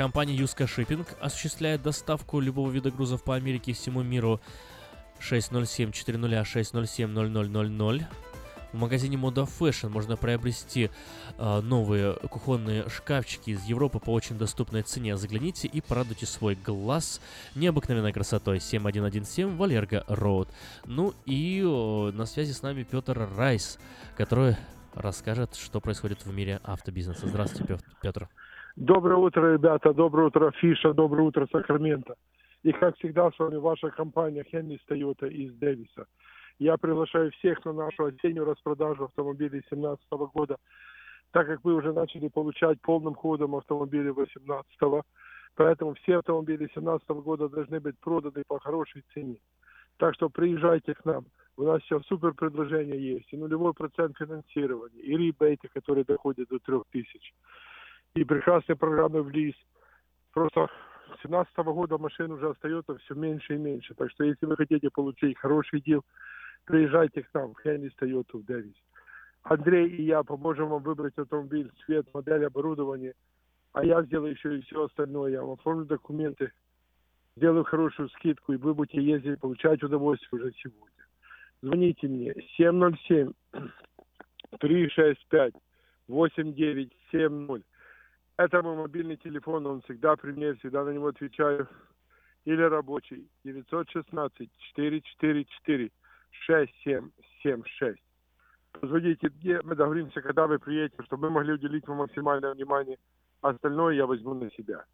Компания 0.00 0.34
Юска 0.34 0.64
Shipping 0.64 1.06
осуществляет 1.20 1.82
доставку 1.82 2.40
любого 2.40 2.70
вида 2.70 2.90
грузов 2.90 3.22
по 3.22 3.34
Америке 3.34 3.72
и 3.72 3.74
всему 3.74 4.02
миру 4.02 4.40
607 5.18 5.92
400 5.92 6.42
607 6.42 7.12
0000. 7.12 8.08
В 8.72 8.76
магазине 8.78 9.18
Moda 9.18 9.46
Fashion 9.46 9.90
можно 9.90 10.16
приобрести 10.16 10.88
э, 11.36 11.60
новые 11.60 12.14
кухонные 12.14 12.88
шкафчики 12.88 13.50
из 13.50 13.62
Европы 13.64 13.98
по 13.98 14.08
очень 14.08 14.38
доступной 14.38 14.84
цене. 14.84 15.18
Загляните 15.18 15.68
и 15.68 15.82
порадуйте 15.82 16.24
свой 16.24 16.54
глаз 16.54 17.20
необыкновенной 17.54 18.14
красотой. 18.14 18.58
7117 18.58 19.58
Валерго 19.58 20.06
Роуд. 20.08 20.48
Ну 20.86 21.12
и 21.26 21.60
э, 21.62 22.12
на 22.12 22.24
связи 22.24 22.52
с 22.52 22.62
нами 22.62 22.84
Петр 22.84 23.28
Райс, 23.36 23.78
который 24.16 24.56
расскажет, 24.94 25.56
что 25.56 25.78
происходит 25.82 26.24
в 26.24 26.32
мире 26.32 26.58
автобизнеса. 26.64 27.28
Здравствуйте, 27.28 27.78
Петр. 28.00 28.30
Доброе 28.80 29.16
утро, 29.16 29.52
ребята. 29.52 29.92
Доброе 29.92 30.28
утро, 30.28 30.50
Фиша. 30.52 30.94
Доброе 30.94 31.24
утро, 31.24 31.46
Сакраменто. 31.52 32.14
И, 32.62 32.72
как 32.72 32.96
всегда, 32.96 33.30
с 33.30 33.38
вами 33.38 33.56
ваша 33.56 33.90
компания 33.90 34.42
Хеннис 34.42 34.80
Тойота 34.86 35.26
из 35.26 35.52
Дэвиса. 35.52 36.06
Я 36.58 36.78
приглашаю 36.78 37.30
всех 37.32 37.62
на 37.66 37.74
нашу 37.74 38.06
осеннюю 38.06 38.46
распродажу 38.46 39.04
автомобилей 39.04 39.60
2017 39.70 40.06
года, 40.32 40.56
так 41.30 41.46
как 41.46 41.62
вы 41.62 41.74
уже 41.74 41.92
начали 41.92 42.28
получать 42.28 42.80
полным 42.80 43.14
ходом 43.14 43.54
автомобили 43.54 44.12
2018 44.12 45.04
Поэтому 45.56 45.92
все 45.92 46.16
автомобили 46.16 46.64
2017 46.72 47.06
года 47.22 47.50
должны 47.50 47.80
быть 47.80 47.98
проданы 48.00 48.44
по 48.48 48.58
хорошей 48.60 49.04
цене. 49.12 49.40
Так 49.98 50.14
что 50.14 50.30
приезжайте 50.30 50.94
к 50.94 51.04
нам. 51.04 51.26
У 51.58 51.64
нас 51.64 51.82
сейчас 51.82 52.06
супер 52.06 52.32
предложение 52.32 52.98
есть. 52.98 53.30
И 53.30 53.36
нулевой 53.36 53.74
процент 53.74 54.16
финансирования, 54.16 55.02
и 55.02 55.18
ребейты, 55.18 55.68
которые 55.68 56.04
доходят 56.04 56.48
до 56.48 56.58
3000. 56.58 57.34
И 58.14 58.24
прекрасные 58.24 58.76
программы 58.76 59.22
в 59.22 59.30
лиз. 59.30 59.54
Просто 60.32 60.66
с 61.06 61.28
2017 61.28 61.56
года 61.58 61.98
машин 61.98 62.32
уже 62.32 62.50
остается 62.50 62.96
все 62.98 63.14
меньше 63.14 63.54
и 63.54 63.58
меньше. 63.58 63.94
Так 63.94 64.10
что 64.10 64.24
если 64.24 64.46
вы 64.46 64.56
хотите 64.56 64.90
получить 64.90 65.38
хороший 65.38 65.80
дел, 65.80 66.04
приезжайте 66.64 67.22
к 67.22 67.34
нам 67.34 67.54
в 67.54 67.60
Хеннис 67.62 67.92
Toyota 68.00 68.38
в 68.38 68.44
Дэвис. 68.44 68.74
Андрей 69.42 69.88
и 69.88 70.02
я 70.02 70.22
поможем 70.22 70.68
вам 70.68 70.82
выбрать 70.82 71.16
автомобиль, 71.16 71.70
цвет, 71.84 72.06
модель, 72.12 72.44
оборудование. 72.44 73.14
А 73.72 73.84
я 73.84 74.02
сделаю 74.02 74.32
еще 74.32 74.58
и 74.58 74.62
все 74.62 74.84
остальное. 74.84 75.32
Я 75.32 75.42
вам 75.42 75.52
оформлю 75.52 75.84
документы, 75.84 76.52
сделаю 77.36 77.64
хорошую 77.64 78.08
скидку, 78.10 78.52
и 78.52 78.56
вы 78.56 78.74
будете 78.74 79.02
ездить, 79.02 79.40
получать 79.40 79.82
удовольствие 79.82 80.42
уже 80.42 80.52
сегодня. 80.62 81.06
Звоните 81.62 82.08
мне 82.08 82.34
707 82.56 83.32
365 84.58 85.54
8970. 86.08 87.69
Это 88.40 88.62
мой 88.62 88.74
мобильный 88.74 89.18
телефон, 89.18 89.66
он 89.66 89.82
всегда 89.82 90.16
при 90.16 90.32
мне, 90.32 90.54
всегда 90.54 90.82
на 90.82 90.88
него 90.88 91.08
отвечаю. 91.08 91.68
Или 92.46 92.62
рабочий 92.62 93.28
916 93.44 94.50
444 94.74 95.90
6776. 96.30 98.02
Позвоните 98.80 99.30
мне, 99.42 99.60
мы 99.62 99.74
договоримся, 99.74 100.22
когда 100.22 100.46
вы 100.46 100.58
приедете, 100.58 101.02
чтобы 101.02 101.28
мы 101.28 101.34
могли 101.34 101.52
уделить 101.52 101.86
вам 101.86 101.98
максимальное 101.98 102.54
внимание. 102.54 102.96
Остальное 103.42 103.94
я 103.94 104.06
возьму 104.06 104.32
на 104.32 104.50
себя. 104.52 104.86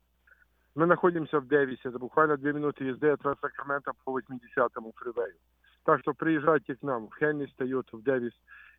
Мы 0.75 0.87
находимся 0.87 1.39
в 1.39 1.47
Дэвисе, 1.47 1.89
это 1.89 2.01
буквально 2.01 2.37
две 2.37 2.53
минуты 2.53 2.83
езды 2.83 3.11
от 3.11 3.23
Сакрамента 3.23 3.93
по 4.05 4.19
80-му 4.19 4.93
фривею. 4.97 5.37
Так 5.85 6.01
что 6.01 6.15
приезжайте 6.15 6.75
к 6.75 6.83
нам 6.83 7.07
в 7.11 7.15
Хеннис 7.15 7.55
Тойоту 7.55 7.99
в 7.99 8.03
Дэвис, 8.03 8.33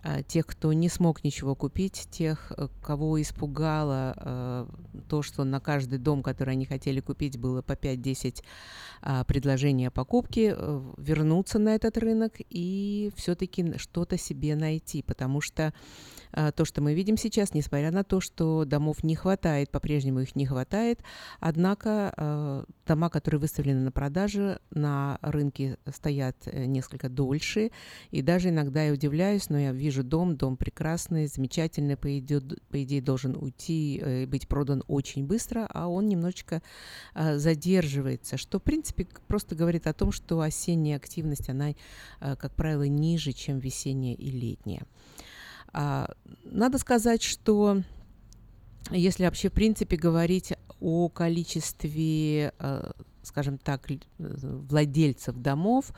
э, 0.04 0.24
тех, 0.24 0.46
кто 0.48 0.72
не 0.72 0.88
смог 0.88 1.24
ничего 1.26 1.54
купить, 1.54 2.08
тех, 2.10 2.54
э, 2.56 2.70
кого 2.82 3.22
испугало 3.22 4.68
то, 5.10 5.22
что 5.22 5.44
на 5.44 5.60
каждый 5.60 6.00
дом, 6.00 6.24
который 6.24 6.52
они 6.52 6.66
хотели 6.66 7.02
купить, 7.02 7.38
было 7.38 7.62
по 7.62 7.74
5-10 7.74 8.42
а, 9.02 9.24
предложений 9.26 9.88
о 9.88 9.92
покупке, 9.92 10.56
вернуться 10.98 11.60
на 11.60 11.76
этот 11.76 11.98
рынок 11.98 12.34
и 12.50 13.12
все-таки 13.16 13.78
что-то 13.78 14.18
себе 14.18 14.56
найти, 14.56 15.04
потому 15.04 15.42
что 15.42 15.68
а, 15.68 15.74
то, 16.56 16.66
что 16.66 16.82
мы 16.82 16.94
видим 16.94 17.18
сейчас, 17.18 17.54
несмотря 17.54 17.92
на 17.92 18.04
то, 18.04 18.20
что 18.20 18.66
домов 18.66 19.04
не 19.04 19.16
хватает, 19.16 19.70
по-прежнему 19.70 20.22
их 20.22 20.36
не 20.36 20.46
хватает, 20.46 21.00
однако 21.40 22.14
а, 22.16 22.66
дома, 22.88 23.10
которые 23.10 23.40
выставлены 23.40 23.82
на 23.82 23.92
продажу, 23.92 24.58
на 24.72 25.20
рынке 25.22 25.78
стоят 25.94 26.36
э, 26.46 26.66
несколько 26.66 27.10
дольше, 27.10 27.72
и 28.12 28.22
даже 28.22 28.50
иногда 28.50 28.84
я 28.84 28.94
удивляюсь, 28.94 29.50
но 29.50 29.60
я 29.60 29.72
вижу 29.72 30.04
дом, 30.04 30.36
дом 30.36 30.58
прекрасный, 30.58 31.28
замечательный, 31.28 31.98
по 31.98 32.18
идее, 32.20 32.42
по 32.70 32.84
идее 32.84 33.02
должен 33.02 33.36
уйти, 33.36 34.02
э, 34.04 34.26
быть 34.26 34.48
продан 34.48 34.84
очень 34.88 35.26
быстро, 35.26 35.68
а 35.70 35.88
он 35.88 36.08
немножечко 36.08 36.62
а, 37.14 37.38
задерживается, 37.38 38.38
что, 38.38 38.60
в 38.60 38.64
принципе, 38.64 39.08
просто 39.28 39.56
говорит 39.56 39.88
о 39.88 39.94
том, 39.94 40.12
что 40.12 40.42
осенняя 40.42 40.98
активность, 40.98 41.50
она, 41.50 41.74
как 42.20 42.56
правило, 42.56 42.84
ниже, 42.84 43.32
чем 43.32 43.60
весенняя 43.60 44.16
и 44.16 44.30
летняя. 44.30 44.84
А, 45.74 46.10
надо 46.46 46.78
сказать, 46.78 47.24
что 47.24 47.82
если 48.92 49.26
вообще, 49.26 49.50
в 49.50 49.54
принципе, 49.54 49.98
говорить 49.98 50.54
о 50.80 51.10
количестве, 51.10 52.54
э, 52.60 52.92
скажем 53.24 53.58
так, 53.58 53.88
владельцев 54.18 55.36
домов, 55.38 55.94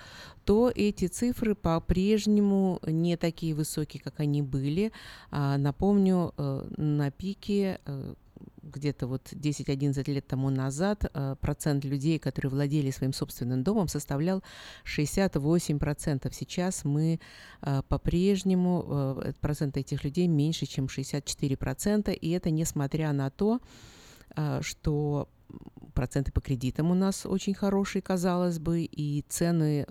то 0.45 0.71
эти 0.73 1.07
цифры 1.07 1.55
по-прежнему 1.55 2.79
не 2.85 3.17
такие 3.17 3.55
высокие, 3.55 4.01
как 4.01 4.19
они 4.19 4.41
были. 4.41 4.91
А, 5.31 5.57
напомню, 5.57 6.33
э, 6.37 6.67
на 6.77 7.11
пике 7.11 7.79
э, 7.85 8.13
где-то 8.65 9.07
вот 9.07 9.31
10-11 9.31 10.11
лет 10.11 10.27
тому 10.27 10.49
назад 10.49 11.05
э, 11.13 11.35
процент 11.39 11.85
людей, 11.85 12.19
которые 12.19 12.49
владели 12.49 12.91
своим 12.91 13.13
собственным 13.13 13.63
домом, 13.63 13.87
составлял 13.87 14.43
68%. 14.85 16.33
Сейчас 16.33 16.83
мы 16.83 17.19
э, 17.61 17.81
по-прежнему, 17.87 19.21
э, 19.23 19.33
процент 19.39 19.77
этих 19.77 20.03
людей 20.03 20.27
меньше, 20.27 20.65
чем 20.65 20.85
64%, 20.85 22.13
и 22.13 22.29
это 22.31 22.49
несмотря 22.49 23.13
на 23.13 23.29
то, 23.29 23.59
что 24.61 25.29
проценты 25.93 26.31
по 26.31 26.41
кредитам 26.41 26.91
у 26.91 26.93
нас 26.93 27.25
очень 27.25 27.53
хорошие, 27.53 28.01
казалось 28.01 28.59
бы, 28.59 28.81
и 28.81 29.23
цены 29.29 29.85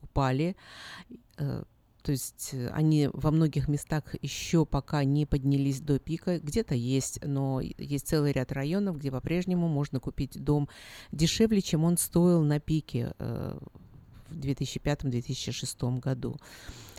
упали 0.00 0.56
то 2.02 2.12
есть 2.12 2.50
э, 2.52 2.68
они 2.68 3.08
во 3.12 3.30
многих 3.30 3.68
местах 3.68 4.02
еще 4.22 4.64
пока 4.64 5.04
не 5.04 5.26
поднялись 5.26 5.80
до 5.80 5.98
пика. 5.98 6.38
Где-то 6.38 6.74
есть, 6.74 7.20
но 7.24 7.60
есть 7.60 8.08
целый 8.08 8.32
ряд 8.32 8.52
районов, 8.52 8.98
где 8.98 9.10
по-прежнему 9.10 9.68
можно 9.68 10.00
купить 10.00 10.42
дом 10.42 10.68
дешевле, 11.12 11.60
чем 11.60 11.84
он 11.84 11.96
стоил 11.98 12.42
на 12.42 12.60
пике 12.60 13.14
э, 13.18 13.58
в 14.28 14.38
2005-2006 14.38 16.00
году. 16.00 16.36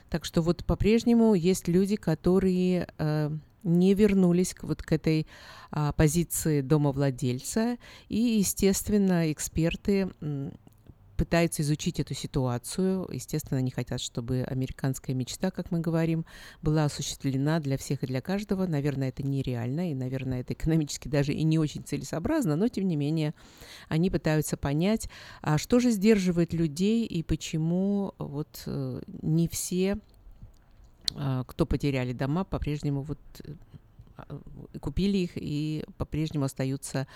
Так 0.10 0.26
что 0.26 0.42
вот 0.42 0.66
по-прежнему 0.66 1.34
есть 1.34 1.68
люди, 1.68 1.96
которые 1.96 2.88
э, 2.98 3.30
не 3.64 3.94
вернулись 3.94 4.54
к, 4.54 4.64
вот 4.64 4.82
к 4.82 4.92
этой 4.92 5.28
а, 5.72 5.92
позиции 5.92 6.62
домовладельца. 6.62 7.78
И, 8.08 8.20
естественно, 8.20 9.32
эксперты 9.32 10.10
пытаются 11.20 11.64
изучить 11.64 12.00
эту 12.00 12.14
ситуацию. 12.14 13.06
Естественно, 13.12 13.58
они 13.60 13.72
хотят, 13.72 14.00
чтобы 14.00 14.44
американская 14.44 15.14
мечта, 15.14 15.52
как 15.52 15.70
мы 15.70 15.82
говорим, 15.82 16.26
была 16.62 16.86
осуществлена 16.86 17.60
для 17.60 17.78
всех 17.78 18.04
и 18.04 18.08
для 18.08 18.22
каждого. 18.22 18.66
Наверное, 18.68 19.10
это 19.10 19.22
нереально, 19.22 19.92
и, 19.92 19.94
наверное, 19.94 20.40
это 20.40 20.54
экономически 20.54 21.10
даже 21.10 21.34
и 21.34 21.44
не 21.44 21.60
очень 21.60 21.84
целесообразно, 21.84 22.56
но, 22.56 22.70
тем 22.70 22.88
не 22.88 22.96
менее, 22.96 23.34
они 23.90 24.10
пытаются 24.10 24.56
понять, 24.56 25.10
а 25.42 25.58
что 25.58 25.82
же 25.82 25.92
сдерживает 25.92 26.54
людей 26.54 27.06
и 27.06 27.22
почему 27.22 28.14
вот 28.18 28.64
э, 28.66 29.02
не 29.22 29.50
все 29.50 29.98
а, 31.16 31.44
кто 31.44 31.66
потеряли 31.66 32.14
дома, 32.14 32.46
по-прежнему 32.46 33.02
вот 33.02 33.20
э, 33.44 33.54
купили 34.80 35.18
их 35.18 35.32
и 35.36 35.84
по-прежнему 35.98 36.46
остаются 36.46 37.08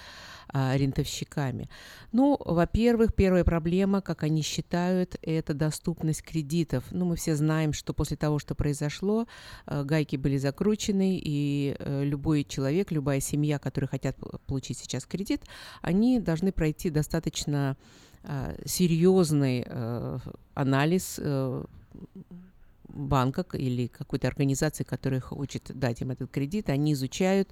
а, 0.50 0.76
рентовщиками. 0.76 1.70
Ну, 2.12 2.38
во-первых, 2.44 3.14
первая 3.14 3.44
проблема, 3.44 4.02
как 4.02 4.24
они 4.24 4.42
считают, 4.42 5.16
это 5.22 5.54
доступность 5.54 6.24
кредитов. 6.24 6.84
Ну, 6.92 7.06
мы 7.06 7.16
все 7.16 7.36
знаем, 7.36 7.74
что 7.74 7.94
после 7.94 8.18
того, 8.18 8.40
что 8.40 8.56
произошло, 8.56 9.28
а, 9.66 9.84
гайки 9.84 10.16
были 10.16 10.38
закручены, 10.38 11.20
и 11.24 11.76
а, 11.80 12.04
любой 12.04 12.44
человек, 12.44 12.92
любая 12.92 13.20
семья, 13.20 13.60
которые 13.60 13.88
хотят 13.88 14.18
получить 14.46 14.78
сейчас 14.78 15.06
кредит, 15.06 15.42
они 15.82 16.20
должны 16.20 16.52
пройти 16.52 16.90
достаточно 16.90 17.78
а, 18.24 18.56
серьезный 18.66 19.66
а, 19.68 20.20
анализ 20.54 21.20
а, 21.22 21.66
банка 22.94 23.44
или 23.54 23.88
какой-то 23.88 24.28
организации, 24.28 24.84
которая 24.84 25.20
хочет 25.20 25.72
дать 25.74 26.02
им 26.02 26.12
этот 26.12 26.32
кредит, 26.32 26.70
они 26.70 26.94
изучают 26.94 27.50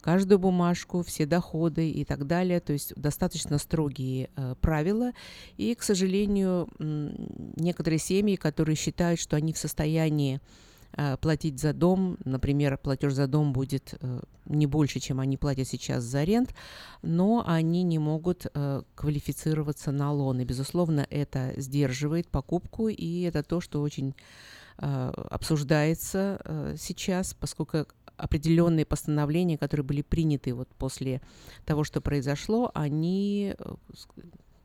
каждую 0.00 0.38
бумажку, 0.38 1.02
все 1.02 1.26
доходы 1.26 1.90
и 1.90 2.04
так 2.04 2.26
далее. 2.26 2.60
То 2.60 2.72
есть 2.72 2.94
достаточно 2.94 3.58
строгие 3.58 4.30
э, 4.36 4.54
правила. 4.60 5.12
И, 5.56 5.74
к 5.74 5.82
сожалению, 5.82 6.68
некоторые 6.78 7.98
семьи, 7.98 8.36
которые 8.36 8.76
считают, 8.76 9.18
что 9.18 9.36
они 9.36 9.52
в 9.52 9.58
состоянии 9.58 10.40
э, 10.96 11.16
платить 11.16 11.58
за 11.58 11.72
дом, 11.72 12.18
например, 12.24 12.78
платеж 12.78 13.14
за 13.14 13.26
дом 13.26 13.52
будет 13.52 13.94
э, 14.00 14.20
не 14.44 14.66
больше, 14.66 15.00
чем 15.00 15.20
они 15.20 15.36
платят 15.36 15.68
сейчас 15.68 16.04
за 16.04 16.24
рент, 16.24 16.54
но 17.02 17.44
они 17.46 17.82
не 17.84 17.98
могут 17.98 18.46
квалифицироваться 18.94 19.92
на 19.92 20.12
лон. 20.12 20.40
И, 20.40 20.44
безусловно, 20.44 21.06
это 21.10 21.54
сдерживает 21.56 22.28
покупку, 22.28 22.88
и 22.88 23.22
это 23.22 23.42
то, 23.42 23.60
что 23.60 23.80
очень 23.80 24.14
обсуждается 24.78 26.40
э, 26.44 26.74
сейчас, 26.78 27.34
поскольку 27.34 27.86
определенные 28.16 28.86
постановления, 28.86 29.58
которые 29.58 29.84
были 29.84 30.02
приняты 30.02 30.54
вот 30.54 30.68
после 30.76 31.20
того, 31.64 31.84
что 31.84 32.00
произошло, 32.00 32.70
они 32.74 33.54
э, 33.58 33.74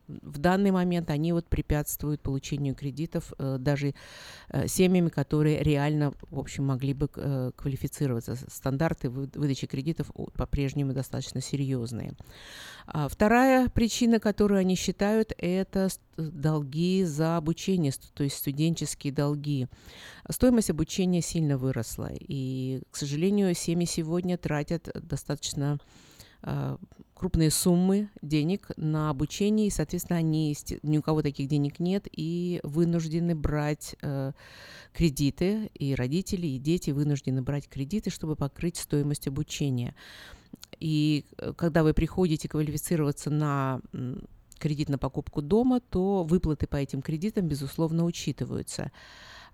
в 0.07 0.37
данный 0.37 0.71
момент 0.71 1.09
они 1.09 1.33
вот 1.33 1.47
препятствуют 1.47 2.21
получению 2.21 2.75
кредитов 2.75 3.33
э, 3.37 3.57
даже 3.59 3.93
э, 4.49 4.67
семьями, 4.67 5.09
которые 5.09 5.61
реально, 5.61 6.13
в 6.29 6.39
общем, 6.39 6.65
могли 6.65 6.93
бы 6.93 7.09
э, 7.15 7.51
квалифицироваться. 7.55 8.37
Стандарты 8.47 9.09
выдачи 9.09 9.67
кредитов 9.67 10.11
по-прежнему 10.33 10.93
достаточно 10.93 11.41
серьезные. 11.41 12.13
А 12.85 13.09
вторая 13.09 13.67
причина, 13.69 14.19
которую 14.19 14.59
они 14.59 14.75
считают, 14.75 15.33
это 15.37 15.89
долги 16.15 17.03
за 17.03 17.37
обучение, 17.37 17.91
то 18.13 18.23
есть 18.23 18.37
студенческие 18.37 19.11
долги. 19.11 19.67
Стоимость 20.29 20.69
обучения 20.69 21.21
сильно 21.21 21.57
выросла, 21.57 22.09
и, 22.11 22.81
к 22.91 22.95
сожалению, 22.95 23.53
семьи 23.53 23.85
сегодня 23.85 24.37
тратят 24.37 24.89
достаточно 24.93 25.79
крупные 27.17 27.49
суммы 27.49 28.09
денег 28.21 28.69
на 28.77 29.09
обучение, 29.09 29.67
и, 29.67 29.71
соответственно, 29.71 30.19
они, 30.19 30.55
ни 30.83 30.97
у 30.97 31.01
кого 31.01 31.21
таких 31.21 31.47
денег 31.47 31.79
нет, 31.79 32.07
и 32.11 32.59
вынуждены 32.63 33.35
брать 33.35 33.95
э, 34.01 34.33
кредиты, 34.93 35.71
и 35.73 35.95
родители, 35.95 36.45
и 36.45 36.59
дети 36.59 36.91
вынуждены 36.91 37.41
брать 37.41 37.67
кредиты, 37.67 38.11
чтобы 38.11 38.35
покрыть 38.35 38.77
стоимость 38.77 39.27
обучения. 39.27 39.95
И 40.79 41.25
э, 41.37 41.53
когда 41.57 41.83
вы 41.83 41.93
приходите 41.93 42.47
квалифицироваться 42.47 43.31
на 43.31 43.81
кредит 44.59 44.89
на 44.89 44.97
покупку 44.97 45.41
дома, 45.41 45.79
то 45.79 46.23
выплаты 46.23 46.67
по 46.67 46.75
этим 46.75 47.01
кредитам, 47.01 47.47
безусловно, 47.47 48.05
учитываются. 48.05 48.91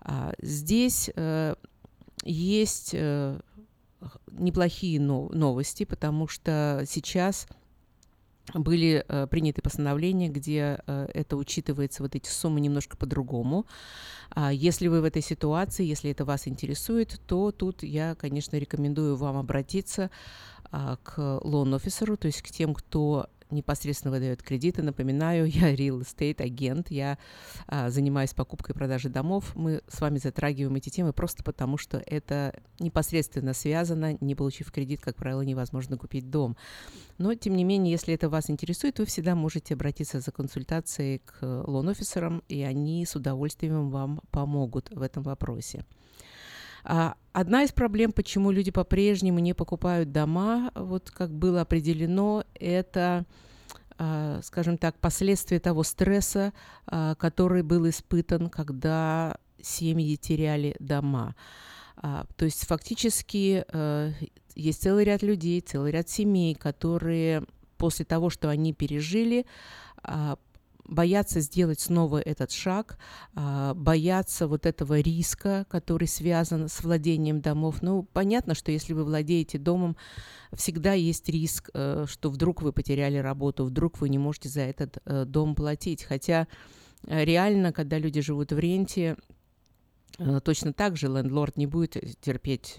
А, 0.00 0.34
здесь 0.40 1.10
э, 1.14 1.54
есть 2.24 2.90
э, 2.92 3.40
неплохие 4.30 5.00
новости, 5.00 5.84
потому 5.84 6.28
что 6.28 6.84
сейчас 6.86 7.46
были 8.52 9.04
э, 9.08 9.26
приняты 9.26 9.62
постановления, 9.62 10.28
где 10.28 10.78
э, 10.86 11.08
это 11.14 11.36
учитывается, 11.36 12.02
вот 12.02 12.14
эти 12.14 12.28
суммы 12.28 12.60
немножко 12.60 12.96
по-другому. 12.96 13.66
А 14.30 14.52
если 14.52 14.88
вы 14.88 15.00
в 15.00 15.04
этой 15.04 15.22
ситуации, 15.22 15.84
если 15.84 16.10
это 16.10 16.24
вас 16.24 16.46
интересует, 16.46 17.20
то 17.26 17.52
тут 17.52 17.82
я, 17.82 18.14
конечно, 18.14 18.56
рекомендую 18.56 19.16
вам 19.16 19.38
обратиться 19.38 20.10
а, 20.70 20.96
к 21.02 21.40
лон-офисеру, 21.42 22.16
то 22.16 22.26
есть 22.26 22.42
к 22.42 22.50
тем, 22.50 22.74
кто 22.74 23.28
непосредственно 23.54 24.12
выдает 24.12 24.42
кредиты. 24.42 24.82
Напоминаю, 24.82 25.46
я 25.48 25.74
real 25.74 26.00
estate 26.00 26.42
агент, 26.42 26.90
я 26.90 27.18
а, 27.66 27.90
занимаюсь 27.90 28.34
покупкой 28.34 28.74
и 28.74 28.78
продажей 28.78 29.10
домов. 29.10 29.52
Мы 29.54 29.82
с 29.88 30.00
вами 30.00 30.18
затрагиваем 30.18 30.76
эти 30.76 30.90
темы 30.90 31.12
просто 31.12 31.42
потому, 31.42 31.78
что 31.78 32.02
это 32.06 32.60
непосредственно 32.78 33.54
связано. 33.54 34.18
Не 34.20 34.34
получив 34.34 34.70
кредит, 34.70 35.00
как 35.00 35.16
правило, 35.16 35.42
невозможно 35.42 35.96
купить 35.96 36.30
дом. 36.30 36.56
Но, 37.18 37.34
тем 37.34 37.56
не 37.56 37.64
менее, 37.64 37.92
если 37.92 38.12
это 38.12 38.28
вас 38.28 38.50
интересует, 38.50 38.98
вы 38.98 39.06
всегда 39.06 39.34
можете 39.34 39.74
обратиться 39.74 40.20
за 40.20 40.32
консультацией 40.32 41.20
к 41.20 41.38
лон-офисерам, 41.42 42.42
и 42.48 42.62
они 42.62 43.06
с 43.06 43.14
удовольствием 43.14 43.90
вам 43.90 44.20
помогут 44.30 44.90
в 44.90 45.00
этом 45.00 45.22
вопросе. 45.22 45.84
А, 46.84 47.16
одна 47.32 47.64
из 47.64 47.72
проблем, 47.72 48.12
почему 48.12 48.50
люди 48.50 48.70
по-прежнему 48.70 49.38
не 49.38 49.54
покупают 49.54 50.12
дома, 50.12 50.70
вот 50.74 51.10
как 51.10 51.30
было 51.32 51.62
определено, 51.62 52.44
это 52.54 53.24
а, 53.96 54.40
скажем 54.42 54.76
так, 54.76 54.98
последствия 54.98 55.60
того 55.60 55.82
стресса, 55.82 56.52
а, 56.86 57.14
который 57.14 57.62
был 57.62 57.88
испытан, 57.88 58.50
когда 58.50 59.36
семьи 59.60 60.16
теряли 60.16 60.76
дома. 60.78 61.34
То 62.02 62.44
есть 62.44 62.66
фактически 62.66 63.64
э, 63.66 64.12
есть 64.56 64.82
целый 64.82 65.04
ряд 65.04 65.22
людей, 65.22 65.60
целый 65.62 65.92
ряд 65.92 66.10
семей, 66.10 66.54
которые 66.54 67.44
после 67.78 68.04
того, 68.04 68.28
что 68.28 68.50
они 68.50 68.74
пережили, 68.74 69.46
боятся 70.86 71.40
сделать 71.40 71.80
снова 71.80 72.20
этот 72.20 72.50
шаг, 72.50 72.98
а, 73.34 73.74
боятся 73.74 74.46
вот 74.46 74.66
этого 74.66 75.00
риска, 75.00 75.66
который 75.68 76.08
связан 76.08 76.68
с 76.68 76.82
владением 76.82 77.40
домов. 77.40 77.82
Ну, 77.82 78.06
понятно, 78.12 78.54
что 78.54 78.70
если 78.72 78.92
вы 78.92 79.04
владеете 79.04 79.58
домом, 79.58 79.96
всегда 80.52 80.92
есть 80.92 81.28
риск, 81.28 81.70
э, 81.74 82.06
что 82.08 82.30
вдруг 82.30 82.62
вы 82.62 82.72
потеряли 82.72 83.16
работу, 83.18 83.64
вдруг 83.64 84.00
вы 84.00 84.08
не 84.08 84.18
можете 84.18 84.48
за 84.48 84.62
этот 84.62 84.98
э, 85.04 85.24
дом 85.24 85.54
платить. 85.54 86.04
Хотя 86.04 86.46
э, 87.06 87.24
реально, 87.24 87.72
когда 87.72 87.98
люди 87.98 88.20
живут 88.20 88.52
в 88.52 88.58
ренте, 88.58 89.16
точно 90.44 90.72
так 90.72 90.96
же 90.96 91.08
лендлорд 91.08 91.56
не 91.56 91.66
будет 91.66 91.96
терпеть 92.20 92.76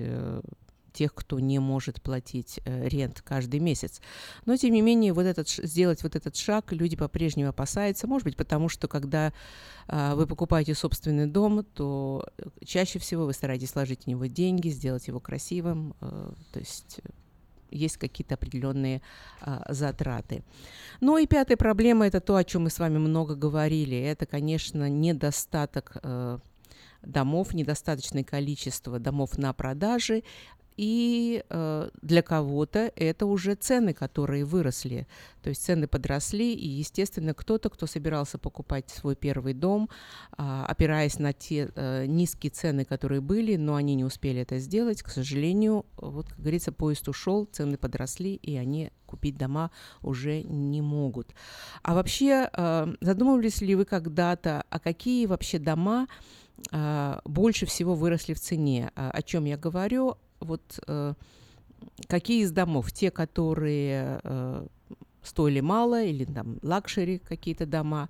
тех, 0.96 1.14
кто 1.14 1.40
не 1.40 1.60
может 1.60 2.02
платить 2.02 2.60
э, 2.66 2.88
рент 2.88 3.22
каждый 3.22 3.60
месяц. 3.60 4.02
Но, 4.46 4.56
тем 4.56 4.74
не 4.74 4.82
менее, 4.82 5.14
вот 5.14 5.26
этот, 5.26 5.50
сделать 5.50 6.02
вот 6.04 6.16
этот 6.16 6.36
шаг 6.36 6.72
люди 6.72 6.96
по-прежнему 6.96 7.50
опасаются. 7.50 8.08
Может 8.08 8.26
быть, 8.26 8.38
потому 8.38 8.70
что, 8.70 8.88
когда 8.88 9.34
э, 9.88 10.14
вы 10.16 10.26
покупаете 10.26 10.74
собственный 10.74 11.28
дом, 11.28 11.64
то 11.64 12.26
э, 12.38 12.44
чаще 12.66 13.00
всего 13.00 13.26
вы 13.26 13.34
стараетесь 13.34 13.72
сложить 13.72 14.04
в 14.04 14.08
него 14.08 14.26
деньги, 14.26 14.70
сделать 14.70 15.08
его 15.08 15.20
красивым. 15.20 15.94
Э, 16.02 16.32
то 16.54 16.60
есть 16.60 17.02
есть 17.72 17.98
какие-то 17.98 18.36
определенные 18.36 19.02
а, 19.42 19.66
затраты. 19.74 20.44
Ну 21.02 21.18
и 21.18 21.28
пятая 21.28 21.58
проблема– 21.58 22.06
это 22.08 22.22
то, 22.22 22.36
о 22.36 22.44
чем 22.44 22.64
мы 22.64 22.70
с 22.70 22.80
вами 22.80 22.98
много 22.98 23.36
говорили. 23.36 23.98
Это, 23.98 24.26
конечно, 24.26 24.88
недостаток 24.88 25.98
э, 26.02 26.40
домов, 27.02 27.54
недостаточное 27.54 28.24
количество 28.24 29.00
домов 29.00 29.38
на 29.38 29.54
продаже, 29.54 30.24
и 30.78 31.44
э, 31.50 31.90
для 32.02 32.22
кого-то 32.22 32.92
это 32.96 33.26
уже 33.26 33.56
цены, 33.56 33.94
которые 33.94 34.46
выросли. 34.46 35.08
То 35.42 35.50
есть 35.50 35.64
цены 35.64 35.88
подросли, 35.88 36.54
и, 36.54 36.68
естественно, 36.68 37.34
кто-то, 37.34 37.70
кто 37.70 37.86
собирался 37.86 38.38
покупать 38.38 38.90
свой 38.90 39.16
первый 39.16 39.54
дом, 39.54 39.90
э, 40.38 40.64
опираясь 40.68 41.20
на 41.20 41.34
те 41.34 41.70
э, 41.76 42.06
низкие 42.08 42.52
цены, 42.52 42.84
которые 42.84 43.22
были, 43.22 43.56
но 43.56 43.76
они 43.76 43.96
не 43.96 44.04
успели 44.04 44.42
это 44.42 44.60
сделать, 44.60 45.02
к 45.02 45.10
сожалению, 45.10 45.86
вот, 45.98 46.30
как 46.30 46.40
говорится, 46.40 46.72
поезд 46.72 47.08
ушел, 47.08 47.46
цены 47.46 47.78
подросли, 47.78 48.36
и 48.36 48.58
они 48.58 48.92
купить 49.06 49.38
дома 49.38 49.72
уже 50.02 50.42
не 50.44 50.82
могут. 50.82 51.34
А 51.84 51.94
вообще, 51.94 52.50
э, 52.52 52.94
задумывались 53.02 53.62
ли 53.62 53.76
вы 53.76 53.86
когда-то, 53.86 54.66
а 54.70 54.80
какие 54.80 55.26
вообще 55.26 55.60
дома 55.60 56.08
э, 56.72 57.20
больше 57.24 57.66
всего 57.66 57.96
выросли 57.96 58.34
в 58.34 58.40
цене? 58.40 58.92
О 58.96 59.22
чем 59.22 59.46
я 59.46 59.58
говорю? 59.58 60.18
Вот 60.40 60.80
э, 60.88 61.14
какие 62.07 62.44
из 62.44 62.52
домов? 62.52 62.91
Те, 62.91 63.12
которые 63.12 64.20
э, 64.24 64.68
стоили 65.28 65.60
мало 65.60 66.04
или 66.04 66.26
там 66.26 66.60
luxury 66.62 67.20
какие-то 67.20 67.66
дома. 67.66 68.10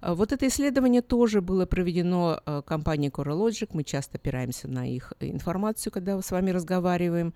А, 0.00 0.14
Вот 0.14 0.32
это 0.32 0.46
исследование 0.46 1.02
тоже 1.02 1.40
было 1.40 1.66
проведено 1.66 2.40
э, 2.44 2.62
компанией 2.66 3.10
CoreLogic. 3.10 3.70
Мы 3.72 3.84
часто 3.84 4.18
опираемся 4.18 4.68
на 4.68 4.86
их 4.88 5.12
информацию, 5.20 5.92
когда 5.92 6.20
с 6.20 6.30
вами 6.30 6.50
разговариваем. 6.50 7.34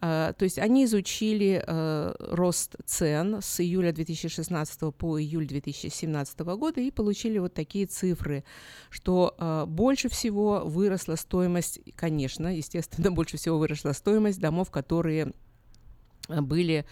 А, 0.00 0.32
То 0.32 0.44
есть 0.44 0.58
они 0.58 0.84
изучили 0.84 1.62
э, 1.66 2.14
рост 2.18 2.76
цен 2.84 3.38
с 3.40 3.60
июля 3.60 3.92
2016 3.92 4.94
по 4.94 5.20
июль 5.20 5.46
2017 5.46 6.40
года 6.40 6.80
и 6.80 6.90
получили 6.90 7.38
вот 7.38 7.54
такие 7.54 7.86
цифры, 7.86 8.44
что 8.90 9.34
э, 9.38 9.64
больше 9.66 10.08
всего 10.08 10.62
выросла 10.64 11.16
стоимость, 11.16 11.80
конечно, 11.96 12.54
естественно, 12.54 13.10
больше 13.18 13.36
всего 13.36 13.58
выросла 13.58 13.92
стоимость 13.92 14.40
домов, 14.40 14.70
которые 14.70 15.32
были, 16.28 16.84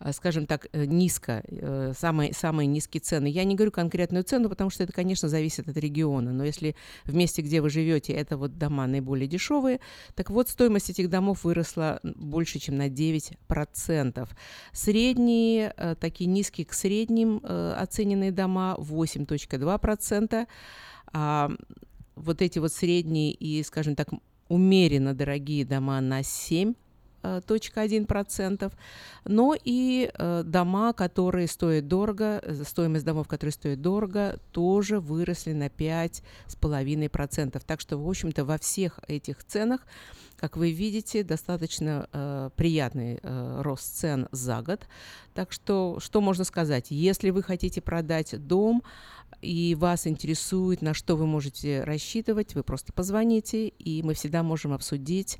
э, 0.00 0.12
скажем 0.12 0.46
так, 0.46 0.68
э, 0.72 0.84
низко, 0.84 1.42
э, 1.46 1.92
самые, 1.96 2.32
самые 2.32 2.66
низкие 2.66 3.00
цены. 3.00 3.28
Я 3.28 3.44
не 3.44 3.54
говорю 3.54 3.70
конкретную 3.70 4.24
цену, 4.24 4.48
потому 4.48 4.70
что 4.70 4.82
это, 4.82 4.92
конечно, 4.92 5.28
зависит 5.28 5.68
от 5.68 5.76
региона. 5.76 6.32
Но 6.32 6.44
если 6.44 6.74
в 7.04 7.14
месте, 7.14 7.42
где 7.42 7.60
вы 7.60 7.70
живете, 7.70 8.12
это 8.12 8.36
вот 8.36 8.58
дома 8.58 8.86
наиболее 8.86 9.26
дешевые, 9.26 9.80
так 10.14 10.30
вот 10.30 10.48
стоимость 10.48 10.90
этих 10.90 11.08
домов 11.08 11.44
выросла 11.44 12.00
больше, 12.02 12.58
чем 12.58 12.76
на 12.76 12.88
9%. 12.88 14.28
Средние, 14.72 15.72
э, 15.76 15.94
такие 15.98 16.28
низкие 16.28 16.66
к 16.66 16.72
средним 16.72 17.40
оцененные 17.42 18.32
дома 18.32 18.76
8.2%. 18.78 20.46
А 21.12 21.50
вот 22.14 22.42
эти 22.42 22.58
вот 22.58 22.72
средние 22.72 23.32
и, 23.32 23.62
скажем 23.62 23.96
так, 23.96 24.08
умеренно 24.48 25.14
дорогие 25.14 25.64
дома 25.64 26.00
на 26.00 26.22
7 26.22 26.74
э, 27.22 27.40
точка 27.46 27.80
один 27.82 28.06
процентов, 28.06 28.72
но 29.24 29.54
и 29.62 30.10
э, 30.12 30.42
дома, 30.44 30.92
которые 30.92 31.46
стоят 31.48 31.88
дорого, 31.88 32.40
э, 32.42 32.62
стоимость 32.64 33.04
домов, 33.04 33.28
которые 33.28 33.52
стоят 33.52 33.80
дорого, 33.80 34.38
тоже 34.52 35.00
выросли 35.00 35.52
на 35.52 35.68
5,5%. 35.68 37.62
Так 37.66 37.80
что, 37.80 37.98
в 37.98 38.08
общем-то, 38.08 38.44
во 38.44 38.58
всех 38.58 39.00
этих 39.08 39.44
ценах, 39.44 39.80
как 40.36 40.56
вы 40.56 40.72
видите, 40.72 41.22
достаточно 41.22 42.08
э, 42.12 42.50
приятный 42.56 43.18
э, 43.22 43.60
рост 43.62 43.96
цен 43.96 44.26
за 44.32 44.62
год. 44.62 44.86
Так 45.34 45.52
что, 45.52 45.98
что 46.00 46.22
можно 46.22 46.44
сказать? 46.44 46.86
Если 46.88 47.28
вы 47.30 47.42
хотите 47.42 47.82
продать 47.82 48.34
дом, 48.46 48.82
и 49.42 49.74
вас 49.74 50.06
интересует, 50.06 50.82
на 50.82 50.94
что 50.94 51.16
вы 51.16 51.26
можете 51.26 51.84
рассчитывать, 51.84 52.54
вы 52.54 52.62
просто 52.62 52.92
позвоните, 52.92 53.68
и 53.68 54.02
мы 54.02 54.14
всегда 54.14 54.42
можем 54.42 54.72
обсудить 54.72 55.38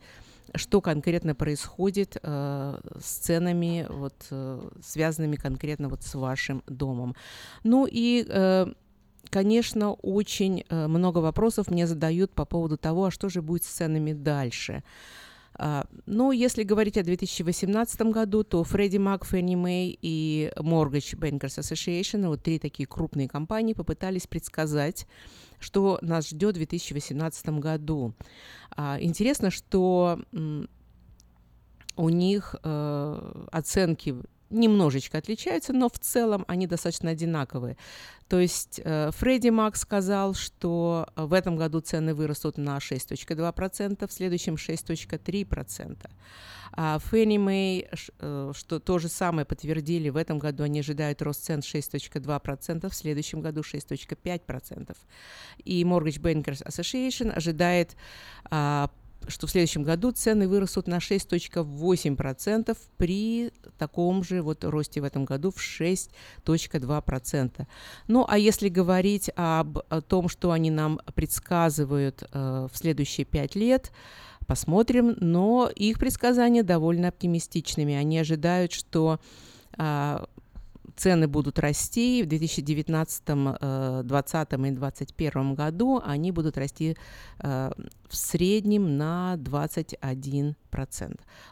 что 0.54 0.80
конкретно 0.80 1.34
происходит 1.34 2.16
э, 2.22 2.80
с 3.00 3.04
ценами, 3.04 3.86
вот, 3.88 4.14
э, 4.30 4.68
связанными 4.82 5.36
конкретно 5.36 5.88
вот 5.88 6.02
с 6.02 6.14
вашим 6.14 6.62
домом. 6.66 7.14
Ну 7.64 7.86
и, 7.90 8.24
э, 8.28 8.66
конечно, 9.30 9.92
очень 9.92 10.64
э, 10.68 10.86
много 10.86 11.18
вопросов 11.18 11.70
мне 11.70 11.86
задают 11.86 12.32
по 12.32 12.44
поводу 12.44 12.76
того, 12.76 13.06
а 13.06 13.10
что 13.10 13.28
же 13.28 13.42
будет 13.42 13.64
с 13.64 13.68
ценами 13.68 14.12
дальше. 14.12 14.82
А, 15.62 15.84
Но 16.06 16.32
если 16.32 16.62
говорить 16.62 16.96
о 16.96 17.02
2018 17.02 18.00
году, 18.12 18.44
то 18.44 18.62
Freddie 18.62 18.96
Mac, 18.96 19.30
Fannie 19.30 19.62
Mae 19.62 19.98
и 20.00 20.50
Mortgage 20.56 21.18
Bankers 21.18 21.58
Association, 21.58 22.26
вот 22.28 22.42
три 22.42 22.58
такие 22.58 22.86
крупные 22.86 23.28
компании, 23.28 23.74
попытались 23.74 24.26
предсказать, 24.26 25.06
что 25.58 25.98
нас 26.00 26.30
ждет 26.30 26.52
в 26.52 26.58
2018 26.58 27.50
году. 27.60 28.14
А, 28.70 28.96
Интересно, 29.02 29.50
что 29.50 30.20
у 31.96 32.08
них 32.08 32.54
э, 32.62 33.44
оценки 33.52 34.16
немножечко 34.50 35.18
отличаются, 35.18 35.72
но 35.72 35.88
в 35.88 35.98
целом 35.98 36.44
они 36.48 36.66
достаточно 36.66 37.10
одинаковые. 37.10 37.76
То 38.28 38.38
есть 38.38 38.80
э, 38.84 39.10
Фредди 39.12 39.48
Мак 39.48 39.76
сказал, 39.76 40.34
что 40.34 41.08
в 41.16 41.32
этом 41.32 41.56
году 41.56 41.80
цены 41.80 42.14
вырастут 42.14 42.58
на 42.58 42.78
6.2%, 42.78 44.06
в 44.06 44.12
следующем 44.12 44.54
6.3%. 44.54 46.10
А 46.72 46.98
Фенни 47.00 47.38
Мэй, 47.38 47.88
э, 48.20 48.52
что 48.54 48.78
то 48.78 48.98
же 48.98 49.08
самое 49.08 49.44
подтвердили, 49.44 50.08
в 50.08 50.16
этом 50.16 50.38
году 50.38 50.62
они 50.62 50.80
ожидают 50.80 51.20
рост 51.22 51.44
цен 51.44 51.60
6.2%, 51.60 52.88
в 52.88 52.94
следующем 52.94 53.40
году 53.40 53.62
6.5%. 53.62 54.96
И 55.64 55.82
Mortgage 55.82 56.20
Bankers 56.20 56.64
Association 56.64 57.30
ожидает 57.32 57.96
а, 58.50 58.90
что 59.28 59.46
в 59.46 59.50
следующем 59.50 59.82
году 59.82 60.12
цены 60.12 60.48
вырастут 60.48 60.86
на 60.86 60.98
6.8% 60.98 62.76
при 62.96 63.52
таком 63.78 64.24
же 64.24 64.42
вот 64.42 64.64
росте 64.64 65.00
в 65.00 65.04
этом 65.04 65.24
году 65.24 65.50
в 65.50 65.58
6.2%. 65.58 67.66
Ну, 68.08 68.26
а 68.28 68.38
если 68.38 68.68
говорить 68.68 69.30
об 69.36 69.78
о 69.88 70.00
том, 70.00 70.28
что 70.28 70.52
они 70.52 70.70
нам 70.70 71.00
предсказывают 71.14 72.24
э, 72.32 72.68
в 72.70 72.76
следующие 72.76 73.24
пять 73.24 73.54
лет, 73.54 73.92
посмотрим, 74.46 75.16
но 75.20 75.70
их 75.74 75.98
предсказания 75.98 76.62
довольно 76.62 77.08
оптимистичными. 77.08 77.94
Они 77.94 78.18
ожидают, 78.18 78.72
что 78.72 79.20
а, 79.78 80.26
цены 81.00 81.26
будут 81.28 81.58
расти 81.58 82.22
в 82.22 82.26
2019, 82.26 83.22
э, 83.60 84.02
2020 84.04 84.52
и 84.52 84.70
2021 84.70 85.54
году 85.54 86.02
они 86.04 86.30
будут 86.30 86.58
расти 86.58 86.96
э, 87.38 87.70
в 88.08 88.16
среднем 88.16 88.98
на 88.98 89.36
21%. 89.38 90.54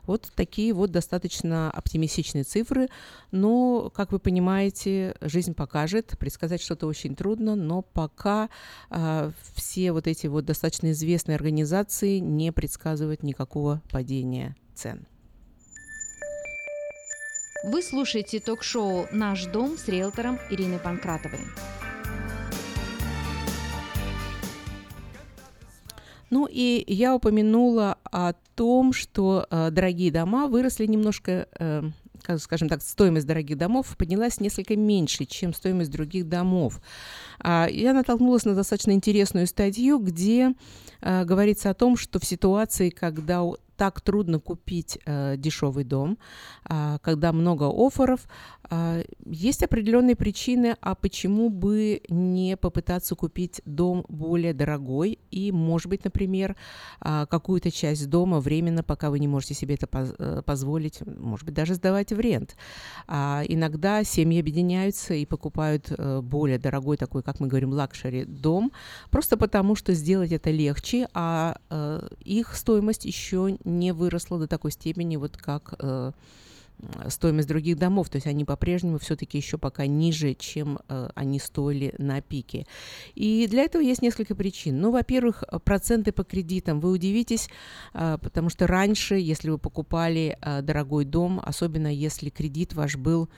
Вот 0.03 0.31
такие 0.35 0.75
вот 0.75 0.91
достаточно 0.91 1.71
оптимистичные 1.71 2.45
цифры. 2.45 2.89
Но, 3.31 3.91
как 3.95 4.13
вы 4.13 4.19
понимаете, 4.19 5.15
жизнь 5.23 5.55
покажет. 5.55 6.17
Предсказать 6.19 6.61
что-то 6.61 6.87
очень 6.87 7.15
трудно, 7.17 7.57
но 7.57 7.81
пока 7.83 8.51
э, 8.91 9.31
все 9.55 9.93
вот 9.93 10.07
эти 10.07 10.27
вот 10.27 10.45
достаточно 10.45 10.91
известные 10.91 11.37
организации 11.37 12.19
не 12.19 12.53
предсказывают 12.53 13.23
никакого 13.23 13.81
падения 13.91 14.57
цен. 14.75 15.07
Вы 17.65 17.83
слушаете 17.83 18.39
ток-шоу 18.39 19.09
«Наш 19.11 19.47
дом» 19.47 19.77
с 19.77 19.89
риэлтором 19.89 20.39
Ириной 20.49 20.79
Панкратовой. 20.79 21.41
Ну 26.31 26.47
и 26.49 26.85
я 26.87 27.17
упомянула 27.17 27.99
о 28.05 28.35
том, 28.55 28.93
что 28.93 29.49
э, 29.51 29.71
дорогие 29.73 30.13
дома 30.13 30.47
выросли 30.47 30.87
немножко, 30.87 31.49
э, 31.59 31.83
скажем 32.39 32.69
так, 32.69 32.81
стоимость 32.81 33.27
дорогих 33.27 33.59
домов 33.59 33.97
поднялась 33.97 34.39
несколько 34.39 34.77
меньше, 34.77 35.25
чем 35.25 35.53
стоимость 35.53 35.91
других 35.91 36.29
домов. 36.29 36.81
А, 37.41 37.67
я 37.69 37.93
натолкнулась 37.93 38.45
на 38.45 38.55
достаточно 38.55 38.93
интересную 38.93 39.49
статью, 39.49 39.99
где 39.99 40.55
э, 41.01 41.25
говорится 41.25 41.71
о 41.71 41.75
том, 41.75 41.97
что 41.97 42.21
в 42.21 42.25
ситуации, 42.25 42.91
когда 42.91 43.43
так 43.79 44.01
трудно 44.01 44.41
купить 44.41 44.99
э, 45.07 45.37
дешевый 45.39 45.85
дом, 45.85 46.19
а, 46.65 46.99
когда 46.99 47.33
много 47.33 47.71
offer 47.71 48.07
ов, 48.07 48.29
а, 48.71 49.03
есть 49.25 49.63
определенные 49.63 50.17
причины, 50.17 50.77
а 50.81 50.97
почему 50.97 51.49
бы 51.49 52.03
не 52.09 52.57
попытаться 52.57 53.15
купить 53.15 53.63
дом 53.65 54.05
более 54.09 54.53
дорогой 54.53 55.21
и, 55.31 55.53
может 55.53 55.87
быть, 55.87 56.05
например, 56.05 56.57
а, 57.01 57.27
какую-то 57.27 57.71
часть 57.71 58.11
дома 58.11 58.41
временно, 58.41 58.83
пока 58.83 59.11
вы 59.11 59.21
не 59.21 59.29
можете 59.29 59.55
себе 59.55 59.77
это 59.77 59.87
поз- 59.87 60.15
э, 60.19 60.43
позволить, 60.45 61.01
может 61.07 61.47
быть, 61.47 61.55
даже 61.55 61.75
сдавать 61.75 62.13
в 62.13 62.19
rent. 62.19 62.57
А, 63.07 63.43
иногда 63.47 64.03
семьи 64.03 64.41
объединяются 64.41 65.15
и 65.15 65.25
покупают 65.25 65.93
э, 65.97 66.21
более 66.21 66.59
дорогой 66.59 66.97
такой, 66.97 67.23
как 67.23 67.39
мы 67.39 67.47
говорим, 67.47 67.73
luxury 67.73 68.25
дом, 68.25 68.73
просто 69.11 69.37
потому 69.37 69.77
что 69.77 69.95
сделать 69.95 70.33
это 70.33 70.51
легче, 70.51 71.09
а 71.15 71.59
э, 71.71 72.09
их 72.25 72.57
стоимость 72.57 73.05
еще 73.05 73.57
не 73.69 73.93
выросла 73.93 74.39
до 74.39 74.47
такой 74.47 74.73
степени, 74.73 75.17
вот 75.17 75.37
как 75.37 75.75
э, 75.79 76.13
стоимость 77.09 77.49
других 77.49 77.79
домов, 77.79 78.09
то 78.09 78.17
есть 78.17 78.27
они 78.27 78.45
по-прежнему 78.45 78.99
все-таки 78.99 79.39
еще 79.39 79.59
пока 79.59 79.87
ниже, 79.87 80.35
чем 80.35 80.79
э, 80.89 81.09
они 81.15 81.39
стоили 81.39 81.95
на 81.99 82.21
пике. 82.21 82.67
И 83.15 83.47
для 83.49 83.63
этого 83.63 83.83
есть 83.83 84.03
несколько 84.03 84.35
причин. 84.35 84.81
Ну, 84.81 84.91
во-первых, 84.91 85.45
проценты 85.65 86.13
по 86.13 86.25
кредитам. 86.25 86.81
Вы 86.81 86.91
удивитесь, 86.91 87.49
э, 87.95 88.19
потому 88.21 88.49
что 88.49 88.67
раньше, 88.67 89.17
если 89.17 89.51
вы 89.51 89.59
покупали 89.59 90.39
э, 90.41 90.63
дорогой 90.63 91.05
дом, 91.05 91.41
особенно 91.45 91.93
если 91.93 92.31
кредит 92.31 92.75
ваш 92.75 92.97
был 92.97 93.29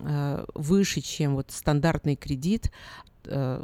э, 0.00 0.44
выше, 0.54 1.00
чем 1.00 1.34
вот 1.34 1.50
стандартный 1.50 2.16
кредит, 2.16 2.70
э, 3.24 3.62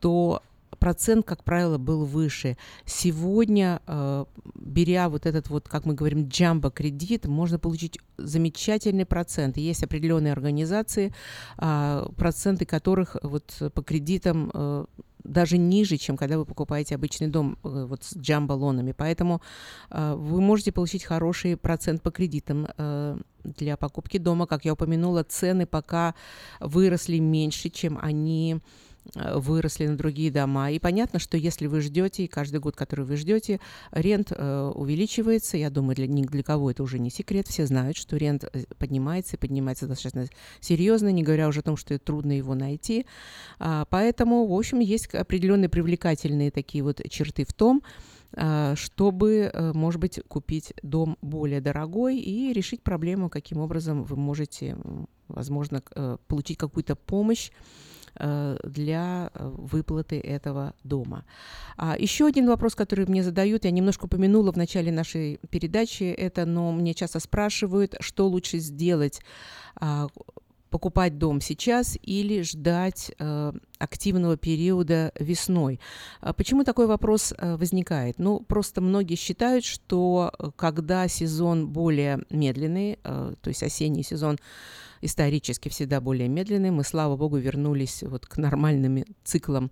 то 0.00 0.42
процент, 0.80 1.26
как 1.26 1.44
правило, 1.44 1.78
был 1.78 2.04
выше. 2.04 2.56
Сегодня, 2.86 3.80
э, 3.86 4.24
беря 4.54 5.08
вот 5.08 5.26
этот 5.26 5.50
вот, 5.50 5.68
как 5.68 5.84
мы 5.84 5.94
говорим, 5.94 6.26
джамбо-кредит, 6.26 7.26
можно 7.26 7.58
получить 7.58 7.98
замечательный 8.16 9.06
процент. 9.06 9.56
Есть 9.56 9.84
определенные 9.84 10.32
организации, 10.32 11.12
а, 11.56 12.10
проценты 12.16 12.64
которых 12.64 13.16
вот 13.22 13.72
по 13.74 13.82
кредитам 13.82 14.50
э, 14.52 14.84
даже 15.24 15.58
ниже, 15.58 15.96
чем 15.96 16.16
когда 16.16 16.38
вы 16.38 16.44
покупаете 16.44 16.94
обычный 16.94 17.28
дом 17.28 17.58
э, 17.62 17.84
вот 17.88 18.02
с 18.04 18.16
джамбо-лонами. 18.16 18.92
Поэтому 18.96 19.42
э, 19.90 20.14
вы 20.16 20.40
можете 20.40 20.72
получить 20.72 21.04
хороший 21.04 21.56
процент 21.56 22.02
по 22.02 22.10
кредитам 22.10 22.66
э, 22.76 23.18
для 23.44 23.76
покупки 23.76 24.18
дома. 24.18 24.46
Как 24.46 24.64
я 24.64 24.72
упомянула, 24.72 25.22
цены 25.24 25.66
пока 25.66 26.14
выросли 26.60 27.18
меньше, 27.18 27.68
чем 27.68 27.98
они 28.00 28.56
Э, 28.56 28.89
выросли 29.14 29.86
на 29.86 29.96
другие 29.96 30.30
дома. 30.30 30.70
И 30.70 30.78
понятно, 30.78 31.18
что 31.18 31.36
если 31.36 31.66
вы 31.66 31.80
ждете, 31.80 32.24
и 32.24 32.28
каждый 32.28 32.60
год, 32.60 32.76
который 32.76 33.04
вы 33.04 33.16
ждете, 33.16 33.60
рент 33.90 34.32
э, 34.32 34.72
увеличивается. 34.74 35.56
Я 35.56 35.70
думаю, 35.70 35.96
для, 35.96 36.06
ни 36.06 36.22
для 36.22 36.42
кого 36.42 36.70
это 36.70 36.82
уже 36.82 36.98
не 36.98 37.10
секрет. 37.10 37.48
Все 37.48 37.66
знают, 37.66 37.96
что 37.96 38.16
рент 38.16 38.44
э, 38.44 38.64
поднимается 38.78 39.36
и 39.36 39.38
поднимается 39.38 39.86
достаточно 39.86 40.26
серьезно, 40.60 41.10
не 41.10 41.22
говоря 41.22 41.48
уже 41.48 41.60
о 41.60 41.62
том, 41.62 41.76
что 41.76 41.98
трудно 41.98 42.32
его 42.32 42.54
найти. 42.54 43.06
А, 43.58 43.84
поэтому, 43.90 44.46
в 44.46 44.52
общем, 44.52 44.80
есть 44.80 45.12
определенные 45.14 45.68
привлекательные 45.68 46.50
такие 46.50 46.84
вот 46.84 47.00
черты 47.10 47.44
в 47.44 47.52
том, 47.52 47.82
а, 48.34 48.74
чтобы, 48.76 49.50
э, 49.52 49.72
может 49.72 50.00
быть, 50.00 50.20
купить 50.28 50.72
дом 50.82 51.18
более 51.20 51.60
дорогой 51.60 52.18
и 52.18 52.52
решить 52.52 52.82
проблему, 52.82 53.28
каким 53.28 53.58
образом 53.58 54.04
вы 54.04 54.16
можете, 54.16 54.76
возможно, 55.28 55.82
получить 56.28 56.58
какую-то 56.58 56.94
помощь 56.94 57.50
Э, 57.50 57.89
для 58.14 59.30
э, 59.32 59.48
выплаты 59.56 60.20
этого 60.20 60.74
дома. 60.84 61.24
А 61.76 61.96
еще 61.98 62.26
один 62.26 62.46
вопрос, 62.48 62.74
который 62.74 63.06
мне 63.06 63.22
задают, 63.22 63.64
я 63.64 63.70
немножко 63.70 64.04
упомянула 64.04 64.52
в 64.52 64.56
начале 64.56 64.92
нашей 64.92 65.38
передачи 65.50 66.04
это, 66.04 66.46
но 66.46 66.72
мне 66.72 66.94
часто 66.94 67.20
спрашивают, 67.20 67.94
что 68.00 68.28
лучше 68.28 68.58
сделать 68.58 69.20
а, 69.76 70.08
покупать 70.70 71.18
дом 71.18 71.40
сейчас 71.40 71.98
или 72.02 72.42
ждать 72.42 73.12
э, 73.18 73.52
активного 73.80 74.36
периода 74.36 75.12
весной. 75.18 75.80
А 76.20 76.32
почему 76.32 76.64
такой 76.64 76.86
вопрос 76.86 77.34
э, 77.36 77.56
возникает? 77.56 78.18
Ну, 78.18 78.40
просто 78.40 78.80
многие 78.80 79.16
считают, 79.16 79.64
что 79.64 80.32
когда 80.56 81.08
сезон 81.08 81.68
более 81.68 82.24
медленный, 82.30 82.98
э, 83.02 83.34
то 83.40 83.48
есть 83.48 83.62
осенний 83.62 84.04
сезон 84.04 84.38
исторически 85.00 85.68
всегда 85.68 86.00
более 86.00 86.28
медленные. 86.28 86.72
Мы, 86.72 86.84
слава 86.84 87.16
богу, 87.16 87.36
вернулись 87.36 88.02
вот 88.02 88.26
к 88.26 88.36
нормальным 88.36 89.04
циклам 89.24 89.70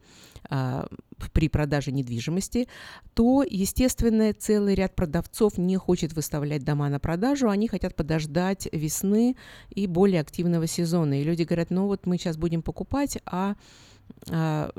а, 0.48 0.86
при 1.32 1.48
продаже 1.48 1.92
недвижимости, 1.92 2.68
то, 3.14 3.42
естественно, 3.42 4.32
целый 4.32 4.74
ряд 4.74 4.94
продавцов 4.94 5.58
не 5.58 5.76
хочет 5.76 6.12
выставлять 6.14 6.64
дома 6.64 6.88
на 6.88 6.98
продажу, 6.98 7.48
они 7.50 7.68
хотят 7.68 7.94
подождать 7.94 8.68
весны 8.72 9.36
и 9.70 9.86
более 9.86 10.20
активного 10.20 10.66
сезона. 10.66 11.20
И 11.20 11.24
люди 11.24 11.42
говорят, 11.42 11.70
ну 11.70 11.86
вот 11.86 12.06
мы 12.06 12.16
сейчас 12.18 12.36
будем 12.36 12.62
покупать, 12.62 13.18
а, 13.26 13.56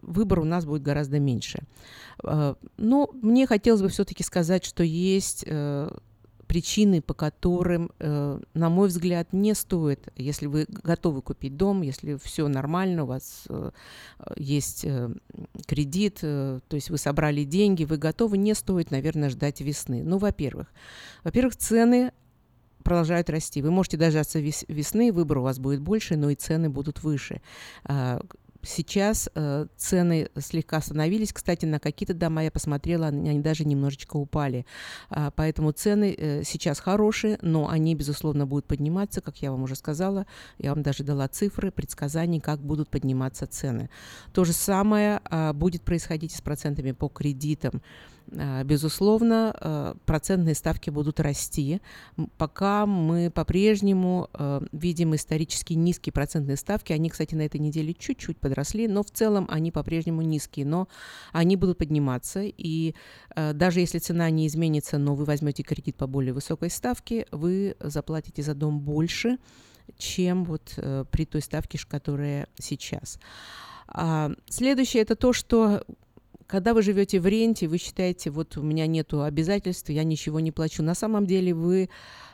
выбор 0.02 0.40
у 0.40 0.44
нас 0.44 0.66
будет 0.66 0.84
гораздо 0.84 1.20
меньше. 1.20 1.64
А, 2.24 2.56
но 2.78 3.10
мне 3.14 3.48
хотелось 3.48 3.82
бы 3.82 3.90
все-таки 3.90 4.24
сказать, 4.24 4.66
что 4.66 4.84
есть 4.84 5.44
э, 5.46 5.90
причины, 6.48 7.02
по 7.02 7.14
которым, 7.14 7.92
э, 8.00 8.40
на 8.54 8.70
мой 8.70 8.88
взгляд, 8.88 9.34
не 9.34 9.54
стоит, 9.54 10.10
если 10.16 10.48
вы 10.48 10.66
готовы 10.68 11.22
купить 11.22 11.56
дом, 11.58 11.82
если 11.82 12.18
все 12.22 12.48
нормально, 12.48 13.04
у 13.04 13.08
вас 13.08 13.46
э, 13.50 13.72
есть 14.36 14.86
кредит, 15.66 16.20
то 16.22 16.62
есть 16.72 16.90
вы 16.90 16.98
собрали 16.98 17.44
деньги, 17.44 17.84
вы 17.84 17.98
готовы, 17.98 18.38
не 18.38 18.54
стоит, 18.54 18.92
наверное, 18.92 19.30
ждать 19.30 19.62
весны. 19.62 20.04
Ну, 20.04 20.18
во-первых, 20.18 20.68
во-первых, 21.24 21.56
цены 21.56 22.12
продолжают 22.84 23.30
расти. 23.30 23.62
Вы 23.62 23.72
можете 23.72 23.98
дождаться 23.98 24.40
весны, 24.40 25.12
выбор 25.12 25.40
у 25.40 25.44
вас 25.44 25.60
будет 25.60 25.82
больше, 25.82 26.16
но 26.16 26.30
и 26.30 26.36
цены 26.36 26.70
будут 26.70 27.04
выше. 27.04 27.42
Сейчас 28.62 29.30
э, 29.36 29.68
цены 29.78 30.30
слегка 30.38 30.78
остановились. 30.78 31.32
Кстати, 31.32 31.66
на 31.66 31.80
какие-то 31.80 32.14
дома 32.14 32.44
я 32.44 32.52
посмотрела, 32.52 33.08
они 33.08 33.40
даже 33.40 33.64
немножечко 33.66 34.18
упали. 34.18 34.66
А, 35.10 35.32
поэтому 35.32 35.72
цены 35.72 36.14
э, 36.18 36.44
сейчас 36.44 36.80
хорошие, 36.80 37.40
но 37.42 37.70
они, 37.70 37.96
безусловно, 37.96 38.46
будут 38.46 38.66
подниматься, 38.66 39.22
как 39.22 39.38
я 39.38 39.52
вам 39.52 39.64
уже 39.64 39.76
сказала. 39.76 40.26
Я 40.58 40.74
вам 40.74 40.84
даже 40.84 41.04
дала 41.04 41.28
цифры, 41.30 41.72
предсказаний, 41.72 42.42
как 42.42 42.60
будут 42.60 42.90
подниматься 42.90 43.48
цены. 43.48 43.90
То 44.34 44.44
же 44.44 44.52
самое 44.52 45.22
а, 45.24 45.54
будет 45.54 45.84
происходить 45.84 46.34
с 46.34 46.42
процентами 46.42 46.92
по 46.92 47.08
кредитам. 47.08 47.82
А, 48.38 48.64
безусловно, 48.64 49.56
а, 49.60 49.96
процентные 50.06 50.56
ставки 50.56 50.90
будут 50.90 51.20
расти, 51.20 51.82
пока 52.38 52.86
мы 52.86 53.32
по-прежнему 53.32 54.30
а, 54.34 54.64
видим 54.72 55.16
исторически 55.16 55.74
низкие 55.74 56.14
процентные 56.14 56.58
ставки. 56.58 56.94
Они, 56.94 57.10
кстати, 57.10 57.36
на 57.36 57.44
этой 57.44 57.60
неделе 57.60 57.94
чуть-чуть 57.94 58.38
подросли, 58.38 58.88
но 58.88 59.04
в 59.04 59.12
целом 59.12 59.48
они 59.50 59.72
по-прежнему 59.72 60.22
низкие, 60.22 60.66
но 60.66 60.88
они 61.32 61.56
будут 61.56 61.78
подниматься. 61.78 62.42
И 62.44 62.96
даже 63.36 63.80
если 63.80 64.00
цена 64.00 64.30
не 64.30 64.48
изменится, 64.48 64.98
но 64.98 65.16
вы 65.16 65.26
возьмете 65.26 65.64
кредит 65.64 65.96
по 65.96 66.08
более 66.08 66.34
высокой 66.34 66.70
ставке, 66.70 67.26
вы 67.32 67.76
заплатите 67.80 68.42
за 68.42 68.54
дом 68.54 68.80
больше, 68.80 69.38
чем 69.98 70.44
вот 70.44 70.78
при 71.12 71.26
той 71.26 71.42
ставке, 71.42 71.80
которая 71.88 72.48
сейчас. 72.60 73.20
Следующее 74.50 75.04
это 75.04 75.16
то, 75.16 75.34
что 75.34 75.84
когда 76.50 76.74
вы 76.74 76.82
живете 76.82 77.20
в 77.20 77.28
ренте, 77.28 77.68
вы 77.68 77.78
считаете, 77.78 78.32
вот 78.32 78.58
у 78.58 78.64
меня 78.64 78.88
нет 78.88 79.14
обязательств, 79.14 79.90
я 79.90 80.04
ничего 80.04 80.40
не 80.40 80.52
плачу. 80.52 80.82
На 80.82 80.96
самом 80.96 81.28
деле 81.28 81.54
вы, 81.54 81.90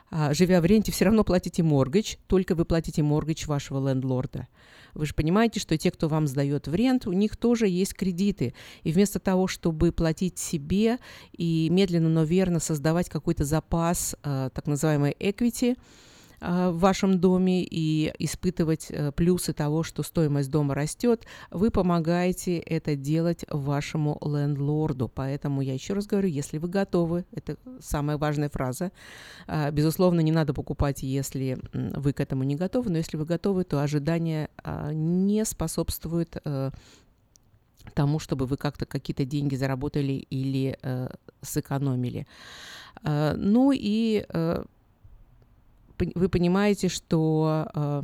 а, 0.10 0.34
живя 0.34 0.62
в 0.62 0.66
ренте, 0.66 0.94
все 0.94 1.04
равно 1.04 1.26
платите 1.26 1.64
моргич, 1.64 2.18
только 2.28 2.56
вы 2.56 2.64
платите 2.64 3.04
моргич 3.04 3.46
вашего 3.46 3.90
лендлорда. 3.90 4.48
Вы 4.94 5.06
же 5.06 5.14
понимаете, 5.14 5.60
что 5.60 5.78
те, 5.78 5.92
кто 5.92 6.08
вам 6.08 6.28
сдает 6.28 6.70
в 6.70 6.74
рент, 6.74 7.08
у 7.08 7.12
них 7.12 7.36
тоже 7.36 7.68
есть 7.68 7.94
кредиты. 7.94 8.54
И 8.84 8.94
вместо 8.94 9.20
того, 9.20 9.48
чтобы 9.48 9.92
платить 9.92 10.40
себе 10.40 10.98
и 11.34 11.68
медленно, 11.70 12.08
но 12.08 12.24
верно 12.24 12.62
создавать 12.62 13.10
какой-то 13.10 13.44
запас, 13.44 14.16
а, 14.24 14.50
так 14.52 14.66
называемый 14.68 15.12
equity, 15.20 15.76
в 16.46 16.80
вашем 16.80 17.20
доме 17.20 17.64
и 17.64 18.14
испытывать 18.20 18.88
э, 18.90 19.12
плюсы 19.12 19.54
того, 19.54 19.84
что 19.84 20.04
стоимость 20.04 20.52
дома 20.52 20.76
растет, 20.76 21.26
вы 21.50 21.72
помогаете 21.72 22.58
это 22.58 22.96
делать 22.96 23.46
вашему 23.50 24.20
лендлорду. 24.22 25.10
Поэтому 25.14 25.62
я 25.62 25.74
еще 25.74 25.94
раз 25.94 26.06
говорю, 26.06 26.28
если 26.28 26.58
вы 26.58 26.68
готовы, 26.68 27.26
это 27.32 27.58
самая 27.80 28.18
важная 28.18 28.50
фраза. 28.50 28.92
А, 29.48 29.72
безусловно, 29.72 30.20
не 30.20 30.32
надо 30.32 30.54
покупать, 30.54 31.04
если 31.04 31.58
вы 31.74 32.14
к 32.14 32.20
этому 32.20 32.44
не 32.44 32.56
готовы, 32.56 32.90
но 32.92 32.98
если 32.98 33.18
вы 33.18 33.26
готовы, 33.26 33.64
то 33.64 33.82
ожидания 33.82 34.50
а, 34.58 34.92
не 34.94 35.46
способствуют 35.46 36.38
э, 36.46 36.72
тому, 37.94 38.20
чтобы 38.20 38.46
вы 38.46 38.58
как-то 38.58 38.86
какие-то 38.86 39.26
деньги 39.26 39.56
заработали 39.56 40.14
или 40.14 40.78
э, 40.82 41.10
сэкономили. 41.42 42.28
Э, 43.04 43.34
ну 43.38 43.72
и 43.74 44.26
э, 44.28 44.64
вы 46.16 46.30
понимаете, 46.30 46.90
что 46.90 47.68
э, 47.74 48.04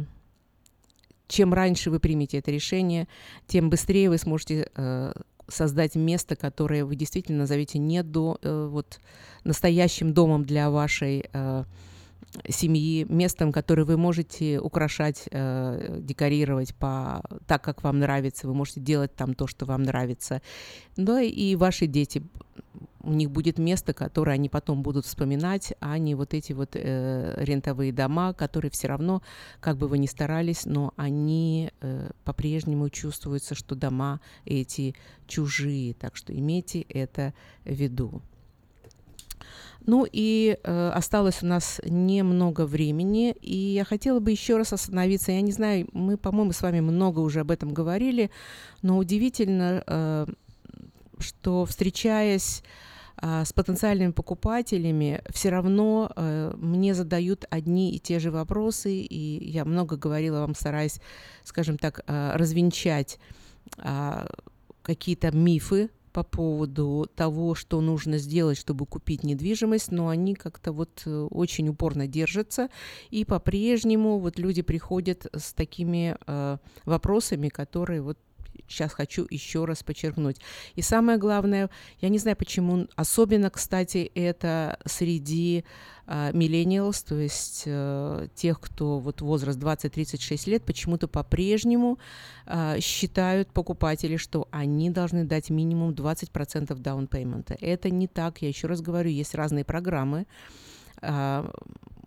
чем 1.27 1.53
раньше 1.53 1.89
вы 1.89 1.99
примете 1.99 2.39
это 2.39 2.51
решение, 2.51 3.07
тем 3.47 3.69
быстрее 3.69 4.09
вы 4.09 4.18
сможете 4.18 4.69
э, 4.76 5.13
создать 5.47 5.95
место, 5.95 6.35
которое 6.35 6.85
вы 6.85 6.95
действительно 6.95 7.39
назовете 7.39 7.80
не 7.80 8.03
до, 8.03 8.38
э, 8.41 8.68
вот, 8.69 8.99
настоящим 9.43 10.13
домом 10.13 10.45
для 10.45 10.69
вашей 10.69 11.26
семьи, 12.48 13.06
местом, 13.10 13.52
которое 13.52 13.84
вы 13.84 13.98
можете 13.98 14.60
украшать, 14.60 15.28
декорировать 15.32 16.76
по, 16.76 17.24
так, 17.48 17.64
как 17.64 17.84
вам 17.84 17.99
нравится. 17.99 18.48
Вы 18.48 18.53
можете 18.53 18.80
делать 18.80 19.16
там 19.16 19.34
то, 19.34 19.48
что 19.48 19.66
вам 19.66 19.84
нравится. 19.84 20.41
Да, 20.95 21.22
и 21.22 21.56
ваши 21.56 21.88
дети 21.88 22.24
у 23.03 23.14
них 23.14 23.32
будет 23.32 23.58
место, 23.58 23.94
которое 23.94 24.34
они 24.34 24.49
потом 24.49 24.84
будут 24.84 25.06
вспоминать, 25.06 25.74
а 25.80 25.98
не 25.98 26.16
вот 26.16 26.34
эти 26.34 26.53
вот 26.53 26.72
э, 26.76 27.34
рентовые 27.38 27.91
дома, 27.91 28.34
которые 28.34 28.72
все 28.72 28.88
равно, 28.88 29.22
как 29.60 29.78
бы 29.78 29.88
вы 29.88 29.98
ни 29.98 30.06
старались, 30.06 30.66
но 30.66 30.94
они 30.95 31.72
э, 31.82 32.12
по-прежнему 32.24 32.90
чувствуются, 32.90 33.56
что 33.56 33.76
дома 33.76 34.22
эти 34.45 34.95
чужие. 35.28 35.94
Так 35.94 36.16
что 36.16 36.38
имейте 36.38 36.82
это 36.82 37.34
в 37.66 37.72
виду. 37.72 38.22
Ну 39.86 40.07
и 40.10 40.57
э, 40.61 40.90
осталось 40.94 41.41
у 41.41 41.48
нас 41.48 41.82
немного 41.84 42.65
времени, 42.65 43.36
и 43.41 43.56
я 43.56 43.84
хотела 43.84 44.19
бы 44.19 44.32
еще 44.32 44.57
раз 44.57 44.73
остановиться. 44.73 45.32
Я 45.32 45.41
не 45.41 45.52
знаю, 45.52 45.88
мы, 45.94 46.18
по-моему, 46.18 46.52
с 46.52 46.61
вами 46.61 46.82
много 46.82 47.19
уже 47.19 47.40
об 47.40 47.52
этом 47.52 47.73
говорили, 47.73 48.30
но 48.82 48.98
удивительно, 48.98 49.84
э, 49.86 50.26
что 51.19 51.65
встречаясь 51.65 52.64
а, 53.23 53.45
с 53.45 53.53
потенциальными 53.53 54.11
покупателями 54.11 55.22
все 55.30 55.49
равно 55.49 56.11
э, 56.15 56.53
мне 56.57 56.95
задают 56.95 57.45
одни 57.52 57.95
и 57.95 57.99
те 57.99 58.18
же 58.18 58.32
вопросы, 58.32 58.95
и 58.95 59.49
я 59.49 59.64
много 59.64 59.95
говорила 59.95 60.40
вам, 60.40 60.56
стараясь, 60.56 60.99
скажем 61.44 61.78
так, 61.78 62.02
э, 62.07 62.36
развенчать 62.36 63.19
э, 63.78 64.26
какие-то 64.82 65.32
мифы 65.32 65.91
по 66.12 66.24
поводу 66.24 67.10
того, 67.16 67.56
что 67.56 67.82
нужно 67.82 68.18
сделать, 68.18 68.58
чтобы 68.58 68.86
купить 68.86 69.24
недвижимость, 69.24 69.92
но 69.92 70.08
они 70.08 70.36
как-то 70.36 70.72
вот 70.72 71.04
э, 71.06 71.28
очень 71.32 71.70
упорно 71.70 72.08
держатся, 72.08 72.70
и 73.10 73.26
по-прежнему 73.26 74.20
вот 74.20 74.40
люди 74.40 74.62
приходят 74.62 75.28
с 75.34 75.54
такими 75.54 76.18
э, 76.28 76.58
вопросами, 76.86 77.50
которые 77.50 78.02
вот 78.02 78.18
сейчас 78.68 78.94
хочу 78.94 79.26
еще 79.30 79.65
раз 79.65 79.84
подчеркнуть. 79.84 80.38
И 80.76 80.82
самое 80.82 81.18
главное, 81.18 81.69
я 81.99 82.10
не 82.10 82.18
знаю 82.18 82.38
почему, 82.38 82.88
особенно, 82.95 83.49
кстати, 83.49 84.11
это 84.15 84.80
среди 84.86 85.64
миллениалс, 86.07 87.03
то 87.03 87.15
есть 87.15 87.64
э, 87.65 88.28
тех, 88.36 88.60
кто 88.60 88.99
вот 88.99 89.22
возраст 89.22 89.57
20-36 89.57 90.49
лет, 90.49 90.65
почему-то 90.65 91.07
по-прежнему 91.07 91.99
э, 92.48 92.82
считают 92.82 93.53
покупатели, 93.53 94.18
что 94.18 94.48
они 94.52 94.90
должны 94.90 95.23
дать 95.23 95.49
минимум 95.49 95.91
20% 95.91 96.68
down 96.82 97.07
payment. 97.07 97.56
Это 97.61 97.90
не 97.90 98.07
так, 98.07 98.41
я 98.41 98.49
еще 98.49 98.68
раз 98.68 98.82
говорю, 98.82 99.10
есть 99.10 99.36
разные 99.36 99.64
программы, 99.64 100.26
а, 101.02 101.49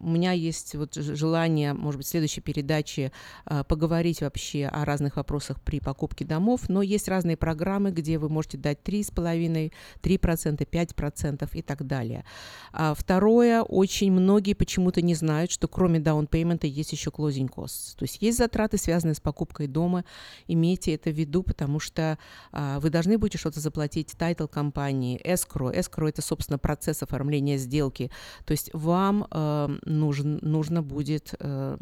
у 0.05 0.09
меня 0.09 0.33
есть 0.33 0.75
вот 0.75 0.95
желание, 0.95 1.73
может 1.73 1.99
быть, 1.99 2.07
в 2.07 2.11
следующей 2.11 2.41
передаче 2.41 3.11
э, 3.47 3.65
поговорить 3.65 4.21
вообще 4.21 4.67
о 4.67 4.85
разных 4.85 5.17
вопросах 5.17 5.61
при 5.61 5.81
покупке 5.81 6.25
домов, 6.25 6.69
но 6.69 6.83
есть 6.83 7.09
разные 7.09 7.37
программы, 7.37 7.91
где 7.91 8.19
вы 8.19 8.29
можете 8.29 8.59
дать 8.59 8.79
3,5, 8.85 9.73
3%, 10.03 10.69
5% 10.69 11.49
и 11.53 11.63
так 11.63 11.87
далее. 11.87 12.25
А 12.73 12.95
второе, 12.95 13.63
очень 13.63 14.13
многие 14.13 14.55
почему-то 14.55 15.01
не 15.01 15.15
знают, 15.15 15.51
что 15.51 15.69
кроме 15.69 16.01
payment 16.01 16.67
есть 16.67 16.93
еще 16.93 17.11
closing 17.11 17.49
costs. 17.49 17.97
То 17.97 18.05
есть 18.05 18.19
есть 18.21 18.39
затраты, 18.39 18.77
связанные 18.77 19.15
с 19.15 19.21
покупкой 19.21 19.67
дома, 19.67 20.05
имейте 20.47 20.95
это 20.95 21.11
в 21.11 21.15
виду, 21.15 21.43
потому 21.43 21.81
что 21.81 22.19
э, 22.53 22.79
вы 22.81 22.91
должны 22.91 23.17
будете 23.19 23.39
что-то 23.39 23.61
заплатить 23.61 24.15
title 24.19 24.47
компании, 24.47 25.21
escrow. 25.25 25.75
Escrow– 25.75 26.09
это, 26.11 26.23
собственно, 26.23 26.59
процесс 26.59 27.03
оформления 27.03 27.57
сделки. 27.57 28.11
То 28.45 28.53
есть 28.53 28.71
вам 28.73 29.27
э, 29.31 29.79
нужен, 29.99 30.39
нужно 30.43 30.83
будет 30.83 31.35
э, 31.39 31.77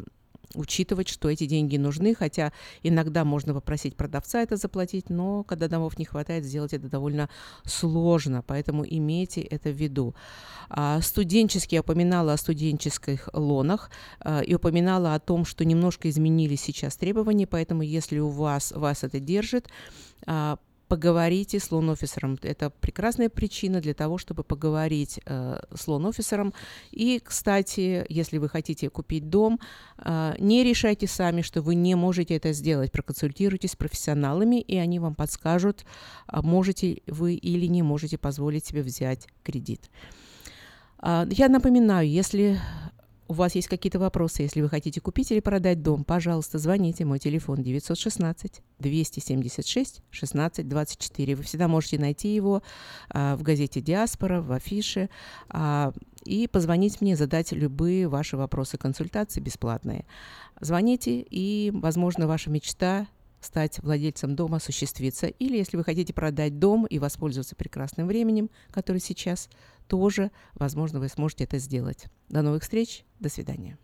учитывать, 0.55 1.09
что 1.09 1.29
эти 1.29 1.45
деньги 1.45 1.77
нужны, 1.77 2.15
хотя 2.15 2.51
иногда 2.83 3.25
можно 3.25 3.53
попросить 3.53 3.95
продавца 3.95 4.41
это 4.41 4.55
заплатить, 4.55 5.09
но 5.09 5.43
когда 5.43 5.67
домов 5.67 5.97
не 5.97 6.05
хватает, 6.05 6.45
сделать 6.45 6.73
это 6.73 6.89
довольно 6.89 7.29
сложно, 7.65 8.43
поэтому 8.45 8.85
имейте 8.87 9.41
это 9.41 9.69
в 9.69 9.75
виду. 9.75 10.15
А, 10.69 11.01
студенчески 11.01 11.75
я 11.75 11.81
упоминала 11.81 12.33
о 12.33 12.37
студенческих 12.37 13.29
лонах 13.33 13.89
а, 14.19 14.41
и 14.41 14.53
упоминала 14.53 15.15
о 15.15 15.19
том, 15.19 15.45
что 15.45 15.65
немножко 15.65 16.09
изменились 16.09 16.61
сейчас 16.61 16.97
требования, 16.97 17.47
поэтому 17.47 17.81
если 17.81 18.19
у 18.19 18.29
вас, 18.29 18.71
вас 18.71 19.03
это 19.03 19.19
держит, 19.19 19.69
а, 20.25 20.57
поговорите 20.93 21.59
с 21.59 21.71
лон-офисером. 21.71 22.37
Это 22.43 22.69
прекрасная 22.69 23.27
причина 23.27 23.81
для 23.81 23.95
того, 23.95 24.19
чтобы 24.19 24.43
поговорить 24.43 25.19
э, 25.25 25.59
с 25.75 25.87
лон-офисером. 25.87 26.53
И, 26.91 27.19
кстати, 27.19 28.05
если 28.09 28.37
вы 28.37 28.47
хотите 28.47 28.91
купить 28.91 29.27
дом, 29.27 29.59
э, 29.97 30.35
не 30.37 30.63
решайте 30.63 31.07
сами, 31.07 31.41
что 31.41 31.63
вы 31.63 31.73
не 31.73 31.95
можете 31.95 32.35
это 32.35 32.53
сделать. 32.53 32.91
Проконсультируйтесь 32.91 33.71
с 33.71 33.75
профессионалами, 33.75 34.61
и 34.61 34.77
они 34.77 34.99
вам 34.99 35.15
подскажут, 35.15 35.83
а 36.27 36.43
можете 36.43 37.01
вы 37.07 37.33
или 37.33 37.65
не 37.65 37.81
можете 37.81 38.19
позволить 38.19 38.67
себе 38.67 38.83
взять 38.83 39.27
кредит. 39.41 39.89
Uh, 41.01 41.27
я 41.33 41.49
напоминаю, 41.49 42.07
если 42.07 42.61
у 43.33 43.35
вас 43.35 43.55
есть 43.55 43.67
какие-то 43.67 43.97
вопросы, 43.97 44.43
если 44.43 44.61
вы 44.61 44.69
хотите 44.69 45.01
купить 45.01 45.31
или 45.31 45.39
продать 45.39 45.81
дом, 45.81 46.03
пожалуйста, 46.03 46.59
звоните. 46.59 47.03
Мой 47.03 47.17
телефон 47.17 47.63
916 47.63 48.61
276 48.77 50.03
16 50.11 50.69
24. 50.69 51.35
Вы 51.35 51.43
всегда 51.43 51.67
можете 51.67 51.97
найти 51.97 52.35
его 52.35 52.61
а, 53.09 53.35
в 53.35 53.41
газете 53.41 53.81
«Диаспора», 53.81 54.39
в 54.39 54.51
афише. 54.51 55.09
А, 55.49 55.93
и 56.25 56.47
позвонить 56.47 57.01
мне, 57.01 57.15
задать 57.15 57.51
любые 57.53 58.07
ваши 58.07 58.37
вопросы, 58.37 58.77
консультации 58.77 59.41
бесплатные. 59.41 60.05
Звоните, 60.61 61.25
и, 61.27 61.71
возможно, 61.73 62.27
ваша 62.27 62.51
мечта 62.51 63.07
стать 63.41 63.79
владельцем 63.79 64.35
дома 64.35 64.57
осуществится. 64.57 65.25
Или 65.25 65.57
если 65.57 65.75
вы 65.75 65.83
хотите 65.83 66.13
продать 66.13 66.59
дом 66.59 66.85
и 66.85 66.99
воспользоваться 66.99 67.55
прекрасным 67.55 68.07
временем, 68.07 68.51
который 68.69 68.99
сейчас, 68.99 69.49
тоже, 69.93 70.31
возможно, 70.55 70.99
вы 70.99 71.07
сможете 71.07 71.43
это 71.43 71.59
сделать. 71.59 72.07
До 72.27 72.41
новых 72.41 72.63
встреч. 72.63 73.05
До 73.19 73.29
свидания. 73.29 73.77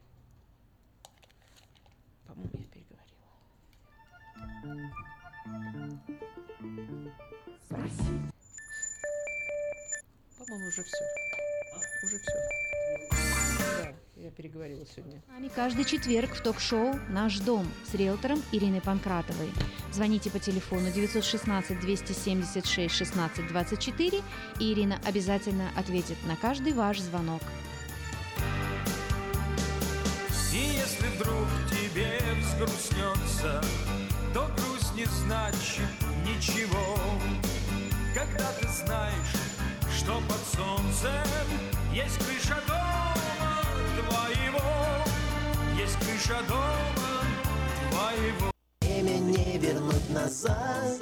По-моему, 10.36 10.68
уже 10.68 10.82
все. 10.84 11.06
Уже 12.04 12.18
все. 12.18 12.69
Я 14.22 14.32
переговорила 14.32 14.86
сегодня. 14.86 15.22
С 15.26 15.32
нами 15.32 15.50
каждый 15.56 15.86
четверг 15.86 16.34
в 16.34 16.44
ток-шоу 16.44 16.94
«Наш 17.10 17.40
дом» 17.40 17.66
с 17.90 17.94
риэлтором 17.94 18.44
Ириной 18.52 18.82
Панкратовой. 18.82 19.50
Звоните 19.94 20.30
по 20.30 20.40
телефону 20.40 20.92
916 20.92 21.80
276 21.80 22.94
16 22.94 23.48
24, 23.48 24.22
и 24.60 24.74
Ирина 24.74 25.00
обязательно 25.06 25.70
ответит 25.78 26.18
на 26.26 26.36
каждый 26.36 26.74
ваш 26.74 27.00
звонок. 27.00 27.42
И 30.54 30.58
если 30.58 31.08
вдруг 31.16 31.48
тебе 31.72 32.20
взгрустнется, 32.42 33.64
то 34.34 34.52
грусть 34.58 34.96
не 34.96 35.06
значит 35.06 35.96
ничего. 36.26 36.98
Когда 38.14 38.52
ты 38.60 38.68
знаешь, 38.68 39.36
что 39.98 40.22
под 40.28 40.60
солнцем 40.60 41.14
есть 41.94 42.18
крыша 42.26 42.62
дома 42.68 43.19
твоего, 44.02 44.62
есть 45.78 45.98
крыша 46.00 46.38
дома 46.48 47.24
твоего. 47.92 48.52
Время 48.82 49.20
не 49.20 49.58
вернуть 49.58 50.10
назад 50.10 50.98